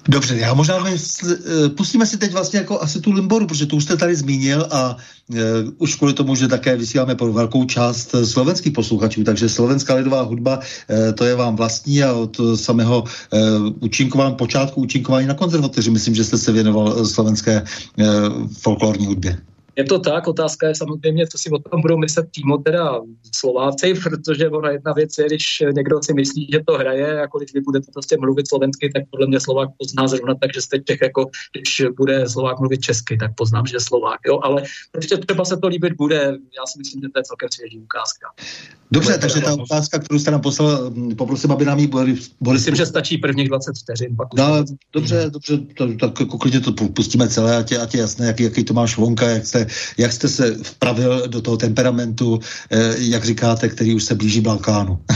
Dobře, 0.08 0.36
já 0.36 0.54
možná 0.54 0.84
eh, 0.88 1.68
pustíme 1.68 2.06
si 2.06 2.18
teď 2.18 2.32
vlastně 2.32 2.58
jako 2.58 2.80
asi 2.80 3.00
tu 3.00 3.12
Limboru, 3.12 3.46
protože 3.46 3.66
tu 3.66 3.76
už 3.76 3.84
jste 3.84 3.96
tady 3.96 4.16
zmínil 4.16 4.66
a 4.70 4.96
uh, 5.28 5.36
už 5.78 5.94
kvůli 5.94 6.12
tomu, 6.12 6.34
že 6.34 6.48
také 6.48 6.76
vysíláme 6.76 7.14
pro 7.14 7.32
velkou 7.32 7.64
část 7.64 8.14
eh, 8.14 8.26
slovenských 8.26 8.72
posluchačů, 8.72 9.24
takže 9.24 9.48
slovenská 9.48 9.94
lidová 9.94 10.22
hudba, 10.22 10.58
uh, 10.58 11.12
to 11.14 11.24
je 11.24 11.34
vám 11.34 11.56
vlastní 11.56 12.02
a 12.02 12.12
od 12.12 12.40
samého 12.54 13.02
uh, 13.02 13.38
účinkování, 13.80 14.34
počátku 14.34 14.80
účinkování 14.80 15.26
na 15.26 15.34
konzervatoři, 15.34 15.90
myslím, 15.90 16.14
že 16.14 16.24
jste 16.24 16.38
se 16.38 16.52
věnoval 16.52 17.06
slovenské 17.06 17.62
uh, 17.62 18.06
folklorní 18.60 19.06
hudbě. 19.06 19.38
Je 19.80 19.84
to 19.84 19.98
tak, 19.98 20.28
otázka 20.28 20.68
je 20.68 20.74
samozřejmě, 20.74 21.26
co 21.26 21.38
si 21.38 21.50
o 21.50 21.58
tom 21.58 21.80
budou 21.80 21.96
myslet 21.96 22.26
přímo 22.30 22.58
teda 22.58 23.00
Slováci, 23.34 23.94
protože 23.94 24.48
ona 24.48 24.70
jedna 24.70 24.92
věc 24.92 25.18
je, 25.18 25.26
když 25.26 25.62
někdo 25.76 26.02
si 26.02 26.14
myslí, 26.14 26.48
že 26.52 26.60
to 26.66 26.72
hraje, 26.72 27.06
jako 27.06 27.38
když 27.38 27.54
vy 27.54 27.60
budete 27.60 27.86
prostě 27.92 28.16
mluvit 28.20 28.48
slovensky, 28.48 28.90
tak 28.94 29.02
podle 29.10 29.26
mě 29.26 29.40
Slovák 29.40 29.68
pozná 29.78 30.08
zrovna 30.08 30.34
tak, 30.34 30.54
že 30.54 30.62
jste 30.62 30.78
Čech, 30.78 30.98
jako 31.02 31.30
když 31.52 31.82
bude 31.96 32.28
Slovák 32.28 32.58
mluvit 32.58 32.80
česky, 32.80 33.16
tak 33.16 33.30
poznám, 33.34 33.66
že 33.66 33.76
je 33.76 33.80
Slovák, 33.80 34.20
jo, 34.26 34.40
ale 34.42 34.62
prostě 34.92 35.16
třeba 35.16 35.44
se 35.44 35.56
to 35.56 35.68
líbit 35.68 35.92
bude, 35.92 36.20
já 36.58 36.66
si 36.66 36.78
myslím, 36.78 37.02
že 37.02 37.08
to 37.08 37.18
je 37.18 37.24
celkem 37.24 37.48
svěží 37.52 37.78
ukázka. 37.78 38.26
Dobře, 38.92 39.18
takže 39.18 39.40
ta 39.40 39.54
otázka, 39.54 39.98
kterou 39.98 40.18
jste 40.18 40.30
nám 40.30 40.40
poslal, 40.40 40.90
hm, 40.90 41.14
poprosím, 41.16 41.52
aby 41.52 41.64
nám 41.64 41.78
ji 41.78 41.86
Boris... 41.86 42.30
Myslím, 42.52 42.74
že 42.74 42.86
stačí 42.86 43.18
prvních 43.18 43.48
20 43.48 43.72
vteřin. 43.82 44.16
Pak 44.16 44.28
no, 44.36 44.64
dobře, 44.92 45.30
dobře, 45.30 45.58
tak 46.00 46.20
jako 46.20 46.38
klidně 46.38 46.60
to 46.60 46.72
pustíme 46.72 47.28
celé, 47.28 47.56
ať 47.56 47.72
je, 47.72 47.78
ať 47.78 47.94
je 47.94 48.00
jasné, 48.00 48.26
jaký, 48.26 48.42
jaký 48.42 48.64
to 48.64 48.74
máš 48.74 48.96
vonka, 48.96 49.28
jak 49.28 49.46
jste, 49.46 49.66
jak 49.98 50.12
jste 50.12 50.28
se 50.28 50.56
vpravil 50.62 51.28
do 51.28 51.40
toho 51.40 51.56
temperamentu, 51.56 52.40
eh, 52.70 52.94
jak 52.98 53.24
říkáte, 53.24 53.68
který 53.68 53.94
už 53.94 54.04
se 54.04 54.14
blíží 54.14 54.40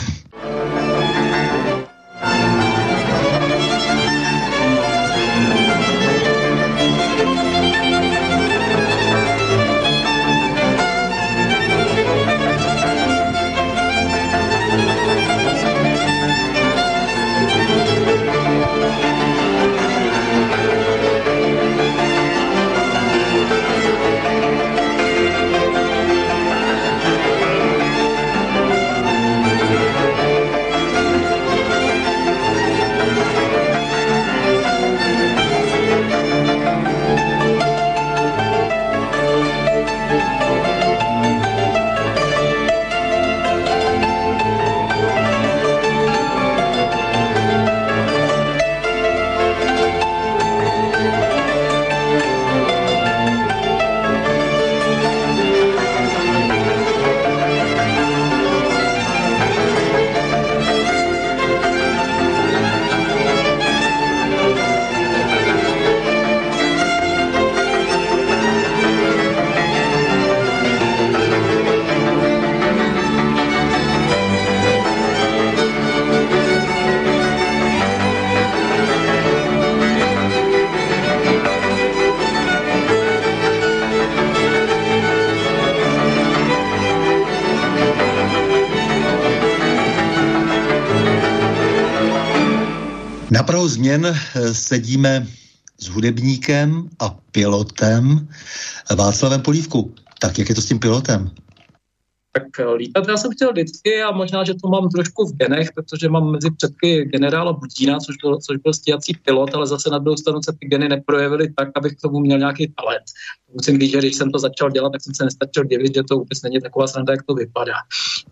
Balkánu. 93.54 93.68
změn 93.68 94.06
eh, 94.06 94.54
sedíme 94.54 95.26
s 95.78 95.86
hudebníkem 95.86 96.88
a 96.98 97.16
pilotem 97.32 98.28
Václavem 98.94 99.42
Polívku. 99.42 99.94
Tak 100.18 100.38
jak 100.38 100.48
je 100.48 100.54
to 100.54 100.62
s 100.62 100.66
tím 100.66 100.78
pilotem? 100.78 101.30
Tak 102.34 102.60
eh, 102.60 102.74
lítat 102.74 103.08
já 103.08 103.16
jsem 103.16 103.32
chtěl 103.32 103.52
vždycky 103.52 104.02
a 104.02 104.10
možná, 104.10 104.44
že 104.44 104.54
to 104.54 104.68
mám 104.68 104.88
trošku 104.88 105.26
v 105.26 105.36
genech, 105.36 105.68
protože 105.74 106.08
mám 106.08 106.30
mezi 106.30 106.50
předky 106.50 107.04
generála 107.04 107.52
Budína, 107.52 107.98
což 107.98 108.16
byl, 108.22 108.38
což 108.46 108.56
byl 108.56 108.72
stíhací 108.72 109.12
pilot, 109.22 109.54
ale 109.54 109.66
zase 109.66 109.90
na 109.90 109.98
druhou 109.98 110.16
stranu 110.16 110.40
se 110.44 110.52
ty 110.60 110.66
geny 110.66 110.88
neprojevily 110.88 111.52
tak, 111.56 111.68
abych 111.74 111.92
k 111.92 112.00
tomu 112.00 112.20
měl 112.20 112.38
nějaký 112.38 112.74
talent. 112.80 113.04
Musím 113.54 113.80
říct, 113.80 113.90
že 113.90 113.98
když 113.98 114.14
jsem 114.14 114.30
to 114.30 114.38
začal 114.38 114.70
dělat, 114.70 114.90
tak 114.90 115.02
jsem 115.02 115.14
se 115.14 115.24
nestačil 115.24 115.64
divit, 115.64 115.94
že 115.94 116.02
to 116.02 116.18
vůbec 116.18 116.42
není 116.42 116.60
taková 116.60 116.86
sranda, 116.86 117.12
jak 117.12 117.22
to 117.22 117.34
vypadá. 117.34 117.74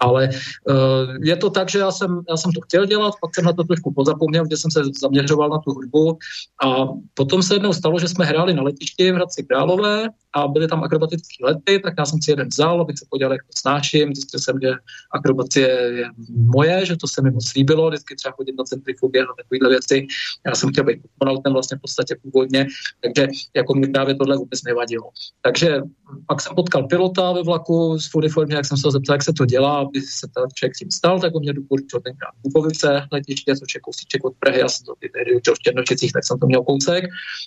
Ale 0.01 0.29
uh, 0.69 1.17
je 1.23 1.37
to 1.37 1.51
tak, 1.51 1.71
že 1.71 1.79
já 1.79 1.91
jsem, 1.91 2.23
já 2.31 2.37
jsem 2.37 2.53
to 2.53 2.61
chtěl 2.61 2.87
dělat, 2.87 3.15
pak 3.21 3.35
jsem 3.35 3.45
na 3.45 3.53
to 3.53 3.65
trošku 3.65 3.93
pozapomněl, 3.93 4.45
že 4.51 4.57
jsem 4.57 4.71
se 4.71 4.81
zaměřoval 5.01 5.49
na 5.49 5.59
tu 5.59 5.71
hudbu 5.71 6.19
a 6.65 6.89
potom 7.15 7.43
se 7.43 7.55
jednou 7.55 7.73
stalo, 7.73 7.99
že 7.99 8.09
jsme 8.09 8.25
hráli 8.25 8.55
na 8.55 8.63
letišti 8.63 9.13
v 9.13 9.15
Hradci 9.15 9.43
Králové 9.43 10.09
a 10.35 10.49
byly 10.49 10.69
tam 10.69 10.85
akrobatické 10.85 11.45
lety, 11.45 11.79
tak 11.79 11.95
já 11.99 12.05
jsem 12.05 12.23
si 12.23 12.31
jeden 12.31 12.49
vzal, 12.49 12.81
abych 12.81 12.99
se 12.99 13.07
podíval, 13.11 13.33
jak 13.33 13.43
to 13.43 13.53
snáším. 13.59 14.15
Zjistil 14.15 14.41
jsem, 14.41 14.59
že 14.63 14.71
akrobacie 15.11 15.69
je 15.69 16.07
moje, 16.31 16.87
že 16.87 16.97
to 16.97 17.09
se 17.09 17.23
mi 17.23 17.31
moc 17.31 17.55
líbilo, 17.55 17.89
vždycky 17.89 18.17
třeba 18.17 18.33
chodit 18.33 18.55
na 18.59 18.65
centrifugy 18.65 19.21
a 19.21 19.35
takovéhle 19.37 19.69
věci. 19.69 20.07
Já 20.47 20.55
jsem 20.55 20.71
chtěl 20.71 20.85
být 20.85 21.01
ten 21.45 21.53
vlastně 21.53 21.77
v 21.77 21.81
podstatě 21.81 22.17
původně, 22.23 22.67
takže 23.03 23.27
jako 23.57 23.75
mi 23.75 23.89
právě 23.89 24.15
tohle 24.15 24.37
vůbec 24.37 24.63
nevadilo. 24.63 25.11
Takže 25.43 25.81
pak 26.27 26.41
jsem 26.41 26.55
potkal 26.55 26.87
pilota 26.89 27.33
ve 27.33 27.43
vlaku 27.43 27.99
v 27.99 28.15
uniformě, 28.15 28.57
jak 28.57 28.65
jsem 28.65 28.77
se 28.77 28.87
ho 28.87 28.91
zeptal, 28.91 29.15
jak 29.15 29.23
se 29.23 29.33
to 29.33 29.47
dělá, 29.47 29.79
aby 29.79 30.01
se 30.01 30.27
ten 30.35 30.45
člověk 30.55 30.77
tím 30.79 30.91
stal, 30.91 31.21
tak 31.21 31.35
on 31.35 31.43
mě 31.43 31.53
doporučil 31.53 32.01
tenkrát 32.01 32.31
Bukovice 32.43 33.07
letiště, 33.13 33.57
což 33.57 33.75
je 33.75 33.81
kousíček 33.81 34.25
od 34.25 34.35
Prahy, 34.39 34.61
já 34.61 34.69
jsem 34.69 34.87
to 34.87 34.95
tehdy 35.13 35.41
v 35.55 35.59
Černočicích, 35.59 36.13
tak 36.13 36.25
jsem 36.25 36.39
to 36.39 36.47
měl 36.47 36.63
kousek. 36.63 37.05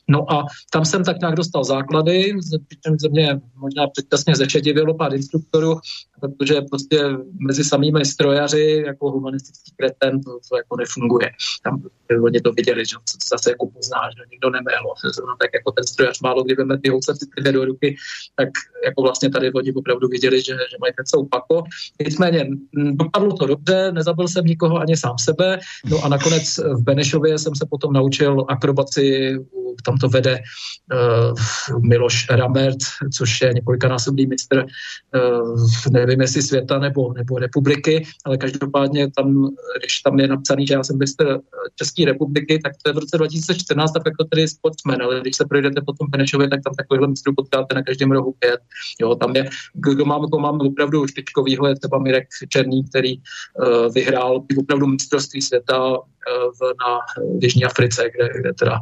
No 0.08 0.32
a 0.34 0.46
tam 0.72 0.86
jsem 0.86 1.04
tak 1.04 1.20
nějak 1.20 1.36
dostal 1.36 1.64
základy, 1.64 2.34
přičemž 2.76 3.02
ze 3.02 3.10
mě 3.10 3.42
možná 3.56 3.88
předčasně 3.88 4.36
zešedivilo 4.36 4.94
pár 4.94 5.14
instruktorů, 5.14 5.80
protože 6.22 6.62
prostě 6.62 7.00
mezi 7.48 7.64
samými 7.64 8.06
strojaři 8.06 8.84
jako 8.86 9.12
humanistický 9.12 9.72
kreten 9.78 10.22
to, 10.22 10.32
to 10.50 10.58
jako 10.58 10.78
nefunguje. 10.78 11.32
Tam 11.64 11.82
oni 12.24 12.42
to 12.42 12.52
viděli, 12.52 12.86
že 12.86 12.96
to 12.96 13.18
zase 13.30 13.50
jako 13.50 13.66
pozná, 13.68 14.00
že 14.18 14.24
nikdo 14.32 14.50
neméhlo. 14.50 14.94
Tak 15.40 15.50
jako 15.54 15.72
ten 15.72 15.84
strojař 15.84 16.22
málo 16.22 16.44
kdy 16.44 16.56
veme 16.56 16.78
ty 16.80 16.90
housle 16.90 17.14
do 17.52 17.66
ruky, 17.66 17.96
tak 18.36 18.50
jako 18.86 19.02
vlastně 19.02 19.30
tady 19.30 19.54
oni 19.54 19.74
opravdu 19.74 20.08
viděli, 20.08 20.42
že, 20.42 20.54
že 20.54 20.78
mají 20.82 20.94
ten 20.98 21.06
celou 21.06 21.26
pako. 21.26 21.64
Nicméně 22.06 22.48
dopadlo 22.74 23.34
to 23.34 23.46
dobře, 23.46 23.92
nezabil 23.92 24.28
jsem 24.28 24.46
nikoho 24.46 24.78
ani 24.78 24.98
sám 24.98 25.18
sebe, 25.20 25.60
no 25.90 26.06
a 26.06 26.10
nakonec 26.10 26.58
v 26.58 26.84
Benešově 26.84 27.40
jsem 27.40 27.56
se 27.56 27.66
potom 27.70 27.94
naučil 27.94 28.46
akrobaci, 28.50 29.38
tam 29.86 29.98
to 29.98 30.10
vede 30.10 30.40
uh, 30.94 31.80
Miloš 31.80 32.30
Rambert, 32.30 32.78
což 33.18 33.42
je 33.42 33.54
několikanásobný 33.54 34.26
mistr, 34.26 34.66
uh, 34.66 35.68
nevím 36.06 36.22
jestli 36.22 36.42
světa 36.42 36.80
nebo, 36.80 37.14
nebo 37.14 37.40
republiky, 37.40 38.06
ale 38.26 38.38
každopádně 38.38 39.12
tam, 39.12 39.52
když 39.80 40.00
tam 40.00 40.20
je 40.20 40.28
napsaný, 40.28 40.68
že 40.68 40.74
já 40.74 40.84
jsem 40.84 40.98
mistr 40.98 41.40
České 41.76 42.06
republiky, 42.06 42.60
tak 42.64 42.74
to 42.84 42.90
je 42.90 42.94
v 42.94 42.98
roce 42.98 43.18
2014 43.18 43.92
tak 43.92 44.04
jako 44.06 44.24
tedy 44.24 44.48
sportsman, 44.48 45.02
ale 45.02 45.22
když 45.22 45.36
se 45.36 45.46
projdete 45.46 45.82
po 45.82 45.94
tom 45.94 46.08
Benešově, 46.10 46.50
tak 46.50 46.60
tam 46.64 46.74
takovýhle 46.74 47.08
mistrů 47.08 47.34
potkáte 47.36 47.76
na 47.76 47.84
každém 47.84 48.12
rohu 48.12 48.36
pět. 48.40 48.60
Jo, 49.02 49.16
tam 49.16 49.36
je, 49.36 49.50
kdo 49.74 50.06
máme, 50.06 50.28
to 50.32 50.40
máme 50.40 50.60
opravdu 50.60 51.08
špičkovýho, 51.08 51.68
je 51.68 51.76
třeba 51.76 52.00
Mirek 52.00 52.28
Černý, 52.50 52.84
který 52.90 53.18
uh, 53.18 53.94
vyhrál 53.94 54.44
opravdu 54.60 54.88
mistrovství 54.88 55.42
světa 55.42 55.90
uh, 55.90 55.98
v, 56.60 56.62
na 56.62 57.00
Jižní 57.42 57.66
Africe, 57.66 58.04
kde, 58.16 58.30
kde 58.40 58.54
teda 58.54 58.80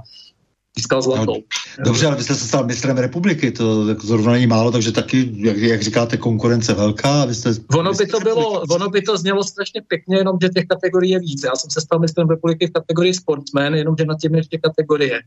získal 0.78 1.02
zlatou. 1.02 1.36
No, 1.80 1.86
dobře, 1.86 2.08
ale 2.08 2.16
vy 2.16 2.24
jste 2.24 2.36
se 2.36 2.48
stal 2.48 2.66
mistrem 2.66 2.98
republiky, 2.98 3.52
to 3.52 3.90
jako 3.90 4.08
zrovna 4.08 4.32
není 4.32 4.48
málo, 4.48 4.72
takže 4.72 4.92
taky, 4.92 5.32
jak, 5.36 5.58
jak 5.58 5.82
říkáte, 5.82 6.18
konkurence 6.18 6.74
velká. 6.74 7.26
Vy 7.26 7.36
jste, 7.36 7.50
ono, 7.78 7.94
by 7.94 8.06
to 8.06 8.20
bylo, 8.20 8.62
ono 8.62 8.90
by 8.90 9.02
to 9.02 9.18
znělo 9.18 9.44
strašně 9.44 9.82
pěkně, 9.88 10.18
jenom 10.18 10.38
že 10.42 10.50
těch 10.50 10.66
kategorií 10.66 11.12
je 11.12 11.20
víc. 11.20 11.44
Já 11.44 11.56
jsem 11.56 11.70
se 11.70 11.82
stal 11.82 12.00
mistrem 12.00 12.30
republiky 12.30 12.68
v 12.68 12.72
kategorii 12.72 13.14
sportsman, 13.14 13.74
jenomže 13.74 14.06
na 14.06 14.16
tím 14.22 14.36
ještě 14.36 14.58
kategorie. 14.58 15.20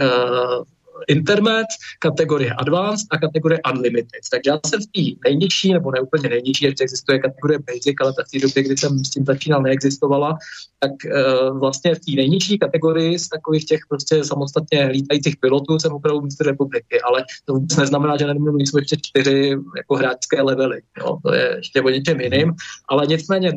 Uh, 0.00 0.64
Internet, 1.08 1.66
kategorie 1.98 2.52
Advanced 2.52 3.06
a 3.10 3.18
kategorie 3.18 3.60
Unlimited. 3.72 4.20
Takže 4.30 4.50
já 4.50 4.60
jsem 4.66 4.80
v 4.80 4.86
té 4.86 5.28
nejnižší, 5.28 5.72
nebo 5.72 5.90
ne 5.90 6.00
úplně 6.00 6.28
nejnižší, 6.28 6.64
ještě 6.64 6.84
existuje 6.84 7.18
kategorie 7.18 7.58
Basic, 7.58 7.94
ale 8.00 8.12
v 8.12 8.30
té 8.32 8.46
době, 8.46 8.62
kdy 8.62 8.76
jsem 8.76 9.04
s 9.04 9.10
tím 9.10 9.24
začínal, 9.24 9.62
neexistovala, 9.62 10.38
tak 10.80 10.92
uh, 11.04 11.58
vlastně 11.58 11.94
v 11.94 11.98
té 11.98 12.12
nejnižší 12.16 12.58
kategorii 12.58 13.18
z 13.18 13.28
takových 13.28 13.64
těch 13.64 13.80
prostě 13.88 14.24
samostatně 14.24 14.86
lítajících 14.86 15.36
pilotů 15.36 15.78
jsem 15.78 15.92
opravdu 15.92 16.20
mistr 16.20 16.46
republiky, 16.46 17.00
ale 17.00 17.24
to 17.44 17.54
vůbec 17.54 17.76
neznamená, 17.76 18.16
že 18.16 18.26
nemůžu 18.26 18.58
jsou 18.58 18.78
ještě 18.78 18.96
čtyři 19.02 19.56
jako 19.76 19.96
hráčské 19.96 20.42
levely. 20.42 20.82
Jo? 20.98 21.18
To 21.22 21.34
je 21.34 21.54
ještě 21.56 21.82
o 21.82 21.88
něčem 21.88 22.20
jiným, 22.20 22.52
ale 22.88 23.06
nicméně 23.06 23.52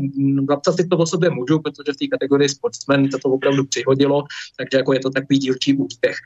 napsat 0.50 0.76
si 0.76 0.88
to 0.88 0.98
o 0.98 1.06
sobě 1.06 1.30
můžu, 1.30 1.60
protože 1.60 1.94
v 1.94 1.98
té 1.98 2.08
kategorii 2.08 2.50
sportsman 2.50 3.10
to, 3.10 3.20
to 3.20 3.30
opravdu 3.30 3.66
přihodilo, 3.66 4.24
takže 4.58 4.78
jako 4.78 4.94
je 4.94 5.00
to 5.00 5.10
takový 5.10 5.40
dílčí 5.40 5.78
úspěch. 5.78 6.18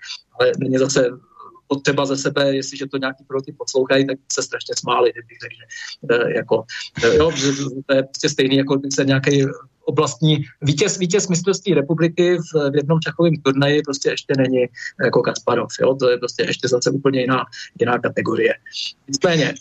Ale 0.42 0.52
není 0.60 0.78
zase 0.78 1.10
potřeba 1.68 2.06
ze 2.06 2.18
sebe, 2.18 2.56
jestliže 2.56 2.88
to 2.88 2.98
nějaký 2.98 3.24
piloty 3.24 3.52
poslouchají, 3.58 4.08
tak 4.08 4.18
se 4.34 4.42
strašně 4.44 4.74
smáli, 4.78 5.12
kdybych 5.12 5.38
řekl, 5.42 5.56
že 5.60 6.36
jako, 6.36 6.64
jo, 7.18 7.32
že 7.32 7.48
to 7.86 7.96
je 7.96 8.04
prostě 8.04 8.30
stejný, 8.30 8.56
jako 8.58 8.76
když 8.76 8.96
se 8.96 9.06
nějaký 9.06 9.46
oblastní 9.86 10.44
vítěz, 10.62 10.98
vítěz 10.98 11.28
mistrovství 11.28 11.74
republiky 11.74 12.38
v, 12.38 12.72
v 12.72 12.76
jednom 12.76 13.00
čachovém 13.00 13.34
turnaji 13.36 13.82
prostě 13.82 14.10
ještě 14.10 14.34
není 14.38 14.66
jako 15.04 15.22
Kasparov. 15.22 15.72
Jo? 15.82 15.96
To 15.96 16.10
je 16.10 16.18
prostě 16.18 16.44
ještě 16.44 16.68
zase 16.68 16.90
úplně 16.92 17.22
jiná, 17.22 17.46
jiná 17.80 18.00
kategorie. 18.00 18.54
Nicméně, 19.08 19.54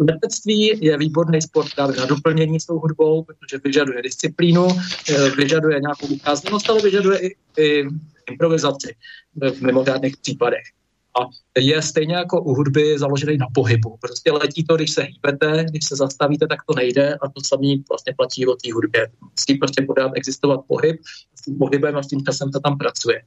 letectví 0.00 0.78
je 0.80 0.98
výborný 0.98 1.42
sport 1.42 1.74
právě 1.74 1.96
na 1.96 2.06
doplnění 2.06 2.60
s 2.60 2.66
tou 2.66 2.78
hudbou, 2.78 3.22
protože 3.22 3.58
vyžaduje 3.64 4.02
disciplínu, 4.02 4.68
eh, 5.10 5.30
vyžaduje 5.30 5.80
nějakou 5.80 6.06
ukázněnost, 6.06 6.70
ale 6.70 6.82
vyžaduje 6.82 7.18
i, 7.18 7.34
i 7.58 7.84
improvizaci 8.30 8.94
v 9.34 9.60
mimořádných 9.62 10.16
případech 10.16 10.64
a 11.20 11.28
je 11.58 11.82
stejně 11.82 12.14
jako 12.14 12.42
u 12.42 12.54
hudby 12.54 12.98
založený 12.98 13.36
na 13.36 13.46
pohybu. 13.54 13.96
Prostě 14.00 14.32
letí 14.32 14.64
to, 14.64 14.76
když 14.76 14.90
se 14.90 15.02
hýbete, 15.02 15.64
když 15.70 15.84
se 15.84 15.96
zastavíte, 15.96 16.46
tak 16.46 16.58
to 16.68 16.74
nejde 16.74 17.14
a 17.14 17.28
to 17.28 17.40
samé 17.44 17.74
vlastně 17.88 18.14
platí 18.16 18.46
o 18.46 18.56
té 18.56 18.72
hudbě. 18.72 19.08
Musí 19.20 19.58
prostě 19.58 19.82
pořád 19.82 20.12
existovat 20.14 20.60
pohyb, 20.68 21.00
s 21.34 21.42
tím 21.42 21.58
pohybem 21.58 21.96
a 21.96 22.02
s 22.02 22.06
tím 22.06 22.24
časem 22.24 22.52
se 22.52 22.60
tam 22.64 22.78
pracuje. 22.78 23.22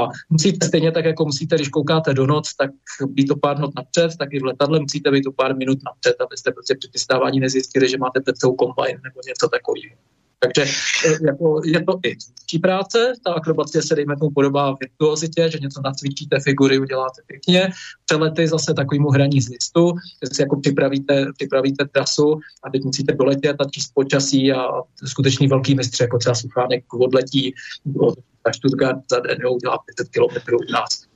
A 0.00 0.08
musíte 0.30 0.66
stejně 0.66 0.92
tak, 0.92 1.04
jako 1.04 1.24
musíte, 1.24 1.56
když 1.56 1.68
koukáte 1.68 2.14
do 2.14 2.26
noc, 2.26 2.54
tak 2.54 2.70
být 3.06 3.26
to 3.26 3.36
pár 3.36 3.58
not 3.58 3.74
napřed, 3.76 4.16
tak 4.18 4.32
i 4.32 4.40
v 4.40 4.44
letadle 4.44 4.80
musíte 4.80 5.10
být 5.10 5.22
to 5.22 5.32
pár 5.32 5.56
minut 5.56 5.78
napřed, 5.84 6.20
abyste 6.20 6.52
prostě 6.52 6.74
při 6.78 6.88
přistávání 6.88 7.40
nezjistili, 7.40 7.88
že 7.88 7.98
máte 7.98 8.20
před 8.20 8.36
kombajn 8.58 9.00
nebo 9.04 9.20
něco 9.26 9.48
takového. 9.48 9.96
Takže 10.44 10.62
e, 11.06 11.26
jako 11.26 11.60
je 11.64 11.84
to 11.84 11.98
i 12.04 12.16
tvůrčí 12.16 12.58
práce, 12.58 13.12
ta 13.24 13.32
akrobacie 13.32 13.82
se 13.82 13.94
dejme 13.94 14.16
tomu 14.16 14.30
podobá 14.30 14.76
virtuozitě, 14.80 15.50
že 15.50 15.58
něco 15.58 15.80
nacvičíte, 15.84 16.40
figury 16.40 16.78
uděláte 16.78 17.22
pěkně, 17.26 17.70
přelety 18.04 18.48
zase 18.48 18.74
takovýmu 18.74 19.08
hraní 19.08 19.40
z 19.40 19.48
listu, 19.48 19.92
že 20.22 20.34
si 20.34 20.42
jako 20.42 20.60
připravíte, 20.60 21.26
připravíte 21.36 21.84
trasu 21.92 22.40
a 22.64 22.70
teď 22.70 22.84
musíte 22.84 23.14
doletět 23.14 23.56
a 23.60 23.64
číst 23.70 23.90
počasí 23.94 24.52
a 24.52 24.66
skutečný 25.04 25.48
velký 25.48 25.74
mistři, 25.74 26.02
jako 26.02 26.18
třeba 26.18 26.34
Suchánek 26.34 26.94
odletí 26.94 27.54
od 27.98 28.18
Stuttgart 28.54 28.98
za 29.10 29.20
den, 29.20 29.38
udělá 29.46 29.78
500 29.78 30.08
km 30.08 30.54
u 30.54 30.72
nás 30.72 31.13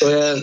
to 0.00 0.08
je, 0.08 0.34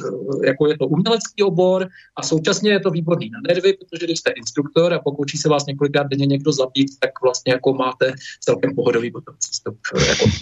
jako 0.45 0.67
je 0.67 0.77
to 0.77 0.87
umělecký 0.87 1.43
obor 1.43 1.89
a 2.15 2.23
současně 2.23 2.71
je 2.71 2.79
to 2.79 2.91
výborný 2.91 3.29
na 3.29 3.39
nervy, 3.47 3.73
protože 3.73 4.05
když 4.05 4.19
jste 4.19 4.31
instruktor 4.31 4.93
a 4.93 4.99
pokouší 4.99 5.37
se 5.37 5.49
vás 5.49 5.65
několikrát 5.65 6.07
denně 6.07 6.25
někdo 6.25 6.51
zabít, 6.51 6.99
tak 6.99 7.11
vlastně 7.23 7.53
jako 7.53 7.73
máte 7.73 8.13
celkem 8.39 8.75
pohodový 8.75 9.11
potom 9.11 9.35
přístup. 9.39 9.77
Jako. 10.07 10.25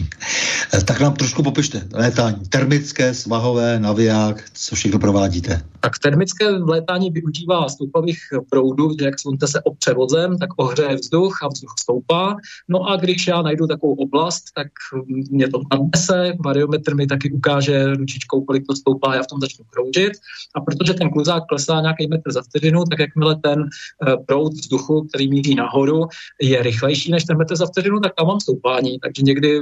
Tak 0.85 0.99
nám 0.99 1.13
trošku 1.13 1.43
popište 1.43 1.87
létání. 1.93 2.39
Termické, 2.49 3.13
svahové, 3.13 3.79
naviják, 3.79 4.43
co 4.53 4.75
všechno 4.75 4.99
provádíte? 4.99 5.61
Tak 5.79 5.99
termické 5.99 6.49
létání 6.49 7.11
využívá 7.11 7.69
stoupavých 7.69 8.19
proudů, 8.49 8.91
že 8.99 9.05
jak 9.05 9.19
slunce 9.19 9.47
se 9.47 9.61
opře 9.61 9.93
vozem, 9.93 10.37
tak 10.37 10.49
ohřeje 10.57 10.95
vzduch 10.95 11.43
a 11.43 11.47
vzduch 11.47 11.73
stoupá. 11.79 12.35
No 12.67 12.89
a 12.89 12.95
když 12.95 13.27
já 13.27 13.41
najdu 13.41 13.67
takovou 13.67 13.93
oblast, 13.93 14.43
tak 14.55 14.67
mě 15.31 15.49
to 15.49 15.61
nadnese, 15.71 16.33
variometr 16.45 16.95
mi 16.95 17.07
taky 17.07 17.31
ukáže 17.31 17.93
ručičkou, 17.93 18.41
kolik 18.41 18.60
to 18.61 18.75
stoupá, 18.75 19.15
já 19.15 19.23
v 19.23 19.27
tom 19.27 19.39
začnu 19.39 19.65
kroužit. 19.69 20.13
A 20.55 20.61
protože 20.61 20.93
ten 20.93 21.09
kluzák 21.09 21.43
klesá 21.49 21.81
nějaký 21.81 22.07
metr 22.07 22.31
za 22.31 22.41
vteřinu, 22.41 22.83
tak 22.83 22.99
jakmile 22.99 23.35
ten 23.43 23.63
eh, 23.63 24.17
proud 24.27 24.53
vzduchu, 24.53 25.07
který 25.07 25.29
míří 25.29 25.55
nahoru, 25.55 26.07
je 26.41 26.63
rychlejší 26.63 27.11
než 27.11 27.23
ten 27.23 27.37
metr 27.37 27.55
za 27.55 27.65
vteřinu, 27.65 27.99
tak 27.99 28.13
tam 28.17 28.27
mám 28.27 28.39
stoupání. 28.39 28.99
Takže 28.99 29.21
někdy 29.21 29.61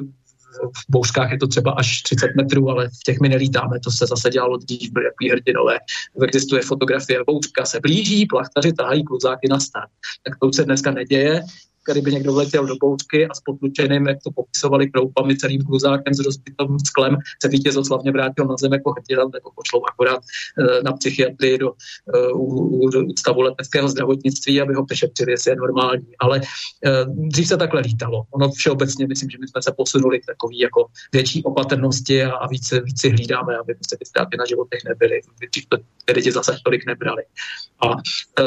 v 0.60 0.86
bouřkách 0.90 1.32
je 1.32 1.38
to 1.38 1.48
třeba 1.48 1.72
až 1.72 2.02
30 2.02 2.28
metrů, 2.36 2.70
ale 2.70 2.90
v 2.90 3.04
těch 3.06 3.20
my 3.20 3.30
nelítáme, 3.30 3.80
to 3.80 3.92
se 3.92 4.06
zase 4.06 4.30
dělalo 4.30 4.58
dřív, 4.58 4.92
byly 4.92 5.06
jaký 5.06 5.30
hrdinové. 5.30 5.78
Existuje 6.24 6.62
fotografie, 6.62 7.20
bouřka 7.28 7.66
se 7.66 7.80
blíží, 7.80 8.26
plachtaři 8.26 8.74
tahají 8.74 9.04
kluzáky 9.04 9.48
na 9.50 9.60
start. 9.60 9.90
Tak 10.24 10.40
to 10.42 10.48
už 10.48 10.56
se 10.56 10.66
dneska 10.66 10.92
neděje, 10.92 11.44
kdyby 11.92 12.12
někdo 12.12 12.34
vletěl 12.34 12.66
do 12.66 12.76
bouřky 12.76 13.28
a 13.28 13.34
s 13.34 13.42
potlučeným, 13.42 14.08
jak 14.08 14.18
to 14.24 14.32
popisovali 14.32 14.90
kroupami, 14.90 15.38
celým 15.38 15.62
kluzákem 15.62 16.14
s 16.14 16.20
rozbitým 16.20 16.80
sklem, 16.88 17.18
se 17.42 17.48
vítězov 17.48 17.88
slavně 17.88 18.12
vrátil 18.12 18.46
na 18.46 18.56
zem 18.60 18.74
jako 18.74 18.92
hrdina, 18.92 19.24
nebo 19.24 19.52
pošlou 19.56 19.82
akorát 19.92 20.20
e, 20.20 20.84
na 20.84 20.92
psychiatrii 20.92 21.58
do 21.58 21.70
e, 21.70 22.32
u, 22.34 22.44
u 22.88 22.90
stavu 23.20 23.42
leteckého 23.42 23.88
zdravotnictví, 23.88 24.62
aby 24.62 24.74
ho 24.74 24.86
přešetřili, 24.86 25.32
jestli 25.32 25.52
je 25.52 25.56
normální. 25.56 26.08
Ale 26.20 26.38
e, 26.38 26.42
dřív 27.06 27.48
se 27.48 27.58
takhle 27.58 27.82
lítalo. 27.82 28.24
Ono 28.32 28.52
všeobecně, 28.52 29.08
myslím, 29.08 29.30
že 29.30 29.38
my 29.42 29.48
jsme 29.48 29.62
se 29.62 29.72
posunuli 29.78 30.20
k 30.20 30.26
takový 30.26 30.60
jako 30.60 30.86
větší 31.14 31.44
opatrnosti 31.44 32.24
a, 32.24 32.32
a 32.32 32.48
více, 32.48 32.82
více 32.82 33.10
hlídáme, 33.10 33.58
aby 33.58 33.74
prostě 33.74 33.98
ty 33.98 34.06
ztráty 34.06 34.38
na 34.38 34.46
životech 34.46 34.80
nebyly. 34.90 35.22
Dřív 35.52 35.66
to 35.70 35.78
lidi 36.14 36.32
zase 36.32 36.58
tolik 36.64 36.86
nebrali. 36.86 37.24
A 37.82 37.96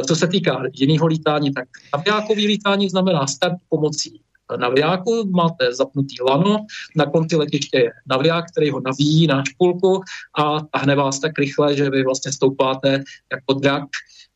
co 0.07 0.17
se 0.17 0.27
týká 0.29 0.63
jiného 0.73 1.07
lítání, 1.07 1.53
tak 1.53 1.69
aviákový 1.93 2.47
lítání 2.47 2.89
znamená 2.89 3.22
start 3.27 3.57
pomocí 3.69 4.21
navijáku, 4.57 5.31
máte 5.31 5.75
zapnutý 5.75 6.15
lano, 6.29 6.67
na 6.97 7.07
konci 7.07 7.37
letiště 7.37 7.79
je 7.79 7.93
naviják, 8.07 8.45
který 8.51 8.71
ho 8.71 8.81
navíjí 8.81 9.27
na 9.27 9.45
špulku 9.45 10.01
a 10.39 10.61
tahne 10.61 10.95
vás 10.95 11.19
tak 11.19 11.39
rychle, 11.39 11.77
že 11.77 11.91
vy 11.91 12.05
vlastně 12.05 12.33
stoupáte 12.33 13.03
jako 13.33 13.53
drak 13.53 13.85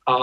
a 0.08 0.16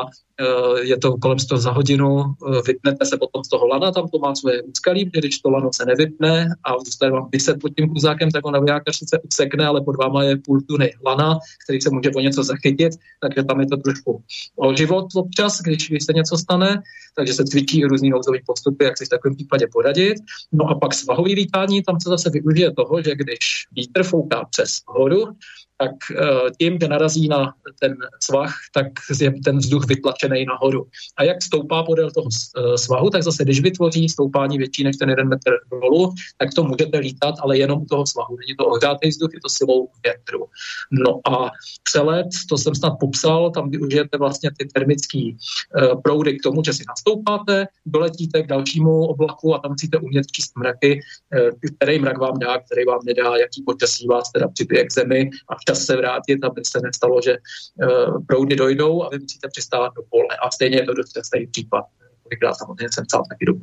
je 0.81 0.97
to 0.97 1.17
kolem 1.17 1.39
100 1.39 1.57
za 1.57 1.71
hodinu, 1.71 2.23
eh, 2.23 2.61
vypnete 2.67 3.05
se 3.05 3.17
potom 3.17 3.43
z 3.43 3.49
toho 3.49 3.67
lana, 3.67 3.91
tam 3.91 4.07
to 4.07 4.19
má 4.19 4.35
svoje 4.35 4.61
úskalí, 4.61 5.05
když 5.05 5.39
to 5.39 5.49
lano 5.49 5.69
se 5.73 5.85
nevypne 5.85 6.47
a 6.63 6.73
zůstane 6.85 7.11
vám 7.11 7.29
vyset 7.31 7.61
pod 7.61 7.69
tím 7.77 7.89
kuzákem, 7.89 8.31
tak 8.31 8.45
on 8.45 8.53
navijákař 8.53 8.97
sice 8.97 9.19
usekne, 9.31 9.65
ale 9.65 9.81
pod 9.81 9.97
váma 9.97 10.23
je 10.23 10.37
půl 10.37 10.61
tuny 10.61 10.91
lana, 11.05 11.39
který 11.63 11.81
se 11.81 11.89
může 11.89 12.09
o 12.15 12.19
něco 12.19 12.43
zachytit, 12.43 12.93
takže 13.21 13.43
tam 13.43 13.59
je 13.59 13.67
to 13.67 13.77
trošku 13.77 14.23
o 14.55 14.75
život 14.75 15.05
občas, 15.15 15.61
když, 15.61 15.89
když 15.89 16.05
se 16.05 16.13
něco 16.13 16.37
stane, 16.37 16.81
takže 17.15 17.33
se 17.33 17.43
cvičí 17.43 17.85
různý 17.85 18.09
nouzový 18.09 18.39
postupy, 18.45 18.85
jak 18.85 18.97
si 18.97 19.05
v 19.05 19.09
takovém 19.09 19.35
případě 19.35 19.67
poradit. 19.73 20.17
No 20.51 20.65
a 20.69 20.79
pak 20.79 20.93
svahový 20.93 21.35
lítání, 21.35 21.83
tam 21.83 21.99
se 21.99 22.09
zase 22.09 22.29
využije 22.29 22.73
toho, 22.73 23.01
že 23.01 23.15
když 23.15 23.39
vítr 23.71 24.03
fouká 24.03 24.45
přes 24.45 24.69
horu, 24.87 25.23
tak 25.83 25.95
eh, 26.11 26.51
tím, 26.59 26.77
že 26.81 26.87
narazí 26.87 27.27
na 27.27 27.53
ten 27.79 27.95
svah, 28.23 28.53
tak 28.73 28.87
je 29.21 29.31
ten 29.45 29.57
vzduch 29.57 29.87
vytlačený 29.87 30.45
nahoru. 30.45 30.87
A 31.17 31.23
jak 31.23 31.43
stoupá 31.43 31.83
podél 31.83 32.11
toho 32.11 32.27
eh, 32.31 32.77
svahu, 32.77 33.09
tak 33.09 33.23
zase, 33.23 33.43
když 33.43 33.61
vytvoří 33.61 34.09
stoupání 34.09 34.57
větší 34.57 34.83
než 34.83 34.97
ten 34.97 35.09
jeden 35.09 35.27
metr 35.27 35.51
dolů, 35.71 36.13
tak 36.37 36.49
to 36.55 36.63
můžete 36.63 36.97
lítat, 36.97 37.35
ale 37.39 37.57
jenom 37.57 37.81
u 37.81 37.85
toho 37.85 38.07
svahu. 38.07 38.37
Není 38.39 38.55
to 38.57 38.65
ohřátý 38.65 39.09
vzduch, 39.09 39.29
je 39.33 39.39
to 39.43 39.49
silou 39.49 39.89
větru. 40.03 40.45
No 40.91 41.19
a 41.27 41.51
přelet, 41.83 42.27
to 42.49 42.57
jsem 42.57 42.75
snad 42.75 42.93
popsal, 42.99 43.51
tam 43.51 43.69
využijete 43.69 44.17
vlastně 44.17 44.49
ty 44.57 44.65
termické 44.65 45.19
uh, 45.19 46.01
proudy 46.01 46.39
k 46.39 46.43
tomu, 46.43 46.63
že 46.65 46.73
si 46.73 46.83
nastoupáte, 46.87 47.67
doletíte 47.85 48.43
k 48.43 48.47
dalšímu 48.47 49.05
oblaku 49.05 49.55
a 49.55 49.59
tam 49.59 49.71
musíte 49.71 49.97
umět 49.97 50.31
číst 50.31 50.51
mraky, 50.57 50.99
který 51.75 51.99
mrak 51.99 52.17
vám 52.17 52.39
dá, 52.39 52.57
který 52.57 52.85
vám 52.85 52.99
nedá, 53.05 53.37
jaký 53.37 53.63
počasí 53.65 54.07
vás 54.07 54.31
teda 54.31 54.47
přibije 54.47 54.85
k 54.85 54.91
zemi 54.91 55.29
a 55.49 55.55
včas 55.73 55.85
se 55.85 55.95
vrátit, 55.95 56.43
aby 56.43 56.61
se 56.65 56.79
nestalo, 56.83 57.21
že 57.21 57.37
uh, 57.37 58.25
proudy 58.25 58.55
dojdou 58.55 59.03
a 59.03 59.09
vy 59.09 59.19
musíte 59.19 59.47
přistávat 59.47 59.93
do 59.95 60.01
pole. 60.09 60.37
A 60.41 60.51
stejně 60.51 60.77
je 60.77 60.85
to 60.85 60.93
dost 60.93 61.11
častý 61.11 61.47
případ 61.47 61.85
kolikrát 62.33 62.57
samozřejmě 62.57 62.89
jsem 62.93 63.05
psal 63.05 63.23
taky 63.29 63.45
do 63.45 63.53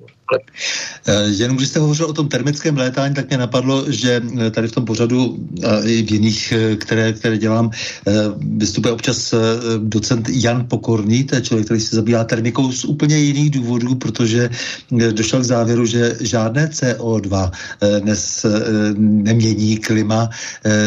eh, 1.06 1.28
Jenom 1.28 1.56
když 1.56 1.68
jste 1.68 1.80
hovořil 1.80 2.06
o 2.06 2.12
tom 2.12 2.28
termickém 2.28 2.76
létání, 2.76 3.14
tak 3.14 3.28
mě 3.28 3.38
napadlo, 3.38 3.92
že 3.92 4.22
eh, 4.22 4.50
tady 4.50 4.68
v 4.68 4.72
tom 4.72 4.84
pořadu 4.84 5.38
a 5.66 5.80
i 5.84 6.02
v 6.02 6.10
jiných, 6.10 6.52
které, 6.76 7.12
které 7.12 7.38
dělám, 7.38 7.70
vystupuje 8.56 8.94
občas 8.94 9.34
docent 9.78 10.28
Jan 10.28 10.66
Pokorný, 10.68 11.24
to 11.24 11.34
je 11.34 11.40
člověk, 11.40 11.66
který 11.66 11.80
se 11.80 11.96
zabývá 11.96 12.24
termikou 12.24 12.72
z 12.72 12.84
úplně 12.84 13.18
jiných 13.18 13.50
důvodů, 13.50 13.94
protože 13.94 14.50
došel 14.90 15.40
k 15.40 15.44
závěru, 15.44 15.86
že 15.86 16.16
žádné 16.20 16.66
CO2 16.66 17.50
dnes 18.00 18.46
nemění 18.98 19.76
klima 19.76 20.30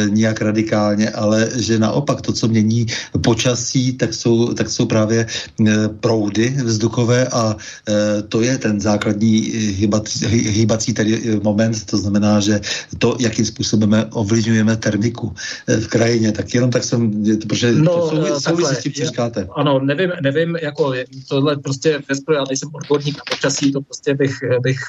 nijak 0.10 0.42
radikálně, 0.42 1.10
ale 1.10 1.50
že 1.56 1.80
naopak 1.80 2.22
to, 2.22 2.34
co 2.34 2.48
mění 2.48 2.86
počasí, 3.24 3.94
tak 3.94 4.14
jsou, 4.14 4.54
tak 4.54 4.70
jsou 4.70 4.86
právě 4.86 5.26
proudy 6.00 6.50
vzduchové 6.50 7.28
a 7.28 7.44
Eh, 7.54 7.56
to 8.30 8.42
je 8.42 8.58
ten 8.58 8.82
základní 8.82 9.40
hýbací, 9.74 10.26
hýbací 10.28 10.94
tedy 10.94 11.22
eh, 11.26 11.40
moment, 11.44 11.86
to 11.86 11.98
znamená, 11.98 12.40
že 12.40 12.62
to, 12.98 13.18
jakým 13.20 13.46
způsobem 13.46 14.10
ovlivňujeme 14.12 14.78
termiku 14.78 15.34
eh, 15.68 15.78
v 15.78 15.88
krajině, 15.88 16.32
tak 16.32 16.54
jenom 16.54 16.72
tak 16.72 16.84
jsem, 16.84 17.12
protože 17.48 17.72
no, 17.72 18.10
to 18.10 18.40
souvisí, 18.40 18.76
s 18.76 18.84
tím, 18.84 18.94
co 18.94 19.06
říkáte. 19.06 19.48
Ano, 19.56 19.80
nevím, 19.80 20.12
nevím, 20.22 20.56
jako 20.62 20.94
tohle 21.30 21.58
prostě 21.58 22.00
bezpro, 22.08 22.36
já 22.36 22.44
nejsem 22.48 22.70
odborník 22.74 23.18
na 23.18 23.24
počasí, 23.30 23.72
to 23.72 23.82
prostě 23.82 24.14
bych, 24.14 24.36
bych 24.62 24.80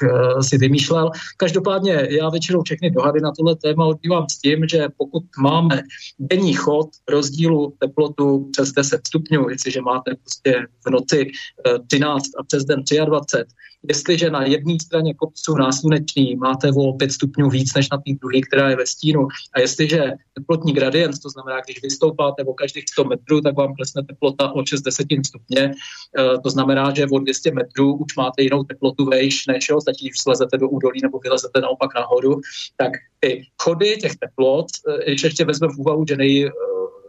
si 0.41 0.57
vymýšlel. 0.57 1.11
Každopádně 1.37 2.07
já 2.09 2.29
většinou 2.29 2.61
všechny 2.65 2.91
dohady 2.91 3.21
na 3.21 3.31
tohle 3.37 3.55
téma 3.55 3.85
odbývám 3.85 4.25
s 4.31 4.37
tím, 4.37 4.67
že 4.67 4.87
pokud 4.97 5.23
máme 5.39 5.83
denní 6.19 6.53
chod 6.53 6.89
rozdílu 7.09 7.73
teplotu 7.79 8.49
přes 8.51 8.71
10 8.71 9.01
stupňů, 9.07 9.49
jestliže 9.49 9.81
máte 9.81 10.11
prostě 10.15 10.65
v 10.87 10.89
noci 10.89 11.25
uh, 11.25 11.85
13 11.87 12.23
a 12.39 12.43
přes 12.43 12.65
den 12.75 12.83
ten 12.83 13.05
23, 13.05 13.55
jestliže 13.89 14.29
na 14.29 14.45
jedné 14.45 14.77
straně 14.81 15.13
kopců 15.13 15.55
náslunečný 15.55 16.35
máte 16.35 16.71
o 16.71 16.93
5 16.93 17.11
stupňů 17.11 17.49
víc 17.49 17.73
než 17.73 17.89
na 17.89 17.97
té 17.97 18.13
druhé, 18.19 18.41
která 18.41 18.69
je 18.69 18.75
ve 18.75 18.85
stínu, 18.85 19.27
a 19.53 19.59
jestliže 19.59 20.11
teplotní 20.33 20.73
gradient, 20.73 21.19
to 21.23 21.29
znamená, 21.29 21.61
když 21.65 21.81
vystoupáte 21.81 22.43
o 22.43 22.53
každých 22.53 22.89
100 22.89 23.03
metrů, 23.03 23.41
tak 23.41 23.55
vám 23.55 23.75
klesne 23.75 24.03
teplota 24.03 24.51
o 24.51 24.65
6 24.65 24.81
desetin 24.81 25.23
stupně, 25.23 25.71
eh, 26.19 26.37
to 26.43 26.49
znamená, 26.49 26.93
že 26.93 27.07
o 27.11 27.19
200 27.19 27.51
metrů 27.51 27.95
už 27.95 28.15
máte 28.17 28.41
jinou 28.41 28.63
teplotu 28.63 29.05
vejš, 29.05 29.47
než 29.47 29.69
jo, 29.69 29.81
stačí, 29.81 30.05
když 30.05 30.19
slezete 30.19 30.57
do 30.57 30.69
údolí 30.69 30.99
nebo 31.03 31.19
vylezete 31.19 31.61
naopak 31.61 31.95
nahoru, 31.95 32.41
tak 32.77 32.91
ty 33.19 33.47
chody 33.61 33.97
těch 33.97 34.15
teplot, 34.15 34.65
eh, 34.89 35.11
když 35.11 35.23
ještě 35.23 35.45
vezmeme 35.45 35.73
v 35.73 35.79
úvahu, 35.79 36.05
že 36.09 36.17
nej, 36.17 36.51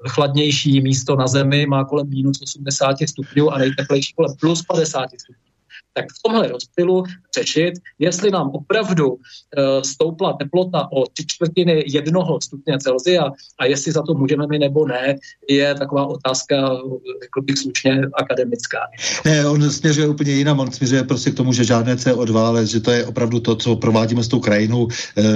chladnější 0.09 0.81
místo 0.81 1.17
na 1.17 1.27
Zemi 1.27 1.67
má 1.67 1.85
kolem 1.85 2.09
minus 2.09 2.43
80 2.43 3.09
stupňů 3.09 3.51
a 3.51 3.59
nejteplejší 3.59 4.13
kolem 4.15 4.37
plus 4.41 4.63
50 4.63 5.09
stupňů 5.21 5.56
tak 5.95 6.07
v 6.19 6.23
tomhle 6.25 6.49
rozptylu 6.49 7.05
řešit, 7.39 7.75
jestli 7.99 8.31
nám 8.31 8.51
opravdu 8.51 9.09
uh, 9.09 9.19
stoupla 9.85 10.33
teplota 10.33 10.89
o 10.93 11.07
tři 11.13 11.25
čtvrtiny 11.27 11.85
jednoho 11.87 12.41
stupně 12.41 12.79
Celsia 12.79 13.25
a 13.59 13.65
jestli 13.65 13.93
za 13.93 14.03
to 14.03 14.15
můžeme 14.15 14.47
my 14.47 14.59
nebo 14.59 14.87
ne, 14.87 15.17
je 15.51 15.75
taková 15.75 16.07
otázka, 16.07 16.57
řekl 17.23 17.43
bych 17.43 17.59
slušně, 17.59 18.01
akademická. 18.15 18.79
Ne, 19.25 19.49
on 19.49 19.71
směřuje 19.71 20.09
úplně 20.09 20.33
jinam, 20.33 20.61
on 20.61 20.73
směřuje 20.73 21.03
prostě 21.03 21.31
k 21.31 21.35
tomu, 21.35 21.53
že 21.53 21.65
žádné 21.65 21.95
CO2, 21.95 22.39
ale 22.39 22.67
že 22.67 22.81
to 22.81 22.91
je 22.91 23.07
opravdu 23.07 23.41
to, 23.41 23.57
co 23.57 23.77
provádíme 23.77 24.23
s 24.23 24.29
tou 24.29 24.41
krajinou 24.41 24.85
uh, 24.85 24.91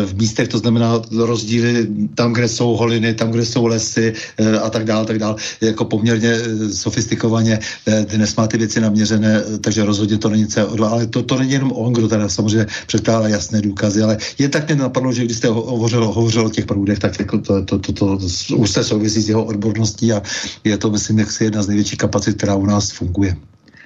v 0.05 0.15
místech, 0.15 0.49
to 0.49 0.59
znamená 0.59 1.03
rozdíly 1.17 1.89
tam, 2.15 2.33
kde 2.33 2.49
jsou 2.49 2.77
holiny, 2.77 3.15
tam, 3.15 3.31
kde 3.31 3.47
jsou 3.47 3.67
lesy 3.67 4.13
uh, 4.41 4.65
a 4.65 4.71
tak 4.71 4.85
dále, 4.85 5.07
tak 5.07 5.19
dále, 5.19 5.37
jako 5.61 5.85
poměrně 5.85 6.37
sofistikovaně 6.73 7.59
dnes 8.05 8.37
má 8.37 8.47
ty 8.47 8.59
věci 8.59 8.81
naměřené, 8.81 9.43
takže 9.61 9.85
rozhodně 9.85 10.19
to 10.19 10.29
není 10.31 10.47
CO2, 10.47 10.85
ale 10.85 11.07
to, 11.07 11.23
to 11.23 11.39
není 11.39 11.53
jenom 11.53 11.73
on, 11.73 11.93
kdo 11.93 12.09
teda 12.09 12.29
samozřejmě 12.29 12.67
předkládá 12.87 13.29
jasné 13.29 13.61
důkazy, 13.63 14.03
ale 14.03 14.19
je 14.39 14.49
tak 14.49 14.67
mě 14.67 14.77
napadlo, 14.77 15.13
že 15.13 15.25
když 15.25 15.37
jste 15.37 15.49
hovořil, 15.49 16.07
hovořil 16.07 16.47
o 16.47 16.51
těch 16.51 16.67
proudech, 16.67 16.99
tak 16.99 17.17
to, 17.17 17.39
to, 17.63 17.79
to, 17.79 17.93
to, 17.93 18.19
to 18.49 18.57
už 18.57 18.71
se 18.71 18.85
souvisí 18.85 19.23
s 19.23 19.29
jeho 19.29 19.45
odborností 19.45 20.13
a 20.13 20.23
je 20.65 20.79
to, 20.79 20.91
myslím, 20.91 21.19
jaksi 21.19 21.45
jedna 21.45 21.63
z 21.63 21.69
největších 21.69 21.99
kapacit, 21.99 22.37
která 22.37 22.55
u 22.55 22.67
nás 22.67 22.91
funguje. 22.91 23.37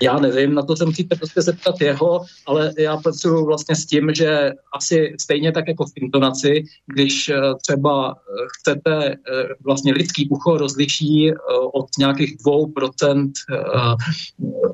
Já 0.03 0.19
nevím, 0.19 0.55
na 0.55 0.63
to 0.63 0.77
se 0.77 0.85
musíte 0.85 1.17
prostě 1.17 1.43
zeptat 1.43 1.81
jeho, 1.81 2.21
ale 2.47 2.73
já 2.79 2.97
pracuji 2.97 3.47
vlastně 3.47 3.77
s 3.77 3.87
tím, 3.87 4.15
že 4.15 4.53
asi 4.75 5.15
stejně 5.21 5.53
tak 5.53 5.69
jako 5.69 5.87
v 5.87 5.93
intonaci, 5.97 6.65
když 6.87 7.29
eh, 7.29 7.41
třeba 7.63 8.15
eh, 8.15 8.47
chcete, 8.53 9.09
eh, 9.09 9.49
vlastně 9.65 9.93
lidský 9.93 10.29
ucho 10.29 10.57
rozliší 10.57 11.33
od 11.73 11.87
nějakých 11.99 12.37
2% 12.47 13.31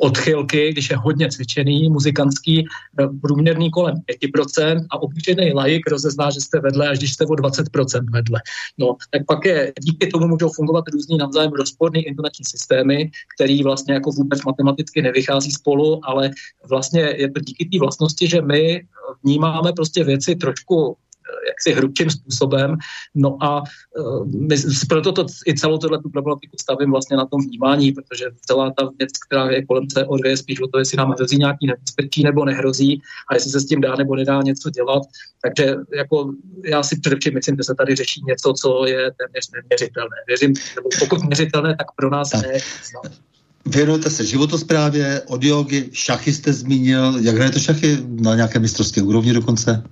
odchylky, 0.01 0.73
když 0.73 0.91
je 0.91 0.97
hodně 0.97 1.29
cvičený, 1.31 1.89
muzikantský, 1.89 2.65
průměrný 3.23 3.71
kolem 3.71 3.95
5% 3.97 4.87
a 4.91 5.03
obyčejný 5.03 5.53
laik 5.53 5.91
rozezná, 5.91 6.31
že 6.31 6.41
jste 6.41 6.61
vedle, 6.61 6.89
až 6.89 6.99
když 6.99 7.13
jste 7.13 7.25
o 7.25 7.29
20% 7.29 8.11
vedle. 8.13 8.41
No, 8.79 8.97
tak 9.11 9.23
pak 9.27 9.45
je, 9.45 9.73
díky 9.81 10.07
tomu 10.07 10.29
můžou 10.29 10.49
fungovat 10.49 10.85
různý 10.93 11.19
navzájem 11.19 11.53
rozporný 11.53 12.03
intonační 12.03 12.45
systémy, 12.45 13.11
který 13.35 13.63
vlastně 13.63 13.95
jako 13.95 14.11
vůbec 14.11 14.45
matematicky 14.45 15.03
nevychází 15.11 15.51
spolu, 15.51 16.01
ale 16.03 16.31
vlastně 16.71 17.01
je 17.01 17.31
to 17.31 17.41
díky 17.41 17.65
té 17.65 17.79
vlastnosti, 17.79 18.29
že 18.29 18.43
my 18.43 18.81
vnímáme 19.25 19.73
prostě 19.73 20.05
věci 20.05 20.37
trošku 20.37 20.97
eh, 20.97 21.49
jaksi 21.49 21.73
hrubším 21.73 22.11
způsobem. 22.11 22.77
No 23.15 23.37
a 23.41 23.63
uh, 23.99 24.27
my, 24.27 24.57
proto 24.89 25.13
to, 25.13 25.27
i 25.47 25.55
celou 25.55 25.79
tuhle 25.79 26.03
tu 26.03 26.11
problematiku 26.11 26.57
stavím 26.61 26.91
vlastně 26.91 27.17
na 27.17 27.27
tom 27.27 27.41
vnímání, 27.43 27.93
protože 27.93 28.25
celá 28.47 28.73
ta 28.79 28.91
věc, 28.99 29.11
která 29.27 29.51
je 29.51 29.67
kolem 29.67 29.85
CO2, 29.85 30.27
je 30.27 30.37
spíš 30.37 30.61
o 30.61 30.69
to, 30.69 30.79
jestli 30.79 30.97
nám 30.97 31.11
hrozí 31.11 31.37
nějaký 31.37 31.67
nebezpečí 31.67 32.23
nebo 32.23 32.45
nehrozí 32.45 33.03
a 33.31 33.35
jestli 33.35 33.51
se 33.51 33.61
s 33.61 33.67
tím 33.67 33.81
dá 33.81 33.97
nebo 33.97 34.17
nedá 34.17 34.43
něco 34.43 34.71
dělat. 34.71 35.03
Takže 35.43 35.77
jako 35.97 36.33
já 36.65 36.83
si 36.83 37.01
především 37.01 37.35
myslím, 37.35 37.57
že 37.57 37.65
se 37.65 37.75
tady 37.75 37.97
řeší 37.97 38.23
něco, 38.27 38.53
co 38.53 38.87
je 38.87 39.11
téměř 39.19 39.51
neměřitelné. 39.55 40.17
Věřím, 40.27 40.55
nebo 40.77 40.89
pokud 40.99 41.25
měřitelné, 41.25 41.77
tak 41.77 41.87
pro 41.97 42.11
nás 42.11 42.33
ne. 42.33 42.59
Věnujete 43.67 44.11
se 44.11 44.27
životosprávě, 44.27 45.23
od 45.27 45.45
jogy, 45.45 45.89
šachy 45.93 46.33
jste 46.33 46.53
zmínil. 46.53 47.19
Jak 47.21 47.35
hrajete 47.35 47.61
šachy 47.61 47.99
na 48.09 48.35
nějaké 48.35 48.59
mistrovské 48.59 49.03
úrovni 49.03 49.33
dokonce? 49.33 49.83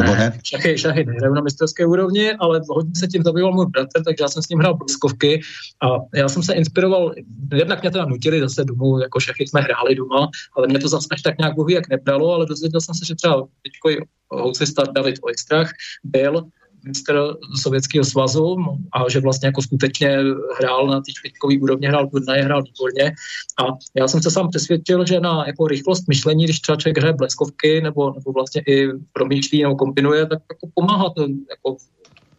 Nebo 0.00 0.14
ne? 0.14 0.40
Šachy, 0.44 0.78
šachy 0.78 1.04
nehraju 1.04 1.34
na 1.34 1.40
mistrovské 1.40 1.86
úrovni, 1.86 2.32
ale 2.32 2.60
hodně 2.68 2.92
se 2.94 3.06
tím 3.06 3.22
zabýval 3.22 3.52
můj 3.52 3.66
bratr, 3.66 4.04
takže 4.04 4.16
já 4.20 4.28
jsem 4.28 4.42
s 4.42 4.48
ním 4.48 4.58
hrál 4.58 4.74
bleskovky 4.74 5.40
a 5.82 5.86
já 6.14 6.28
jsem 6.28 6.42
se 6.42 6.54
inspiroval, 6.54 7.14
jednak 7.54 7.82
mě 7.82 7.90
teda 7.90 8.04
nutili 8.04 8.40
zase 8.40 8.64
domů, 8.64 9.00
jako 9.00 9.20
šachy 9.20 9.46
jsme 9.46 9.60
hráli 9.60 9.94
doma, 9.94 10.28
ale 10.56 10.68
mě 10.68 10.78
to 10.78 10.88
zase 10.88 11.06
až 11.10 11.22
tak 11.22 11.38
nějak 11.38 11.54
bohu 11.54 11.68
jak 11.68 11.88
nebralo, 11.88 12.32
ale 12.32 12.46
dozvěděl 12.46 12.80
jsem 12.80 12.94
se, 12.94 13.04
že 13.04 13.14
třeba 13.14 13.46
teďko 13.62 14.04
housista 14.30 14.82
David 14.94 15.16
Oistrach 15.22 15.70
byl 16.04 16.44
minister 16.84 17.16
Sovětského 17.62 18.04
svazu 18.04 18.56
a 18.92 19.10
že 19.10 19.20
vlastně 19.20 19.46
jako 19.46 19.62
skutečně 19.62 20.18
hrál 20.58 20.86
na 20.86 21.00
té 21.00 21.12
špičkové 21.18 21.54
úrovně, 21.58 21.88
hrál 21.88 22.06
turnaje, 22.06 22.42
hrál 22.42 22.62
výborně. 22.62 23.12
A 23.58 23.62
já 23.96 24.08
jsem 24.08 24.22
se 24.22 24.30
sám 24.30 24.48
přesvědčil, 24.48 25.06
že 25.06 25.20
na 25.20 25.46
jako 25.46 25.66
rychlost 25.66 26.08
myšlení, 26.08 26.44
když 26.44 26.60
třeba 26.60 26.76
člověk 26.76 26.98
hraje 26.98 27.14
bleskovky 27.14 27.80
nebo, 27.80 28.12
nebo 28.14 28.32
vlastně 28.32 28.62
i 28.66 28.88
promýšlí 29.12 29.62
nebo 29.62 29.76
kombinuje, 29.76 30.26
tak 30.26 30.38
jako 30.50 30.68
pomáhá 30.74 31.10
to 31.16 31.22
jako 31.22 31.76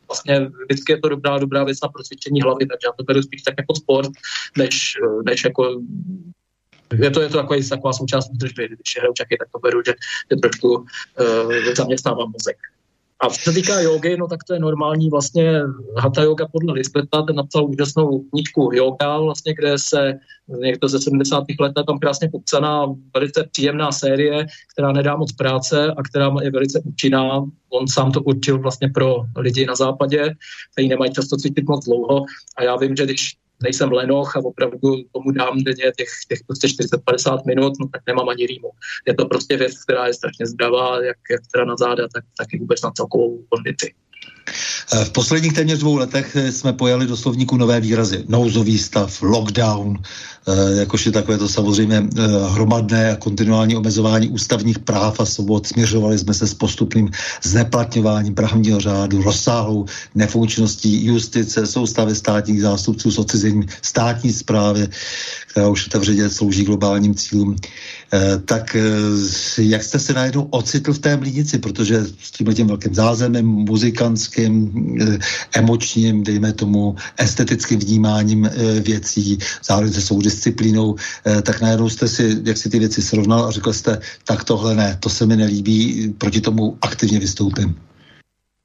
vlastně 0.07 0.49
vždycky 0.65 0.91
je 0.91 0.99
to 0.99 1.09
dobrá, 1.09 1.37
dobrá 1.37 1.63
věc 1.63 1.77
na 1.83 1.89
procvičení 1.89 2.41
hlavy, 2.41 2.65
takže 2.65 2.85
já 2.85 2.91
to 2.97 3.03
beru 3.03 3.21
spíš 3.21 3.41
tak 3.41 3.55
jako 3.57 3.75
sport, 3.75 4.11
než, 4.57 4.93
než 5.25 5.43
jako 5.43 5.81
je 6.99 7.11
to, 7.11 7.21
je 7.21 7.29
to 7.29 7.37
takový, 7.37 7.69
taková 7.69 7.93
součást 7.93 8.29
údržby, 8.31 8.67
když 8.67 8.97
hraju 8.97 9.13
čaky, 9.13 9.37
tak 9.39 9.47
to 9.51 9.59
beru, 9.59 9.81
že, 9.85 9.93
že 10.31 10.37
trošku 10.37 10.75
uh, 10.75 11.73
zaměstnávám 11.75 12.31
mozek. 12.31 12.57
A 13.23 13.29
co 13.29 13.41
se 13.41 13.51
týká 13.51 13.79
jogy, 13.79 14.17
no 14.17 14.27
tak 14.27 14.43
to 14.43 14.53
je 14.53 14.59
normální 14.59 15.09
vlastně 15.09 15.61
hatha 15.97 16.23
yoga 16.23 16.47
podle 16.51 16.73
Lisbeta, 16.73 17.21
ten 17.21 17.35
napsal 17.35 17.65
úžasnou 17.65 18.19
knížku 18.19 18.69
yoga, 18.73 19.17
vlastně, 19.19 19.53
kde 19.53 19.79
se 19.79 20.13
někdo 20.59 20.87
ze 20.87 20.99
70. 20.99 21.43
let 21.59 21.73
tam 21.87 21.99
krásně 21.99 22.29
popsaná 22.29 22.85
velice 23.13 23.47
příjemná 23.51 23.91
série, 23.91 24.45
která 24.73 24.91
nedá 24.91 25.15
moc 25.15 25.31
práce 25.31 25.93
a 25.97 26.03
která 26.03 26.31
je 26.41 26.51
velice 26.51 26.81
účinná. 26.85 27.45
On 27.69 27.87
sám 27.87 28.11
to 28.11 28.21
určil 28.21 28.59
vlastně 28.59 28.89
pro 28.89 29.15
lidi 29.37 29.65
na 29.65 29.75
západě, 29.75 30.35
kteří 30.71 30.87
nemají 30.87 31.13
často 31.13 31.37
cvičit 31.37 31.67
moc 31.67 31.85
dlouho. 31.85 32.25
A 32.57 32.63
já 32.63 32.75
vím, 32.75 32.95
že 32.95 33.05
když 33.05 33.35
nejsem 33.63 33.91
lenoch 33.91 34.37
a 34.37 34.39
opravdu 34.39 35.03
tomu 35.11 35.31
dám 35.31 35.63
denně 35.63 35.91
těch, 35.97 36.09
těch 36.27 36.39
prostě 36.47 36.67
40-50 36.67 37.45
minut, 37.45 37.73
no 37.79 37.87
tak 37.87 38.01
nemám 38.07 38.29
ani 38.29 38.45
rýmu. 38.45 38.69
Je 39.07 39.13
to 39.13 39.25
prostě 39.25 39.57
věc, 39.57 39.83
která 39.83 40.07
je 40.07 40.13
strašně 40.13 40.45
zdravá, 40.45 41.03
jak, 41.03 41.17
jak 41.31 41.41
teda 41.53 41.65
na 41.65 41.75
záda, 41.75 42.07
tak, 42.13 42.23
tak 42.37 42.53
i 42.53 42.59
vůbec 42.59 42.81
na 42.81 42.91
celkovou 42.91 43.43
kondici. 43.49 43.93
V 45.03 45.09
posledních 45.09 45.53
téměř 45.53 45.79
dvou 45.79 45.95
letech 45.95 46.37
jsme 46.49 46.73
pojali 46.73 47.07
do 47.07 47.17
slovníku 47.17 47.57
nové 47.57 47.79
výrazy. 47.79 48.23
Nouzový 48.27 48.77
stav, 48.77 49.21
lockdown, 49.21 49.97
eh, 49.97 50.79
jakož 50.79 51.05
je 51.05 51.11
takové 51.11 51.37
to 51.37 51.49
samozřejmě 51.49 52.03
eh, 52.03 52.21
hromadné 52.49 53.11
a 53.11 53.15
kontinuální 53.15 53.75
omezování 53.75 54.29
ústavních 54.29 54.79
práv 54.79 55.19
a 55.19 55.25
svobod. 55.25 55.67
Směřovali 55.67 56.19
jsme 56.19 56.33
se 56.33 56.47
s 56.47 56.53
postupným 56.53 57.09
zneplatňováním 57.43 58.35
právního 58.35 58.79
řádu, 58.79 59.21
rozsáhlou 59.21 59.85
nefunkčností 60.15 61.05
justice, 61.05 61.67
soustavy 61.67 62.15
státních 62.15 62.61
zástupců 62.61 63.11
s 63.11 63.17
odcizením 63.17 63.65
státní 63.81 64.33
zprávy, 64.33 64.87
která 65.47 65.67
už 65.69 65.87
otevřeně 65.87 66.29
slouží 66.29 66.63
globálním 66.63 67.15
cílům. 67.15 67.55
Eh, 68.13 68.37
tak 68.45 68.77
jak 69.57 69.83
jste 69.83 69.99
se 69.99 70.13
najednou 70.13 70.47
ocitl 70.51 70.93
v 70.93 70.99
té 70.99 71.17
mlínici, 71.17 71.57
protože 71.57 72.05
s 72.21 72.31
tím 72.31 72.67
velkým 72.67 72.93
zázemem, 72.93 73.45
muzikantským, 73.45 74.12
Eh, 74.37 75.17
emočním, 75.53 76.23
dejme 76.23 76.53
tomu, 76.53 76.95
estetickým 77.17 77.79
vnímáním 77.79 78.45
eh, 78.45 78.79
věcí, 78.79 79.37
zároveň 79.63 79.93
se 79.93 80.01
svou 80.01 80.21
disciplínou, 80.21 80.95
eh, 81.25 81.41
tak 81.41 81.61
najednou 81.61 81.89
jste 81.89 82.07
si, 82.07 82.41
jak 82.43 82.57
si 82.57 82.69
ty 82.69 82.79
věci 82.79 83.01
srovnal 83.01 83.45
a 83.45 83.51
řekl 83.51 83.73
jste, 83.73 83.99
tak 84.25 84.43
tohle 84.43 84.75
ne, 84.75 84.97
to 84.99 85.09
se 85.09 85.25
mi 85.25 85.35
nelíbí, 85.35 86.09
proti 86.17 86.41
tomu 86.41 86.77
aktivně 86.81 87.19
vystoupím. 87.19 87.75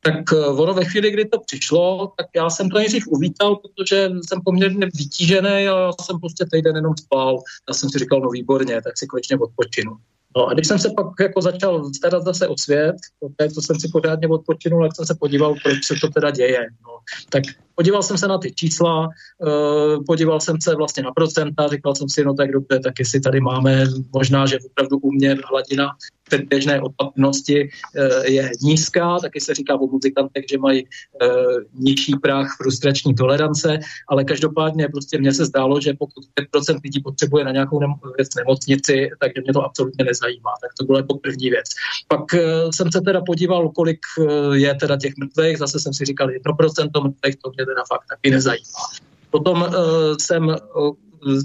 Tak 0.02 0.32
ono 0.32 0.74
ve 0.74 0.84
chvíli, 0.84 1.10
kdy 1.10 1.24
to 1.24 1.40
přišlo, 1.46 2.12
tak 2.18 2.26
já 2.36 2.50
jsem 2.50 2.70
to 2.70 2.78
nejdřív 2.78 3.06
uvítal, 3.08 3.56
protože 3.56 4.10
jsem 4.28 4.40
poměrně 4.44 4.86
vytížený 4.94 5.68
a 5.68 5.90
jsem 6.02 6.20
prostě 6.20 6.44
týden 6.52 6.76
jenom 6.76 6.94
spal. 6.96 7.42
Já 7.68 7.74
jsem 7.74 7.90
si 7.90 7.98
říkal, 7.98 8.20
no 8.20 8.30
výborně, 8.30 8.82
tak 8.82 8.98
si 8.98 9.06
konečně 9.06 9.36
odpočinu. 9.36 9.96
No 10.36 10.46
a 10.46 10.54
když 10.54 10.66
jsem 10.66 10.78
se 10.78 10.90
pak 10.96 11.06
jako 11.20 11.42
začal 11.42 11.90
starat 11.94 12.24
zase 12.24 12.48
o 12.48 12.58
svět, 12.58 12.96
poté, 13.20 13.50
co 13.50 13.62
jsem 13.62 13.80
si 13.80 13.88
pořádně 13.88 14.28
odpočinul, 14.28 14.84
jak 14.84 14.96
jsem 14.96 15.06
se 15.06 15.14
podíval, 15.20 15.54
proč 15.62 15.84
se 15.84 15.94
to 16.00 16.08
teda 16.08 16.30
děje. 16.30 16.66
No. 16.82 16.98
Tak 17.30 17.44
podíval 17.78 18.02
jsem 18.02 18.18
se 18.18 18.28
na 18.28 18.38
ty 18.38 18.52
čísla, 18.54 19.06
uh, 19.06 20.04
podíval 20.06 20.40
jsem 20.40 20.60
se 20.60 20.74
vlastně 20.74 21.02
na 21.02 21.12
procenta, 21.12 21.68
říkal 21.68 21.94
jsem 21.94 22.08
si, 22.08 22.24
no 22.24 22.34
tak 22.34 22.52
dobře, 22.52 22.80
tak 22.80 22.94
jestli 22.98 23.20
tady 23.20 23.40
máme 23.40 23.86
možná, 24.12 24.46
že 24.46 24.58
opravdu 24.70 24.98
u 24.98 25.12
mě 25.12 25.36
hladina 25.50 25.90
předběžné 26.28 26.80
opatrnosti 26.80 27.68
je 28.24 28.50
nízká, 28.62 29.18
taky 29.18 29.40
se 29.40 29.54
říká 29.54 29.80
o 29.80 29.86
muzikantech, 29.86 30.44
že 30.50 30.58
mají 30.58 30.84
nižší 31.74 32.12
práh 32.22 32.56
frustrační 32.56 33.14
tolerance, 33.14 33.78
ale 34.08 34.24
každopádně 34.24 34.88
prostě 34.88 35.18
mně 35.18 35.32
se 35.32 35.44
zdálo, 35.44 35.80
že 35.80 35.94
pokud 35.98 36.24
5% 36.54 36.80
lidí 36.84 37.00
potřebuje 37.00 37.44
na 37.44 37.52
nějakou 37.52 37.80
věc 38.16 38.28
nemocnici, 38.36 39.10
takže 39.20 39.40
mě 39.44 39.52
to 39.52 39.64
absolutně 39.64 40.04
nezajímá. 40.04 40.50
Tak 40.62 40.70
to 40.78 40.84
byla 40.84 40.98
jako 40.98 41.14
první 41.18 41.50
věc. 41.50 41.66
Pak 42.08 42.24
jsem 42.74 42.92
se 42.92 43.00
teda 43.00 43.20
podíval, 43.26 43.68
kolik 43.68 44.00
je 44.52 44.74
teda 44.74 44.96
těch 44.96 45.12
mrtvých, 45.16 45.58
zase 45.58 45.80
jsem 45.80 45.94
si 45.94 46.04
říkal 46.04 46.28
1% 46.28 47.04
mrtvých, 47.04 47.36
to 47.36 47.50
mě 47.56 47.64
teda 47.68 47.82
fakt 47.88 48.06
taky 48.08 48.30
nezajímá. 48.30 48.82
Potom 49.30 49.62
uh, 49.62 49.68
jsem 50.20 50.46
uh, 50.46 50.94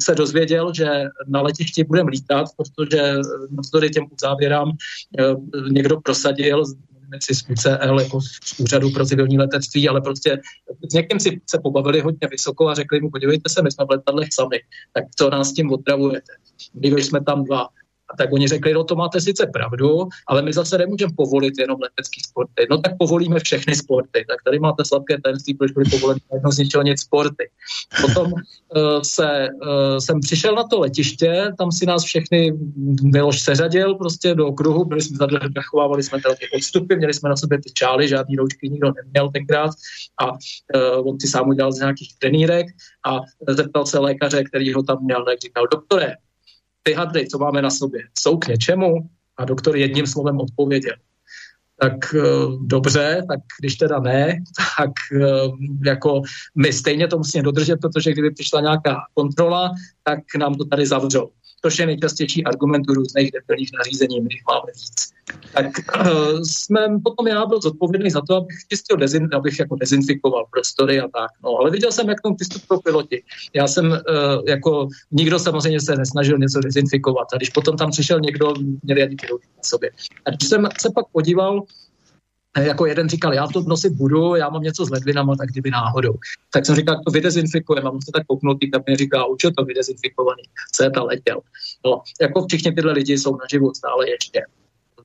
se 0.03 0.15
dozvěděl, 0.15 0.73
že 0.73 0.87
na 1.27 1.41
letišti 1.41 1.83
budeme 1.83 2.11
lítat, 2.11 2.47
protože 2.57 3.13
navzdory 3.51 3.89
těm 3.89 4.05
závěrám 4.21 4.69
uh, 4.69 5.69
někdo 5.69 6.01
prosadil, 6.01 6.63
si 7.19 7.35
z 7.35 7.49
UCL 7.49 7.99
jako 7.99 8.21
z 8.21 8.59
Úřadu 8.59 8.91
pro 8.91 9.05
civilní 9.05 9.37
letectví, 9.37 9.89
ale 9.89 10.01
prostě 10.01 10.41
s 10.89 10.93
někým 10.93 11.19
si 11.19 11.41
se 11.49 11.59
pobavili 11.63 12.01
hodně 12.01 12.27
vysoko 12.31 12.67
a 12.67 12.73
řekli 12.75 13.01
mu, 13.01 13.09
podívejte 13.09 13.49
se, 13.49 13.61
my 13.61 13.71
jsme 13.71 13.85
v 13.85 13.91
letadlech 13.91 14.29
sami, 14.33 14.59
tak 14.93 15.03
co 15.15 15.29
nás 15.29 15.53
tím 15.53 15.71
otravujete? 15.71 16.33
My 16.73 17.03
jsme 17.03 17.23
tam 17.23 17.43
dva, 17.43 17.67
a 18.09 18.17
tak 18.17 18.33
oni 18.33 18.47
řekli, 18.47 18.73
no 18.73 18.83
to 18.83 18.95
máte 18.95 19.21
sice 19.21 19.47
pravdu, 19.53 20.07
ale 20.27 20.41
my 20.41 20.53
zase 20.53 20.77
nemůžeme 20.77 21.13
povolit 21.17 21.53
jenom 21.57 21.81
letecký 21.81 22.21
sporty. 22.21 22.67
No 22.69 22.77
tak 22.77 22.97
povolíme 22.99 23.39
všechny 23.39 23.75
sporty. 23.75 24.25
Tak 24.27 24.37
tady 24.45 24.59
máte 24.59 24.85
sladké 24.85 25.21
tajemství, 25.21 25.53
proč 25.53 25.71
byly 25.71 25.85
povoleny 25.89 26.19
jedno 26.33 26.51
zničilnit 26.51 26.99
sporty. 26.99 27.49
Potom 28.01 28.31
uh, 28.33 29.01
se, 29.01 29.49
uh, 29.53 29.97
jsem 29.97 30.19
přišel 30.19 30.55
na 30.55 30.63
to 30.63 30.79
letiště, 30.79 31.51
tam 31.57 31.71
si 31.71 31.85
nás 31.85 32.03
všechny 32.03 32.53
Miloš 33.03 33.41
seřadil 33.41 33.95
prostě 33.95 34.35
do 34.35 34.47
okruhu, 34.47 34.85
byli 34.85 35.01
jsme 35.01 35.17
zachovávali 35.55 36.03
jsme 36.03 36.21
teda 36.21 36.35
ty 36.35 36.45
odstupy, 36.55 36.95
měli 36.95 37.13
jsme 37.13 37.29
na 37.29 37.35
sobě 37.35 37.57
ty 37.61 37.71
čály, 37.73 38.07
žádný 38.07 38.35
roučky 38.35 38.69
nikdo 38.69 38.91
neměl 39.03 39.31
tenkrát 39.31 39.71
a 40.21 40.31
uh, 40.31 41.07
on 41.09 41.19
si 41.19 41.27
sám 41.27 41.49
udělal 41.49 41.71
z 41.71 41.79
nějakých 41.79 42.15
trenírek 42.19 42.67
a 43.07 43.19
zeptal 43.49 43.85
se 43.85 43.99
lékaře, 43.99 44.43
který 44.43 44.73
ho 44.73 44.83
tam 44.83 45.03
měl, 45.03 45.25
tak 45.25 45.39
říkal, 45.39 45.67
doktore, 45.71 46.15
ty 46.83 46.93
hadry, 46.93 47.27
co 47.27 47.37
máme 47.37 47.61
na 47.61 47.69
sobě, 47.69 48.01
jsou 48.19 48.37
k 48.37 48.47
něčemu? 48.47 49.09
A 49.37 49.45
doktor 49.45 49.77
jedním 49.77 50.07
slovem 50.07 50.37
odpověděl. 50.37 50.95
Tak 51.79 52.13
uh, 52.13 52.65
dobře, 52.67 53.25
tak 53.27 53.39
když 53.59 53.75
teda 53.75 53.99
ne, 53.99 54.27
tak 54.77 54.91
uh, 55.11 55.57
jako 55.85 56.21
my 56.55 56.73
stejně 56.73 57.07
to 57.07 57.17
musíme 57.17 57.43
dodržet, 57.43 57.77
protože 57.81 58.11
kdyby 58.11 58.31
přišla 58.31 58.61
nějaká 58.61 58.95
kontrola, 59.13 59.71
tak 60.03 60.19
nám 60.37 60.55
to 60.55 60.65
tady 60.65 60.85
zavřou 60.85 61.29
což 61.65 61.79
je 61.79 61.85
nejčastější 61.85 62.43
argument 62.43 62.83
různých 62.87 63.31
detailních 63.31 63.71
nařízení, 63.77 64.21
my 64.21 64.27
jich 64.31 64.43
máme 64.47 64.71
víc. 64.75 65.13
Tak 65.53 65.65
uh, 65.65 66.41
jsme, 66.41 66.99
potom 67.03 67.27
já 67.27 67.45
byl 67.45 67.61
zodpovědný 67.61 68.09
za 68.09 68.21
to, 68.21 68.35
abych 68.35 68.57
čistil, 68.69 68.97
dezin, 68.97 69.29
abych 69.33 69.59
jako 69.59 69.75
dezinfikoval 69.75 70.45
prostory 70.51 70.99
a 70.99 71.07
tak. 71.07 71.31
No, 71.43 71.49
ale 71.59 71.71
viděl 71.71 71.91
jsem, 71.91 72.09
jak 72.09 72.21
tomu 72.21 72.35
přistupují 72.35 72.79
piloti. 72.83 73.23
Já 73.53 73.67
jsem 73.67 73.91
uh, 73.91 73.97
jako, 74.47 74.87
nikdo 75.11 75.39
samozřejmě 75.39 75.81
se 75.81 75.95
nesnažil 75.95 76.37
něco 76.37 76.59
dezinfikovat. 76.59 77.27
A 77.33 77.37
když 77.37 77.49
potom 77.49 77.77
tam 77.77 77.91
přišel 77.91 78.19
někdo, 78.19 78.53
měli 78.83 79.03
ani 79.03 79.15
piloti 79.15 79.47
na 79.57 79.63
sobě. 79.63 79.91
A 80.25 80.29
když 80.29 80.49
jsem 80.49 80.67
se 80.79 80.89
pak 80.95 81.05
podíval, 81.11 81.63
jako 82.61 82.85
jeden 82.85 83.09
říkal, 83.09 83.33
já 83.33 83.47
to 83.47 83.61
nosit 83.61 83.93
budu, 83.93 84.35
já 84.35 84.49
mám 84.49 84.61
něco 84.61 84.85
s 84.85 84.89
ledvinama, 84.89 85.35
tak 85.35 85.49
kdyby 85.49 85.71
náhodou. 85.71 86.13
Tak 86.53 86.65
jsem 86.65 86.75
říkal, 86.75 87.01
to 87.05 87.11
vydezinfikujeme, 87.11 87.89
a 87.89 87.91
on 87.91 88.01
se 88.01 88.11
tak 88.13 88.25
kouknutý, 88.27 88.71
tak 88.71 88.87
mi 88.87 88.95
říká, 88.95 89.25
už 89.25 89.43
je 89.43 89.51
to 89.53 89.65
vydezinfikovaný, 89.65 90.43
co 90.71 90.83
je 90.83 90.91
ta 90.91 91.03
letěl. 91.03 91.41
No, 91.85 92.01
jako 92.21 92.45
všichni 92.47 92.71
tyhle 92.71 92.93
lidi 92.93 93.17
jsou 93.17 93.37
naživu 93.37 93.73
stále 93.73 94.09
ještě 94.09 94.41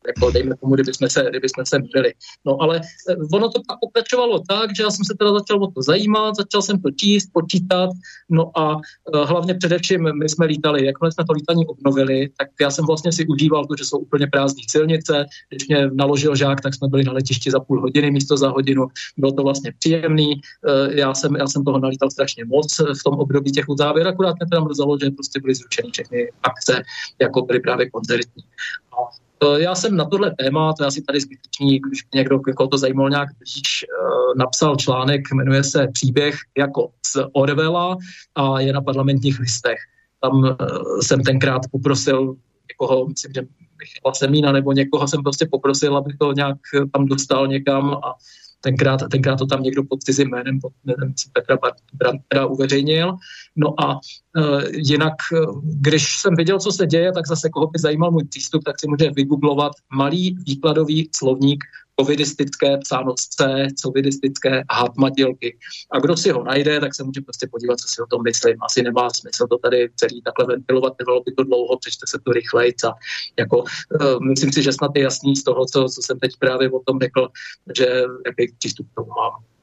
jako 0.06 0.30
dejme 0.30 0.56
tomu, 0.56 0.74
kdyby 0.74 0.94
jsme 0.94 1.10
se, 1.10 1.26
kdyby 1.30 1.48
jsme 1.48 1.66
se 1.66 1.78
byli. 1.92 2.12
No 2.44 2.62
ale 2.62 2.80
eh, 3.10 3.16
ono 3.32 3.48
to 3.48 3.60
pak 3.68 3.78
pokračovalo 3.80 4.42
tak, 4.48 4.76
že 4.76 4.82
já 4.82 4.90
jsem 4.90 5.04
se 5.04 5.14
teda 5.18 5.32
začal 5.32 5.64
o 5.64 5.66
to 5.70 5.82
zajímat, 5.82 6.36
začal 6.36 6.62
jsem 6.62 6.80
to 6.80 6.90
číst, 6.90 7.30
počítat, 7.32 7.90
no 8.30 8.58
a 8.58 8.76
uh, 8.76 8.80
hlavně 9.24 9.54
především 9.54 10.18
my 10.18 10.28
jsme 10.28 10.46
lítali, 10.46 10.86
jakmile 10.86 11.12
jsme 11.12 11.24
to 11.24 11.32
lítání 11.32 11.66
obnovili, 11.66 12.28
tak 12.38 12.48
já 12.60 12.70
jsem 12.70 12.84
vlastně 12.86 13.12
si 13.12 13.26
užíval 13.26 13.66
to, 13.66 13.74
že 13.78 13.84
jsou 13.84 13.98
úplně 13.98 14.26
prázdné 14.26 14.62
silnice, 14.70 15.26
když 15.48 15.68
mě 15.68 15.90
naložil 15.92 16.36
žák, 16.36 16.60
tak 16.60 16.74
jsme 16.74 16.88
byli 16.88 17.04
na 17.04 17.12
letišti 17.12 17.50
za 17.50 17.60
půl 17.60 17.80
hodiny 17.80 18.10
místo 18.10 18.36
za 18.36 18.48
hodinu, 18.48 18.86
bylo 19.16 19.32
to 19.32 19.42
vlastně 19.42 19.72
příjemný, 19.78 20.34
uh, 20.34 20.92
já 20.92 21.14
jsem, 21.14 21.36
já 21.36 21.46
jsem 21.46 21.64
toho 21.64 21.78
nalítal 21.78 22.10
strašně 22.10 22.44
moc 22.44 22.78
v 22.78 23.04
tom 23.04 23.14
období 23.14 23.52
těch 23.52 23.68
uzávěr, 23.68 24.08
akurát 24.08 24.34
mě 24.40 24.46
tam 24.50 24.64
mrzelo, 24.64 24.98
že 24.98 25.10
prostě 25.10 25.40
byly 25.40 25.54
zrušeny 25.54 25.90
všechny 25.92 26.30
akce, 26.42 26.82
jako 27.20 27.42
byly 27.42 27.60
právě 27.60 27.90
koncertní. 27.90 28.42
Eh, 28.44 29.27
já 29.56 29.74
jsem 29.74 29.96
na 29.96 30.04
tohle 30.04 30.34
téma, 30.38 30.72
to 30.72 30.82
je 30.82 30.86
asi 30.86 31.02
tady 31.02 31.20
zbytečný, 31.20 31.80
když 31.80 32.06
někdo 32.14 32.40
jako 32.48 32.66
to 32.66 32.78
zajímal 32.78 33.10
nějak 33.10 33.28
blíž, 33.38 33.84
eh, 33.84 34.38
napsal 34.38 34.76
článek, 34.76 35.20
jmenuje 35.34 35.64
se 35.64 35.88
Příběh 35.92 36.34
jako 36.58 36.90
z 37.06 37.16
Orwella 37.32 37.96
a 38.34 38.60
je 38.60 38.72
na 38.72 38.80
parlamentních 38.80 39.40
listech. 39.40 39.78
Tam 40.20 40.44
eh, 40.44 40.56
jsem 41.02 41.22
tenkrát 41.22 41.62
poprosil 41.72 42.34
někoho, 42.72 43.06
myslím, 43.06 43.32
že 43.34 43.42
Michala 43.78 44.14
Semína 44.14 44.52
nebo 44.52 44.72
někoho 44.72 45.08
jsem 45.08 45.22
prostě 45.22 45.48
poprosil, 45.50 45.96
aby 45.96 46.16
to 46.20 46.32
nějak 46.32 46.56
tam 46.92 47.06
dostal 47.06 47.46
někam 47.46 47.94
a 47.94 48.14
tenkrát, 48.60 49.00
tenkrát 49.10 49.36
to 49.36 49.46
tam 49.46 49.62
někdo 49.62 49.82
pod 49.84 50.02
cizím 50.02 50.30
jménem, 50.30 50.60
pod 50.60 50.72
jménem 50.84 51.14
Petra 51.32 51.58
Brantera 51.92 52.46
uveřejnil. 52.46 53.16
No 53.56 53.80
a 53.80 53.94
uh, 53.94 54.62
jinak, 54.72 55.14
když 55.62 56.18
jsem 56.18 56.34
viděl, 56.36 56.58
co 56.58 56.72
se 56.72 56.86
děje, 56.86 57.12
tak 57.12 57.26
zase 57.26 57.48
koho 57.48 57.66
by 57.66 57.78
zajímal 57.78 58.10
můj 58.10 58.24
přístup, 58.24 58.64
tak 58.64 58.80
si 58.80 58.88
může 58.88 59.10
vygooglovat 59.10 59.72
malý 59.92 60.36
výkladový 60.46 61.08
slovník 61.16 61.64
covidistické 62.00 62.78
psáno 62.78 63.14
C, 63.14 63.66
covidistické 63.76 64.62
hátmatilky. 64.70 65.58
A 65.90 65.98
kdo 65.98 66.16
si 66.16 66.30
ho 66.30 66.44
najde, 66.44 66.80
tak 66.80 66.94
se 66.94 67.04
může 67.04 67.20
prostě 67.20 67.48
podívat, 67.50 67.80
co 67.80 67.88
si 67.88 68.02
o 68.02 68.06
tom 68.06 68.22
myslím. 68.22 68.56
Asi 68.62 68.82
nemá 68.82 69.10
smysl 69.10 69.46
to 69.46 69.58
tady 69.58 69.90
celý 69.96 70.22
takhle 70.22 70.46
ventilovat, 70.46 70.96
trvalo 70.96 71.22
by 71.22 71.32
to 71.32 71.44
dlouho, 71.44 71.78
přečte 71.78 72.06
se 72.08 72.18
to 72.24 72.32
rychleji. 72.32 72.74
A 72.86 72.92
jako, 73.38 73.58
uh, 73.58 74.20
myslím 74.28 74.52
si, 74.52 74.62
že 74.62 74.72
snad 74.72 74.90
je 74.96 75.02
jasný 75.02 75.36
z 75.36 75.44
toho, 75.44 75.66
co, 75.66 75.86
co 75.94 76.02
jsem 76.02 76.18
teď 76.18 76.32
právě 76.38 76.70
o 76.70 76.80
tom 76.86 77.00
řekl, 77.00 77.28
že 77.76 77.86
jaký 78.26 78.54
přístup 78.58 78.86
k 78.92 78.94
tomu 78.94 79.08
mám. 79.08 79.57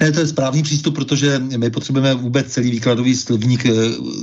Ne, 0.00 0.12
to 0.12 0.20
je 0.20 0.26
správný 0.26 0.62
přístup, 0.62 0.94
protože 0.94 1.38
my 1.38 1.70
potřebujeme 1.70 2.14
vůbec 2.14 2.46
celý 2.46 2.70
výkladový 2.70 3.16
slovník 3.16 3.66
eh, 3.66 3.72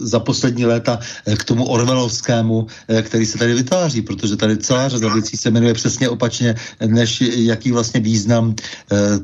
za 0.02 0.20
poslední 0.20 0.66
léta 0.66 1.00
eh, 1.26 1.36
k 1.36 1.44
tomu 1.44 1.66
orvelovskému, 1.66 2.68
eh, 2.88 3.02
který 3.02 3.26
se 3.26 3.38
tady 3.38 3.54
vytváří, 3.54 4.02
protože 4.02 4.36
tady 4.36 4.58
celá 4.58 4.90
řada 4.90 5.14
věcí 5.14 5.38
se 5.38 5.52
jmenuje 5.52 5.74
přesně 5.74 6.10
opačně, 6.10 6.56
než 6.88 7.22
jaký 7.22 7.72
vlastně 7.72 8.00
význam 8.00 8.56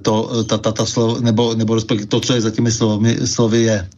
to, 0.02 0.44
ta, 0.44 0.58
ta, 0.58 0.72
ta 0.72 0.86
slov, 0.86 1.20
nebo, 1.22 1.56
nebo 1.56 1.82
to, 1.82 2.20
co 2.20 2.34
je 2.34 2.42
za 2.42 2.52
těmi 2.52 2.72
slovy, 2.72 3.18
slovy 3.26 3.62
je. 3.62 3.90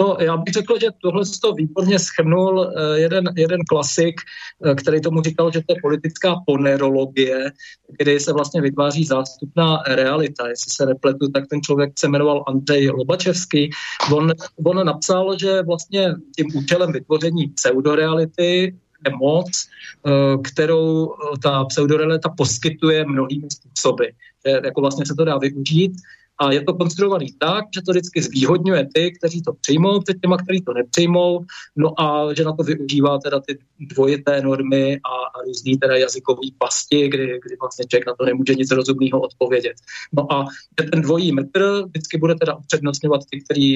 No, 0.00 0.16
já 0.20 0.36
bych 0.36 0.54
řekl, 0.54 0.78
že 0.80 0.86
tohle 1.02 1.22
to 1.42 1.52
výborně 1.52 1.98
schrnul 1.98 2.72
eh, 2.76 2.98
jeden, 2.98 3.24
jeden 3.36 3.60
klasik, 3.68 4.20
eh, 4.66 4.74
který 4.74 5.00
tomu 5.00 5.22
říkal, 5.22 5.52
že 5.52 5.60
to 5.60 5.74
je 5.74 5.80
politická 5.82 6.36
ponerologie, 6.46 7.52
kdy 7.98 8.20
se 8.20 8.32
vlastně 8.32 8.60
vytváří 8.60 9.04
zástupná 9.04 9.82
realita. 9.86 10.48
Jestli 10.48 10.70
se 10.70 10.86
nepletu, 10.86 11.28
tak 11.28 11.44
ten 11.50 11.62
člověk 11.62 11.92
se 11.98 12.08
jmenoval 12.08 12.44
Andrej 12.46 12.90
Lobačevský. 12.90 13.70
On, 14.12 14.32
on 14.64 14.86
napsal, 14.86 15.38
že 15.38 15.62
vlastně 15.62 16.14
tím 16.36 16.46
účelem 16.54 16.92
vytvoření 16.92 17.46
pseudoreality 17.46 18.74
je 19.06 19.16
moc, 19.16 19.50
eh, 20.06 20.10
kterou 20.44 21.14
ta 21.42 21.64
pseudorealita 21.64 22.28
poskytuje 22.28 23.04
mnohými 23.04 23.46
způsoby. 23.52 24.04
Že 24.46 24.60
jako 24.64 24.80
vlastně 24.80 25.06
se 25.06 25.14
to 25.14 25.24
dá 25.24 25.38
využít 25.38 25.92
a 26.38 26.52
je 26.52 26.62
to 26.62 26.74
konstruovaný 26.74 27.26
tak, 27.38 27.64
že 27.74 27.82
to 27.82 27.92
vždycky 27.92 28.22
zvýhodňuje 28.22 28.88
ty, 28.94 29.12
kteří 29.18 29.42
to 29.42 29.52
přijmou 29.52 30.00
před 30.00 30.16
těma, 30.22 30.36
kteří 30.36 30.60
to 30.60 30.72
nepřijmou, 30.72 31.44
no 31.76 32.00
a 32.00 32.34
že 32.34 32.44
na 32.44 32.52
to 32.52 32.62
využívá 32.62 33.18
teda 33.18 33.40
ty 33.40 33.58
dvojité 33.80 34.42
normy 34.42 34.96
a, 34.96 35.38
a 35.38 35.42
různý 35.46 35.78
teda 35.78 35.96
jazykový 35.96 36.54
pasti, 36.58 37.08
kdy, 37.08 37.26
kdy 37.26 37.56
vlastně 37.60 37.84
člověk 37.84 38.06
na 38.06 38.14
to 38.18 38.24
nemůže 38.24 38.54
nic 38.54 38.70
rozumného 38.70 39.20
odpovědět. 39.20 39.76
No 40.12 40.32
a 40.32 40.44
ten 40.90 41.00
dvojí 41.02 41.32
metr 41.32 41.82
vždycky 41.86 42.18
bude 42.18 42.34
teda 42.34 42.54
upřednostňovat 42.54 43.20
ty, 43.30 43.40
kteří 43.40 43.74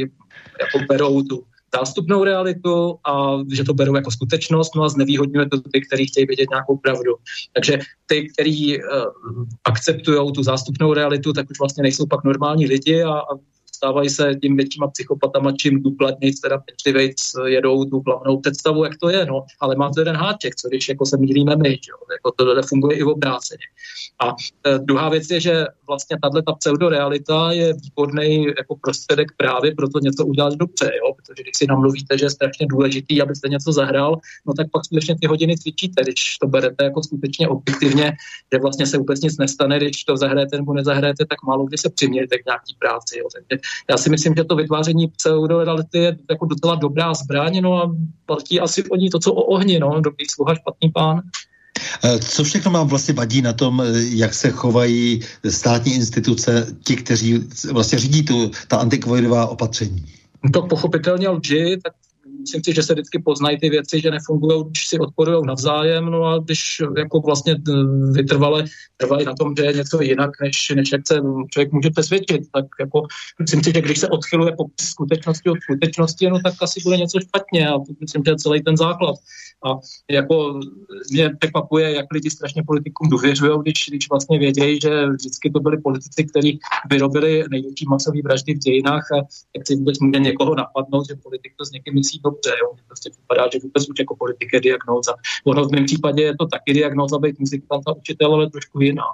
jako 0.60 0.78
berou 0.88 1.22
tu 1.22 1.44
zástupnou 1.74 2.24
realitu 2.24 2.98
a 3.06 3.38
že 3.52 3.64
to 3.64 3.74
berou 3.74 3.96
jako 3.96 4.10
skutečnost, 4.10 4.74
no 4.76 4.82
a 4.82 4.88
znevýhodňuje 4.88 5.48
to 5.48 5.60
ty, 5.72 5.80
kteří 5.80 6.06
chtějí 6.06 6.26
vědět 6.26 6.50
nějakou 6.50 6.76
pravdu. 6.76 7.14
Takže 7.54 7.78
ty, 8.06 8.28
kteří 8.28 8.78
uh, 8.78 8.84
akceptují 9.64 10.32
tu 10.32 10.42
zástupnou 10.42 10.92
realitu, 10.92 11.32
tak 11.32 11.50
už 11.50 11.58
vlastně 11.58 11.82
nejsou 11.82 12.06
pak 12.06 12.24
normální 12.24 12.66
lidi 12.66 13.02
a, 13.02 13.12
a 13.12 13.34
stávají 13.78 14.10
se 14.10 14.34
tím 14.42 14.56
většíma 14.56 14.88
psychopatama, 14.88 15.52
čím 15.60 15.82
důkladněji, 15.82 16.32
teda 16.42 16.58
pečlivejc 16.58 17.16
jedou 17.46 17.84
tu 17.84 18.02
hlavnou 18.06 18.40
představu, 18.40 18.84
jak 18.84 18.92
to 19.02 19.08
je, 19.08 19.26
no. 19.26 19.44
Ale 19.60 19.76
má 19.76 19.90
to 19.90 20.00
jeden 20.00 20.16
háček, 20.16 20.56
co 20.56 20.68
když 20.68 20.88
jako 20.88 21.06
se 21.06 21.16
mílíme 21.16 21.56
my, 21.56 21.70
že 21.70 21.90
jo? 21.90 21.98
Jako 22.12 22.32
to 22.36 22.54
nefunguje 22.54 22.98
i 22.98 23.02
v 23.02 23.08
obráceně. 23.08 23.66
A 24.20 24.26
e, 24.66 24.78
druhá 24.78 25.08
věc 25.08 25.30
je, 25.30 25.40
že 25.40 25.64
vlastně 25.88 26.16
tahle 26.22 26.42
ta 26.42 26.52
pseudorealita 26.52 27.52
je 27.52 27.74
výborný 27.74 28.46
jako 28.58 28.76
prostředek 28.82 29.28
právě 29.36 29.74
pro 29.74 29.88
to 29.88 29.98
něco 29.98 30.26
udělat 30.26 30.54
dobře, 30.54 30.90
jo? 30.96 31.14
protože 31.16 31.42
když 31.42 31.56
si 31.56 31.66
namluvíte, 31.66 32.18
že 32.18 32.26
je 32.26 32.30
strašně 32.30 32.66
důležitý, 32.66 33.22
abyste 33.22 33.48
něco 33.48 33.72
zahrál, 33.72 34.18
no 34.46 34.54
tak 34.54 34.66
pak 34.72 34.84
skutečně 34.84 35.16
ty 35.20 35.26
hodiny 35.26 35.58
cvičíte, 35.58 36.02
když 36.02 36.38
to 36.40 36.46
berete 36.46 36.84
jako 36.84 37.02
skutečně 37.02 37.48
objektivně, 37.48 38.12
že 38.52 38.58
vlastně 38.60 38.86
se 38.86 38.98
vůbec 38.98 39.20
nic 39.20 39.38
nestane, 39.38 39.76
když 39.78 40.04
to 40.04 40.16
zahrajete 40.16 40.56
nebo 40.56 40.74
nezahrajete, 40.74 41.26
tak 41.26 41.42
málo 41.42 41.66
kdy 41.66 41.78
se 41.78 41.90
přimějete 41.90 42.38
k 42.38 42.46
nějaký 42.46 42.76
práci. 42.78 43.18
Jo? 43.18 43.28
Takže 43.32 43.62
já 43.90 43.96
si 43.96 44.10
myslím, 44.10 44.34
že 44.36 44.44
to 44.44 44.56
vytváření 44.56 45.08
pseudoreality 45.08 45.98
je 45.98 46.16
jako 46.30 46.46
docela 46.46 46.74
dobrá 46.74 47.14
zbraň, 47.14 47.60
no 47.60 47.82
a 47.82 47.96
platí 48.26 48.60
asi 48.60 48.84
o 48.84 48.96
ní 48.96 49.10
to, 49.10 49.18
co 49.18 49.32
o 49.32 49.42
ohni, 49.42 49.78
no, 49.78 50.00
dobrý 50.00 50.24
sluha, 50.30 50.54
špatný 50.54 50.90
pán. 50.90 51.22
Eh, 52.04 52.18
co 52.18 52.44
všechno 52.44 52.70
vám 52.70 52.88
vlastně 52.88 53.14
vadí 53.14 53.42
na 53.42 53.52
tom, 53.52 53.80
eh, 53.80 53.84
jak 53.94 54.34
se 54.34 54.50
chovají 54.50 55.20
státní 55.48 55.94
instituce, 55.94 56.66
ti, 56.84 56.96
kteří 56.96 57.48
vlastně 57.72 57.98
řídí 57.98 58.22
tu, 58.22 58.50
ta 58.68 58.76
antikovidová 58.76 59.46
opatření? 59.46 60.04
To 60.52 60.62
pochopitelně 60.62 61.28
lži, 61.28 61.78
tak 61.82 61.92
myslím 62.40 62.64
si, 62.64 62.74
že 62.74 62.82
se 62.82 62.92
vždycky 62.94 63.18
poznají 63.18 63.58
ty 63.58 63.70
věci, 63.70 64.00
že 64.00 64.10
nefungují, 64.10 64.64
když 64.64 64.88
si 64.88 64.98
odporují 64.98 65.46
navzájem, 65.46 66.04
no 66.04 66.24
a 66.24 66.38
když 66.38 66.82
jako 66.96 67.20
vlastně 67.20 67.56
vytrvale 68.12 68.64
trvají 68.96 69.24
na 69.24 69.34
tom, 69.34 69.54
že 69.58 69.64
je 69.64 69.72
něco 69.72 70.02
jinak, 70.02 70.30
než, 70.42 70.72
než 70.76 70.92
jak 70.92 71.00
se 71.06 71.20
člověk 71.50 71.72
může 71.72 71.90
přesvědčit, 71.90 72.42
tak 72.52 72.64
jako 72.80 73.02
myslím 73.40 73.62
si, 73.62 73.72
že 73.74 73.80
když 73.80 73.98
se 73.98 74.08
odchyluje 74.08 74.52
po 74.56 74.64
skutečnosti 74.80 75.50
od 75.50 75.58
skutečnosti, 75.62 76.30
no 76.30 76.38
tak 76.44 76.54
asi 76.62 76.80
bude 76.84 76.96
něco 76.96 77.20
špatně 77.20 77.68
a 77.68 77.72
to 77.72 77.92
myslím, 78.00 78.22
že 78.26 78.30
je 78.30 78.36
celý 78.36 78.62
ten 78.62 78.76
základ. 78.76 79.16
A 79.64 79.68
jako 80.10 80.60
mě 81.10 81.30
překvapuje, 81.40 81.94
jak 81.94 82.06
lidi 82.12 82.30
strašně 82.30 82.62
politikům 82.66 83.08
důvěřují, 83.08 83.58
když, 83.62 83.84
když 83.88 84.10
vlastně 84.10 84.38
vědějí, 84.38 84.78
že 84.82 85.06
vždycky 85.06 85.50
to 85.50 85.60
byli 85.60 85.80
politici, 85.80 86.24
kteří 86.24 86.58
vyrobili 86.90 87.44
největší 87.50 87.84
masové 87.88 88.22
vraždy 88.24 88.54
v 88.54 88.58
dějinách 88.58 89.12
a 89.12 89.16
jak 89.56 89.66
si 89.66 89.76
vůbec 89.76 89.98
může 89.98 90.20
někoho 90.20 90.54
napadnout, 90.54 91.08
že 91.08 91.14
politik 91.22 91.52
to 91.58 91.64
s 91.64 91.70
někým 91.70 91.94
myslí 91.94 92.20
dobře. 92.30 92.50
Jo. 92.62 92.68
Mně 92.74 92.82
prostě 92.86 93.10
připadá, 93.10 93.42
že 93.52 93.58
vůbec 93.62 93.82
už 93.90 93.98
jako 93.98 94.16
politik 94.16 94.48
je 94.52 94.60
diagnóza. 94.60 95.12
Ono 95.44 95.64
v 95.64 95.70
mém 95.72 95.84
případě 95.84 96.22
je 96.22 96.34
to 96.40 96.46
taky 96.46 96.70
diagnóza 96.72 97.18
být 97.18 97.38
muzikant 97.38 97.82
a 97.88 97.92
učitel, 97.92 98.34
ale 98.34 98.50
trošku 98.50 98.80
jiná. 98.80 99.08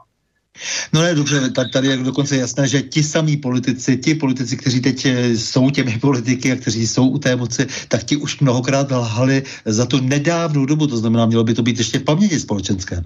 No 0.93 1.03
ne, 1.03 1.15
dobře, 1.15 1.51
tady 1.73 1.89
je 1.89 1.97
dokonce 1.97 2.37
jasné, 2.37 2.69
že 2.69 2.83
ti 2.83 3.03
samí 3.03 3.37
politici, 3.37 3.97
ti 3.97 4.15
politici, 4.15 4.57
kteří 4.57 4.81
teď 4.81 5.07
eh, 5.07 5.31
jsou 5.31 5.71
těmi 5.71 5.99
politiky 6.01 6.53
a 6.53 6.57
kteří 6.57 6.87
jsou 6.87 7.09
u 7.09 7.19
té 7.19 7.37
moci, 7.37 7.67
tak 7.89 8.05
ti 8.05 8.17
už 8.17 8.41
mnohokrát 8.41 8.91
lhali 8.91 9.43
za 9.65 9.87
tu 9.87 10.01
nedávnou 10.01 10.67
dobu, 10.67 10.87
to 10.87 10.97
znamená, 10.97 11.27
mělo 11.27 11.45
by 11.45 11.55
to 11.55 11.63
být 11.63 11.79
ještě 11.79 11.99
v 11.99 12.05
paměti 12.05 12.41
společenské. 12.41 13.05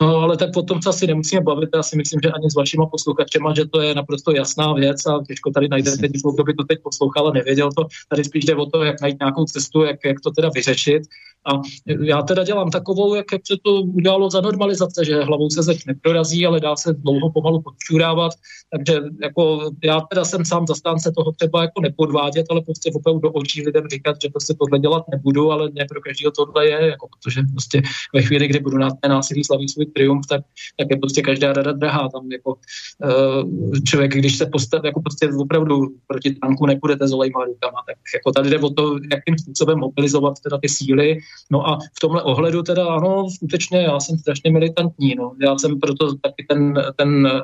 No, 0.00 0.16
ale 0.16 0.36
tak 0.36 0.52
potom 0.52 0.82
se 0.82 0.88
asi 0.88 1.06
nemusíme 1.06 1.42
bavit. 1.42 1.70
Já 1.74 1.82
si 1.82 1.96
myslím, 1.96 2.20
že 2.22 2.30
ani 2.30 2.50
s 2.50 2.54
vašima 2.54 2.86
posluchačema, 2.86 3.54
že 3.54 3.64
to 3.64 3.80
je 3.80 3.94
naprosto 3.94 4.32
jasná 4.32 4.72
věc 4.72 5.06
a 5.06 5.20
těžko 5.26 5.50
tady 5.50 5.68
najdete 5.68 6.08
někoho, 6.08 6.34
kdo 6.34 6.44
by 6.44 6.54
to 6.54 6.64
teď 6.64 6.78
poslouchal 6.82 7.28
a 7.28 7.32
nevěděl 7.32 7.70
to. 7.72 7.86
Tady 8.08 8.24
spíš 8.24 8.44
jde 8.44 8.54
o 8.54 8.66
to, 8.66 8.84
jak 8.84 9.00
najít 9.00 9.20
nějakou 9.20 9.44
cestu, 9.44 9.82
jak, 9.82 9.96
jak 10.04 10.20
to 10.20 10.30
teda 10.30 10.50
vyřešit. 10.54 11.02
A 11.46 11.60
já 12.00 12.22
teda 12.22 12.44
dělám 12.44 12.70
takovou, 12.70 13.14
jak, 13.14 13.26
se 13.46 13.56
to 13.64 13.72
udělalo 13.72 14.30
za 14.30 14.40
normalizace, 14.40 15.04
že 15.04 15.22
hlavou 15.22 15.50
se 15.50 15.62
zeď 15.62 15.86
neprorazí, 15.86 16.46
ale 16.46 16.60
dá 16.60 16.76
se 16.76 16.92
dlouho 16.92 17.32
pomalu 17.32 17.62
podčurávat. 17.62 18.32
Takže 18.72 19.00
jako 19.22 19.70
já 19.84 20.00
teda 20.00 20.24
jsem 20.24 20.44
sám 20.44 20.66
zastánce 20.66 21.12
toho 21.16 21.32
třeba 21.32 21.62
jako 21.62 21.80
nepodvádět, 21.80 22.46
ale 22.50 22.60
prostě 22.60 22.90
opravdu 22.94 23.20
do 23.20 23.32
očí 23.32 23.62
lidem 23.62 23.84
říkat, 23.88 24.16
že 24.22 24.28
prostě 24.28 24.54
tohle 24.54 24.78
dělat 24.78 25.04
nebudu, 25.10 25.52
ale 25.52 25.70
ne 25.74 25.86
pro 25.88 26.00
každého 26.00 26.32
tohle 26.32 26.66
je, 26.66 26.86
jako 26.86 27.08
protože 27.08 27.42
prostě 27.52 27.82
ve 28.14 28.22
chvíli, 28.22 28.48
kdy 28.48 28.60
budu 28.60 28.78
na 28.78 28.90
té 28.90 29.08
násilí 29.08 29.44
slavit 29.44 29.70
svůj 29.70 29.86
triumf, 29.86 30.26
tak, 30.26 30.40
tak 30.78 30.86
je 30.90 30.96
prostě 30.96 31.22
každá 31.22 31.52
rada 31.52 31.72
drahá. 31.72 32.08
Tam 32.08 32.32
jako 32.32 32.54
uh, 32.54 33.74
člověk, 33.88 34.12
když 34.12 34.38
se 34.38 34.46
postaví, 34.46 34.82
jako 34.86 35.00
prostě 35.00 35.28
opravdu 35.38 35.88
proti 36.06 36.34
tanku 36.34 36.66
nepůjdete 36.66 37.08
s 37.08 37.12
olejma 37.12 37.44
rukama, 37.44 37.78
tak 37.86 37.96
jako 38.14 38.32
tady 38.32 38.50
jde 38.50 38.58
o 38.58 38.70
to, 38.70 38.98
jakým 39.12 39.38
způsobem 39.38 39.78
mobilizovat 39.78 40.34
teda 40.40 40.58
ty 40.58 40.68
síly, 40.68 41.18
No 41.50 41.68
a 41.68 41.78
v 41.96 42.00
tomhle 42.00 42.22
ohledu 42.22 42.62
teda 42.62 42.86
ano, 42.86 43.30
skutečně 43.30 43.78
já 43.78 44.00
jsem 44.00 44.18
strašně 44.18 44.50
militantní. 44.50 45.14
No. 45.14 45.32
Já 45.42 45.58
jsem 45.58 45.80
proto 45.80 46.14
taky 46.14 46.46
ten, 46.48 46.74
ten 46.96 47.26
eh, 47.26 47.40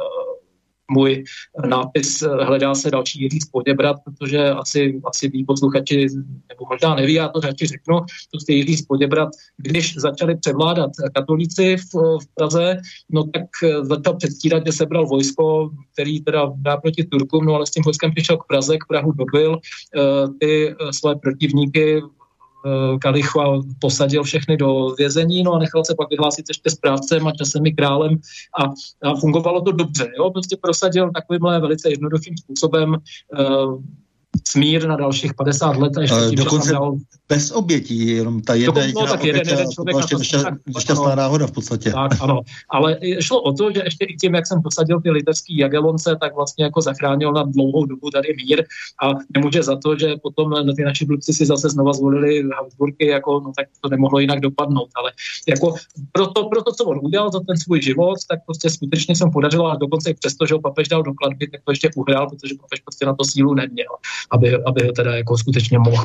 můj 0.91 1.25
nápis 1.67 2.23
eh, 2.23 2.29
hledá 2.29 2.75
se 2.75 2.91
další 2.91 3.23
Jiří 3.23 3.41
Spoděbrat, 3.41 3.97
protože 4.05 4.51
asi, 4.51 5.01
asi 5.05 5.29
ví 5.29 5.45
posluchači, 5.45 6.07
nebo 6.49 6.67
možná 6.71 6.95
neví, 6.95 7.15
já 7.15 7.29
to 7.29 7.41
radši 7.41 7.67
řeknu, 7.67 8.01
prostě 8.31 8.53
Jiří 8.53 8.77
Spoděbrat, 8.77 9.29
když 9.57 9.97
začali 9.97 10.37
převládat 10.37 10.91
katolíci 11.15 11.77
v, 11.77 11.95
v 11.95 12.35
Praze, 12.35 12.77
no 13.11 13.25
tak 13.25 13.43
eh, 13.65 13.85
začal 13.85 14.17
předstírat, 14.17 14.67
že 14.67 14.73
sebral 14.73 15.07
vojsko, 15.07 15.71
který 15.93 16.21
teda 16.21 16.53
dá 16.57 16.77
proti 16.77 17.05
Turkům, 17.05 17.45
no 17.45 17.55
ale 17.55 17.67
s 17.67 17.71
tím 17.71 17.83
vojskem 17.83 18.11
přišel 18.11 18.37
k 18.37 18.47
Praze, 18.47 18.77
k 18.77 18.87
Prahu 18.89 19.13
dobil, 19.13 19.59
ty 20.41 20.75
své 20.91 21.15
protivníky 21.17 22.03
Eh, 22.67 22.99
Kalichu 22.99 23.41
posadil 23.81 24.23
všechny 24.23 24.57
do 24.57 24.95
vězení, 24.99 25.43
no 25.43 25.53
a 25.53 25.59
nechal 25.59 25.85
se 25.85 25.95
pak 25.95 26.11
vyhlásit 26.11 26.45
ještě 26.49 26.71
správcem 26.71 27.27
a 27.27 27.33
časem 27.33 27.67
i 27.67 27.73
králem 27.73 28.19
a, 28.61 28.65
a 29.09 29.15
fungovalo 29.15 29.61
to 29.61 29.73
dobře. 29.73 30.09
Jo? 30.19 30.31
Prostě 30.31 30.57
prosadil 30.63 31.11
takovýmhle 31.11 31.61
velice 31.61 31.91
jednoduchým 31.91 32.37
způsobem 32.37 32.97
uh, 33.39 33.83
smír 34.49 34.89
na 34.89 34.97
dalších 34.97 35.35
50 35.35 35.77
let. 35.77 35.97
A 35.97 36.01
ještě 36.01 36.17
tím, 36.29 36.39
dokonce 36.39 36.73
dal... 36.73 36.97
bez 37.29 37.51
obětí, 37.51 38.07
jenom 38.07 38.43
ta 38.43 38.55
jedna 38.55 38.87
Dokon, 38.87 39.05
no, 39.05 39.11
tak 39.11 39.25
jeden, 39.25 39.49
jeden 39.49 39.71
člověk 39.71 39.97
to 40.73 40.81
šťastná 40.81 41.15
náhoda 41.15 41.47
v 41.47 41.53
podstatě. 41.53 41.93
Tak, 41.93 42.13
ano. 42.21 42.41
Ale 42.71 42.99
šlo 43.21 43.43
o 43.43 43.53
to, 43.53 43.73
že 43.73 43.83
ještě 43.85 44.05
i 44.05 44.17
tím, 44.17 44.35
jak 44.35 44.47
jsem 44.47 44.63
posadil 44.63 45.01
ty 45.01 45.11
litevský 45.11 45.57
jagelonce, 45.57 46.17
tak 46.21 46.35
vlastně 46.35 46.65
jako 46.65 46.81
zachránil 46.81 47.33
na 47.33 47.43
dlouhou 47.43 47.87
dobu 47.87 48.11
tady 48.11 48.29
mír 48.37 48.65
a 49.03 49.11
nemůže 49.35 49.63
za 49.63 49.77
to, 49.77 49.99
že 49.99 50.17
potom 50.23 50.55
ty 50.77 50.83
naši 50.83 51.05
blbci 51.05 51.33
si 51.33 51.47
zase 51.47 51.69
znova 51.69 51.93
zvolili 51.93 52.43
Habsburky, 52.57 53.07
jako, 53.07 53.41
no 53.41 53.53
tak 53.57 53.67
to 53.81 53.89
nemohlo 53.89 54.19
jinak 54.19 54.41
dopadnout. 54.41 54.89
Ale 54.97 55.13
jako 55.49 55.75
proto, 56.13 56.45
proto, 56.45 56.73
co 56.73 56.85
on 56.85 57.01
udělal 57.03 57.31
za 57.33 57.41
ten 57.41 57.57
svůj 57.57 57.83
život, 57.83 58.17
tak 58.29 58.39
prostě 58.47 58.71
skutečně 58.71 59.17
jsem 59.17 59.31
podařil 59.31 59.67
a 59.67 59.77
dokonce 59.77 60.11
i 60.11 60.15
přesto, 60.15 60.47
že 60.47 60.55
ho 60.55 60.61
papež 60.61 60.89
dal 60.89 61.03
do 61.03 61.15
kladby, 61.15 61.47
tak 61.47 61.61
to 61.65 61.73
ještě 61.73 61.91
uhrál, 61.97 62.29
protože 62.31 62.55
papež 62.61 62.81
prostě 62.81 63.07
na 63.07 63.15
to 63.15 63.25
sílu 63.25 63.55
neměl 63.55 63.87
aby, 64.31 64.57
aby 64.67 64.87
ho 64.87 64.93
teda 64.93 65.17
jako 65.17 65.39
skutečně 65.39 65.79
mohl 65.79 66.05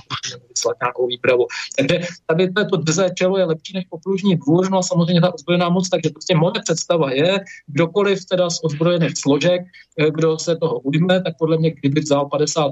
vyslat 0.49 0.77
nějakou 0.81 1.07
výpravu. 1.07 1.48
Takže 1.77 1.99
tady 2.26 2.52
to, 2.52 2.65
to 2.65 2.77
drze 2.77 3.10
čelo 3.18 3.38
je 3.38 3.45
lepší 3.45 3.73
než 3.73 3.85
poplužní 3.89 4.35
dvůr, 4.35 4.72
no 4.72 4.77
a 4.77 4.84
samozřejmě 4.84 5.22
ta 5.22 5.34
ozbrojená 5.34 5.69
moc, 5.69 5.89
takže 5.89 6.10
prostě 6.10 6.35
moje 6.35 6.61
představa 6.64 7.11
je, 7.11 7.39
kdokoliv 7.68 8.26
teda 8.26 8.49
z 8.49 8.60
ozbrojených 8.64 9.18
složek, 9.18 9.61
eh, 9.98 10.11
kdo 10.11 10.39
se 10.39 10.56
toho 10.56 10.80
ujme, 10.80 11.22
tak 11.22 11.34
podle 11.39 11.57
mě, 11.57 11.72
kdyby 11.72 12.02
vzal 12.02 12.26
50 12.26 12.72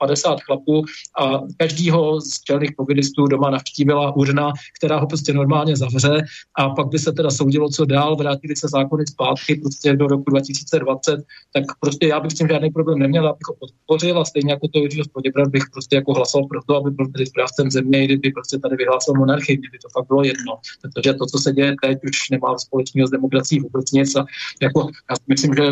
50 0.00 0.40
chlapů 0.40 0.84
a 1.20 1.40
každýho 1.56 2.20
z 2.20 2.40
čelných 2.40 2.72
povidistů 2.76 3.26
doma 3.26 3.50
navštívila 3.50 4.16
urna, 4.16 4.52
která 4.78 4.98
ho 4.98 5.06
prostě 5.06 5.32
normálně 5.32 5.76
zavře 5.76 6.22
a 6.58 6.68
pak 6.68 6.88
by 6.88 6.98
se 6.98 7.12
teda 7.12 7.30
soudilo, 7.30 7.68
co 7.68 7.84
dál, 7.84 8.16
vrátili 8.16 8.56
se 8.56 8.68
zákony 8.68 9.04
zpátky 9.06 9.54
prostě 9.54 9.96
do 9.96 10.06
roku 10.06 10.24
2020, 10.30 11.24
tak 11.52 11.64
prostě 11.80 12.06
já 12.06 12.20
bych 12.20 12.30
s 12.32 12.34
tím 12.34 12.48
žádný 12.48 12.70
problém 12.70 12.98
neměl, 12.98 13.28
abych 13.28 13.48
ho 13.48 13.54
podpořil 13.54 14.18
a 14.18 14.24
stejně 14.24 14.52
jako 14.52 14.68
to 14.68 14.78
Jiřího 14.78 15.04
Spoděbrat 15.04 15.48
bych 15.48 15.64
prostě 15.72 15.96
jako 15.96 16.12
hlasoval 16.12 16.48
pro 16.48 16.60
to, 16.66 16.76
aby 16.76 16.90
byl 16.90 17.06
tedy 17.08 17.26
správcem 17.26 17.70
země, 17.70 18.04
kdyby 18.04 18.30
prostě 18.30 18.58
tady 18.58 18.76
vyhlásil 18.76 19.14
monarchii, 19.14 19.56
kdyby 19.56 19.78
to 19.78 19.88
fakt 19.92 20.08
bylo 20.08 20.24
jedno. 20.24 20.58
Protože 20.82 21.14
to, 21.14 21.26
co 21.26 21.38
se 21.38 21.52
děje 21.52 21.74
teď, 21.82 21.98
už 22.04 22.30
nemá 22.30 22.58
společného 22.58 23.08
s 23.08 23.10
demokracií 23.10 23.60
vůbec 23.60 23.92
nic 23.92 24.16
a 24.16 24.24
jako, 24.62 24.88
já 25.10 25.16
myslím, 25.28 25.54
že 25.54 25.62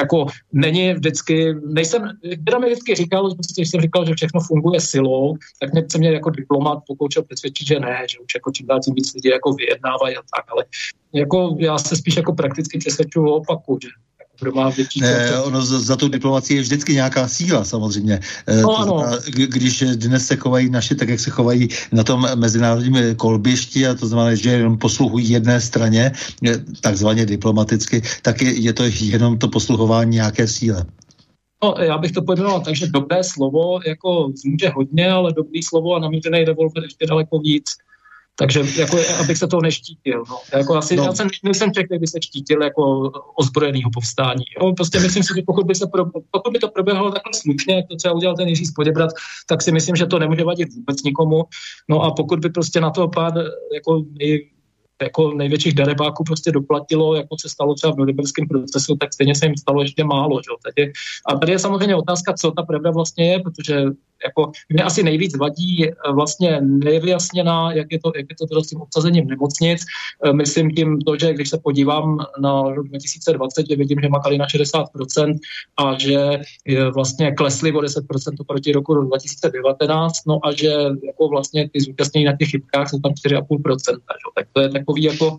jako 0.00 0.26
není 0.52 0.94
vždycky, 0.94 1.54
nejsem, 1.66 2.02
teda 2.44 2.58
mi 2.58 2.66
vždycky 2.66 2.94
říkal, 2.94 3.30
že 3.30 3.34
prostě, 3.34 3.53
když 3.60 3.70
jsem 3.70 3.80
říkal, 3.80 4.06
že 4.06 4.14
všechno 4.14 4.40
funguje 4.40 4.80
silou, 4.80 5.36
tak 5.60 5.72
mě 5.72 5.84
se 5.92 5.98
mě 5.98 6.10
jako 6.10 6.30
diplomat 6.30 6.78
pokoušel 6.86 7.22
přesvědčit, 7.22 7.66
že 7.66 7.80
ne, 7.80 8.06
že 8.10 8.18
už 8.18 8.34
jako 8.34 8.50
čím 8.52 8.66
dál 8.66 8.80
tím 8.80 8.94
víc 8.94 9.14
lidí 9.14 9.28
jako 9.28 9.52
vyjednávají 9.52 10.16
a 10.16 10.20
tak, 10.36 10.44
ale 10.52 10.64
jako 11.12 11.56
já 11.58 11.78
se 11.78 11.96
spíš 11.96 12.16
jako 12.16 12.32
prakticky 12.32 12.78
přesvědčuju 12.78 13.26
o 13.26 13.36
opaku, 13.36 13.78
že 13.82 13.88
kdo 14.40 14.52
má 14.52 14.70
větší 14.70 15.00
ne, 15.00 15.40
ono 15.40 15.62
za, 15.62 15.80
za 15.80 15.96
tu 15.96 16.08
diplomaci 16.08 16.54
je 16.54 16.60
vždycky 16.60 16.94
nějaká 16.94 17.28
síla 17.28 17.64
samozřejmě. 17.64 18.20
Eh, 18.46 18.62
no, 18.62 18.78
ano. 18.78 19.18
Když 19.30 19.84
dnes 19.94 20.26
se 20.26 20.36
chovají 20.36 20.70
naši 20.70 20.94
tak, 20.94 21.08
jak 21.08 21.20
se 21.20 21.30
chovají 21.30 21.68
na 21.92 22.04
tom 22.04 22.28
mezinárodním 22.34 23.14
kolbišti, 23.16 23.86
a 23.86 23.94
to 23.94 24.06
znamená, 24.06 24.34
že 24.34 24.50
jenom 24.50 24.78
posluhují 24.78 25.30
jedné 25.30 25.60
straně, 25.60 26.12
eh, 26.48 26.58
takzvaně 26.80 27.26
diplomaticky, 27.26 28.02
tak 28.22 28.42
je, 28.42 28.60
je 28.60 28.72
to 28.72 28.84
jenom 29.00 29.38
to 29.38 29.48
posluhování 29.48 30.10
nějaké 30.16 30.46
síle. 30.46 30.84
No, 31.64 31.74
já 31.78 31.98
bych 31.98 32.12
to 32.12 32.22
pojmenoval 32.22 32.60
tak, 32.60 32.76
že 32.76 32.86
dobré 32.86 33.24
slovo 33.24 33.80
jako 33.86 34.32
zmůže 34.34 34.68
hodně, 34.68 35.10
ale 35.10 35.32
dobrý 35.32 35.62
slovo 35.62 35.94
a 35.94 35.98
namířený 35.98 36.44
revolver 36.44 36.82
ještě 36.82 37.06
daleko 37.06 37.38
víc. 37.38 37.64
Takže 38.36 38.62
jako, 38.76 38.96
abych 39.20 39.38
se 39.38 39.46
toho 39.46 39.62
neštítil. 39.62 40.24
No. 40.28 40.36
Jako 40.58 40.76
asi, 40.76 40.96
no. 40.96 41.04
Já 41.04 41.12
jsem, 41.12 41.28
nejsem 41.44 41.72
člověk, 41.72 41.86
který 41.86 42.00
by 42.00 42.06
se 42.06 42.22
štítil 42.22 42.62
jako 42.62 43.12
ozbrojeného 43.36 43.90
povstání. 43.94 44.44
Jo. 44.60 44.72
Prostě 44.72 45.00
myslím 45.00 45.22
si, 45.22 45.34
že 45.36 45.42
pokud 45.46 45.66
by, 45.66 45.74
se 45.74 45.86
pro, 45.86 46.04
pokud 46.30 46.52
by 46.52 46.58
to 46.58 46.68
proběhlo 46.68 47.10
takhle 47.10 47.32
slušně, 47.34 47.74
jak 47.74 47.88
to 47.88 47.96
třeba 47.96 48.14
udělal 48.14 48.36
ten 48.36 48.48
Jiří 48.48 48.66
Spodebrat, 48.66 49.10
tak 49.46 49.62
si 49.62 49.72
myslím, 49.72 49.96
že 49.96 50.06
to 50.06 50.18
nemůže 50.18 50.44
vadit 50.44 50.74
vůbec 50.74 51.02
nikomu. 51.02 51.44
No 51.88 52.02
a 52.02 52.10
pokud 52.10 52.38
by 52.38 52.50
prostě 52.50 52.80
na 52.80 52.90
to 52.90 53.08
pár 53.08 53.32
jako 53.74 54.02
jako 55.02 55.34
největších 55.34 55.74
darebáků 55.74 56.24
prostě 56.24 56.52
doplatilo, 56.52 57.14
jako 57.14 57.36
se 57.40 57.48
stalo 57.48 57.74
třeba 57.74 57.92
v 57.92 57.96
norimberském 57.96 58.48
procesu, 58.48 58.96
tak 58.96 59.14
stejně 59.14 59.34
se 59.34 59.46
jim 59.46 59.56
stalo 59.56 59.82
ještě 59.82 60.04
málo. 60.04 60.40
Že? 60.42 60.50
Tady, 60.64 60.92
a 61.26 61.36
tady 61.36 61.52
je 61.52 61.58
samozřejmě 61.58 61.96
otázka, 61.96 62.32
co 62.32 62.50
ta 62.50 62.62
pravda 62.62 62.90
vlastně 62.90 63.32
je, 63.32 63.40
protože 63.40 63.84
jako 64.24 64.52
mě 64.68 64.82
asi 64.82 65.02
nejvíc 65.02 65.36
vadí 65.36 65.88
eh, 65.88 65.92
vlastně 66.12 66.60
nevyjasněná, 66.60 67.72
jak 67.72 67.86
je 67.92 67.98
to, 68.04 68.12
jak 68.16 68.26
je 68.30 68.36
to 68.38 68.46
teda 68.46 68.60
s 68.60 68.66
tím 68.66 68.80
obsazením 68.80 69.26
nemocnic. 69.26 69.82
Eh, 70.24 70.32
myslím 70.32 70.70
tím 70.70 71.00
to, 71.00 71.18
že 71.18 71.32
když 71.32 71.50
se 71.50 71.58
podívám 71.58 72.18
na 72.40 72.62
rok 72.62 72.88
2020, 72.88 73.66
že 73.70 73.76
vidím, 73.76 74.00
že 74.02 74.08
makali 74.08 74.38
na 74.38 74.46
60% 74.46 75.38
a 75.76 75.98
že 75.98 76.40
vlastně 76.94 77.32
klesli 77.32 77.72
o 77.72 77.80
10% 77.80 78.00
proti 78.46 78.72
roku 78.72 78.94
2019, 78.94 80.14
no 80.26 80.38
a 80.46 80.52
že 80.52 80.70
jako 81.06 81.28
vlastně 81.28 81.70
ty 81.72 81.80
zúčastnění 81.80 82.24
na 82.24 82.36
těch 82.36 82.50
chybkách 82.50 82.90
jsou 82.90 82.98
tam 82.98 83.12
4,5%. 83.12 83.98
Tak 84.34 84.46
to 84.52 84.60
je 84.60 84.68
takový 84.68 84.83
jako 84.98 85.26
Eh, 85.26 85.38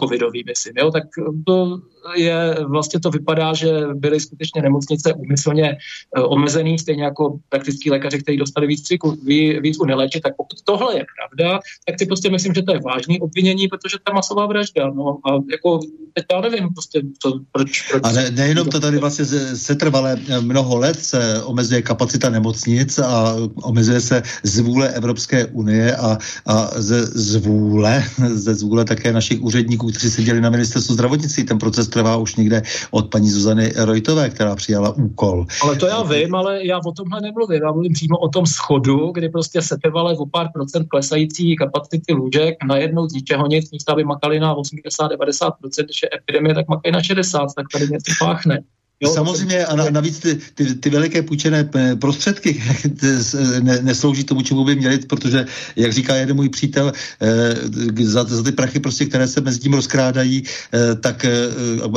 covidový, 0.00 0.44
myslím. 0.46 0.74
Jo? 0.76 0.90
Tak 0.90 1.02
to 1.46 1.80
je, 2.16 2.56
vlastně 2.68 3.00
to 3.00 3.10
vypadá, 3.10 3.54
že 3.54 3.72
byly 3.94 4.20
skutečně 4.20 4.62
nemocnice 4.62 5.14
úmyslně 5.14 5.76
eh, 6.16 6.20
omezený, 6.20 6.78
stejně 6.78 7.04
jako 7.04 7.38
praktický 7.48 7.90
lékaři, 7.90 8.22
kteří 8.22 8.38
dostali 8.38 8.66
víc, 8.66 8.82
cviku, 8.86 9.16
víc 9.60 9.78
neléčit. 9.86 10.22
Tak 10.22 10.36
pokud 10.36 10.62
tohle 10.64 10.98
je 10.98 11.04
pravda, 11.18 11.60
tak 11.86 11.98
si 11.98 12.06
prostě 12.06 12.30
myslím, 12.30 12.54
že 12.54 12.62
to 12.62 12.72
je 12.72 12.80
vážný 12.80 13.20
obvinění, 13.20 13.68
protože 13.68 13.96
to 14.02 14.10
je 14.10 14.14
masová 14.14 14.46
vražda. 14.46 14.90
No, 14.90 15.18
a 15.26 15.30
jako 15.50 15.80
teď 16.12 16.24
já 16.32 16.40
nevím, 16.40 16.68
prostě 16.74 17.02
to, 17.22 17.40
proč, 17.52 17.90
proč... 17.90 18.02
A 18.04 18.12
ne, 18.12 18.30
nejenom 18.30 18.68
to 18.68 18.80
tady 18.80 18.98
vlastně 18.98 19.24
setrvale 19.56 20.16
mnoho 20.40 20.78
let 20.78 21.04
se 21.04 21.42
omezuje 21.42 21.82
kapacita 21.82 22.30
nemocnic 22.30 22.98
a 22.98 23.36
omezuje 23.62 24.00
se 24.00 24.22
zvůle 24.42 24.88
Evropské 24.88 25.46
unie 25.46 25.96
a, 25.96 26.18
a 26.46 26.70
ze 26.76 27.06
zvůle, 27.06 28.04
ze 28.28 28.54
zvůle 28.54 28.84
také 28.84 29.12
našich 29.12 29.42
úředníků 29.42 29.63
úředníků, 29.64 29.88
kteří 29.90 30.10
seděli 30.10 30.40
na 30.40 30.50
ministerstvu 30.50 30.94
zdravotnictví. 30.94 31.44
Ten 31.44 31.58
proces 31.58 31.88
trvá 31.88 32.16
už 32.16 32.36
někde 32.36 32.62
od 32.90 33.10
paní 33.10 33.30
Zuzany 33.30 33.72
Rojtové, 33.76 34.30
která 34.30 34.56
přijala 34.56 34.90
úkol. 34.96 35.46
Ale 35.62 35.76
to 35.76 35.86
já 35.86 36.02
vím, 36.02 36.34
ale 36.34 36.66
já 36.66 36.78
o 36.78 36.92
tomhle 36.92 37.20
nemluvím. 37.20 37.62
Já 37.62 37.72
mluvím 37.72 37.92
přímo 37.92 38.18
o 38.18 38.28
tom 38.28 38.46
schodu, 38.46 39.12
kdy 39.12 39.28
prostě 39.28 39.62
se 39.62 39.76
trvale 39.82 40.16
o 40.16 40.26
pár 40.26 40.48
procent 40.54 40.86
klesající 40.88 41.56
kapacity 41.56 42.12
lůžek 42.12 42.54
najednou 42.68 43.08
z 43.08 43.12
ničeho 43.12 43.46
nic, 43.46 43.70
místo 43.70 43.92
aby 43.92 44.04
makali 44.04 44.40
na 44.40 44.54
80-90%, 44.54 45.84
když 45.84 46.02
je 46.02 46.08
epidemie, 46.14 46.54
tak 46.54 46.68
makají 46.68 46.92
na 46.92 47.02
60, 47.02 47.46
tak 47.56 47.66
tady 47.72 47.84
něco 47.88 48.12
páchne. 48.20 48.58
Jo, 49.00 49.10
Samozřejmě 49.14 49.66
a 49.66 49.90
navíc 49.90 50.18
ty, 50.18 50.38
ty, 50.54 50.74
ty 50.74 50.90
veliké 50.90 51.22
půjčené 51.22 51.70
prostředky 52.00 52.62
ne, 53.60 53.82
neslouží 53.82 54.24
tomu, 54.24 54.42
čemu 54.42 54.64
by 54.64 54.76
měli, 54.76 54.98
protože, 54.98 55.46
jak 55.76 55.92
říká 55.92 56.14
jeden 56.14 56.36
můj 56.36 56.48
přítel, 56.48 56.92
eh, 57.20 58.04
za, 58.04 58.24
za 58.24 58.42
ty 58.42 58.52
prachy, 58.52 58.80
prostě, 58.80 59.04
které 59.04 59.28
se 59.28 59.40
mezi 59.40 59.58
tím 59.58 59.74
rozkrádají, 59.74 60.42
eh, 60.72 60.94
tak 60.94 61.24
eh, 61.24 61.30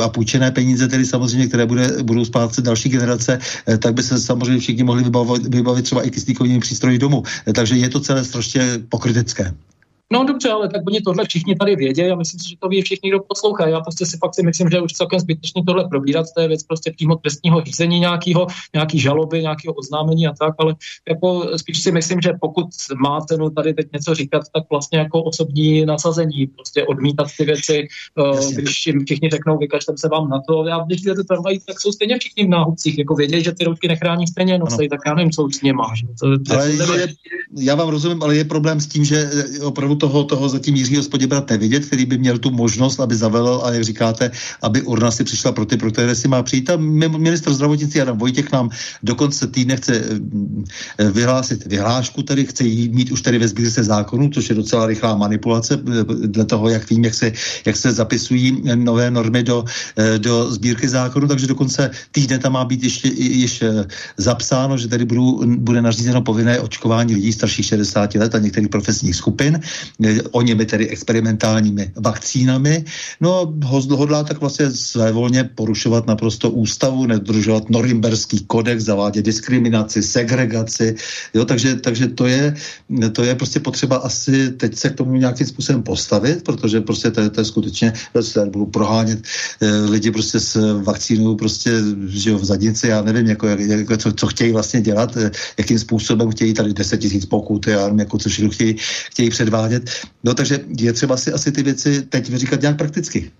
a 0.02 0.08
půjčené 0.08 0.50
peníze, 0.50 0.88
tedy 0.88 1.06
samozřejmě, 1.06 1.46
které 1.46 1.66
bude, 1.66 2.02
budou 2.02 2.24
splácet 2.24 2.64
další 2.64 2.88
generace, 2.88 3.38
tak 3.78 3.94
by 3.94 4.02
se 4.02 4.20
samozřejmě 4.20 4.60
všichni 4.60 4.82
mohli 4.82 5.02
vybavit, 5.02 5.54
vybavit 5.54 5.84
třeba 5.84 6.02
i 6.02 6.10
kyslíkovými 6.10 6.60
přístroji 6.60 6.98
domů. 6.98 7.22
Takže 7.54 7.76
je 7.76 7.88
to 7.88 8.00
celé 8.00 8.24
strašně 8.24 8.62
pokrytecké. 8.88 9.54
No 10.12 10.24
dobře, 10.24 10.50
ale 10.50 10.68
tak 10.68 10.82
oni 10.86 11.00
tohle 11.00 11.24
všichni 11.24 11.56
tady 11.56 11.76
vědí 11.76 12.02
a 12.02 12.16
myslím 12.16 12.40
si, 12.40 12.48
že 12.48 12.56
to 12.58 12.68
ví 12.68 12.82
všichni, 12.82 13.10
kdo 13.10 13.20
poslouchají. 13.20 13.72
Já 13.72 13.80
prostě 13.80 14.06
si 14.06 14.16
fakt 14.16 14.34
si 14.34 14.42
myslím, 14.42 14.70
že 14.70 14.80
už 14.80 14.92
celkem 14.92 15.20
zbytečně 15.20 15.62
tohle 15.66 15.88
probírat, 15.88 16.26
to 16.36 16.40
je 16.40 16.48
věc 16.48 16.62
prostě 16.62 16.92
přímo 16.96 17.16
trestního 17.16 17.60
řízení 17.64 18.00
nějakého, 18.00 18.46
nějaký 18.74 18.98
žaloby, 19.00 19.42
nějakého 19.42 19.74
oznámení 19.74 20.26
a 20.26 20.32
tak, 20.40 20.54
ale 20.58 20.74
jako 21.08 21.50
spíš 21.56 21.82
si 21.82 21.92
myslím, 21.92 22.20
že 22.20 22.32
pokud 22.40 22.66
má 23.02 23.20
cenu 23.20 23.50
tady 23.50 23.74
teď 23.74 23.86
něco 23.92 24.14
říkat, 24.14 24.42
tak 24.54 24.64
vlastně 24.70 24.98
jako 24.98 25.22
osobní 25.22 25.86
nasazení, 25.86 26.46
prostě 26.46 26.84
odmítat 26.84 27.26
ty 27.38 27.44
věci, 27.44 27.88
uh, 28.18 28.52
když 28.54 28.86
jim 28.86 29.04
všichni 29.04 29.30
řeknou, 29.30 29.58
vykažte 29.58 29.92
se 29.96 30.08
vám 30.08 30.28
na 30.28 30.40
to. 30.48 30.66
Já 30.66 30.84
když 30.86 31.02
to 31.02 31.24
trvají, 31.34 31.60
tak 31.66 31.80
jsou 31.80 31.92
stejně 31.92 32.18
všichni 32.18 32.46
v 32.46 32.48
náhubcích, 32.48 32.98
jako 32.98 33.14
vědějí, 33.14 33.44
že 33.44 33.52
ty 33.52 33.64
ruky 33.64 33.88
nechrání 33.88 34.26
stejně 34.26 34.58
nosej, 34.58 34.88
tak 34.88 35.00
já 35.06 35.14
nevím, 35.14 35.30
co 35.30 35.44
už 35.44 35.54
s 35.54 35.62
něma. 35.62 35.94
To, 36.20 36.38
to, 36.38 36.54
ale 36.54 36.70
je, 37.00 37.08
já 37.58 37.74
vám 37.74 37.88
rozumím, 37.88 38.22
ale 38.22 38.36
je 38.36 38.44
problém 38.44 38.80
s 38.80 38.86
tím, 38.86 39.04
že 39.04 39.30
opravdu 39.64 39.97
toho, 39.98 40.24
toho 40.24 40.48
zatím 40.48 40.76
Jiřího 40.76 41.02
Spodibrat 41.02 41.50
nevidět, 41.50 41.86
který 41.86 42.06
by 42.06 42.18
měl 42.18 42.38
tu 42.38 42.50
možnost, 42.50 43.00
aby 43.00 43.14
zavelel 43.14 43.60
a 43.64 43.72
jak 43.72 43.84
říkáte, 43.84 44.30
aby 44.62 44.82
urna 44.82 45.10
si 45.10 45.24
přišla 45.24 45.52
pro 45.52 45.66
ty, 45.66 45.76
pro 45.76 45.90
které 45.90 46.14
si 46.14 46.28
má 46.28 46.42
přijít. 46.42 46.70
A 46.70 46.76
minister 46.76 47.52
zdravotnictví 47.52 48.00
Adam 48.00 48.18
Vojtěch 48.18 48.52
nám 48.52 48.70
do 49.02 49.14
konce 49.14 49.46
týdne 49.46 49.76
chce 49.76 49.94
eh, 49.98 51.10
vyhlásit 51.10 51.66
vyhlášku, 51.66 52.22
tedy 52.22 52.46
chce 52.46 52.64
jí 52.64 52.88
mít 52.88 53.10
už 53.10 53.22
tady 53.22 53.38
ve 53.38 53.48
sbírce 53.48 53.84
zákonu, 53.84 54.30
což 54.30 54.48
je 54.48 54.54
docela 54.54 54.86
rychlá 54.86 55.16
manipulace 55.16 55.74
eh, 55.74 56.26
dle 56.26 56.44
toho, 56.44 56.68
jak 56.68 56.90
vím, 56.90 57.04
jak 57.04 57.14
se, 57.14 57.32
jak 57.66 57.76
se 57.76 57.92
zapisují 57.92 58.62
nové 58.74 59.10
normy 59.10 59.42
do, 59.42 59.64
eh, 59.96 60.18
do 60.18 60.52
sbírky 60.52 60.88
zákonu, 60.88 61.28
takže 61.28 61.46
do 61.46 61.54
konce 61.54 61.90
týdne 62.12 62.38
tam 62.38 62.52
má 62.52 62.64
být 62.64 62.82
ještě, 62.84 63.08
ještě 63.18 63.86
zapsáno, 64.16 64.78
že 64.78 64.88
tady 64.88 65.04
budou, 65.04 65.42
bude 65.46 65.82
nařízeno 65.82 66.22
povinné 66.22 66.60
očkování 66.60 67.14
lidí 67.14 67.32
starších 67.32 67.66
60 67.66 68.14
let 68.14 68.34
a 68.34 68.38
některých 68.38 68.68
profesních 68.68 69.16
skupin 69.16 69.60
o 70.30 70.42
němi 70.42 70.66
tedy 70.66 70.88
experimentálními 70.88 71.92
vakcínami. 71.96 72.84
No, 73.20 73.54
hodlá 73.90 74.24
tak 74.24 74.40
vlastně 74.40 74.70
svévolně 74.70 75.44
porušovat 75.44 76.06
naprosto 76.06 76.50
ústavu, 76.50 77.06
nedržovat 77.06 77.70
norimberský 77.70 78.44
kodex, 78.46 78.84
zavádět 78.84 79.24
diskriminaci, 79.24 80.02
segregaci, 80.02 80.94
jo, 81.34 81.44
takže, 81.44 81.76
takže 81.76 82.06
to, 82.06 82.26
je, 82.26 82.54
to 83.12 83.22
je 83.24 83.34
prostě 83.34 83.60
potřeba 83.60 83.96
asi 83.96 84.50
teď 84.50 84.76
se 84.76 84.88
k 84.90 84.96
tomu 84.96 85.12
nějakým 85.12 85.46
způsobem 85.46 85.82
postavit, 85.82 86.44
protože 86.44 86.80
prostě 86.80 87.10
to, 87.10 87.30
to 87.30 87.40
je 87.40 87.44
skutečně, 87.44 87.92
se 88.20 88.46
budou 88.46 88.66
prohánět 88.66 89.20
e, 89.60 89.70
lidi 89.90 90.10
prostě 90.10 90.40
s 90.40 90.82
vakcínou 90.82 91.36
prostě, 91.36 91.70
že 92.08 92.34
v 92.34 92.44
zadnici, 92.44 92.88
já 92.88 93.02
nevím, 93.02 93.26
jako, 93.26 93.46
jako 93.46 93.96
co, 93.96 94.12
co, 94.12 94.26
chtějí 94.26 94.52
vlastně 94.52 94.80
dělat, 94.80 95.16
e, 95.16 95.30
jakým 95.58 95.78
způsobem 95.78 96.30
chtějí 96.30 96.54
tady 96.54 96.72
10 96.72 96.98
tisíc 96.98 97.26
pokuty, 97.26 97.70
já 97.70 97.84
nevím, 97.84 97.98
jako 97.98 98.18
co 98.18 98.28
všechno 98.28 98.50
chtějí, 98.50 98.76
chtějí 99.10 99.30
předvádět. 99.30 99.77
No 100.24 100.34
takže 100.34 100.60
je 100.78 100.92
třeba 100.92 101.16
si 101.16 101.32
asi 101.32 101.52
ty 101.52 101.62
věci 101.62 102.02
teď 102.02 102.30
vyříkat 102.30 102.60
nějak 102.60 102.76
prakticky. 102.76 103.30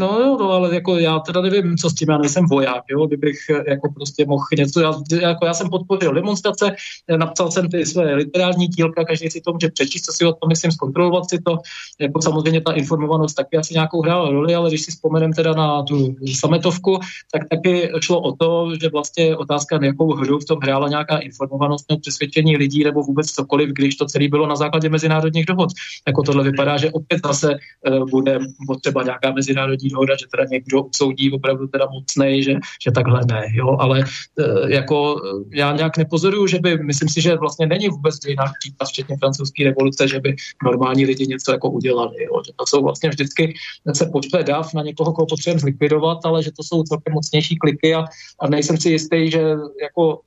No 0.00 0.20
jo, 0.20 0.36
no, 0.40 0.50
ale 0.50 0.74
jako 0.74 0.96
já 0.98 1.18
teda 1.18 1.40
nevím, 1.40 1.76
co 1.76 1.90
s 1.90 1.94
tím, 1.94 2.08
já 2.10 2.18
nejsem 2.18 2.46
voják, 2.46 2.82
jo, 2.90 3.06
kdybych 3.06 3.38
eh, 3.50 3.70
jako 3.70 3.92
prostě 3.92 4.26
mohl 4.26 4.44
něco, 4.58 4.80
já, 4.80 4.92
jako 5.20 5.46
já 5.46 5.54
jsem 5.54 5.70
podpořil 5.70 6.14
demonstrace, 6.14 6.74
eh, 7.08 7.18
napsal 7.18 7.50
jsem 7.50 7.68
ty 7.68 7.86
své 7.86 8.14
literární 8.14 8.66
dílka, 8.68 9.04
každý 9.04 9.30
si 9.30 9.40
to 9.40 9.52
může 9.52 9.68
přečíst, 9.68 10.02
co 10.02 10.12
si 10.12 10.24
o 10.24 10.32
tom 10.32 10.48
myslím, 10.48 10.72
zkontrolovat 10.72 11.30
si 11.30 11.38
to, 11.46 11.58
jako 12.00 12.22
samozřejmě 12.22 12.60
ta 12.60 12.72
informovanost 12.72 13.34
taky 13.34 13.56
asi 13.56 13.74
nějakou 13.74 14.02
hrála 14.02 14.30
roli, 14.30 14.54
ale 14.54 14.70
když 14.70 14.82
si 14.82 14.90
vzpomenem 14.90 15.32
teda 15.32 15.52
na 15.52 15.82
tu 15.82 16.14
sametovku, 16.40 16.98
tak 17.32 17.48
taky 17.48 17.92
šlo 18.00 18.20
o 18.20 18.32
to, 18.36 18.72
že 18.80 18.88
vlastně 18.88 19.36
otázka, 19.36 19.84
jakou 19.84 20.12
hru 20.14 20.38
v 20.38 20.44
tom 20.44 20.58
hrála 20.62 20.88
nějaká 20.88 21.18
informovanost 21.18 21.84
nebo 21.90 22.00
přesvědčení 22.00 22.56
lidí 22.56 22.84
nebo 22.84 23.02
vůbec 23.02 23.26
cokoliv, 23.26 23.68
když 23.68 23.96
to 23.96 24.06
celé 24.06 24.28
bylo 24.28 24.46
na 24.46 24.56
základě 24.56 24.88
mezinárodních 24.88 25.46
dohod. 25.46 25.70
Jako 26.06 26.22
tohle 26.22 26.44
vypadá, 26.44 26.76
že 26.76 26.90
opět 26.90 27.20
zase 27.26 27.54
uh, 27.54 28.10
bude 28.10 28.38
potřeba 28.66 29.02
nějaká 29.02 29.32
mezinárodní 29.32 29.89
dohoda, 29.90 30.16
že 30.20 30.26
teda 30.30 30.44
někdo 30.50 30.84
soudí 30.96 31.32
opravdu 31.32 31.66
teda 31.66 31.86
mocnej, 31.92 32.42
že, 32.42 32.54
že 32.84 32.90
takhle 32.90 33.20
ne, 33.30 33.46
jo, 33.54 33.76
ale 33.78 34.00
e, 34.00 34.74
jako 34.74 35.16
e, 35.16 35.58
já 35.58 35.76
nějak 35.76 35.96
nepozoruju, 35.96 36.46
že 36.46 36.58
by, 36.58 36.78
myslím 36.78 37.08
si, 37.08 37.20
že 37.20 37.36
vlastně 37.36 37.66
není 37.66 37.88
vůbec 37.88 38.14
jinak 38.28 38.50
případ, 38.60 38.88
včetně 38.88 39.16
francouzské 39.16 39.64
revoluce, 39.64 40.08
že 40.08 40.20
by 40.20 40.36
normální 40.64 41.06
lidi 41.06 41.26
něco 41.26 41.52
jako 41.52 41.70
udělali, 41.70 42.22
jo, 42.24 42.42
že 42.46 42.52
to 42.56 42.64
jsou 42.66 42.82
vlastně 42.82 43.08
vždycky, 43.10 43.54
se 43.94 44.06
počte 44.12 44.42
dav 44.42 44.74
na 44.74 44.82
někoho, 44.82 45.12
koho 45.12 45.26
potřebujeme 45.26 45.60
zlikvidovat, 45.60 46.18
ale 46.24 46.42
že 46.42 46.50
to 46.52 46.62
jsou 46.62 46.82
celkem 46.82 47.14
mocnější 47.14 47.56
kliky 47.56 47.94
a, 47.94 48.04
a 48.40 48.48
nejsem 48.48 48.76
si 48.76 48.90
jistý, 48.90 49.30
že 49.30 49.42
jako 49.82 50.20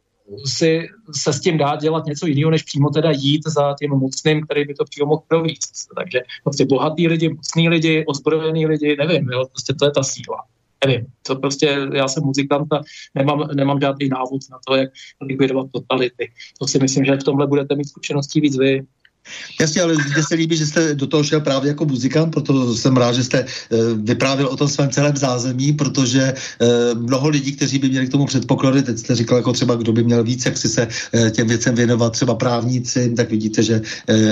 si 0.46 0.88
se 1.16 1.34
s 1.34 1.40
tím 1.40 1.58
dá 1.58 1.76
dělat 1.76 2.06
něco 2.06 2.28
jiného, 2.28 2.52
než 2.52 2.64
přímo 2.64 2.90
teda 2.90 3.12
jít 3.12 3.42
za 3.48 3.76
tím 3.80 3.92
mocným, 3.92 4.42
který 4.42 4.66
by 4.66 4.74
to 4.74 4.86
přímo 4.86 5.06
mohl 5.06 5.24
províct. 5.28 5.88
Takže 5.96 6.22
prostě 6.44 6.66
bohatý 6.66 7.08
lidi, 7.08 7.30
mocný 7.30 7.70
lidi, 7.70 8.06
ozbrojení 8.08 8.66
lidi, 8.66 8.96
nevím, 9.00 9.30
jo, 9.30 9.46
prostě 9.46 9.74
to 9.74 9.86
je 9.86 9.92
ta 9.92 10.04
síla. 10.04 10.38
Nevím, 10.86 11.06
to 11.28 11.36
prostě, 11.36 11.78
já 11.94 12.08
jsem 12.08 12.24
muzikant 12.24 12.74
a 12.74 12.82
nemám, 13.16 13.48
nemám 13.56 13.82
žádný 13.82 14.10
návod 14.10 14.42
na 14.52 14.60
to, 14.68 14.76
jak 14.76 14.90
likvidovat 15.22 15.68
totality. 15.72 16.32
To 16.60 16.68
si 16.68 16.80
myslím, 16.80 17.06
že 17.06 17.16
v 17.16 17.24
tomhle 17.24 17.48
budete 17.48 17.76
mít 17.76 17.88
zkušeností 17.88 18.42
víc 18.42 18.58
vy. 18.58 18.82
Jasně, 19.62 19.82
ale 19.82 19.94
mně 19.94 20.24
se 20.28 20.36
líbí, 20.36 20.58
že 20.58 20.66
jste 20.66 20.96
do 20.96 21.08
toho 21.08 21.24
šel 21.24 21.42
právě 21.42 21.68
jako 21.68 21.86
muzikant, 21.86 22.32
proto 22.32 22.76
jsem 22.76 22.98
rád, 22.98 23.14
že 23.14 23.24
jste 23.24 23.46
uh, 23.46 23.80
vyprávěl 24.04 24.48
o 24.48 24.58
tom 24.58 24.68
svém 24.68 24.90
celém 24.90 25.18
zázemí, 25.18 25.74
protože 25.74 26.34
uh, 26.34 27.00
mnoho 27.00 27.30
lidí, 27.30 27.52
kteří 27.52 27.80
by 27.80 27.90
měli 27.90 28.08
k 28.08 28.12
tomu 28.12 28.26
předpoklady, 28.26 28.84
teď 28.84 28.98
jste 28.98 29.16
říkal 29.16 29.38
jako 29.38 29.54
třeba, 29.54 29.76
kdo 29.76 29.94
by 29.94 30.04
měl 30.04 30.24
víc, 30.24 30.46
jak 30.46 30.58
si 30.58 30.70
se 30.70 30.88
uh, 30.88 31.30
těm 31.30 31.48
věcem 31.48 31.76
věnovat, 31.76 32.14
třeba 32.14 32.36
právníci, 32.36 33.14
tak 33.18 33.30
vidíte, 33.30 33.64
že 33.64 33.82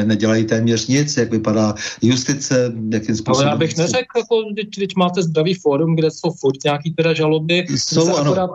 nedělají 0.04 0.46
téměř 0.46 0.88
nic, 0.88 1.18
jak 1.18 1.32
vypadá 1.32 1.76
justice, 2.02 2.74
jakým 2.90 3.16
způsobem. 3.16 3.48
Ale 3.48 3.54
já 3.54 3.58
bych 3.58 3.78
neřekl, 3.78 4.18
jako, 4.18 4.36
když 4.54 4.96
máte 4.98 5.24
zdravý 5.24 5.54
fórum, 5.54 5.96
kde 5.96 6.12
jsou 6.12 6.32
furt 6.32 6.64
nějaký 6.64 6.92
teda 6.92 7.14
žaloby, 7.14 7.66
jsou, 7.70 8.16
ano. 8.16 8.32
Akorát 8.32 8.50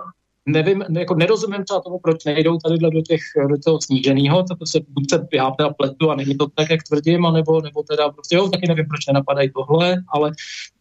nevím, 0.47 0.85
jako 0.99 1.15
nerozumím 1.15 1.65
třeba 1.65 1.81
tomu, 1.81 1.99
proč 1.99 2.25
nejdou 2.25 2.59
tady 2.59 2.79
do, 2.79 3.01
těch, 3.01 3.21
do 3.49 3.57
toho 3.65 3.79
sníženého, 3.83 4.43
to 4.43 4.67
se 4.67 4.81
buď 4.89 5.11
se 5.11 5.27
já 5.33 5.51
teda 5.51 5.71
pletu 5.71 6.11
a 6.11 6.15
není 6.15 6.37
to 6.37 6.47
tak, 6.55 6.71
jak 6.71 6.83
tvrdím, 6.83 7.27
anebo, 7.27 7.61
nebo 7.61 7.83
teda 7.83 8.09
prostě 8.09 8.37
jo, 8.37 8.49
taky 8.49 8.69
nevím, 8.69 8.87
proč 8.89 9.07
nenapadají 9.07 9.51
tohle, 9.53 10.03
ale 10.09 10.31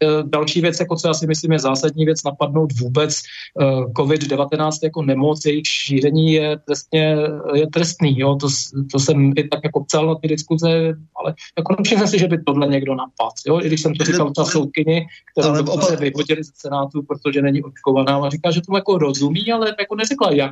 e, 0.04 0.08
další 0.24 0.62
věc, 0.62 0.80
jako 0.80 0.96
co 0.96 1.08
já 1.08 1.14
si 1.14 1.28
myslím 1.28 1.52
je 1.52 1.60
zásadní 1.60 2.06
věc, 2.06 2.24
napadnout 2.24 2.80
vůbec 2.80 3.16
e, 3.16 3.66
COVID-19 3.82 4.72
jako 4.84 5.02
nemoc, 5.02 5.46
jejich 5.46 5.68
šíření 5.68 6.34
je 6.34 6.58
trestně, 6.66 7.18
je 7.54 7.68
trestný, 7.68 8.20
jo, 8.20 8.36
to, 8.36 8.48
to 8.92 9.00
jsem 9.00 9.34
i 9.36 9.48
tak 9.48 9.60
jako 9.64 9.84
psal 9.84 10.08
na 10.08 10.16
ty 10.16 10.28
diskuze, 10.28 10.94
ale 11.16 11.34
jako 11.58 11.76
nemyslím 11.78 12.08
si, 12.08 12.20
že 12.20 12.28
by 12.28 12.44
tohle 12.44 12.68
někdo 12.68 12.96
napad, 12.96 13.34
jo, 13.48 13.60
i 13.62 13.68
když 13.68 13.82
jsem 13.82 13.94
to 13.96 14.04
říkal 14.04 14.32
ta 14.32 14.46
soudkyni, 14.46 15.08
kterou 15.32 15.82
se 15.82 15.96
vyhodili 15.96 16.44
ze 16.44 16.52
Senátu, 16.56 17.04
protože 17.04 17.42
není 17.42 17.64
očkovaná 17.64 18.18
a 18.18 18.30
říká, 18.30 18.52
že 18.52 18.62
to 18.62 18.76
jako 18.76 18.98
rozumí, 18.98 19.55
ale 19.56 19.76
jako 19.80 19.96
neřekla, 19.96 20.32
jak. 20.32 20.52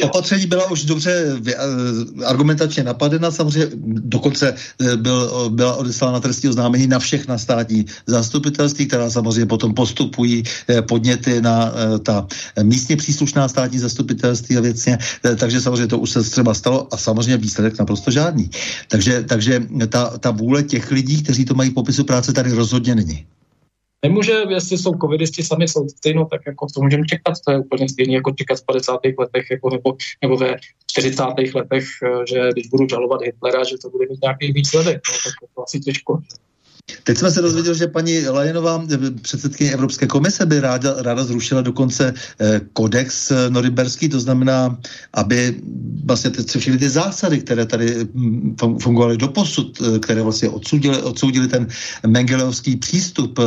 To 0.00 0.06
Opatření 0.06 0.46
byla 0.46 0.70
už 0.70 0.84
dobře 0.84 1.40
eh, 1.46 1.54
argumentačně 2.24 2.82
napadena, 2.82 3.30
samozřejmě 3.30 3.66
dokonce 3.84 4.54
eh, 4.54 4.96
byl, 4.96 5.50
byla 5.50 5.76
odeslána 5.76 6.20
trestní 6.20 6.48
oznámení 6.48 6.86
na 6.86 6.98
všechna 6.98 7.38
státní 7.38 7.86
zastupitelství, 8.06 8.86
která 8.86 9.10
samozřejmě 9.10 9.46
potom 9.46 9.74
postupují 9.74 10.42
eh, 10.68 10.82
podněty 10.82 11.40
na 11.40 11.72
ta 12.02 12.26
místně 12.62 12.96
příslušná 12.96 13.48
státní 13.48 13.78
zastupitelství 13.78 14.56
a 14.56 14.60
věcně, 14.60 14.98
takže 15.36 15.60
samozřejmě 15.60 15.86
to 15.86 15.98
už 15.98 16.10
se 16.10 16.22
třeba 16.22 16.54
stalo 16.54 16.88
a 16.94 16.96
samozřejmě 16.96 17.36
výsledek 17.36 17.78
naprosto 17.78 18.10
žádný. 18.10 18.50
Takže, 18.88 19.22
takže 19.22 19.62
ta, 19.88 20.18
ta 20.18 20.30
vůle 20.30 20.62
těch 20.62 20.90
lidí, 20.90 21.22
kteří 21.22 21.44
to 21.44 21.54
mají 21.54 21.70
v 21.70 21.74
popisu 21.74 22.04
práce, 22.04 22.32
tady 22.32 22.52
rozhodně 22.52 22.94
není 22.94 23.26
nemůže, 24.02 24.42
jestli 24.48 24.78
jsou 24.78 24.92
covidisti 25.00 25.42
sami 25.42 25.68
soudci, 25.68 26.14
no 26.14 26.24
tak 26.24 26.40
jako 26.46 26.66
co 26.66 26.82
můžeme 26.82 27.06
čekat, 27.06 27.34
to 27.46 27.52
je 27.52 27.58
úplně 27.58 27.88
stejné 27.88 28.14
jako 28.14 28.30
čekat 28.30 28.58
v 28.58 28.66
50. 28.66 29.00
letech 29.18 29.50
jako 29.50 29.70
nebo, 29.70 29.96
nebo 30.22 30.36
ve 30.36 30.56
40. 30.86 31.22
letech, 31.54 31.84
eh, 32.02 32.26
že 32.28 32.48
když 32.52 32.68
budu 32.68 32.86
žalovat 32.90 33.22
Hitlera, 33.22 33.64
že 33.64 33.78
to 33.78 33.90
bude 33.90 34.06
mít 34.10 34.22
nějaký 34.22 34.52
výsledek, 34.52 35.00
no, 35.08 35.14
tak 35.24 35.50
to 35.54 35.62
asi 35.62 35.80
těžko. 35.80 36.18
Teď 37.04 37.18
jsme 37.18 37.30
se 37.30 37.42
dozvěděli, 37.42 37.78
že 37.78 37.86
paní 37.86 38.28
Lajenová, 38.28 38.86
předsedkyně 39.22 39.72
Evropské 39.72 40.06
komise, 40.06 40.46
by 40.46 40.60
ráda, 40.60 40.94
ráda 40.98 41.24
zrušila 41.24 41.60
dokonce 41.60 42.14
eh, 42.40 42.60
kodex 42.72 43.30
eh, 43.30 43.50
norimberský, 43.50 44.08
to 44.08 44.20
znamená, 44.20 44.78
aby 45.14 45.54
vlastně 46.04 46.30
ty, 46.30 46.58
všechny 46.58 46.78
ty 46.78 46.90
zásady, 46.90 47.38
které 47.38 47.66
tady 47.66 48.06
hm, 48.14 48.56
fungovaly 48.82 49.16
do 49.16 49.28
posud, 49.28 49.78
eh, 49.82 49.98
které 49.98 50.22
vlastně 50.22 50.48
odsoudili, 50.48 51.02
odsoudili 51.02 51.48
ten 51.48 51.66
Mengeleovský 52.06 52.76
přístup 52.76 53.38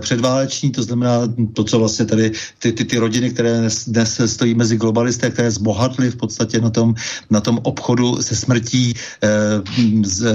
předváleční, 0.00 0.70
to 0.70 0.82
znamená 0.82 1.28
to, 1.52 1.64
co 1.64 1.78
vlastně 1.78 2.04
tady 2.04 2.32
ty, 2.58 2.72
ty, 2.72 2.84
ty 2.84 2.98
rodiny, 2.98 3.30
které 3.30 3.68
dnes, 3.86 4.20
stojí 4.26 4.54
mezi 4.54 4.76
globalisty, 4.76 5.30
které 5.30 5.50
zbohatly 5.50 6.10
v 6.10 6.16
podstatě 6.16 6.60
na 6.60 6.70
tom, 6.70 6.94
na 7.30 7.40
tom 7.40 7.58
obchodu 7.62 8.22
se 8.22 8.36
smrtí 8.36 8.94
z, 10.04 10.26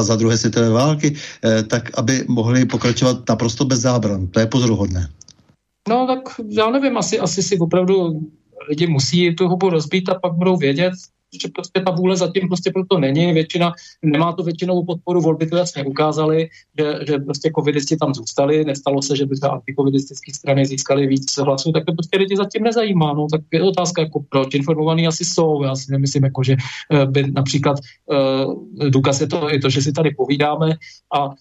za 0.00 0.16
druhé 0.16 0.38
světové 0.38 0.70
války, 0.70 1.16
tak 1.62 1.98
aby 1.98 2.24
mohli 2.28 2.64
pokračovat 2.64 3.28
naprosto 3.28 3.64
bez 3.64 3.80
zábran. 3.80 4.26
To 4.26 4.40
je 4.40 4.46
pozoruhodné. 4.46 5.08
No 5.88 6.06
tak 6.06 6.40
já 6.48 6.70
nevím, 6.70 6.96
asi, 6.96 7.18
asi 7.18 7.42
si 7.42 7.58
opravdu 7.58 8.20
lidi 8.68 8.86
musí 8.86 9.34
tu 9.34 9.48
hubu 9.48 9.70
rozbít 9.70 10.08
a 10.08 10.14
pak 10.14 10.32
budou 10.32 10.56
vědět, 10.56 10.92
že 11.42 11.48
prostě 11.54 11.80
ta 11.80 11.90
vůle 11.90 12.16
zatím 12.16 12.48
prostě 12.48 12.70
proto 12.70 12.98
není. 12.98 13.32
Většina, 13.32 13.72
nemá 14.02 14.32
to 14.32 14.42
většinou 14.42 14.84
podporu, 14.84 15.20
volby 15.20 15.46
to 15.46 15.56
jasně 15.56 15.84
ukázaly, 15.84 16.48
že, 16.78 16.94
že 17.06 17.18
prostě 17.18 17.50
covidisti 17.58 17.96
tam 17.96 18.14
zůstali, 18.14 18.64
nestalo 18.64 19.02
se, 19.02 19.16
že 19.16 19.26
by 19.26 19.36
ta 19.36 19.48
antikovidistické 19.48 20.32
strany 20.34 20.66
získaly 20.66 21.06
víc 21.06 21.38
hlasů, 21.38 21.72
tak 21.72 21.84
to 21.84 21.92
prostě 21.92 22.18
lidi 22.18 22.36
zatím 22.36 22.62
nezajímá. 22.62 23.12
No, 23.12 23.26
tak 23.30 23.40
je 23.52 23.62
otázka, 23.62 24.02
jako 24.02 24.24
proč 24.28 24.54
informovaný 24.54 25.06
asi 25.06 25.24
jsou. 25.24 25.62
Já 25.62 25.76
si 25.76 25.92
nemyslím, 25.92 26.24
jako, 26.24 26.42
že 26.42 26.56
eh, 26.92 27.06
by 27.06 27.30
například 27.32 27.76
uh, 28.06 28.90
důkaz 28.90 29.20
je 29.20 29.26
to, 29.26 29.48
je 29.48 29.58
to, 29.58 29.70
že 29.70 29.82
si 29.82 29.92
tady 29.92 30.10
povídáme 30.10 30.76
a 31.14 31.26
uh, 31.26 31.34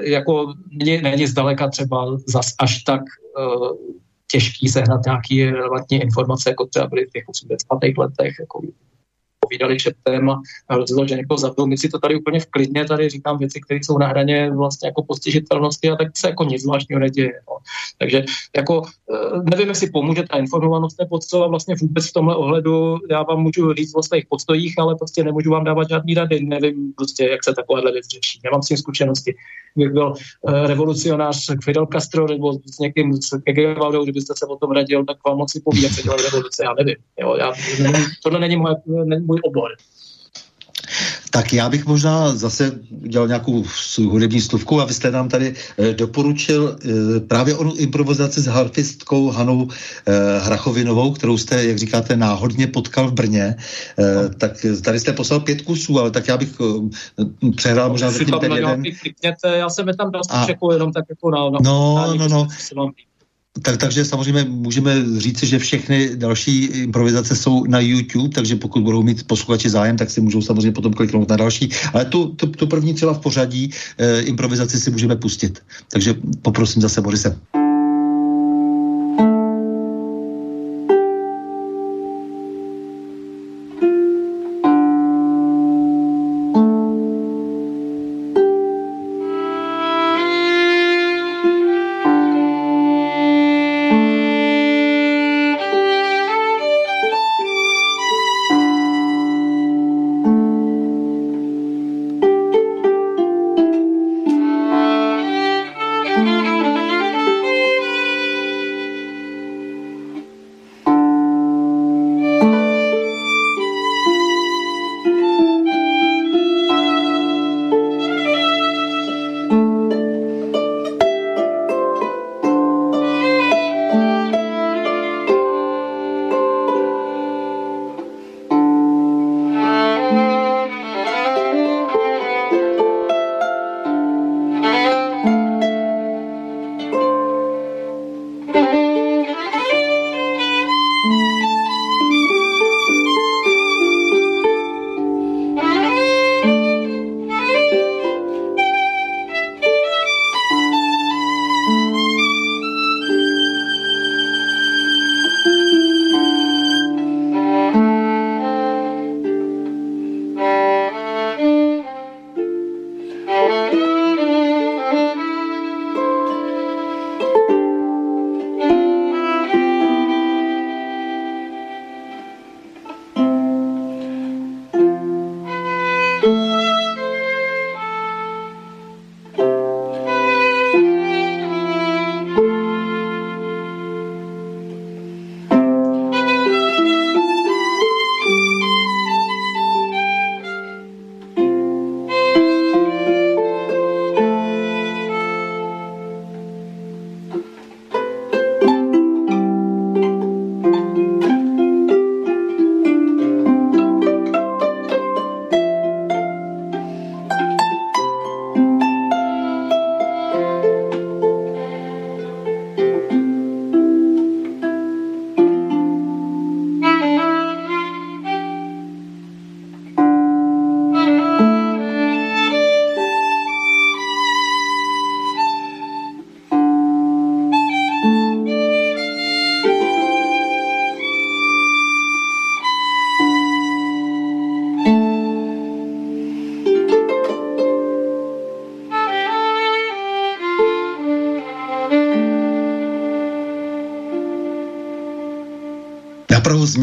jako 0.00 0.54
není, 0.72 1.02
není 1.02 1.26
zdaleka 1.26 1.68
třeba 1.68 2.18
zas 2.26 2.54
až 2.58 2.82
tak 2.82 3.00
uh, 3.38 3.76
těžký 4.30 4.68
sehnat 4.68 5.00
nějaké 5.06 5.56
relevantní 5.56 5.98
informace, 6.02 6.50
jako 6.50 6.66
třeba 6.66 6.86
byly 6.86 7.06
v 7.06 7.10
těch 7.10 7.24
80. 7.28 7.98
letech, 7.98 8.34
jako 8.40 8.60
povídali 9.40 9.80
šeptem 9.80 10.30
a 10.30 10.40
hrozilo, 10.70 11.06
že 11.06 11.16
někoho 11.16 11.38
zabijou. 11.38 11.66
My 11.66 11.78
si 11.78 11.88
to 11.88 11.98
tady 11.98 12.16
úplně 12.16 12.40
v 12.40 12.46
klidně 12.46 12.84
tady 12.84 13.08
říkám 13.08 13.38
věci, 13.38 13.60
které 13.60 13.80
jsou 13.82 13.98
na 13.98 14.06
hraně 14.06 14.50
vlastně 14.50 14.88
jako 14.88 15.02
postižitelnosti 15.02 15.90
a 15.90 15.96
tak 15.96 16.08
se 16.16 16.28
jako 16.28 16.44
nic 16.44 16.62
zvláštního 16.62 17.00
neděje. 17.00 17.32
No. 17.48 17.56
Takže 17.98 18.24
jako 18.56 18.82
eh, 19.14 19.42
nevím, 19.50 19.68
jestli 19.68 19.90
pomůže 19.90 20.22
ta 20.22 20.38
informovanost 20.38 20.96
té 20.96 21.06
podstava 21.06 21.46
vlastně 21.46 21.74
vůbec 21.80 22.10
v 22.10 22.12
tomhle 22.12 22.36
ohledu. 22.36 22.98
Já 23.10 23.22
vám 23.22 23.42
můžu 23.42 23.74
říct 23.74 23.94
o 23.94 24.02
svých 24.02 24.26
podstojích, 24.28 24.74
ale 24.78 24.96
prostě 24.96 25.24
nemůžu 25.24 25.50
vám 25.50 25.64
dávat 25.64 25.88
žádný 25.88 26.14
rady. 26.14 26.40
Nevím 26.40 26.92
prostě, 26.96 27.24
jak 27.24 27.44
se 27.44 27.54
takovéhle 27.54 27.92
věc 27.92 28.06
řeší. 28.06 28.40
Nemám 28.44 28.62
s 28.62 28.68
tím 28.68 28.76
zkušenosti. 28.76 29.34
Kdybych 29.74 29.92
byl 29.92 30.14
uh, 30.40 30.66
revolucionář 30.66 31.46
Fidel 31.64 31.86
Castro 31.92 32.26
nebo 32.28 32.52
s 32.52 32.78
někým 32.78 33.14
s 33.14 33.40
Kegevaldou, 33.46 34.02
kdybyste 34.02 34.34
se 34.36 34.46
o 34.46 34.56
tom 34.56 34.70
radil, 34.70 35.04
tak 35.04 35.16
vám 35.26 35.36
moci 35.36 35.60
poví, 35.64 35.82
jak 35.82 35.92
se 35.92 36.02
dělá 36.02 36.16
revoluce. 36.16 36.64
Já 36.64 36.74
nevím. 36.74 36.96
Jo, 37.20 37.36
já, 37.36 37.52
tohle 38.22 38.40
není, 38.40 38.56
moje, 38.56 38.74
není 39.04 39.26
můj 39.26 39.40
obor. 39.44 39.70
Tak 41.30 41.52
já 41.52 41.68
bych 41.68 41.86
možná 41.86 42.34
zase 42.36 42.72
udělal 42.90 43.28
nějakou 43.28 43.64
hudební 43.98 44.40
stovku 44.40 44.80
a 44.80 44.84
vy 44.84 44.94
jste 44.94 45.10
nám 45.10 45.28
tady 45.28 45.54
e, 45.78 45.92
doporučil 45.92 46.76
e, 47.16 47.20
právě 47.20 47.54
onu 47.54 47.74
improvizaci 47.74 48.40
s 48.40 48.46
harfistkou 48.46 49.30
Hanou 49.30 49.68
e, 50.06 50.38
Hrachovinovou, 50.38 51.12
kterou 51.12 51.38
jste, 51.38 51.64
jak 51.64 51.78
říkáte, 51.78 52.16
náhodně 52.16 52.66
potkal 52.66 53.08
v 53.08 53.12
Brně. 53.12 53.56
E, 53.98 54.28
tak 54.38 54.66
tady 54.84 55.00
jste 55.00 55.12
poslal 55.12 55.40
pět 55.40 55.62
kusů, 55.62 55.98
ale 55.98 56.10
tak 56.10 56.28
já 56.28 56.36
bych 56.36 56.48
e, 56.60 57.50
přehrál 57.56 57.90
možná 57.90 58.10
zatím 58.10 58.34
ten 58.40 58.52
jeden. 58.52 58.82
Já 59.56 59.68
jsem 59.68 59.88
je 59.88 59.96
tam 59.96 60.10
dal 60.10 60.22
a... 60.30 60.46
jenom 60.72 60.92
tak 60.92 61.04
jako 61.08 61.30
na, 61.30 61.50
na 61.50 61.58
no, 61.62 62.14
no, 62.16 62.28
no. 62.28 62.90
Tak, 63.62 63.76
takže 63.76 64.04
samozřejmě 64.04 64.44
můžeme 64.44 64.94
říct, 65.18 65.42
že 65.42 65.58
všechny 65.58 66.16
další 66.16 66.64
improvizace 66.64 67.36
jsou 67.36 67.64
na 67.64 67.80
YouTube, 67.80 68.34
takže 68.34 68.56
pokud 68.56 68.82
budou 68.82 69.02
mít 69.02 69.26
posluchači 69.26 69.70
zájem, 69.70 69.96
tak 69.96 70.10
si 70.10 70.20
můžou 70.20 70.42
samozřejmě 70.42 70.72
potom 70.72 70.92
kliknout 70.92 71.28
na 71.28 71.36
další. 71.36 71.70
Ale 71.92 72.04
tu, 72.04 72.28
tu, 72.28 72.46
tu 72.46 72.66
první 72.66 72.94
třeba 72.94 73.14
v 73.14 73.18
pořadí 73.18 73.70
eh, 73.98 74.20
improvizaci 74.20 74.80
si 74.80 74.90
můžeme 74.90 75.16
pustit. 75.16 75.62
Takže 75.92 76.14
poprosím 76.42 76.82
zase 76.82 77.00
Borise. 77.00 77.38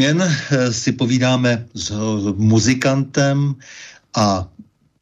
Změn 0.08 0.24
eh, 0.24 0.72
si 0.72 0.92
povídáme 0.92 1.66
s 1.74 1.92
muzikantem 2.36 3.54
a 4.16 4.48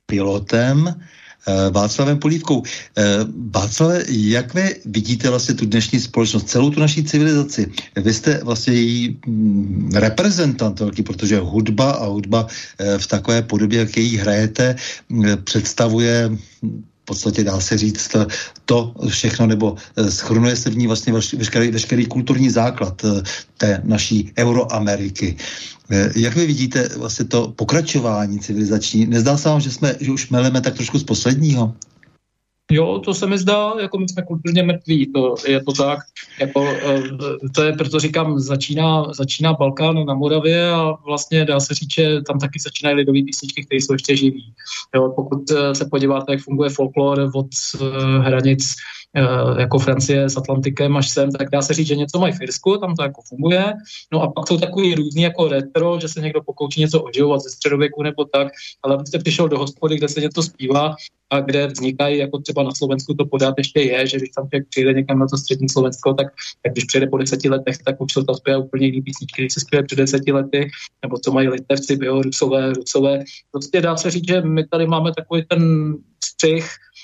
pilotem 0.06 0.90
eh, 0.90 1.70
Václavem 1.70 2.18
Polívkou. 2.18 2.62
Eh, 2.98 3.02
Václave, 3.50 4.04
jak 4.08 4.54
vy 4.54 4.76
vidíte 4.84 5.30
vlastně 5.30 5.54
tu 5.54 5.66
dnešní 5.66 6.00
společnost, 6.00 6.48
celou 6.48 6.70
tu 6.70 6.80
naší 6.80 7.04
civilizaci? 7.04 7.70
Vy 7.96 8.14
jste 8.14 8.40
vlastně 8.42 8.74
její 8.74 9.18
mm, 9.26 9.90
reprezentant 9.94 10.80
velký, 10.80 11.02
protože 11.02 11.38
hudba 11.38 11.90
a 11.90 12.06
hudba 12.06 12.46
v 12.98 13.06
takové 13.06 13.42
podobě, 13.42 13.78
jak 13.78 13.96
její 13.96 14.16
hrajete, 14.16 14.76
představuje 15.44 16.30
podstatě 17.06 17.44
dá 17.44 17.60
se 17.60 17.78
říct 17.78 18.16
to 18.64 18.92
všechno, 19.08 19.46
nebo 19.46 19.76
eh, 19.96 20.10
schrnuje 20.10 20.56
se 20.56 20.70
v 20.70 20.76
ní 20.76 20.86
vlastně 20.86 21.12
veškerý, 21.12 21.70
veškerý 21.70 22.06
kulturní 22.06 22.50
základ 22.50 23.04
eh, 23.04 23.22
té 23.56 23.80
naší 23.84 24.32
Euroameriky. 24.38 25.36
Eh, 25.90 26.12
jak 26.16 26.34
vy 26.34 26.46
vidíte 26.46 26.88
vlastně 26.98 27.24
to 27.24 27.52
pokračování 27.56 28.38
civilizační? 28.38 29.06
Nezdá 29.06 29.36
se 29.36 29.48
vám, 29.48 29.60
že, 29.60 29.70
jsme, 29.70 29.94
že 30.00 30.12
už 30.12 30.30
meleme 30.30 30.60
tak 30.60 30.74
trošku 30.74 30.98
z 30.98 31.04
posledního? 31.04 31.74
Jo, 32.70 32.98
to 33.05 33.14
se 33.14 33.26
mi 33.26 33.38
zdá, 33.38 33.72
jako 33.80 33.98
my 33.98 34.09
jsme 34.09 34.22
kulturně 34.22 34.62
mrtví, 34.62 35.12
to 35.12 35.34
je 35.48 35.64
to 35.64 35.72
tak, 35.72 35.98
jako, 36.40 36.68
eh, 36.68 37.02
to 37.55 37.62
je, 37.62 37.72
proto 37.72 38.01
říkám, 38.01 38.38
začíná, 38.40 39.12
začíná 39.12 39.52
Balkán 39.52 40.06
na 40.06 40.14
Moravě 40.14 40.70
a 40.70 40.93
vlastně 41.06 41.44
dá 41.44 41.60
se 41.60 41.74
říct, 41.74 41.94
že 41.94 42.20
tam 42.22 42.38
taky 42.38 42.59
začínají 42.60 42.97
lidové 42.97 43.22
písničky, 43.22 43.64
které 43.64 43.76
jsou 43.76 43.93
ještě 43.93 44.16
živí. 44.16 44.55
Jo, 44.94 45.12
pokud 45.16 45.51
eh, 45.51 45.74
se 45.74 45.84
podíváte, 45.90 46.32
jak 46.32 46.40
funguje 46.40 46.70
folklor 46.70 47.30
od 47.34 47.47
eh, 47.80 48.18
hranic 48.18 48.74
jako 49.58 49.78
Francie 49.78 50.28
s 50.28 50.36
Atlantikem 50.36 50.96
až 50.96 51.08
sem, 51.08 51.32
tak 51.32 51.50
dá 51.50 51.62
se 51.62 51.74
říct, 51.74 51.86
že 51.86 51.96
něco 51.96 52.18
mají 52.18 52.32
v 52.32 52.42
Irsku, 52.42 52.78
tam 52.78 52.94
to 52.94 53.02
jako 53.02 53.22
funguje. 53.28 53.72
No 54.12 54.22
a 54.22 54.32
pak 54.32 54.48
jsou 54.48 54.58
takový 54.58 54.94
různý 54.94 55.22
jako 55.22 55.48
retro, 55.48 56.00
že 56.00 56.08
se 56.08 56.20
někdo 56.20 56.42
pokouší 56.42 56.80
něco 56.80 57.02
oživovat 57.02 57.40
ze 57.40 57.50
středověku 57.50 58.02
nebo 58.02 58.24
tak, 58.24 58.48
ale 58.82 58.94
abyste 58.94 59.18
přišel 59.18 59.48
do 59.48 59.58
hospody, 59.58 59.96
kde 59.96 60.08
se 60.08 60.20
něco 60.20 60.42
zpívá 60.42 60.94
a 61.30 61.40
kde 61.40 61.66
vznikají, 61.66 62.18
jako 62.18 62.38
třeba 62.38 62.62
na 62.62 62.70
Slovensku 62.70 63.14
to 63.14 63.26
podat 63.26 63.54
ještě 63.58 63.80
je, 63.80 64.06
že 64.06 64.16
když 64.16 64.30
tam 64.30 64.48
člověk 64.48 64.68
přijde 64.68 64.92
někam 64.92 65.18
na 65.18 65.26
to 65.26 65.36
střední 65.36 65.68
Slovensko, 65.68 66.14
tak, 66.14 66.26
tak 66.62 66.72
když 66.72 66.84
přijde 66.84 67.06
po 67.06 67.18
deseti 67.18 67.48
letech, 67.48 67.78
tak 67.78 68.00
už 68.00 68.12
jsou 68.12 68.22
tam 68.22 68.34
zpěvají 68.34 68.64
úplně 68.64 68.86
jiný 68.86 69.02
písničky, 69.02 69.42
když 69.42 69.52
se 69.52 69.60
zpívají 69.60 69.86
před 69.86 69.96
deseti 69.96 70.32
lety, 70.32 70.70
nebo 71.02 71.18
co 71.18 71.32
mají 71.32 71.48
litevci, 71.48 71.96
biorusové, 71.96 72.72
rusové. 72.72 73.24
Prostě 73.50 73.80
dá 73.80 73.96
se 73.96 74.10
říct, 74.10 74.28
že 74.28 74.40
my 74.40 74.66
tady 74.66 74.86
máme 74.86 75.12
takový 75.16 75.44
ten 75.48 75.94
střih, 76.24 76.66
Eh, 76.66 76.95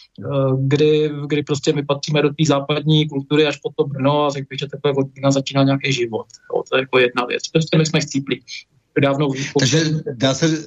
kdy, 0.59 1.10
kdy 1.26 1.43
prostě 1.43 1.72
my 1.72 1.82
patříme 1.82 2.22
do 2.22 2.28
té 2.28 2.44
západní 2.47 3.09
kultury 3.09 3.47
až 3.47 3.56
po 3.56 3.70
to 3.76 3.84
Brno 3.84 4.26
a 4.26 4.30
řekl 4.30 4.47
bych, 4.51 4.59
že 4.59 4.66
takové 4.66 4.94
od 4.94 5.32
začíná 5.32 5.62
nějaký 5.62 5.93
život. 5.93 6.26
Jo, 6.55 6.62
to 6.70 6.76
je 6.76 6.80
jako 6.80 6.98
jedna 6.98 7.24
věc. 7.24 7.48
Prostě 7.48 7.78
my 7.78 7.86
jsme 7.86 8.01
chcípli 8.01 8.40
dávno 9.01 9.28
Takže 9.59 9.84
dá 10.16 10.34
se, 10.34 10.66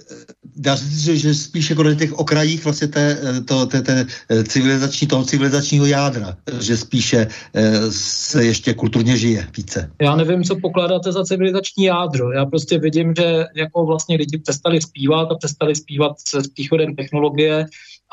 dá 0.56 0.78
se 0.78 0.86
říct, 0.86 1.22
že 1.22 1.34
spíš 1.34 1.70
jako 1.70 1.84
na 1.84 1.96
těch 1.96 2.14
okrajích 2.14 2.64
vlastně 2.64 2.88
té, 2.88 3.18
to, 3.48 3.66
té, 3.66 3.82
té 3.82 4.06
civilizační, 4.48 5.08
toho 5.08 5.24
civilizačního 5.24 5.86
jádra, 5.86 6.38
že 6.60 6.78
spíše 6.78 7.28
eh, 7.54 7.92
se 7.92 8.46
ještě 8.46 8.74
kulturně 8.74 9.18
žije 9.18 9.48
více. 9.58 9.92
Já 10.02 10.16
nevím, 10.16 10.44
co 10.44 10.56
pokládáte 10.56 11.12
za 11.12 11.24
civilizační 11.24 11.86
jádro. 11.86 12.32
Já 12.32 12.46
prostě 12.46 12.80
vidím, 12.80 13.14
že 13.18 13.46
jako 13.56 13.86
vlastně 13.86 14.18
lidi 14.18 14.38
přestali 14.38 14.82
zpívat 14.82 15.32
a 15.32 15.36
přestali 15.36 15.76
zpívat 15.76 16.12
se 16.20 16.38
příchodem 16.54 16.96
technologie, 16.96 17.66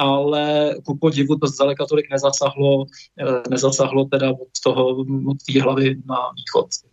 ale 0.03 0.75
ku 0.85 0.99
podivu 0.99 1.39
to 1.39 1.47
zdaleka 1.47 1.87
tolik 1.87 2.11
nezasahlo, 2.11 2.87
eh, 3.19 3.43
nezasahlo 3.51 4.05
teda 4.11 4.35
od 4.35 4.53
toho, 4.65 5.07
od 5.07 5.39
té 5.47 5.63
hlavy 5.63 6.03
na 6.07 6.19
východ 6.37 6.92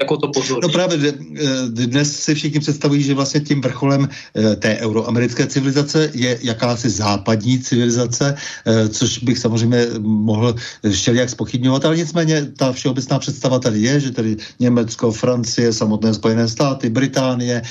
jako 0.00 0.16
to 0.16 0.28
pozorují. 0.28 0.60
No 0.62 0.68
právě 0.68 0.98
eh, 1.08 1.42
dnes 1.68 2.20
si 2.20 2.34
všichni 2.34 2.60
představují, 2.60 3.02
že 3.02 3.14
vlastně 3.14 3.40
tím 3.40 3.60
vrcholem 3.60 4.08
eh, 4.08 4.56
té 4.56 4.76
euroamerické 4.76 5.46
civilizace 5.46 6.10
je 6.14 6.38
jakási 6.42 6.90
západní 6.90 7.58
civilizace, 7.58 8.34
eh, 8.66 8.88
což 8.88 9.18
bych 9.18 9.38
samozřejmě 9.38 9.86
mohl 10.00 10.54
všelijak 10.90 11.30
spochybňovat, 11.30 11.84
ale 11.84 11.96
nicméně 11.96 12.46
ta 12.56 12.72
všeobecná 12.72 13.18
představa 13.18 13.58
tady 13.58 13.80
je, 13.80 14.00
že 14.00 14.10
tady 14.10 14.36
Německo, 14.60 15.12
Francie, 15.12 15.72
samotné 15.72 16.14
Spojené 16.14 16.48
státy, 16.48 16.90
Británie, 16.90 17.62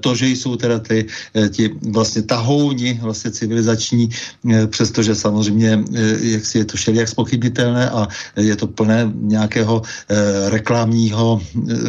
to, 0.00 0.14
že 0.14 0.28
jsou 0.28 0.56
teda 0.56 0.78
ty 0.78 1.06
ti 1.50 1.70
vlastně 1.92 2.22
tahouni 2.22 2.98
vlastně 3.02 3.30
civilizační, 3.30 4.08
přestože 4.66 5.14
samozřejmě 5.14 5.84
jak 6.20 6.44
si 6.44 6.58
je 6.58 6.64
to 6.64 6.76
všelijak 6.76 7.08
spochybnitelné 7.08 7.90
a 7.90 8.08
je 8.36 8.56
to 8.56 8.66
plné 8.66 9.10
nějakého 9.12 9.82
reklamního 10.48 11.40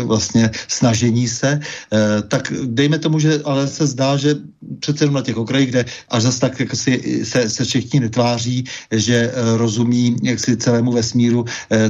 vlastně 0.03 0.51
snažení 0.67 1.27
se, 1.27 1.59
eh, 1.59 2.21
tak 2.27 2.53
dejme 2.65 2.99
tomu, 2.99 3.19
že 3.19 3.41
ale 3.45 3.67
se 3.67 3.87
zdá, 3.87 4.17
že 4.17 4.35
přece 4.79 5.03
jenom 5.03 5.15
na 5.15 5.21
těch 5.21 5.37
okrajích, 5.37 5.69
kde 5.69 5.85
až 6.09 6.23
zase 6.23 6.39
tak 6.39 6.59
jak 6.59 6.75
si 6.75 7.25
se, 7.25 7.49
se 7.49 7.65
všichni 7.65 7.99
netváří, 7.99 8.65
že 8.91 9.15
eh, 9.15 9.57
rozumí 9.57 10.15
jak 10.23 10.39
si 10.39 10.57
celému 10.57 10.91
vesmíru, 10.91 11.45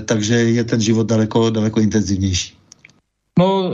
takže 0.06 0.36
je 0.36 0.64
ten 0.64 0.82
život 0.82 1.08
daleko, 1.08 1.50
daleko 1.50 1.80
intenzivnější. 1.80 2.57
No, 3.38 3.72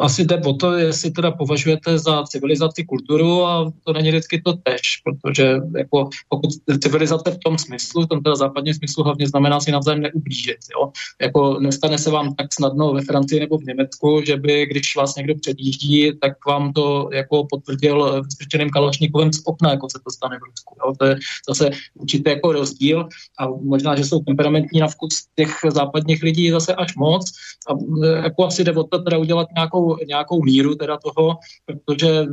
asi 0.00 0.24
jde 0.24 0.36
o 0.36 0.52
to, 0.52 0.72
jestli 0.72 1.10
teda 1.10 1.30
považujete 1.30 1.98
za 1.98 2.22
civilizaci 2.22 2.84
kulturu 2.84 3.44
a 3.44 3.72
to 3.84 3.92
není 3.92 4.08
vždycky 4.08 4.42
to 4.42 4.52
tež, 4.52 4.80
protože 5.04 5.56
jako, 5.76 6.08
pokud 6.28 6.50
civilizace 6.82 7.30
v 7.30 7.38
tom 7.44 7.58
smyslu, 7.58 8.02
v 8.02 8.06
tom 8.06 8.22
teda 8.22 8.36
západním 8.36 8.74
smyslu 8.74 9.04
hlavně 9.04 9.26
znamená 9.26 9.60
si 9.60 9.72
navzájem 9.72 10.02
neublížit. 10.02 10.56
Jo? 10.76 10.90
Jako 11.20 11.60
nestane 11.60 11.98
se 11.98 12.10
vám 12.10 12.34
tak 12.34 12.46
snadno 12.54 12.92
ve 12.92 13.02
Francii 13.02 13.40
nebo 13.40 13.58
v 13.58 13.64
Německu, 13.64 14.22
že 14.26 14.36
by, 14.36 14.66
když 14.66 14.96
vás 14.96 15.16
někdo 15.16 15.34
předjíždí, 15.34 16.12
tak 16.20 16.32
vám 16.46 16.72
to 16.72 17.08
jako 17.12 17.46
potvrdil 17.50 18.22
vystrčeným 18.22 18.70
kalašníkovým 18.70 19.32
z 19.32 19.42
okna, 19.44 19.70
jako 19.70 19.90
se 19.90 19.98
to 20.04 20.10
stane 20.10 20.38
v 20.38 20.42
Rusku. 20.42 20.74
Jo? 20.84 20.92
To 20.98 21.04
je 21.04 21.16
zase 21.48 21.70
určitě 21.94 22.30
jako 22.30 22.52
rozdíl 22.52 23.08
a 23.38 23.48
možná, 23.62 23.96
že 23.96 24.04
jsou 24.04 24.20
temperamentní 24.20 24.80
na 24.80 24.88
vkus 24.88 25.24
těch 25.36 25.56
západních 25.68 26.22
lidí 26.22 26.50
zase 26.50 26.74
až 26.74 26.96
moc 26.96 27.30
a 27.68 27.72
jako 28.24 28.46
asi 28.46 28.64
jde 28.64 28.72
o 28.72 28.84
to, 28.84 28.97
teda 29.02 29.18
udělat 29.18 29.48
nějakou, 29.54 29.96
nějakou 30.06 30.42
míru 30.42 30.74
teda 30.74 30.98
toho, 31.04 31.36
protože 31.66 32.26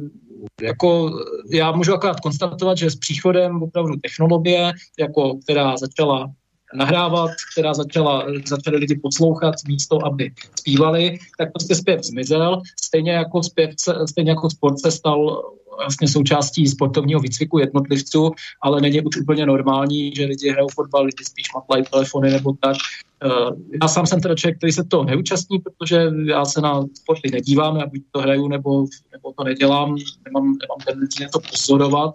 jako 0.61 1.19
já 1.51 1.71
můžu 1.71 1.93
akorát 1.93 2.19
konstatovat, 2.19 2.77
že 2.77 2.91
s 2.91 2.95
příchodem 2.95 3.63
opravdu 3.63 3.95
technologie, 3.95 4.73
jako, 4.99 5.37
která 5.43 5.77
začala 5.77 6.31
nahrávat, 6.75 7.31
která 7.51 7.73
začala, 7.73 8.25
začali 8.45 8.77
lidi 8.77 8.99
poslouchat 9.03 9.55
místo, 9.67 10.05
aby 10.05 10.31
zpívali, 10.59 11.17
tak 11.37 11.51
prostě 11.53 11.75
zpěv 11.75 12.03
zmizel. 12.03 12.61
Stejně 12.81 13.11
jako, 13.11 13.43
zpěv, 13.43 13.71
stejně 14.09 14.31
jako 14.31 14.49
sport 14.49 14.79
se 14.79 14.91
stal 14.91 15.51
vlastně 15.77 16.07
součástí 16.07 16.67
sportovního 16.67 17.19
výcviku 17.19 17.59
jednotlivců, 17.59 18.31
ale 18.61 18.81
není 18.81 19.01
už 19.01 19.17
úplně 19.17 19.45
normální, 19.45 20.15
že 20.15 20.25
lidi 20.25 20.49
hrajou 20.49 20.67
fotbal, 20.73 21.03
lidi 21.03 21.25
spíš 21.25 21.45
matlají 21.55 21.83
telefony 21.91 22.31
nebo 22.31 22.53
tak. 22.59 22.75
Eh, 23.23 23.77
já 23.81 23.87
sám 23.87 24.07
jsem 24.07 24.21
teda 24.21 24.35
člověk, 24.35 24.57
který 24.57 24.71
se 24.71 24.83
to 24.83 25.03
neúčastní, 25.03 25.59
protože 25.59 26.11
já 26.25 26.45
se 26.45 26.61
na 26.61 26.85
sporty 26.93 27.31
nedívám, 27.31 27.77
já 27.77 27.85
buď 27.85 28.01
to 28.11 28.19
hraju 28.19 28.47
nebo, 28.47 28.85
nebo 29.11 29.33
to 29.37 29.43
nedělám, 29.43 29.95
nemám, 30.25 30.43
nemám 30.43 30.77
tendenci 30.85 31.23
něco 31.23 31.39
pozorovat, 31.51 32.13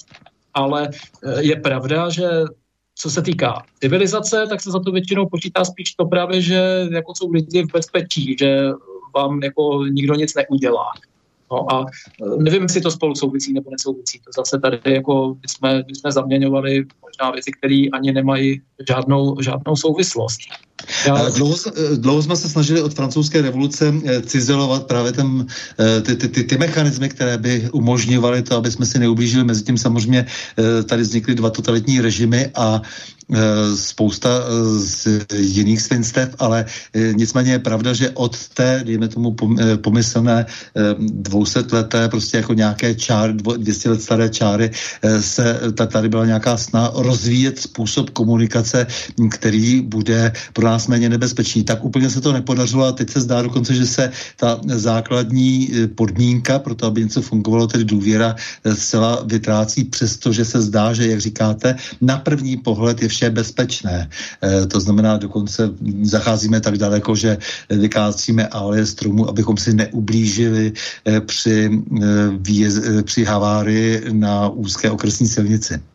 ale 0.55 0.91
eh, 1.25 1.43
je 1.43 1.57
pravda, 1.57 2.11
že 2.11 2.29
co 2.95 3.11
se 3.11 3.23
týká 3.23 3.63
civilizace, 3.81 4.47
tak 4.49 4.61
se 4.61 4.71
za 4.71 4.81
to 4.81 4.93
většinou 4.93 5.29
počítá 5.29 5.65
spíš 5.65 5.95
to 5.95 6.05
právě, 6.05 6.43
že 6.43 6.89
jako 6.93 7.13
jsou 7.15 7.31
lidi 7.31 7.63
v 7.63 7.73
bezpečí, 7.73 8.37
že 8.39 8.71
vám 9.15 9.43
jako 9.43 9.85
nikdo 9.85 10.15
nic 10.15 10.35
neudělá. 10.35 10.93
No 11.53 11.73
a 11.75 11.85
e, 12.23 12.43
nevím, 12.43 12.63
jestli 12.63 12.81
to 12.81 12.91
spolu 12.91 13.15
souvisí 13.15 13.53
nebo 13.53 13.71
nesouvisí. 13.71 14.19
To 14.19 14.31
zase 14.37 14.59
tady 14.59 14.95
jako 14.95 15.35
by 15.35 15.49
jsme, 15.49 15.83
by 15.83 15.95
jsme 15.95 16.13
zaměňovali 16.13 16.85
možná 17.03 17.31
věci, 17.31 17.51
které 17.53 17.85
ani 17.93 18.13
nemají 18.13 18.63
žádnou, 18.89 19.37
žádnou 19.41 19.77
souvislost. 19.77 20.39
Dlouho, 21.37 21.57
e, 21.67 21.97
dlouho 21.97 22.23
jsme 22.23 22.37
se 22.37 22.49
snažili 22.49 22.83
od 22.83 22.95
francouzské 22.95 23.43
revoluce 23.43 23.95
cizelovat 24.27 24.87
právě 24.87 25.13
ten, 25.13 25.47
ty, 26.03 26.17
ty, 26.17 26.29
ty, 26.29 26.45
ty 26.45 26.59
mechanismy, 26.59 27.09
které 27.09 27.39
by 27.39 27.69
umožňovaly 27.73 28.43
to, 28.43 28.57
aby 28.57 28.71
jsme 28.71 28.87
si 28.87 28.99
neublížili. 28.99 29.45
Mezi 29.45 29.63
tím 29.63 29.79
samozřejmě 29.79 30.27
tady 30.87 31.03
vznikly 31.03 31.35
dva 31.35 31.51
totalitní 31.51 32.01
režimy 32.01 32.51
a 32.55 32.83
Eh, 33.31 33.77
spousta 33.77 34.29
eh, 34.29 34.79
z 34.79 35.07
jiných 35.39 35.83
svinstev, 35.83 36.35
ale 36.39 36.67
eh, 36.67 37.13
nicméně 37.15 37.53
je 37.53 37.59
pravda, 37.59 37.93
že 37.93 38.11
od 38.11 38.49
té, 38.49 38.83
dejme 38.85 39.09
tomu 39.09 39.37
pomyslné 39.77 40.47
200 40.99 41.65
leté, 41.73 42.09
prostě 42.09 42.37
jako 42.37 42.55
nějaké 42.55 42.95
čáry, 42.95 43.33
200 43.33 43.91
let 43.91 44.03
staré 44.03 44.29
čáry, 44.29 44.71
se 45.21 45.61
tady 45.87 46.09
byla 46.09 46.27
nějaká 46.27 46.57
sna 46.57 46.91
rozvíjet 46.95 47.59
způsob 47.59 48.11
komunikace, 48.11 48.87
který 49.31 49.81
bude 49.81 50.33
pro 50.53 50.67
nás 50.71 50.87
méně 50.87 51.09
nebezpečný. 51.09 51.65
Tak 51.67 51.85
úplně 51.85 52.11
se 52.11 52.21
to 52.21 52.33
nepodařilo 52.33 52.85
a 52.87 52.93
teď 52.93 53.11
se 53.11 53.21
zdá 53.21 53.43
dokonce, 53.43 53.75
že 53.75 53.87
se 53.87 54.11
ta 54.37 54.61
základní 54.67 55.71
podmínka 55.95 56.59
pro 56.59 56.75
to, 56.75 56.87
aby 56.87 57.03
něco 57.03 57.23
fungovalo, 57.23 57.67
tedy 57.67 57.85
důvěra, 57.85 58.35
zcela 58.75 59.23
vytrácí, 59.27 59.85
přestože 59.85 60.45
se 60.45 60.63
zdá, 60.63 60.95
že, 60.95 61.11
jak 61.11 61.21
říkáte, 61.21 61.77
na 62.01 62.17
první 62.23 62.57
pohled 62.57 63.03
je 63.03 63.09
vše 63.09 63.31
bezpečné. 63.31 64.09
To 64.69 64.81
znamená, 64.81 65.17
dokonce 65.17 65.71
zacházíme 66.03 66.61
tak 66.61 66.79
daleko, 66.79 67.17
že 67.17 67.39
vykácíme 67.71 68.47
ale 68.47 68.87
stromu, 68.87 69.29
abychom 69.29 69.57
si 69.57 69.75
neublížili 69.75 70.73
při, 71.27 71.71
výjez, 72.39 72.81
při 73.03 73.25
havárii 73.25 74.13
na 74.13 74.49
úzké 74.49 74.91
okresní 74.91 75.29
silnici. 75.29 75.90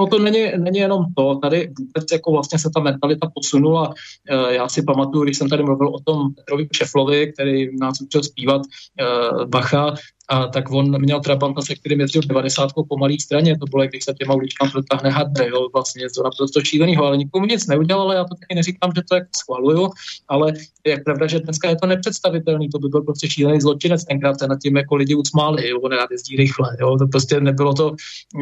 No 0.00 0.06
to 0.06 0.18
není, 0.18 0.52
není 0.56 0.78
jenom 0.78 1.04
to, 1.16 1.34
tady 1.34 1.70
vůbec 1.78 2.12
jako 2.12 2.32
vlastně 2.32 2.58
se 2.58 2.70
ta 2.74 2.80
mentalita 2.80 3.30
posunula. 3.34 3.94
E, 4.30 4.54
já 4.54 4.68
si 4.68 4.82
pamatuju, 4.82 5.24
když 5.24 5.38
jsem 5.38 5.48
tady 5.48 5.62
mluvil 5.62 5.88
o 5.88 6.00
tom 6.00 6.34
Petrovi 6.34 6.68
Šeflovi, 6.72 7.32
který 7.32 7.78
nás 7.78 8.00
učil 8.00 8.22
zpívat 8.22 8.62
e, 8.62 9.46
Bacha, 9.46 9.94
a 10.30 10.46
tak 10.46 10.70
on 10.70 11.00
měl 11.00 11.20
Trabanta, 11.20 11.62
se 11.62 11.74
kterým 11.74 12.00
jezdil 12.00 12.22
90 12.26 12.70
po 12.88 12.96
malé 12.96 13.14
straně, 13.20 13.58
to 13.58 13.66
bylo, 13.66 13.84
když 13.86 14.04
se 14.04 14.14
těma 14.14 14.34
uličkám 14.34 14.70
protáhne 14.70 15.10
hadne, 15.10 15.48
jo, 15.48 15.68
vlastně 15.72 16.06
to 16.16 16.22
naprosto 16.22 16.60
šíleného, 16.60 17.04
ale 17.04 17.16
nikomu 17.16 17.46
nic 17.46 17.66
neudělal, 17.66 18.02
ale 18.02 18.14
já 18.14 18.24
to 18.24 18.34
taky 18.34 18.54
neříkám, 18.54 18.92
že 18.96 19.02
to 19.08 19.14
jako 19.14 19.28
schvaluju, 19.36 19.90
ale 20.28 20.52
je 20.86 21.00
pravda, 21.04 21.26
že 21.26 21.40
dneska 21.40 21.68
je 21.68 21.76
to 21.76 21.86
nepředstavitelný, 21.86 22.68
to 22.68 22.78
by 22.78 22.88
byl 22.88 23.02
prostě 23.02 23.30
šílený 23.30 23.60
zločinec, 23.60 24.04
tenkrát 24.04 24.38
se 24.38 24.46
nad 24.46 24.58
tím 24.62 24.76
jako 24.76 24.96
lidi 24.96 25.14
usmáli, 25.14 25.68
jo, 25.68 25.80
on 25.80 25.92
rád 25.92 26.10
jezdí 26.10 26.36
rychle, 26.36 26.76
jo, 26.80 26.96
to 26.98 27.06
prostě 27.06 27.40
nebylo 27.40 27.74
to, 27.74 27.94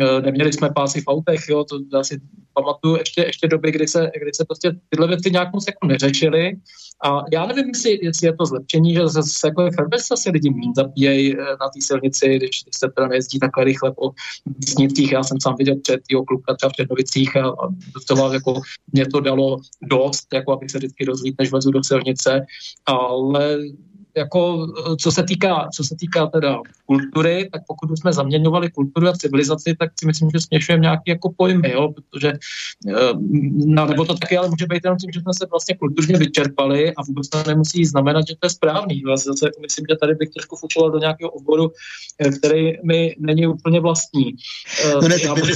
eh, 0.02 0.20
neměli 0.20 0.52
jsme 0.52 0.70
pásy 0.70 1.01
v 1.01 1.09
autech, 1.09 1.40
jo, 1.48 1.65
to 1.65 1.98
asi 1.98 2.20
pamatuju 2.55 2.97
ještě, 2.97 3.23
ještě 3.23 3.48
doby, 3.48 3.73
kdy 3.73 3.89
se, 3.89 4.10
kdy 4.23 4.31
se 4.35 4.44
prostě 4.44 4.73
tyhle 4.89 5.09
věci 5.09 5.31
nějak 5.31 5.52
moc 5.52 5.65
jako 5.66 5.86
neřešily, 5.86 6.56
a 7.05 7.24
já 7.32 7.47
nevím, 7.47 7.66
jestli, 7.66 7.98
jestli 8.02 8.27
je 8.27 8.36
to 8.36 8.47
zlepšení, 8.47 8.94
že 8.94 9.09
zase 9.09 9.48
jako 9.48 9.70
se 10.16 10.31
lidi 10.31 10.51
méně 10.51 10.73
zabíjejí 10.77 11.35
eh, 11.35 11.44
na 11.60 11.69
té 11.78 11.86
silnici, 11.86 12.26
když, 12.26 12.62
když 12.62 12.76
se 12.78 12.88
teda 12.96 13.09
nejezdí 13.09 13.38
takhle 13.38 13.64
rychle 13.64 13.92
po 13.92 14.10
vesnicích. 14.66 15.12
Já 15.12 15.22
jsem 15.22 15.40
sám 15.40 15.55
viděl 15.59 15.76
před 15.82 16.00
jeho 16.10 16.24
kluka 16.24 16.55
třeba 16.55 16.70
v 16.70 16.72
Černovicích 16.72 17.36
a, 17.36 17.48
a 17.48 17.68
docela 17.94 18.34
jako 18.34 18.60
mě 18.92 19.06
to 19.06 19.20
dalo 19.20 19.56
dost, 19.82 20.26
jako 20.32 20.52
abych 20.52 20.70
se 20.70 20.78
vždycky 20.78 21.05
rozlít, 21.05 21.34
než 21.38 21.50
vlezu 21.50 21.70
do 21.70 21.84
silnice, 21.84 22.46
ale 22.86 23.59
jako, 24.19 24.66
eh, 24.66 24.97
co 24.97 25.12
se 25.12 25.23
týká, 25.23 25.69
co 25.74 25.85
se 25.85 25.95
týká 26.01 26.27
teda 26.27 26.59
kultury, 26.86 27.49
tak 27.53 27.62
pokud 27.69 27.99
jsme 27.99 28.12
zaměňovali 28.12 28.70
kulturu 28.70 29.09
a 29.09 29.12
civilizaci, 29.12 29.77
tak 29.78 29.90
si 30.01 30.07
myslím, 30.07 30.31
že 30.35 30.40
směšujeme 30.40 30.82
nějaký 30.82 31.11
jako 31.11 31.32
pojmy, 31.36 31.70
jo, 31.70 31.89
protože, 31.95 32.32
eh, 32.89 33.12
no, 33.66 33.86
nebo 33.86 34.05
to 34.05 34.15
taky 34.15 34.36
ale 34.36 34.49
může 34.49 34.66
být 34.66 34.85
jenom 34.85 34.99
tím, 34.99 35.11
že 35.15 35.20
jsme 35.20 35.32
se 35.39 35.47
vlastně 35.51 35.77
kulturně 35.77 36.19
vyčerpali 36.19 36.95
a 36.95 37.03
vůbec 37.03 37.28
to 37.28 37.43
nemusí 37.47 37.85
znamenat, 37.85 38.23
že 38.28 38.35
to 38.40 38.47
je 38.47 38.51
správný. 38.51 39.03
Já 39.09 39.16
zase 39.16 39.47
myslím, 39.61 39.86
že 39.90 39.97
tady 40.01 40.15
bych 40.15 40.28
trošku 40.28 40.57
fučoval 40.57 40.90
do 40.90 40.99
nějakého 40.99 41.31
oboru, 41.31 41.73
eh, 42.19 42.31
který 42.31 42.73
mi 42.85 43.16
není 43.19 43.47
úplně 43.47 43.81
vlastní. 43.81 44.35
No 45.03 45.09
ne, 45.09 45.19
tak 45.19 45.36
my, 45.36 45.53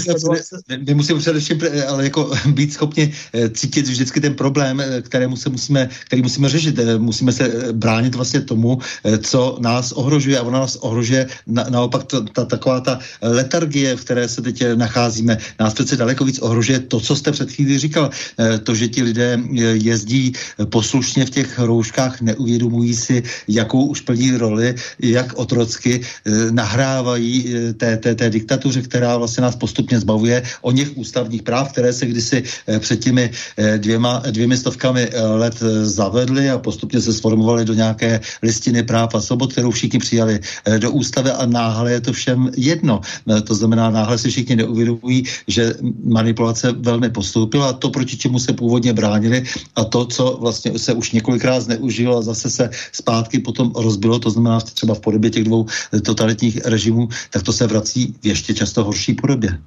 my, 0.69 0.85
my 0.87 0.95
musíme 0.95 1.19
především 1.19 1.61
ale 1.89 2.05
jako 2.05 2.31
být 2.55 2.73
schopni 2.73 3.13
cítit 3.55 3.87
vždycky 3.87 4.21
ten 4.21 4.35
problém, 4.35 4.83
kterému 5.03 5.37
se 5.37 5.49
musíme, 5.51 5.89
který 6.07 6.23
musíme 6.23 6.49
řešit. 6.49 6.79
Musíme 6.99 7.33
se 7.33 7.73
bránit 7.73 8.15
vlastně 8.15 8.41
tomu, 8.53 8.79
eh, 9.05 9.19
co 9.19 9.57
nás 9.65 9.97
ohrožuje 9.97 10.37
a 10.37 10.45
ona 10.45 10.69
nás 10.69 10.77
ohrožuje 10.85 11.27
na, 11.49 11.65
naopak 11.73 12.05
to, 12.05 12.21
ta, 12.37 12.45
taková 12.45 12.85
ta 12.85 13.01
letargie, 13.25 13.97
v 13.97 14.05
které 14.05 14.29
se 14.29 14.45
teď 14.45 14.77
nacházíme, 14.77 15.41
nás 15.57 15.73
přece 15.73 15.97
daleko 15.97 16.29
víc 16.29 16.39
ohrožuje 16.45 16.85
to, 16.85 17.01
co 17.01 17.13
jste 17.17 17.33
před 17.33 17.49
chvíli 17.49 17.81
říkal, 17.81 18.13
eh, 18.13 18.61
to, 18.61 18.77
že 18.77 18.93
ti 18.93 19.01
lidé 19.01 19.41
eh, 19.41 19.61
jezdí 19.81 20.37
poslušně 20.69 21.25
v 21.25 21.33
těch 21.41 21.49
rouškách, 21.59 22.21
neuvědomují 22.21 22.93
si, 22.93 23.17
jakou 23.49 23.89
už 23.89 24.05
plní 24.05 24.37
roli, 24.37 24.75
jak 25.01 25.33
otrocky 25.39 26.05
nahrávají 26.51 27.55
té, 27.77 27.97
té, 27.97 28.15
té 28.15 28.27
diktatuře, 28.31 28.83
která 28.83 29.17
vlastně 29.17 29.43
nás 29.43 29.57
postupně 29.57 30.01
zbavuje 30.01 30.43
o 30.61 30.71
něch 30.73 30.93
ústavních 30.99 31.43
práv, 31.43 31.73
které 31.73 31.93
se 31.93 32.07
kdysi 32.07 32.43
před 32.79 33.01
těmi 33.01 33.31
dvěma, 33.79 34.23
dvěmi 34.31 34.57
stovkami 34.57 35.09
let 35.15 35.57
zavedly 35.83 36.51
a 36.51 36.59
postupně 36.59 37.01
se 37.01 37.13
sformovaly 37.13 37.65
do 37.65 37.75
nějaké 37.75 38.21
listiny 38.43 38.83
práv 38.83 39.15
a 39.15 39.21
svobod, 39.21 39.53
kterou 39.53 39.71
všichni 39.71 39.99
přijali 39.99 40.41
eh, 40.65 40.79
do 40.79 40.91
ústavy 40.91 41.31
a 41.31 41.47
náhle 41.47 41.93
je 41.93 42.01
to 42.01 42.13
všem 42.13 42.51
jedno. 42.57 43.01
Eh, 43.31 43.41
to 43.41 43.55
znamená, 43.55 43.91
náhle 43.91 44.19
si 44.19 44.31
všichni 44.31 44.57
neuvědomují, 44.57 45.25
že 45.49 45.75
manipulace 46.05 46.73
velmi 46.73 47.11
postoupila 47.11 47.69
a 47.69 47.73
to, 47.73 47.91
proti 47.91 48.17
čemu 48.17 48.39
se 48.39 48.53
původně 48.53 48.93
bránili 48.93 49.45
a 49.77 49.85
to, 49.85 50.07
co 50.07 50.39
vlastně 50.41 50.79
se 50.79 50.93
už 50.93 51.13
několikrát 51.13 51.61
zneužilo 51.61 52.19
a 52.19 52.23
zase 52.23 52.51
se 52.51 52.71
zpátky 52.93 53.39
potom 53.39 53.73
rozbilo, 53.77 54.19
to 54.19 54.31
znamená 54.31 54.61
třeba 54.61 54.95
v 54.95 55.01
podobě 55.01 55.31
těch 55.31 55.45
dvou 55.45 55.67
eh, 55.93 56.01
totalitních 56.01 56.65
režimů, 56.65 57.09
tak 57.31 57.43
to 57.43 57.53
se 57.53 57.67
vrací 57.67 58.15
v 58.23 58.27
ještě 58.27 58.55
často 58.55 58.85
horší 58.85 59.15
podobě 59.15 59.59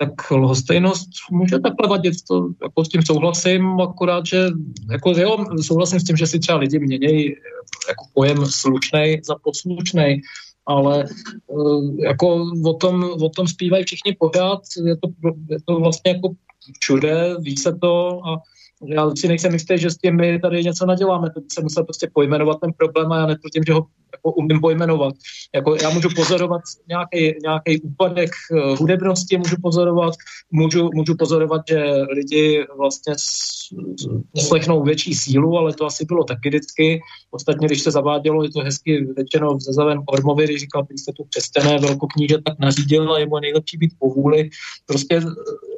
tak 0.00 0.30
lhostejnost 0.30 1.08
může 1.30 1.58
takhle 1.58 1.88
vadit, 1.88 2.14
to 2.28 2.48
jako 2.62 2.84
s 2.84 2.88
tím 2.88 3.02
souhlasím, 3.02 3.80
akorát, 3.80 4.26
že 4.26 4.48
jako 4.90 5.10
jo, 5.10 5.44
souhlasím 5.62 6.00
s 6.00 6.04
tím, 6.04 6.16
že 6.16 6.26
si 6.26 6.38
třeba 6.38 6.58
lidi 6.58 6.78
měnějí 6.78 7.34
jako 7.88 8.04
pojem 8.14 8.46
slušnej 8.46 9.20
za 9.24 9.34
poslušnej, 9.44 10.20
ale 10.66 11.04
eh, 11.04 12.06
jako 12.06 12.46
o 12.64 12.74
tom, 12.74 13.04
o 13.04 13.28
tom 13.28 13.46
zpívají 13.46 13.84
všichni 13.84 14.16
pořád, 14.18 14.60
je 14.84 14.96
to, 14.96 15.08
je 15.50 15.58
to 15.66 15.80
vlastně 15.80 16.10
jako 16.10 16.28
všude, 16.80 17.36
ví 17.40 17.56
se 17.56 17.72
to 17.80 18.20
a 18.26 18.42
já 18.86 19.10
si 19.18 19.28
nejsem 19.28 19.52
jistý, 19.52 19.78
že 19.78 19.90
s 19.90 19.96
tím 19.96 20.16
my 20.16 20.38
tady 20.38 20.64
něco 20.64 20.86
naděláme, 20.86 21.30
to 21.30 21.40
se 21.52 21.62
musel 21.62 21.84
prostě 21.84 22.10
pojmenovat 22.14 22.60
ten 22.60 22.72
problém 22.72 23.12
a 23.12 23.18
já 23.18 23.26
netvrdím, 23.26 23.62
že 23.66 23.72
ho 23.72 23.86
jako 24.12 24.32
umím 24.32 24.60
pojmenovat. 24.60 25.14
Jako 25.54 25.76
já 25.82 25.90
můžu 25.90 26.08
pozorovat 26.16 26.60
nějaký 26.88 27.80
úpadek 27.82 28.30
uh, 28.52 28.78
hudebnosti, 28.78 29.38
můžu 29.38 29.56
pozorovat, 29.62 30.14
můžu, 30.50 30.90
můžu 30.94 31.16
pozorovat, 31.16 31.60
že 31.68 31.84
lidi 32.14 32.66
vlastně 32.76 33.14
slechnou 34.36 34.82
větší 34.82 35.14
sílu, 35.14 35.58
ale 35.58 35.72
to 35.72 35.86
asi 35.86 36.04
bylo 36.04 36.24
taky 36.24 36.48
vždycky. 36.48 37.00
Ostatně, 37.30 37.66
když 37.66 37.82
se 37.82 37.90
zavádělo, 37.90 38.42
je 38.42 38.50
to 38.50 38.60
hezky 38.60 39.06
řečeno 39.18 39.54
v 39.56 39.60
Zazavém 39.60 40.02
Ormovi, 40.06 40.44
když 40.44 40.60
říkal, 40.60 40.84
když 40.88 41.00
jste 41.00 41.12
tu 41.12 41.24
křesťané 41.24 41.78
velkokníže 41.78 42.38
tak 42.38 42.58
nařídil 42.58 43.12
a 43.12 43.18
je 43.18 43.26
nejlepší 43.40 43.76
být 43.76 43.92
po 43.98 44.08
vůli. 44.08 44.50
Prostě 44.86 45.14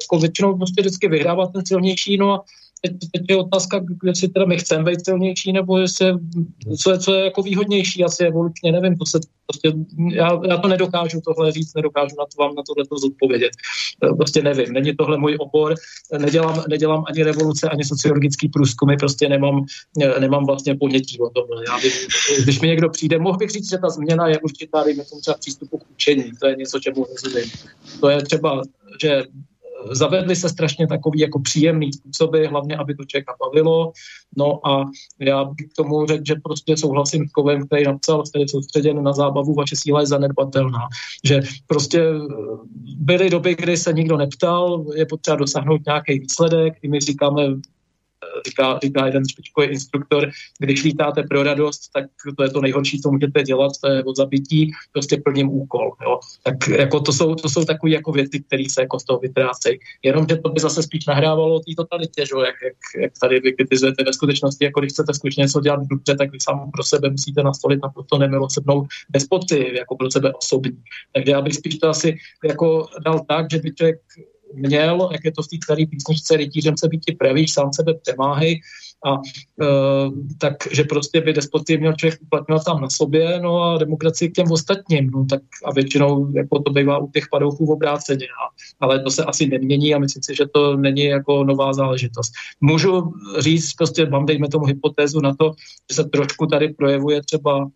jako 0.02 0.18
většinou 0.20 0.56
prostě 0.56 0.82
vždycky 0.82 1.08
vyhrává 1.08 1.46
ten 1.46 1.66
silnější, 1.66 2.16
no 2.16 2.34
a 2.34 2.44
teď, 2.82 2.92
teď 3.12 3.22
je 3.28 3.36
otázka, 3.36 3.84
jestli 4.04 4.28
teda 4.28 4.46
my 4.46 4.56
chceme 4.58 4.90
být 4.90 5.04
silnější, 5.04 5.52
nebo 5.52 5.78
jestli, 5.78 6.06
co 6.78 6.90
je, 6.90 6.98
co 6.98 7.14
je 7.14 7.24
jako 7.24 7.42
výhodnější, 7.42 8.04
asi 8.04 8.24
evolučně, 8.24 8.72
nevím, 8.72 8.96
to 8.96 9.06
se 9.06 9.20
prostě, 9.46 9.78
já, 10.12 10.40
já 10.48 10.56
to 10.56 10.68
nedokážu 10.68 11.20
tohle 11.20 11.52
říct, 11.52 11.74
nedokážu 11.74 12.16
na 12.18 12.24
to 12.24 12.42
vám 12.42 12.54
na 12.54 12.62
tohle 12.66 12.84
to 12.86 12.98
zodpovědět. 12.98 13.50
Prostě 14.16 14.42
nevím, 14.42 14.72
není 14.72 14.96
tohle 14.96 15.18
můj 15.18 15.36
obor, 15.40 15.74
nedělám, 16.18 16.64
nedělám 16.68 17.04
ani 17.08 17.22
revoluce, 17.22 17.68
ani 17.68 17.84
sociologický 17.84 18.48
průzkumy, 18.48 18.96
prostě 18.96 19.28
nemám, 19.28 19.64
nemám 20.20 20.46
vlastně 20.46 20.74
ponětí 20.74 21.18
o 21.20 21.30
tomhle. 21.30 21.64
Já 21.68 21.78
bych, 21.78 22.06
když 22.42 22.60
mi 22.60 22.68
někdo 22.68 22.90
přijde, 22.90 23.18
mohl 23.18 23.38
bych 23.38 23.50
říct, 23.50 23.70
že 23.70 23.78
ta 23.78 23.88
změna 23.88 24.28
je 24.28 24.38
určitá, 24.38 24.84
dejme 24.84 25.04
tomu 25.04 25.20
třeba 25.20 25.36
přístupu 25.36 25.78
k 25.78 25.90
učení, 25.90 26.32
to 26.40 26.46
je 26.46 26.56
něco, 26.56 26.80
čemu 26.80 27.06
rozumím. 27.10 27.50
To 28.00 28.08
je 28.08 28.22
třeba, 28.22 28.62
že 29.02 29.22
zavedly 29.90 30.36
se 30.36 30.48
strašně 30.48 30.86
takový 30.86 31.20
jako 31.20 31.38
příjemný 31.38 31.92
způsoby, 31.92 32.46
hlavně 32.46 32.76
aby 32.76 32.94
to 32.94 33.04
člověka 33.04 33.34
bavilo. 33.40 33.92
No 34.36 34.66
a 34.66 34.90
já 35.18 35.44
bych 35.44 35.66
k 35.66 35.76
tomu 35.76 36.06
řekl, 36.06 36.24
že 36.26 36.34
prostě 36.44 36.76
souhlasím 36.76 37.28
s 37.28 37.32
Kovem, 37.32 37.66
který 37.66 37.84
napsal, 37.84 38.22
který 38.22 38.48
soustředěn 38.48 39.02
na 39.02 39.12
zábavu, 39.12 39.54
vaše 39.54 39.76
síla 39.76 40.00
je 40.00 40.06
zanedbatelná. 40.06 40.88
Že 41.24 41.40
prostě 41.66 42.04
byly 42.96 43.30
doby, 43.30 43.54
kdy 43.54 43.76
se 43.76 43.92
nikdo 43.92 44.16
neptal, 44.16 44.84
je 44.94 45.06
potřeba 45.06 45.36
dosáhnout 45.36 45.80
nějaký 45.86 46.18
výsledek, 46.18 46.74
i 46.82 46.88
my 46.88 47.00
říkáme 47.00 47.42
říká, 48.46 48.78
říká 48.82 49.06
jeden 49.06 49.28
špičkový 49.28 49.66
instruktor, 49.66 50.30
když 50.58 50.84
lítáte 50.84 51.22
pro 51.22 51.42
radost, 51.42 51.80
tak 51.94 52.04
to 52.36 52.42
je 52.42 52.50
to 52.50 52.60
nejhorší, 52.60 53.00
co 53.00 53.10
můžete 53.10 53.42
dělat, 53.42 53.72
to 53.82 53.90
je 53.90 54.04
od 54.04 54.16
zabití, 54.16 54.70
prostě 54.92 55.16
plním 55.24 55.48
úkol. 55.48 55.92
Jo. 56.02 56.20
Tak 56.42 56.68
jako 56.68 57.00
to 57.00 57.12
jsou, 57.12 57.34
to 57.34 57.48
jsou 57.48 57.64
takové 57.64 57.92
jako 57.92 58.12
věci, 58.12 58.40
které 58.40 58.64
se 58.70 58.80
jako 58.80 58.98
z 58.98 59.04
toho 59.04 59.18
vytrácejí. 59.18 59.78
Jenomže 60.02 60.36
to 60.36 60.48
by 60.48 60.60
zase 60.60 60.82
spíš 60.82 61.06
nahrávalo 61.06 61.60
té 61.60 61.72
totalitě, 61.76 62.26
že? 62.26 62.32
Jak, 62.46 62.54
jak, 62.64 63.02
jak, 63.02 63.12
tady 63.20 63.40
vy 63.40 63.52
kritizujete 63.52 64.04
ve 64.04 64.12
skutečnosti, 64.12 64.64
jako 64.64 64.80
když 64.80 64.92
chcete 64.92 65.14
skutečně 65.14 65.40
něco 65.40 65.60
dělat 65.60 65.80
dobře, 65.90 66.16
tak 66.16 66.32
vy 66.32 66.38
sám 66.42 66.70
pro 66.70 66.84
sebe 66.84 67.10
musíte 67.10 67.42
nastolit 67.42 67.82
naprosto 67.82 68.18
nemilosrdnou 68.18 68.86
despoci, 69.10 69.72
jako 69.74 69.96
pro 69.96 70.10
sebe 70.10 70.32
osobní. 70.32 70.82
Takže 71.14 71.32
já 71.32 71.40
bych 71.40 71.54
spíš 71.54 71.78
to 71.78 71.88
asi 71.88 72.16
jako 72.44 72.86
dal 73.04 73.24
tak, 73.28 73.46
že 73.50 73.58
by 73.58 73.74
člověk 73.74 74.00
měl, 74.54 75.08
jak 75.12 75.24
je 75.24 75.32
to 75.32 75.42
v 75.42 75.48
té 75.48 75.56
staré 75.64 75.86
písničce, 75.86 76.36
rytířem 76.36 76.74
se 76.78 76.88
být 76.88 77.18
pravíš, 77.18 77.52
sám 77.52 77.72
sebe 77.72 77.94
přemáhej, 77.94 78.60
a 79.04 79.12
uh, 79.12 80.14
tak, 80.38 80.54
že 80.70 80.84
prostě 80.84 81.20
by 81.20 81.32
despoty 81.32 81.78
měl 81.78 81.92
člověk 81.92 82.22
uplatňovat 82.22 82.64
tam 82.64 82.80
na 82.80 82.90
sobě, 82.90 83.40
no 83.40 83.62
a 83.62 83.78
demokracii 83.78 84.30
k 84.30 84.34
těm 84.34 84.52
ostatním, 84.52 85.10
no 85.10 85.26
tak 85.30 85.42
a 85.64 85.72
většinou 85.72 86.32
jako 86.36 86.58
to 86.62 86.72
bývá 86.72 86.98
u 86.98 87.10
těch 87.10 87.24
padouchů 87.30 87.66
v 87.66 87.70
obráceně, 87.70 88.26
ale 88.80 89.00
to 89.00 89.10
se 89.10 89.24
asi 89.24 89.46
nemění 89.46 89.94
a 89.94 89.98
myslím 89.98 90.22
si, 90.22 90.34
že 90.34 90.46
to 90.54 90.76
není 90.76 91.04
jako 91.04 91.44
nová 91.44 91.72
záležitost. 91.72 92.32
Můžu 92.60 93.12
říct, 93.38 93.72
prostě 93.72 94.06
mám 94.06 94.26
dejme 94.26 94.48
tomu 94.48 94.64
hypotézu 94.64 95.20
na 95.20 95.34
to, 95.34 95.52
že 95.90 95.94
se 95.94 96.04
trošku 96.04 96.46
tady 96.46 96.68
projevuje 96.68 97.22
třeba 97.22 97.64
uh, 97.64 97.68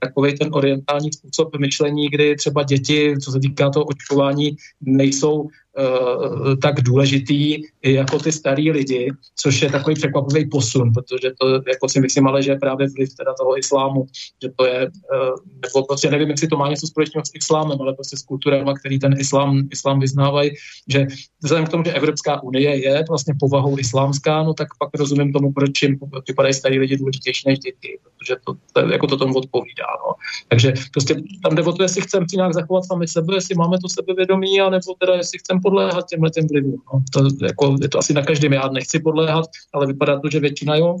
takový 0.00 0.38
ten 0.38 0.48
orientální 0.52 1.12
způsob 1.12 1.56
myšlení, 1.58 2.10
kdy 2.10 2.36
třeba 2.36 2.62
děti, 2.62 3.14
co 3.22 3.32
se 3.32 3.40
týká 3.40 3.70
toho 3.70 3.84
očkování, 3.84 4.56
nejsou 4.80 5.40
uh, 5.40 6.54
tak 6.62 6.80
důležitý 6.80 7.62
jako 7.84 8.18
ty 8.18 8.32
starý 8.32 8.70
lidi, 8.70 9.12
což 9.36 9.62
je 9.62 9.70
takový 9.70 9.94
překvapivý 9.94 10.43
posun, 10.46 10.92
protože 10.92 11.32
to 11.40 11.46
jako 11.68 11.88
si 11.88 12.00
myslím 12.00 12.26
ale, 12.26 12.42
že 12.42 12.50
je 12.50 12.58
právě 12.58 12.88
vliv 12.96 13.14
teda 13.14 13.34
toho 13.34 13.58
islámu, 13.58 14.06
že 14.42 14.48
to 14.56 14.66
je, 14.66 14.86
uh, 14.86 15.36
nebo 15.62 15.86
prostě 15.86 16.10
nevím, 16.10 16.30
jestli 16.30 16.48
to 16.48 16.56
má 16.56 16.68
něco 16.68 16.86
společného 16.86 17.26
s 17.26 17.30
islámem, 17.34 17.78
ale 17.80 17.94
prostě 17.94 18.16
s 18.16 18.22
kulturama, 18.22 18.74
který 18.74 18.98
ten 18.98 19.14
islám, 19.18 19.68
islám 19.70 20.00
vyznávají, 20.00 20.50
že 20.88 21.06
vzhledem 21.42 21.66
k 21.66 21.68
tomu, 21.68 21.84
že 21.84 21.92
Evropská 21.92 22.42
unie 22.42 22.84
je 22.84 23.04
vlastně 23.08 23.34
povahou 23.40 23.78
islámská, 23.78 24.42
no 24.42 24.54
tak 24.54 24.68
pak 24.78 24.90
rozumím 24.94 25.32
tomu, 25.32 25.52
proč 25.52 25.82
jim 25.82 25.98
vypadají 26.28 26.54
starý 26.54 26.78
lidi 26.78 26.96
důležitější 26.96 27.42
než 27.48 27.58
děti, 27.58 27.98
protože 28.04 28.36
to, 28.46 28.54
to, 28.72 28.80
jako 28.92 29.06
to 29.06 29.16
tomu 29.16 29.34
odpovídá. 29.34 29.86
No. 30.06 30.14
Takže 30.48 30.72
prostě 30.92 31.14
tam 31.42 31.54
jde 31.54 31.62
o 31.62 31.72
to, 31.72 31.82
jestli 31.82 32.02
chceme 32.02 32.26
si 32.28 32.36
nějak 32.36 32.54
zachovat 32.54 32.84
sami 32.84 33.08
sebe, 33.08 33.34
jestli 33.34 33.54
máme 33.54 33.78
to 33.78 33.88
sebevědomí, 33.88 34.60
anebo 34.60 34.94
teda 35.00 35.14
jestli 35.14 35.38
chceme 35.38 35.60
podléhat 35.60 36.08
těmhle 36.08 36.30
těm 36.30 36.46
vlivům. 36.46 36.82
No. 36.92 37.02
To, 37.12 37.44
jako, 37.46 37.76
je 37.82 37.88
to 37.88 37.98
asi 37.98 38.14
na 38.14 38.22
každém, 38.22 38.52
já 38.52 38.68
nechci 38.68 39.00
podléhat, 39.00 39.44
ale 39.74 39.86
vypadá 39.86 40.20
to, 40.20 40.28
že 40.34 40.40
většina 40.40 40.76
jo. 40.76 40.98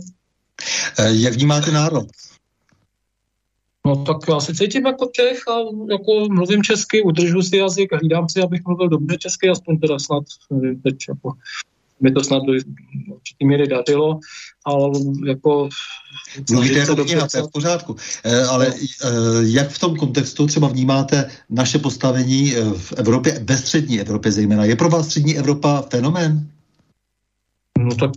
Eh, 0.98 1.10
jak 1.12 1.34
vnímáte 1.34 1.70
národ? 1.70 2.06
No 3.86 4.04
tak 4.04 4.16
já 4.28 4.40
se 4.40 4.54
cítím 4.54 4.86
jako 4.86 5.10
Čech 5.12 5.48
a 5.48 5.58
jako 5.90 6.28
mluvím 6.30 6.62
česky, 6.62 7.02
udržu 7.02 7.42
si 7.42 7.56
jazyk 7.56 7.92
a 7.92 7.96
hlídám 7.96 8.28
si, 8.28 8.42
abych 8.42 8.64
mluvil 8.66 8.88
dobře 8.88 9.16
česky, 9.18 9.48
aspoň 9.48 9.78
teda 9.78 9.98
snad 9.98 10.24
teď 10.82 10.96
jako 11.08 11.32
mi 12.00 12.12
to 12.12 12.24
snad 12.24 12.42
do 12.42 12.52
určitý 13.14 13.46
míry 13.46 13.66
dařilo, 13.66 14.20
ale 14.64 14.90
jako... 15.26 15.68
Mluvíte 16.50 16.78
jako 16.78 16.96
kniha, 16.96 17.28
to 17.28 17.36
je 17.36 17.42
v 17.42 17.52
pořádku. 17.52 17.96
E, 18.24 18.44
ale 18.44 18.66
e, 18.66 18.72
jak 19.40 19.68
v 19.68 19.78
tom 19.78 19.96
kontextu 19.96 20.46
třeba 20.46 20.68
vnímáte 20.68 21.30
naše 21.50 21.78
postavení 21.78 22.54
v 22.76 22.92
Evropě, 22.96 23.40
ve 23.42 23.58
střední 23.58 24.00
Evropě 24.00 24.32
zejména? 24.32 24.64
Je 24.64 24.76
pro 24.76 24.88
vás 24.88 25.06
střední 25.06 25.38
Evropa 25.38 25.82
fenomén? 25.90 26.53
No 27.84 27.94
tak 27.94 28.10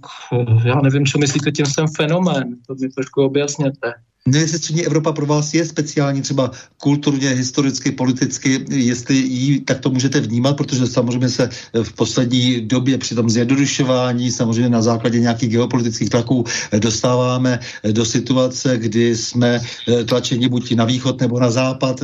já 0.66 0.82
nevím, 0.82 1.06
co 1.06 1.18
myslíte 1.18 1.52
tím 1.52 1.66
jsem 1.66 1.88
fenomén, 1.98 2.56
to 2.68 2.76
mi 2.82 2.90
trošku 2.90 3.22
objasněte. 3.22 3.94
Jestli 4.34 4.58
střední 4.58 4.86
Evropa 4.86 5.12
pro 5.12 5.26
vás 5.26 5.54
je 5.54 5.66
speciální 5.66 6.22
třeba 6.22 6.52
kulturně, 6.78 7.30
historicky, 7.30 7.92
politicky, 7.92 8.66
jestli 8.70 9.16
ji 9.16 9.60
tak 9.60 9.80
to 9.80 9.90
můžete 9.90 10.20
vnímat, 10.20 10.58
protože 10.58 10.88
samozřejmě 10.88 11.30
se 11.30 11.50
v 11.84 11.94
poslední 11.94 12.62
době 12.62 12.98
při 12.98 13.16
tom 13.16 13.30
zjednodušování, 13.30 14.32
samozřejmě 14.32 14.70
na 14.70 14.82
základě 14.82 15.20
nějakých 15.20 15.50
geopolitických 15.50 16.10
tlaků 16.10 16.44
dostáváme 16.80 17.60
do 17.92 18.06
situace, 18.06 18.78
kdy 18.78 19.18
jsme 19.18 19.62
tlačeni 20.06 20.50
buď 20.50 20.72
na 20.76 20.86
východ 20.86 21.22
nebo 21.22 21.40
na 21.40 21.52
západ. 21.52 22.04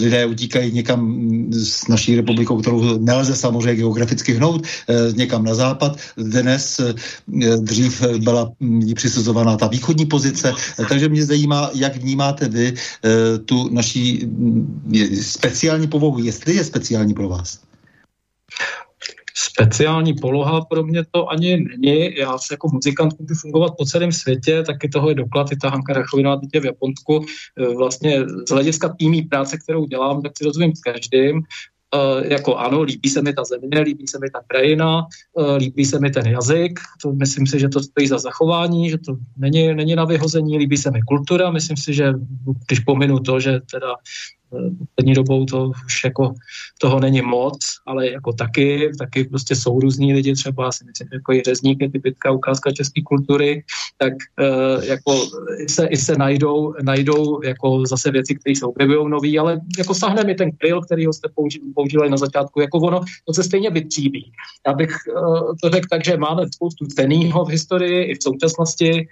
Lidé 0.00 0.26
utíkají 0.26 0.72
někam 0.72 1.18
s 1.52 1.88
naší 1.88 2.16
republikou, 2.16 2.60
kterou 2.60 2.98
nelze 2.98 3.36
samozřejmě 3.36 3.76
geograficky 3.76 4.32
hnout, 4.32 4.66
někam 5.16 5.44
na 5.44 5.54
západ. 5.54 5.98
Dnes 6.16 6.80
dřív 7.60 8.02
byla 8.18 8.52
přisuzovaná 8.94 9.56
ta 9.56 9.66
východní 9.66 10.06
pozice, 10.06 10.52
takže 10.88 11.08
mě 11.08 11.24
zajímá, 11.24 11.70
jak 11.74 11.96
vnímáte 11.96 12.48
vy 12.48 12.74
eh, 12.74 13.38
tu 13.38 13.68
naší 13.74 14.26
mm, 14.26 14.84
speciální 15.22 15.86
povahu, 15.86 16.18
jestli 16.18 16.54
je 16.54 16.64
speciální 16.64 17.14
pro 17.14 17.28
vás. 17.28 17.60
Speciální 19.34 20.14
poloha 20.14 20.60
pro 20.60 20.84
mě 20.84 21.04
to 21.10 21.28
ani 21.28 21.56
není. 21.56 22.16
Já 22.16 22.38
se 22.38 22.54
jako 22.54 22.68
muzikant 22.72 23.20
můžu 23.20 23.34
fungovat 23.34 23.74
po 23.78 23.84
celém 23.84 24.12
světě, 24.12 24.62
taky 24.62 24.88
toho 24.88 25.08
je 25.08 25.14
doklad, 25.14 25.52
i 25.52 25.56
ta 25.56 25.70
Hanka 25.70 25.92
Rachovinová 25.92 26.36
teď 26.36 26.62
v 26.62 26.66
Japonsku. 26.66 27.24
Eh, 27.58 27.74
vlastně 27.74 28.24
z 28.48 28.50
hlediska 28.50 28.94
týmí 28.98 29.22
práce, 29.22 29.58
kterou 29.58 29.86
dělám, 29.86 30.22
tak 30.22 30.32
si 30.38 30.44
rozumím 30.44 30.74
s 30.76 30.80
každým. 30.80 31.42
Uh, 31.94 32.26
jako 32.26 32.56
ano, 32.56 32.82
líbí 32.82 33.08
se 33.08 33.22
mi 33.22 33.32
ta 33.32 33.44
země, 33.44 33.80
líbí 33.80 34.06
se 34.06 34.18
mi 34.18 34.30
ta 34.30 34.40
krajina, 34.46 35.06
uh, 35.32 35.56
líbí 35.56 35.84
se 35.84 36.00
mi 36.00 36.10
ten 36.10 36.26
jazyk, 36.26 36.80
to 37.02 37.12
myslím 37.12 37.46
si, 37.46 37.60
že 37.60 37.68
to 37.68 37.80
stojí 37.80 38.08
za 38.08 38.18
zachování, 38.18 38.90
že 38.90 38.98
to 38.98 39.16
není, 39.36 39.74
není 39.74 39.96
na 39.96 40.04
vyhození, 40.04 40.58
líbí 40.58 40.76
se 40.76 40.90
mi 40.90 41.02
kultura, 41.02 41.50
myslím 41.50 41.76
si, 41.76 41.94
že 41.94 42.12
když 42.66 42.80
pominu 42.80 43.20
to, 43.20 43.40
že 43.40 43.60
teda 43.72 43.94
poslední 44.50 45.14
dobou 45.14 45.44
to 45.44 45.72
už 45.86 46.04
jako 46.04 46.34
toho 46.80 47.00
není 47.00 47.22
moc, 47.22 47.58
ale 47.86 48.10
jako 48.10 48.32
taky, 48.32 48.90
taky 48.98 49.24
prostě 49.24 49.56
jsou 49.56 49.80
různí 49.80 50.14
lidi, 50.14 50.34
třeba 50.34 50.72
si 50.72 50.84
myslím, 50.84 51.08
jako 51.12 51.32
i 51.32 51.42
řezník 51.42 51.80
je 51.80 51.90
typická 51.90 52.30
ukázka 52.30 52.70
české 52.70 53.02
kultury, 53.02 53.64
tak 53.98 54.12
uh, 54.12 54.84
jako 54.84 55.26
se, 55.68 55.86
i 55.86 55.96
se 55.96 56.16
najdou, 56.16 56.74
najdou 56.82 57.42
jako 57.44 57.86
zase 57.86 58.10
věci, 58.10 58.34
které 58.34 58.56
se 58.56 58.66
objevují 58.66 59.10
nový, 59.10 59.38
ale 59.38 59.60
jako 59.78 59.94
sahne 59.94 60.24
mi 60.24 60.34
ten 60.34 60.50
kryl, 60.52 60.82
který 60.82 61.06
ho 61.06 61.12
jste 61.12 61.28
používali 61.74 62.10
na 62.10 62.16
začátku, 62.16 62.60
jako 62.60 62.78
ono, 62.78 63.00
to 63.24 63.34
se 63.34 63.42
stejně 63.42 63.70
vytříbí. 63.70 64.32
Já 64.66 64.72
bych 64.72 64.90
uh, 65.16 65.52
to 65.62 65.70
řekl 65.70 65.86
tak, 65.90 66.04
že 66.04 66.16
máme 66.16 66.42
spoustu 66.54 66.86
cenýho 66.86 67.44
v 67.44 67.48
historii 67.48 68.04
i 68.04 68.14
v 68.14 68.22
současnosti, 68.22 69.08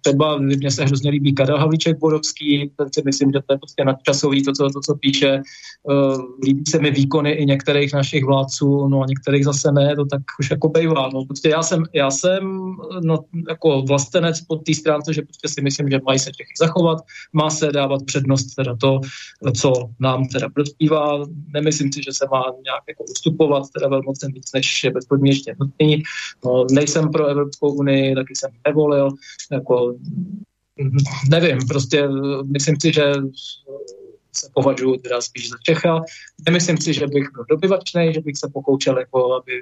třeba 0.00 0.38
mně 0.38 0.70
se 0.70 0.84
hrozně 0.84 1.10
líbí 1.10 1.34
Karel 1.34 1.58
Havlíček 1.58 1.98
Borovský, 1.98 2.70
ten 2.76 2.88
si 2.92 3.02
myslím, 3.04 3.30
že 3.32 3.40
to 3.46 3.54
je 3.54 3.58
prostě 3.58 3.84
nadčasový, 3.84 4.42
to, 4.42 4.52
co, 4.52 4.70
to, 4.70 4.80
co 4.80 4.94
píše. 4.94 5.28
Eh, 5.90 6.16
líbí 6.44 6.62
se 6.68 6.78
mi 6.78 6.90
výkony 6.90 7.32
i 7.32 7.46
některých 7.46 7.92
našich 7.92 8.24
vládců, 8.24 8.88
no 8.88 9.02
a 9.02 9.06
některých 9.08 9.44
zase 9.44 9.72
ne, 9.72 9.96
to 9.96 10.04
tak 10.04 10.22
už 10.40 10.50
jako 10.50 10.68
bejvá. 10.68 11.10
No, 11.14 11.24
prostě 11.24 11.48
já 11.48 11.62
jsem, 11.62 11.84
já 11.94 12.10
jsem 12.10 12.76
no, 13.04 13.18
jako 13.48 13.82
vlastenec 13.82 14.40
pod 14.40 14.64
té 14.64 14.74
stránce, 14.74 15.14
že 15.14 15.22
prostě 15.22 15.48
si 15.48 15.60
myslím, 15.60 15.90
že 15.90 16.00
mají 16.06 16.18
se 16.18 16.30
Čechy 16.30 16.52
zachovat, 16.58 16.98
má 17.32 17.50
se 17.50 17.72
dávat 17.72 18.02
přednost 18.04 18.54
teda 18.54 18.76
to, 18.80 19.00
co 19.56 19.72
nám 20.00 20.28
teda 20.28 20.48
prospívá. 20.48 21.26
Nemyslím 21.54 21.92
si, 21.92 22.02
že 22.02 22.12
se 22.12 22.26
má 22.30 22.44
nějak 22.64 22.82
jako 22.88 23.04
ustupovat 23.04 23.62
teda 23.74 23.88
velmocem 23.88 24.32
víc, 24.32 24.52
než 24.54 24.84
je 24.84 24.90
bezpodmínečně 24.90 25.54
nutný. 25.60 26.02
No, 26.44 26.66
nejsem 26.70 27.10
pro 27.10 27.26
Evropskou 27.26 27.72
unii, 27.72 28.14
taky 28.14 28.36
jsem 28.36 28.50
nevolil, 28.66 28.97
jo, 28.98 29.10
jako 29.52 29.94
nevím, 31.30 31.58
prostě 31.68 32.08
myslím 32.52 32.76
si, 32.80 32.92
že 32.92 33.12
se 34.36 34.50
považuji 34.54 34.96
teda 34.96 35.20
spíš 35.20 35.50
za 35.50 35.56
Čecha. 35.62 36.00
Nemyslím 36.46 36.78
si, 36.78 36.92
že 36.92 37.06
bych 37.06 37.32
byl 37.32 37.44
dobyvačný, 37.50 38.14
že 38.14 38.20
bych 38.20 38.36
se 38.36 38.50
pokoušel, 38.52 38.98
jako 38.98 39.34
aby 39.34 39.52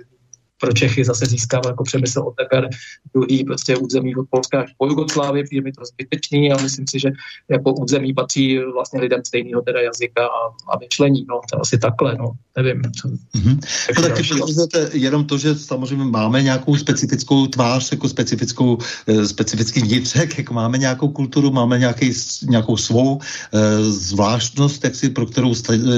pro 0.60 0.72
Čechy 0.72 1.04
zase 1.04 1.26
získával 1.26 1.72
jako 1.72 1.84
přemysl 1.84 2.20
od 2.20 2.34
teper 2.34 2.68
druhý 3.14 3.44
prostě 3.44 3.76
území 3.76 4.16
od 4.16 4.26
Polska 4.30 4.60
až 4.60 4.70
po 4.78 4.86
Jugoslávii, 4.86 5.44
je 5.52 5.62
mi 5.62 5.72
to 5.72 5.84
zbytečný 5.84 6.52
a 6.52 6.62
myslím 6.62 6.84
si, 6.90 6.98
že 7.00 7.10
jako 7.48 7.74
území 7.74 8.14
patří 8.14 8.58
vlastně 8.58 9.00
lidem 9.00 9.20
stejného 9.26 9.62
teda 9.62 9.80
jazyka 9.80 10.26
a, 10.26 10.72
a 10.72 10.78
myšlení, 10.78 11.26
no 11.28 11.40
to 11.52 11.60
asi 11.60 11.78
takhle, 11.78 12.16
no, 12.18 12.32
nevím. 12.56 12.82
Mm-hmm. 12.82 13.58
No, 13.96 14.02
taky 14.02 14.98
jenom 14.98 15.24
to, 15.24 15.38
že 15.38 15.54
samozřejmě 15.54 16.04
máme 16.04 16.42
nějakou 16.42 16.76
specifickou 16.76 17.46
tvář, 17.46 17.92
jako 17.92 18.08
specifickou, 18.08 18.78
eh, 19.06 19.26
specifický 19.26 19.80
vnitřek, 19.80 20.38
jako 20.38 20.54
máme 20.54 20.78
nějakou 20.78 21.08
kulturu, 21.08 21.50
máme 21.50 21.78
nějaký, 21.78 22.12
nějakou 22.48 22.76
svou 22.76 23.20
eh, 23.20 23.82
zvláštnost, 23.82 24.84
jak 24.84 24.94
si, 24.94 25.10
pro 25.10 25.26
kterou 25.26 25.54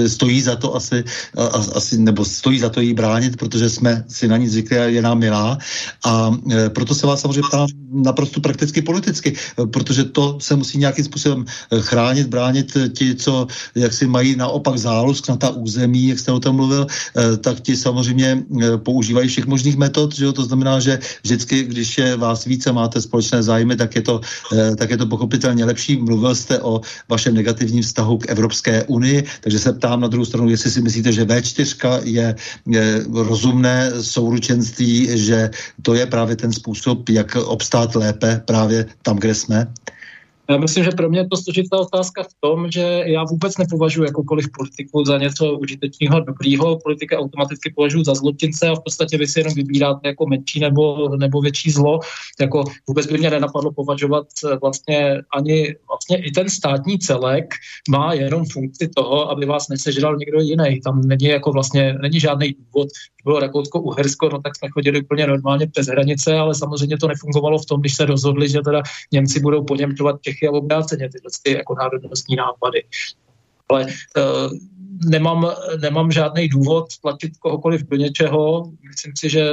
stojí 0.06 0.42
za 0.42 0.56
to 0.56 0.74
asi, 0.74 1.04
a, 1.36 1.44
asi, 1.74 1.98
nebo 1.98 2.24
stojí 2.24 2.58
za 2.58 2.68
to 2.68 2.80
jí 2.80 2.94
bránit, 2.94 3.36
protože 3.36 3.70
jsme 3.70 4.04
si 4.08 4.28
na 4.28 4.36
ní 4.36 4.47
zvyklí 4.48 4.76
je 4.76 5.02
nám 5.02 5.18
milá. 5.18 5.58
A 6.04 6.30
e, 6.50 6.70
proto 6.70 6.94
se 6.94 7.06
vás 7.06 7.20
samozřejmě 7.20 7.42
ptám 7.48 7.68
naprosto 7.92 8.40
prakticky 8.40 8.82
politicky, 8.82 9.32
e, 9.32 9.66
protože 9.66 10.04
to 10.04 10.38
se 10.40 10.56
musí 10.56 10.78
nějakým 10.78 11.04
způsobem 11.04 11.44
e, 11.44 11.80
chránit, 11.80 12.26
bránit 12.26 12.76
ti, 12.96 13.14
co 13.14 13.46
jak 13.74 13.92
si 13.92 14.06
mají 14.06 14.36
naopak 14.36 14.78
zálusk 14.78 15.28
na 15.28 15.36
ta 15.36 15.50
území, 15.50 16.08
jak 16.08 16.18
jste 16.18 16.32
o 16.32 16.40
tom 16.40 16.56
mluvil, 16.56 16.86
tak 17.40 17.60
ti 17.60 17.76
samozřejmě 17.76 18.42
používají 18.76 19.28
všech 19.28 19.46
možných 19.46 19.76
metod, 19.76 20.14
že 20.14 20.24
jo? 20.24 20.32
to 20.32 20.44
znamená, 20.44 20.80
že 20.80 20.98
vždycky, 21.22 21.62
když 21.62 21.98
je 21.98 22.16
vás 22.16 22.44
více, 22.44 22.72
máte 22.72 23.00
společné 23.00 23.42
zájmy, 23.42 23.76
tak 23.76 23.94
je 23.94 24.02
to, 24.02 24.20
tak 24.76 24.90
je 24.90 24.96
to 24.96 25.06
pochopitelně 25.06 25.64
lepší. 25.64 25.96
Mluvil 25.96 26.34
jste 26.34 26.60
o 26.60 26.80
vašem 27.08 27.34
negativním 27.34 27.82
vztahu 27.82 28.18
k 28.18 28.28
Evropské 28.28 28.84
unii, 28.84 29.24
takže 29.40 29.58
se 29.58 29.72
ptám 29.72 30.00
na 30.00 30.08
druhou 30.08 30.24
stranu, 30.24 30.48
jestli 30.48 30.70
si 30.70 30.80
myslíte, 30.82 31.12
že 31.12 31.24
V4 31.24 32.00
je, 32.04 32.34
je 32.66 33.04
rozumné 33.12 33.92
souručení 34.00 34.37
spolučenství, 34.38 35.18
že 35.18 35.50
to 35.82 35.94
je 35.94 36.06
právě 36.06 36.36
ten 36.36 36.52
způsob, 36.52 37.08
jak 37.08 37.36
obstát 37.36 37.94
lépe 37.94 38.42
právě 38.44 38.86
tam, 39.02 39.16
kde 39.16 39.34
jsme? 39.34 39.66
Já 40.50 40.56
myslím, 40.56 40.84
že 40.84 40.90
pro 40.90 41.08
mě 41.08 41.20
je 41.20 41.28
to 41.28 41.36
složitá 41.36 41.76
otázka 41.76 42.22
v 42.22 42.34
tom, 42.40 42.70
že 42.70 43.02
já 43.06 43.24
vůbec 43.24 43.58
nepovažuji 43.58 44.02
jakoukoliv 44.02 44.46
politiku 44.58 45.04
za 45.04 45.18
něco 45.18 45.58
užitečného 45.58 46.16
a 46.16 46.20
dobrýho. 46.20 46.78
Politika 46.78 47.18
automaticky 47.18 47.72
považuji 47.76 48.04
za 48.04 48.14
zločince 48.14 48.68
a 48.68 48.74
v 48.74 48.82
podstatě 48.84 49.18
vy 49.18 49.26
si 49.26 49.40
jenom 49.40 49.54
vybíráte 49.54 50.08
jako 50.08 50.26
menší 50.26 50.60
nebo, 50.60 51.16
nebo 51.16 51.40
větší 51.40 51.70
zlo. 51.70 52.00
Jako 52.40 52.64
vůbec 52.86 53.06
by 53.06 53.18
mě 53.18 53.30
nenapadlo 53.30 53.72
považovat 53.72 54.26
vlastně 54.62 55.16
ani 55.36 55.76
vlastně 55.88 56.16
i 56.26 56.30
ten 56.30 56.48
státní 56.48 56.98
celek 56.98 57.54
má 57.90 58.14
jenom 58.14 58.44
funkci 58.44 58.88
toho, 58.96 59.30
aby 59.30 59.46
vás 59.46 59.68
nesežral 59.68 60.16
někdo 60.16 60.40
jiný. 60.40 60.80
Tam 60.80 61.00
není 61.08 61.24
jako 61.24 61.52
vlastně, 61.52 61.94
není 62.02 62.20
žádný 62.20 62.54
důvod, 62.58 62.88
bylo 63.24 63.40
Rakousko-Uhersko, 63.40 64.28
no 64.32 64.40
tak 64.40 64.56
jsme 64.56 64.68
chodili 64.68 65.02
úplně 65.02 65.26
normálně 65.26 65.66
přes 65.66 65.86
hranice, 65.86 66.34
ale 66.34 66.54
samozřejmě 66.54 66.98
to 66.98 67.08
nefungovalo 67.08 67.58
v 67.58 67.66
tom, 67.66 67.80
když 67.80 67.94
se 67.94 68.04
rozhodli, 68.04 68.48
že 68.48 68.60
teda 68.64 68.82
Němci 69.12 69.40
budou 69.40 69.64
poněmčovat 69.64 70.16
Čechy 70.22 70.37
a 70.46 70.50
obráceně 70.50 71.08
tyhle 71.08 71.30
ty 71.42 71.52
jako 71.52 71.74
národnostní 71.74 72.36
nápady. 72.36 72.84
Ale 73.68 73.84
uh, 73.84 74.52
nemám, 75.10 75.50
nemám 75.82 76.12
žádný 76.12 76.48
důvod 76.48 76.86
tlačit 77.02 77.36
kohokoliv 77.36 77.82
do 77.88 77.96
něčeho. 77.96 78.72
Myslím 78.88 79.12
si, 79.18 79.28
že 79.30 79.50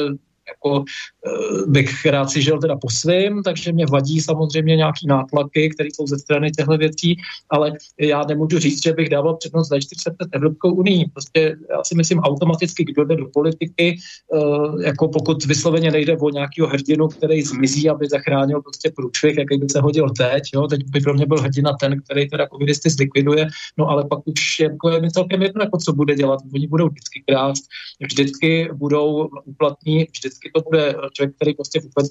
jako 0.50 0.84
eh, 1.28 1.66
bych 1.68 2.06
rád 2.06 2.30
si 2.30 2.42
žil 2.42 2.60
teda 2.60 2.76
po 2.76 2.90
svým, 2.90 3.44
takže 3.44 3.72
mě 3.72 3.86
vadí 3.86 4.22
samozřejmě 4.22 4.76
nějaký 4.76 5.08
nátlaky, 5.08 5.70
které 5.70 5.90
jsou 5.94 6.08
ze 6.08 6.20
strany 6.20 6.52
těchto 6.52 6.78
věcí, 6.78 7.18
ale 7.50 7.72
já 8.00 8.24
nemůžu 8.28 8.60
říct, 8.60 8.84
že 8.84 8.94
bych 8.94 9.10
dával 9.10 9.38
přednost 9.38 9.68
za 9.68 9.80
40 9.80 10.10
let 10.22 10.30
Evropskou 10.32 10.74
unii. 10.74 11.06
Prostě 11.14 11.56
já 11.70 11.84
si 11.84 11.96
myslím 11.96 12.20
automaticky, 12.20 12.84
kdo 12.84 13.04
jde 13.04 13.16
do 13.16 13.26
politiky, 13.34 13.98
eh, 14.34 14.86
jako 14.86 15.08
pokud 15.08 15.46
vysloveně 15.46 15.92
nejde 15.92 16.18
o 16.18 16.30
nějakého 16.30 16.68
hrdinu, 16.68 17.08
který 17.08 17.42
zmizí, 17.42 17.90
aby 17.90 18.08
zachránil 18.10 18.62
prostě 18.62 18.92
průšvih, 18.96 19.38
jaký 19.38 19.58
by 19.58 19.70
se 19.70 19.80
hodil 19.82 20.10
teď, 20.10 20.44
jo, 20.54 20.68
teď 20.68 20.82
by 20.90 21.00
pro 21.00 21.14
mě 21.14 21.26
byl 21.26 21.42
hrdina 21.42 21.74
ten, 21.80 22.02
který 22.02 22.30
teda 22.30 22.48
covidisty 22.48 22.90
zlikviduje, 22.90 23.48
no 23.78 23.90
ale 23.90 24.06
pak 24.06 24.20
už 24.26 24.60
jako 24.60 24.90
je 24.90 25.02
mi 25.02 25.12
celkem 25.12 25.42
jedno, 25.42 25.62
jako 25.62 25.78
co 25.78 25.94
bude 25.94 26.16
dělat. 26.16 26.40
Oni 26.54 26.68
budou 26.68 26.90
vždycky 26.90 27.24
krást, 27.28 27.64
vždycky 28.02 28.70
budou 28.74 29.30
uplatní, 29.46 30.08
vždycky 30.12 30.35
vždycky 30.36 30.52
to 30.54 30.62
bude 30.62 30.96
člověk, 31.14 31.36
který 31.36 31.54
prostě 31.54 31.80
vůbec 31.80 32.10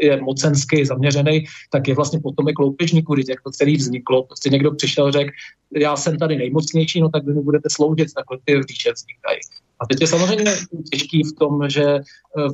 je 0.00 0.20
mocensky 0.20 0.86
zaměřený, 0.86 1.44
tak 1.70 1.88
je 1.88 1.94
vlastně 1.94 2.20
potomek 2.20 2.58
loupežníků, 2.58 3.14
jak 3.28 3.42
to 3.42 3.50
celý 3.50 3.76
vzniklo. 3.76 4.22
Prostě 4.22 4.50
někdo 4.50 4.70
přišel, 4.74 5.12
řekl, 5.12 5.30
já 5.76 5.96
jsem 5.96 6.18
tady 6.18 6.36
nejmocnější, 6.36 7.00
no 7.00 7.08
tak 7.08 7.24
vy 7.24 7.34
mi 7.34 7.42
budete 7.42 7.68
sloužit, 7.70 8.14
takhle 8.14 8.38
ty 8.44 8.60
říše 8.68 8.92
vznikají. 8.92 9.40
A 9.80 9.86
teď 9.86 10.00
je 10.00 10.06
samozřejmě 10.06 10.56
těžký 10.90 11.22
v 11.22 11.32
tom, 11.38 11.70
že 11.70 11.84
eh, 11.84 12.02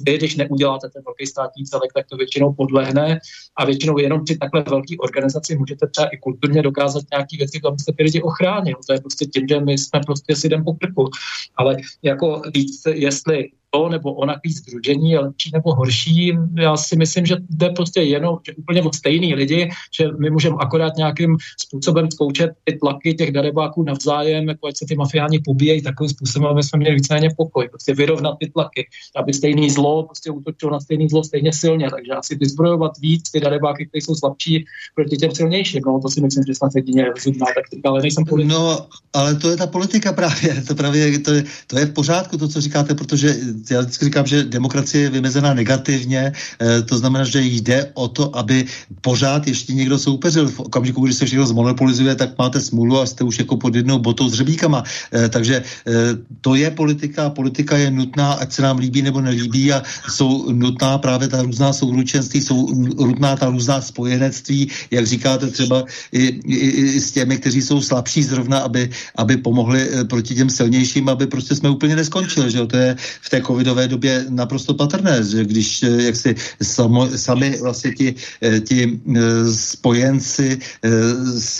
vy, 0.06 0.18
když 0.18 0.36
neuděláte 0.36 0.88
ten 0.88 1.02
velký 1.06 1.26
státní 1.26 1.64
celek, 1.64 1.92
tak 1.94 2.06
to 2.10 2.16
většinou 2.16 2.52
podlehne 2.52 3.18
a 3.56 3.64
většinou 3.64 3.98
jenom 3.98 4.24
při 4.24 4.38
takhle 4.38 4.62
velké 4.62 4.94
organizaci 4.98 5.56
můžete 5.56 5.86
třeba 5.86 6.08
i 6.08 6.16
kulturně 6.16 6.62
dokázat 6.62 7.04
nějaké 7.12 7.36
věci, 7.36 7.60
abyste 7.68 7.92
ty 7.92 8.02
lidi 8.02 8.22
ochránil. 8.22 8.76
To 8.86 8.92
je 8.92 9.00
prostě 9.00 9.26
tím, 9.26 9.48
že 9.48 9.60
my 9.60 9.78
jsme 9.78 10.00
prostě 10.06 10.36
si 10.36 10.46
jdem 10.46 10.64
po 10.64 10.74
krku. 10.74 11.10
Ale 11.56 11.76
jako 12.02 12.42
víc, 12.54 12.82
jestli 12.92 13.50
to 13.70 13.88
nebo 13.88 14.12
onaký 14.12 14.52
združení 14.52 15.10
je 15.10 15.18
lepší 15.18 15.50
nebo 15.54 15.74
horší. 15.74 16.32
Já 16.58 16.76
si 16.76 16.96
myslím, 16.96 17.26
že 17.26 17.36
jde 17.50 17.70
prostě 17.70 18.00
jenom 18.00 18.38
že 18.46 18.54
úplně 18.54 18.82
od 18.82 18.94
stejný 18.94 19.34
lidi, 19.34 19.70
že 19.98 20.08
my 20.18 20.30
můžeme 20.30 20.56
akorát 20.60 20.96
nějakým 20.96 21.36
způsobem 21.60 22.10
zkoušet 22.10 22.50
ty 22.64 22.78
tlaky 22.78 23.14
těch 23.14 23.32
darebáků 23.32 23.82
navzájem, 23.82 24.48
jako 24.48 24.66
ať 24.66 24.76
se 24.76 24.84
ty 24.88 24.96
mafiáni 24.96 25.38
pobíjejí 25.44 25.82
takovým 25.82 26.10
způsobem, 26.10 26.48
aby 26.48 26.62
jsme 26.62 26.78
měli 26.78 26.94
víceméně 26.94 27.28
pokoj, 27.36 27.68
prostě 27.68 27.94
vyrovnat 27.94 28.36
ty 28.40 28.50
tlaky, 28.50 28.86
aby 29.16 29.32
stejný 29.32 29.70
zlo 29.70 30.02
prostě 30.02 30.30
útočilo 30.30 30.72
na 30.72 30.80
stejný 30.80 31.08
zlo 31.08 31.24
stejně 31.24 31.52
silně. 31.52 31.90
Takže 31.90 32.12
asi 32.12 32.34
vyzbrojovat 32.34 32.92
víc 33.00 33.30
ty 33.30 33.40
darebáky, 33.40 33.86
které 33.86 34.02
jsou 34.02 34.14
slabší 34.14 34.64
proti 34.94 35.16
těm 35.16 35.30
silnějším. 35.34 35.82
No, 35.86 36.00
to 36.02 36.08
si 36.08 36.20
myslím, 36.20 36.44
že 36.46 36.54
snad 36.54 36.72
jedině 36.76 37.04
rozhodná 37.04 37.46
taktika, 37.54 37.88
ale 37.88 38.02
nejsem 38.02 38.24
politik. 38.24 38.52
No, 38.52 38.86
ale 39.12 39.34
to 39.34 39.50
je 39.50 39.56
ta 39.56 39.66
politika 39.66 40.12
právě, 40.12 40.62
to 40.68 40.74
právě 40.74 41.18
to 41.18 41.32
je, 41.32 41.44
to 41.66 41.78
je 41.78 41.86
v 41.86 41.92
pořádku, 41.92 42.38
to, 42.38 42.48
co 42.48 42.60
říkáte, 42.60 42.94
protože 42.94 43.36
já 43.70 43.80
vždycky 43.80 44.04
říkám, 44.04 44.26
že 44.26 44.44
demokracie 44.44 45.02
je 45.02 45.10
vymezená 45.10 45.54
negativně, 45.54 46.32
eh, 46.32 46.82
to 46.82 46.98
znamená, 46.98 47.24
že 47.24 47.42
jde 47.42 47.90
o 47.94 48.08
to, 48.08 48.36
aby 48.36 48.64
pořád 49.00 49.46
ještě 49.46 49.72
někdo 49.72 49.98
soupeřil. 49.98 50.48
V 50.48 50.60
okamžiku, 50.60 51.04
když 51.04 51.16
se 51.16 51.26
všechno 51.26 51.46
zmonopolizuje, 51.46 52.14
tak 52.14 52.38
máte 52.38 52.60
smůlu 52.60 53.00
a 53.00 53.06
jste 53.06 53.24
už 53.24 53.38
jako 53.38 53.56
pod 53.56 53.74
jednou 53.74 53.98
botou 53.98 54.28
s 54.28 54.34
řebíkama. 54.34 54.84
Eh, 55.12 55.28
takže 55.28 55.62
eh, 55.62 55.92
to 56.40 56.54
je 56.54 56.70
politika, 56.70 57.30
politika 57.30 57.76
je 57.76 57.90
nutná, 57.90 58.32
ať 58.32 58.52
se 58.52 58.62
nám 58.62 58.78
líbí 58.78 59.02
nebo 59.02 59.20
nelíbí 59.20 59.72
a 59.72 59.82
jsou 60.08 60.52
nutná 60.52 60.98
právě 60.98 61.28
ta 61.28 61.42
různá 61.42 61.72
souručenství, 61.72 62.40
jsou 62.40 62.74
nutná 63.06 63.36
ta 63.36 63.50
různá 63.50 63.80
spojenectví, 63.80 64.70
jak 64.90 65.06
říkáte 65.06 65.46
třeba 65.50 65.84
i, 66.12 66.22
i, 66.44 66.56
i 66.96 67.00
s 67.00 67.12
těmi, 67.12 67.38
kteří 67.38 67.62
jsou 67.62 67.80
slabší 67.80 68.22
zrovna, 68.22 68.58
aby, 68.58 68.90
aby 69.16 69.36
pomohli 69.36 69.88
proti 70.08 70.34
těm 70.34 70.50
silnějším, 70.50 71.08
aby 71.08 71.26
prostě 71.26 71.54
jsme 71.54 71.70
úplně 71.70 71.96
neskončili, 71.96 72.50
že 72.50 72.66
to 72.66 72.76
je 72.76 72.96
v 73.20 73.28
té 73.30 73.40
covidové 73.50 73.88
době 73.88 74.24
naprosto 74.30 74.74
patrné, 74.74 75.24
že 75.26 75.44
když 75.44 75.82
eh, 75.82 76.02
jak 76.02 76.16
si 76.16 76.34
samo, 76.62 77.08
sami 77.16 77.58
vlastně 77.58 77.90
ti, 77.92 78.08
eh, 78.42 78.60
ti 78.60 78.78
eh, 78.94 79.20
spojenci 79.50 80.58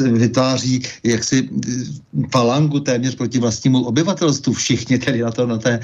vytváří 0.00 0.82
jaksi 1.04 1.48
falangu 2.32 2.80
téměř 2.80 3.14
proti 3.14 3.38
vlastnímu 3.38 3.82
obyvatelstvu, 3.90 4.52
všichni 4.52 4.98
tedy 4.98 5.22
na 5.22 5.30
to 5.30 5.46
na 5.46 5.58
té 5.58 5.80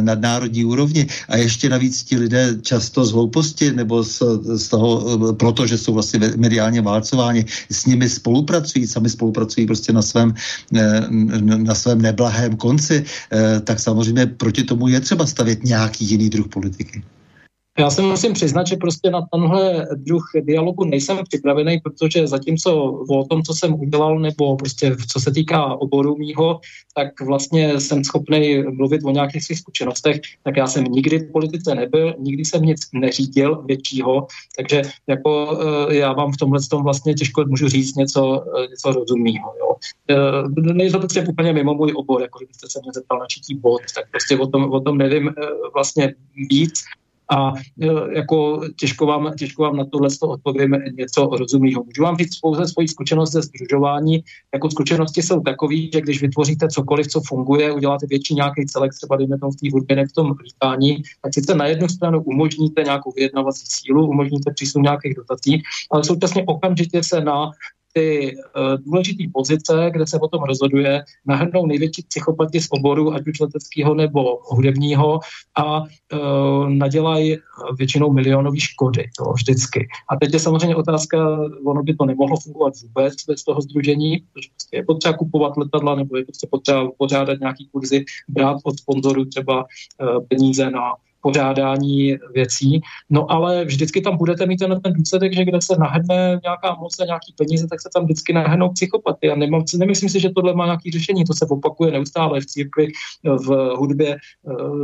nadnárodní 0.00 0.64
úrovni. 0.64 1.06
A 1.28 1.36
ještě 1.36 1.68
navíc 1.68 2.02
ti 2.04 2.16
lidé 2.16 2.58
často 2.62 3.04
z 3.04 3.12
hlouposti 3.12 3.72
nebo 3.72 4.04
z, 4.04 4.22
z 4.56 4.68
toho, 4.68 5.18
protože 5.34 5.78
jsou 5.78 5.94
vlastně 5.94 6.36
mediálně 6.36 6.80
válcováni, 6.82 7.44
s 7.70 7.86
nimi 7.86 8.08
spolupracují, 8.08 8.86
sami 8.86 9.08
spolupracují 9.10 9.66
prostě 9.66 9.92
na 9.92 10.02
svém, 10.02 10.34
na 11.56 11.74
svém 11.74 12.02
neblahém 12.02 12.56
konci, 12.56 13.04
tak 13.64 13.80
samozřejmě 13.80 14.26
proti 14.26 14.62
tomu 14.62 14.88
je 14.88 15.00
třeba 15.00 15.26
stavět 15.26 15.45
nějak 15.46 15.64
nějaký 15.64 16.04
jiný 16.04 16.30
druh 16.30 16.48
politiky? 16.48 17.02
Já 17.78 17.90
se 17.90 18.02
musím 18.02 18.32
přiznat, 18.32 18.66
že 18.66 18.76
prostě 18.76 19.10
na 19.10 19.26
tenhle 19.32 19.86
druh 19.96 20.24
dialogu 20.40 20.84
nejsem 20.84 21.18
připravený, 21.28 21.80
protože 21.80 22.26
zatímco 22.26 22.74
o 23.08 23.24
tom, 23.24 23.42
co 23.42 23.54
jsem 23.54 23.74
udělal, 23.74 24.18
nebo 24.18 24.56
prostě 24.56 24.96
co 25.12 25.20
se 25.20 25.30
týká 25.30 25.74
oboru 25.74 26.16
mýho, 26.16 26.60
tak 26.94 27.20
vlastně 27.20 27.80
jsem 27.80 28.04
schopný 28.04 28.62
mluvit 28.62 29.00
o 29.04 29.10
nějakých 29.10 29.44
svých 29.44 29.58
zkušenostech, 29.58 30.20
tak 30.42 30.56
já 30.56 30.66
jsem 30.66 30.84
nikdy 30.84 31.18
v 31.18 31.32
politice 31.32 31.74
nebyl, 31.74 32.14
nikdy 32.18 32.44
jsem 32.44 32.62
nic 32.62 32.80
neřídil 32.92 33.62
většího, 33.66 34.26
takže 34.56 34.82
jako 35.06 35.58
eh, 35.90 35.94
já 35.94 36.12
vám 36.12 36.32
v 36.32 36.36
tomhle 36.36 36.60
tom 36.70 36.82
vlastně 36.82 37.14
těžko 37.14 37.44
můžu 37.48 37.68
říct 37.68 37.96
něco, 37.96 38.44
eh, 38.58 38.66
něco 38.66 38.92
rozumného. 38.92 39.54
Eh, 40.10 40.82
je 40.82 40.90
to 40.90 40.98
prostě 40.98 41.26
úplně 41.28 41.52
mimo 41.52 41.74
můj 41.74 41.92
obor, 41.96 42.22
jako 42.22 42.38
kdybyste 42.38 42.66
se 42.70 42.80
mě 42.82 42.90
zeptal 42.94 43.18
na 43.18 43.26
čítí 43.26 43.54
bod, 43.54 43.80
tak 43.94 44.10
prostě 44.10 44.38
o 44.38 44.46
tom, 44.46 44.72
o 44.72 44.80
tom 44.80 44.98
nevím 44.98 45.34
vlastně 45.74 46.14
víc 46.50 46.84
a 47.30 47.52
e, 47.82 48.16
jako 48.16 48.60
těžko 48.80 49.06
vám, 49.06 49.32
těžko 49.38 49.62
vám 49.62 49.76
na 49.76 49.84
tohle 49.84 50.08
odpovím 50.22 50.76
něco 50.98 51.26
rozumného. 51.26 51.84
Můžu 51.84 52.02
vám 52.02 52.16
říct 52.16 52.38
pouze 52.40 52.66
svoji 52.66 52.88
zkušenost 52.88 53.32
ze 53.32 53.42
združování. 53.42 54.24
Jako 54.54 54.70
zkušenosti 54.70 55.22
jsou 55.22 55.40
takové, 55.40 55.76
že 55.92 56.00
když 56.00 56.22
vytvoříte 56.22 56.68
cokoliv, 56.68 57.06
co 57.06 57.20
funguje, 57.20 57.72
uděláte 57.72 58.06
větší 58.06 58.34
nějaký 58.34 58.66
celek, 58.66 58.92
třeba 58.94 59.16
dejme 59.16 59.38
tomu 59.38 59.52
v 59.52 59.56
té 59.56 59.68
hudbě, 59.72 60.06
v 60.06 60.12
tom 60.12 60.34
lítání, 60.44 61.02
tak 61.22 61.34
sice 61.34 61.54
na 61.54 61.66
jednu 61.66 61.88
stranu 61.88 62.22
umožníte 62.22 62.82
nějakou 62.82 63.12
vyjednavací 63.16 63.64
sílu, 63.68 64.08
umožníte 64.08 64.50
přísun 64.54 64.82
nějakých 64.82 65.14
dotací, 65.14 65.62
ale 65.90 66.04
současně 66.04 66.44
okamžitě 66.46 67.02
se 67.02 67.20
na 67.20 67.50
ty 67.96 68.36
uh, 68.36 68.76
důležité 68.84 69.24
pozice, 69.32 69.90
kde 69.92 70.06
se 70.06 70.18
o 70.20 70.28
tom 70.28 70.42
rozhoduje, 70.42 71.04
nahrnou 71.26 71.66
největší 71.66 72.02
psychopati 72.08 72.60
z 72.60 72.66
oboru, 72.70 73.14
ať 73.14 73.22
už 73.28 73.40
leteckého 73.40 73.94
nebo 73.94 74.38
hudebního 74.44 75.20
a 75.56 75.80
uh, 75.80 76.68
nadělají 76.68 77.36
většinou 77.78 78.12
milionové 78.12 78.60
škody, 78.60 79.08
to 79.18 79.24
vždycky. 79.32 79.88
A 80.10 80.16
teď 80.16 80.32
je 80.32 80.40
samozřejmě 80.40 80.76
otázka, 80.76 81.38
ono 81.66 81.82
by 81.82 81.94
to 81.94 82.04
nemohlo 82.04 82.36
fungovat 82.36 82.72
vůbec 82.82 83.14
bez 83.28 83.44
toho 83.44 83.60
združení, 83.60 84.18
protože 84.32 84.48
prostě 84.50 84.76
je 84.76 84.84
potřeba 84.84 85.16
kupovat 85.16 85.56
letadla 85.56 85.94
nebo 85.94 86.16
je 86.16 86.24
prostě 86.24 86.46
potřeba 86.50 86.90
pořádat 86.98 87.40
nějaký 87.40 87.68
kurzy, 87.72 88.04
brát 88.28 88.56
od 88.64 88.78
sponzorů 88.78 89.24
třeba 89.24 89.64
uh, 89.64 90.26
peníze 90.28 90.70
na 90.70 90.92
pořádání 91.26 92.16
věcí. 92.34 92.80
No 93.10 93.30
ale 93.30 93.64
vždycky 93.64 94.00
tam 94.00 94.16
budete 94.16 94.46
mít 94.46 94.56
ten, 94.56 94.80
ten 94.80 94.92
důsledek, 94.92 95.34
že 95.34 95.44
kde 95.44 95.58
se 95.62 95.74
nahrne 95.78 96.40
nějaká 96.42 96.76
moc 96.80 97.00
a 97.00 97.04
nějaký 97.04 97.34
peníze, 97.36 97.66
tak 97.66 97.80
se 97.80 97.88
tam 97.94 98.04
vždycky 98.04 98.32
nahrnou 98.32 98.68
psychopaty. 98.68 99.30
A 99.30 99.34
nemám, 99.34 99.62
nemyslím 99.78 100.10
si, 100.10 100.20
že 100.20 100.30
tohle 100.30 100.54
má 100.54 100.64
nějaký 100.64 100.90
řešení. 100.90 101.24
To 101.24 101.34
se 101.34 101.46
opakuje 101.50 101.92
neustále 101.92 102.40
v 102.40 102.46
církvi, 102.46 102.86
v 103.24 103.48
hudbě, 103.76 104.16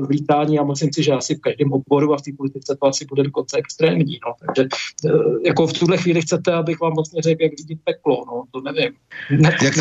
v 0.06 0.10
lítání 0.10 0.58
a 0.58 0.64
myslím 0.64 0.90
si, 0.94 1.02
že 1.02 1.12
asi 1.12 1.34
v 1.34 1.40
každém 1.40 1.72
oboru 1.72 2.14
a 2.14 2.16
v 2.16 2.22
té 2.22 2.30
politice 2.36 2.76
to 2.80 2.86
asi 2.86 3.04
bude 3.04 3.22
dokonce 3.22 3.56
extrémní. 3.56 4.18
No. 4.26 4.32
Takže 4.42 4.62
eh, 5.06 5.48
jako 5.48 5.66
v 5.66 5.72
tuhle 5.72 5.96
chvíli 5.96 6.22
chcete, 6.22 6.52
abych 6.52 6.80
vám 6.80 6.92
moc 6.92 7.10
řekl, 7.22 7.42
jak 7.42 7.52
řídit 7.58 7.78
peklo. 7.84 8.24
No, 8.26 8.44
to 8.50 8.60
nevím. 8.60 8.92
Jak, 9.62 9.76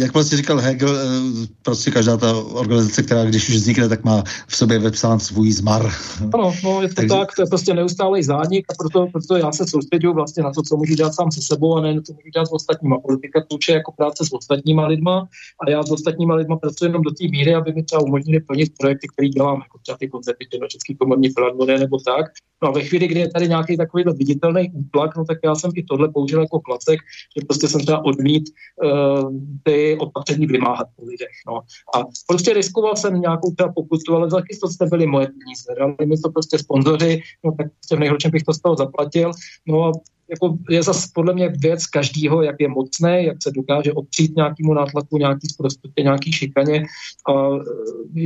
jak 0.00 0.14
vlastně 0.14 0.36
říkal 0.36 0.58
Hegel, 0.58 0.96
eh, 0.96 1.46
prostě 1.62 1.90
každá 1.90 2.16
ta 2.16 2.36
organizace, 2.36 3.02
která 3.02 3.24
když 3.24 3.48
už 3.48 3.54
vznikne, 3.54 3.88
tak 3.88 4.04
má 4.04 4.22
v 4.46 4.56
sobě 4.56 4.78
vepsán 4.78 5.20
svůj 5.20 5.52
zmar. 5.56 5.90
Ano, 6.34 6.52
no, 6.64 6.82
je 6.82 6.88
to 6.88 6.94
Takže... 6.94 7.08
tak, 7.08 7.34
to 7.36 7.42
je 7.42 7.46
prostě 7.46 7.74
neustálý 7.74 8.22
zánik 8.22 8.66
a 8.70 8.74
proto, 8.78 9.06
proto 9.12 9.36
já 9.36 9.52
se 9.52 9.66
soustředuju 9.66 10.14
vlastně 10.14 10.42
na 10.42 10.52
to, 10.52 10.62
co 10.62 10.76
můžu 10.76 10.94
dělat 10.94 11.14
sám 11.14 11.30
se 11.30 11.42
sebou 11.42 11.76
a 11.76 11.80
ne 11.80 11.94
na 11.94 12.00
to, 12.00 12.04
co 12.04 12.12
můžu 12.12 12.30
dělat 12.34 12.46
s 12.46 12.52
ostatníma. 12.52 12.98
Politika 12.98 13.42
je 13.68 13.74
jako 13.74 13.92
práce 13.92 14.24
s 14.24 14.32
ostatníma 14.32 14.86
lidma 14.86 15.28
a 15.66 15.70
já 15.70 15.82
s 15.82 15.90
ostatníma 15.90 16.34
lidma 16.34 16.56
pracuji 16.56 16.84
jenom 16.84 17.02
do 17.02 17.10
té 17.10 17.24
míry, 17.30 17.54
aby 17.54 17.72
mi 17.72 17.82
třeba 17.82 18.02
umožnili 18.02 18.40
plnit 18.40 18.72
projekty, 18.78 19.08
které 19.08 19.28
dělám, 19.28 19.58
jako 19.62 19.78
třeba 19.82 19.98
ty 19.98 20.08
koncerty 20.08 20.58
na 20.60 20.68
Český 20.68 20.94
komorní 20.94 21.28
filharmonie 21.28 21.78
nebo 21.78 21.98
tak. 22.06 22.26
No 22.62 22.68
a 22.68 22.72
ve 22.72 22.82
chvíli, 22.84 23.08
kdy 23.08 23.20
je 23.20 23.30
tady 23.30 23.48
nějaký 23.48 23.76
takový 23.76 24.04
viditelný 24.16 24.70
útlak, 24.74 25.16
no 25.16 25.24
tak 25.24 25.38
já 25.44 25.54
jsem 25.54 25.70
i 25.74 25.82
tohle 25.82 26.08
použil 26.08 26.40
jako 26.40 26.60
klacek, 26.60 27.00
že 27.38 27.46
prostě 27.46 27.68
jsem 27.68 27.80
třeba 27.80 28.04
odmít 28.04 28.44
uh, 28.84 29.30
ty 29.62 29.96
opatření 30.00 30.46
vymáhat 30.46 30.86
po 30.96 31.04
lidech. 31.04 31.36
No. 31.46 31.60
A 31.94 32.04
prostě 32.26 32.52
riskoval 32.52 32.96
jsem 32.96 33.20
nějakou 33.20 33.50
třeba 33.50 33.72
pokutu, 33.72 34.14
ale 34.14 34.30
taky 34.30 34.56
to 34.60 34.68
jste 34.68 34.86
byli 34.86 35.06
moje 35.06 35.28
peníze. 35.46 35.74
Dali 35.78 36.06
mi 36.06 36.16
to 36.16 36.30
prostě 36.30 36.58
sponzoři, 36.58 37.22
no 37.44 37.52
tak 37.52 37.66
v 37.92 37.98
nejhorším 37.98 38.30
bych 38.30 38.42
to 38.42 38.52
z 38.52 38.60
toho 38.60 38.76
zaplatil. 38.76 39.30
No 39.66 39.84
a 39.84 39.92
jako 40.30 40.58
je 40.70 40.82
zase 40.82 41.08
podle 41.14 41.34
mě 41.34 41.48
věc 41.48 41.86
každýho, 41.86 42.42
jak 42.42 42.56
je 42.60 42.68
mocný, 42.68 43.24
jak 43.24 43.36
se 43.42 43.50
dokáže 43.50 43.92
opřít 43.92 44.36
nějakému 44.36 44.74
nátlaku, 44.74 45.18
nějaký 45.18 45.48
zprostutě, 45.48 46.02
nějaký 46.02 46.32
šikaně. 46.32 46.82
A 47.28 47.32
e, 47.32 47.60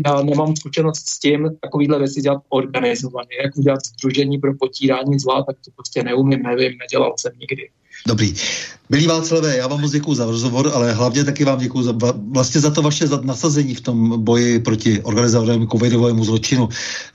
já 0.07 0.23
nemám 0.23 0.57
zkušenost 0.57 1.09
s 1.09 1.19
tím, 1.19 1.51
takovýhle 1.61 1.99
věci 1.99 2.21
dělat 2.21 2.43
organizovaně. 2.49 3.37
Jak 3.43 3.57
udělat 3.57 3.87
združení 3.87 4.39
pro 4.39 4.55
potírání 4.55 5.19
zla, 5.19 5.43
tak 5.43 5.57
to 5.65 5.71
prostě 5.77 6.03
neumím, 6.03 6.43
nevím, 6.43 6.79
nedělal 6.79 7.15
jsem 7.19 7.33
nikdy. 7.41 7.69
Dobrý. 8.07 8.35
Milí 8.91 9.07
Václavé, 9.07 9.57
já 9.57 9.67
vám 9.67 9.81
moc 9.81 9.93
děkuji 9.93 10.15
za 10.15 10.27
rozhovor, 10.27 10.71
ale 10.75 10.93
hlavně 10.93 11.25
taky 11.25 11.45
vám 11.45 11.59
děkuji 11.59 11.83
za, 11.83 11.95
vlastně 12.31 12.61
za 12.61 12.71
to 12.71 12.83
vaše 12.83 13.09
nasazení 13.23 13.75
v 13.75 13.81
tom 13.81 14.25
boji 14.25 14.59
proti 14.59 15.03
organizovanému 15.03 15.67
covidovému 15.67 16.25
zločinu, 16.25 16.69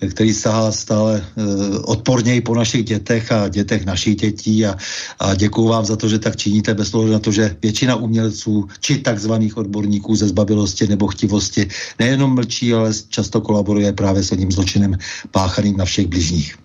který 0.10 0.34
sahá 0.34 0.72
stále 0.72 1.26
uh, 1.36 1.46
odporněji 1.84 2.42
po 2.42 2.56
našich 2.56 2.84
dětech 2.84 3.32
a 3.32 3.48
dětech 3.48 3.86
našich 3.86 4.16
dětí 4.16 4.66
a, 4.66 4.76
a 5.20 5.36
děkuji 5.36 5.68
vám 5.68 5.86
za 5.86 5.96
to, 5.96 6.10
že 6.10 6.20
tak 6.20 6.36
činíte 6.36 6.74
bez 6.74 6.90
toho 6.92 7.08
na 7.08 7.20
to, 7.20 7.32
že 7.32 7.58
většina 7.62 7.96
umělců 7.96 8.68
či 8.80 8.98
takzvaných 8.98 9.58
odborníků 9.58 10.16
ze 10.16 10.28
zbabilosti 10.28 10.88
nebo 10.88 11.08
chtivosti 11.08 11.68
nejenom 12.00 12.36
mlčí, 12.36 12.74
ale 12.74 12.92
často 13.10 13.42
kolaboruje 13.42 13.94
právě 13.94 14.24
s 14.24 14.32
jedním 14.32 14.52
zločinem 14.52 14.98
páchaným 15.32 15.78
na 15.78 15.86
všech 15.86 16.08
bližních. 16.08 16.56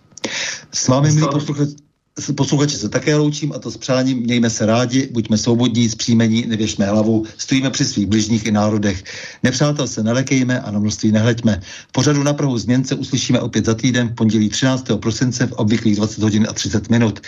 S 0.72 0.88
vámi, 0.88 1.12
milí 1.12 1.26
posluchači, 1.32 1.89
posluchači 2.34 2.76
se 2.76 2.88
také 2.88 3.16
loučím 3.16 3.52
a 3.52 3.58
to 3.58 3.70
s 3.70 3.76
přáním 3.76 4.18
mějme 4.18 4.50
se 4.50 4.66
rádi, 4.66 5.08
buďme 5.12 5.38
svobodní, 5.38 5.88
zpříjmení, 5.88 6.44
nevěšme 6.46 6.86
hlavu, 6.86 7.24
stojíme 7.38 7.70
při 7.70 7.84
svých 7.84 8.06
bližních 8.06 8.46
i 8.46 8.50
národech. 8.50 9.04
Nepřátel 9.42 9.86
se 9.86 10.02
nelekejme 10.02 10.60
a 10.60 10.70
na 10.70 10.78
množství 10.78 11.12
nehleďme. 11.12 11.60
V 11.88 11.92
pořadu 11.92 12.22
na 12.22 12.32
Prahu 12.32 12.58
změnce 12.58 12.94
uslyšíme 12.94 13.40
opět 13.40 13.64
za 13.64 13.74
týden 13.74 14.08
v 14.08 14.14
pondělí 14.14 14.48
13. 14.48 14.84
prosince 15.00 15.46
v 15.46 15.52
obvyklých 15.52 15.96
20 15.96 16.22
hodin 16.22 16.46
a 16.50 16.52
30 16.52 16.90
minut. 16.90 17.20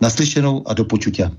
Naslyšenou 0.00 0.68
a 0.68 0.74
do 0.74 0.84
počutě. 0.84 1.30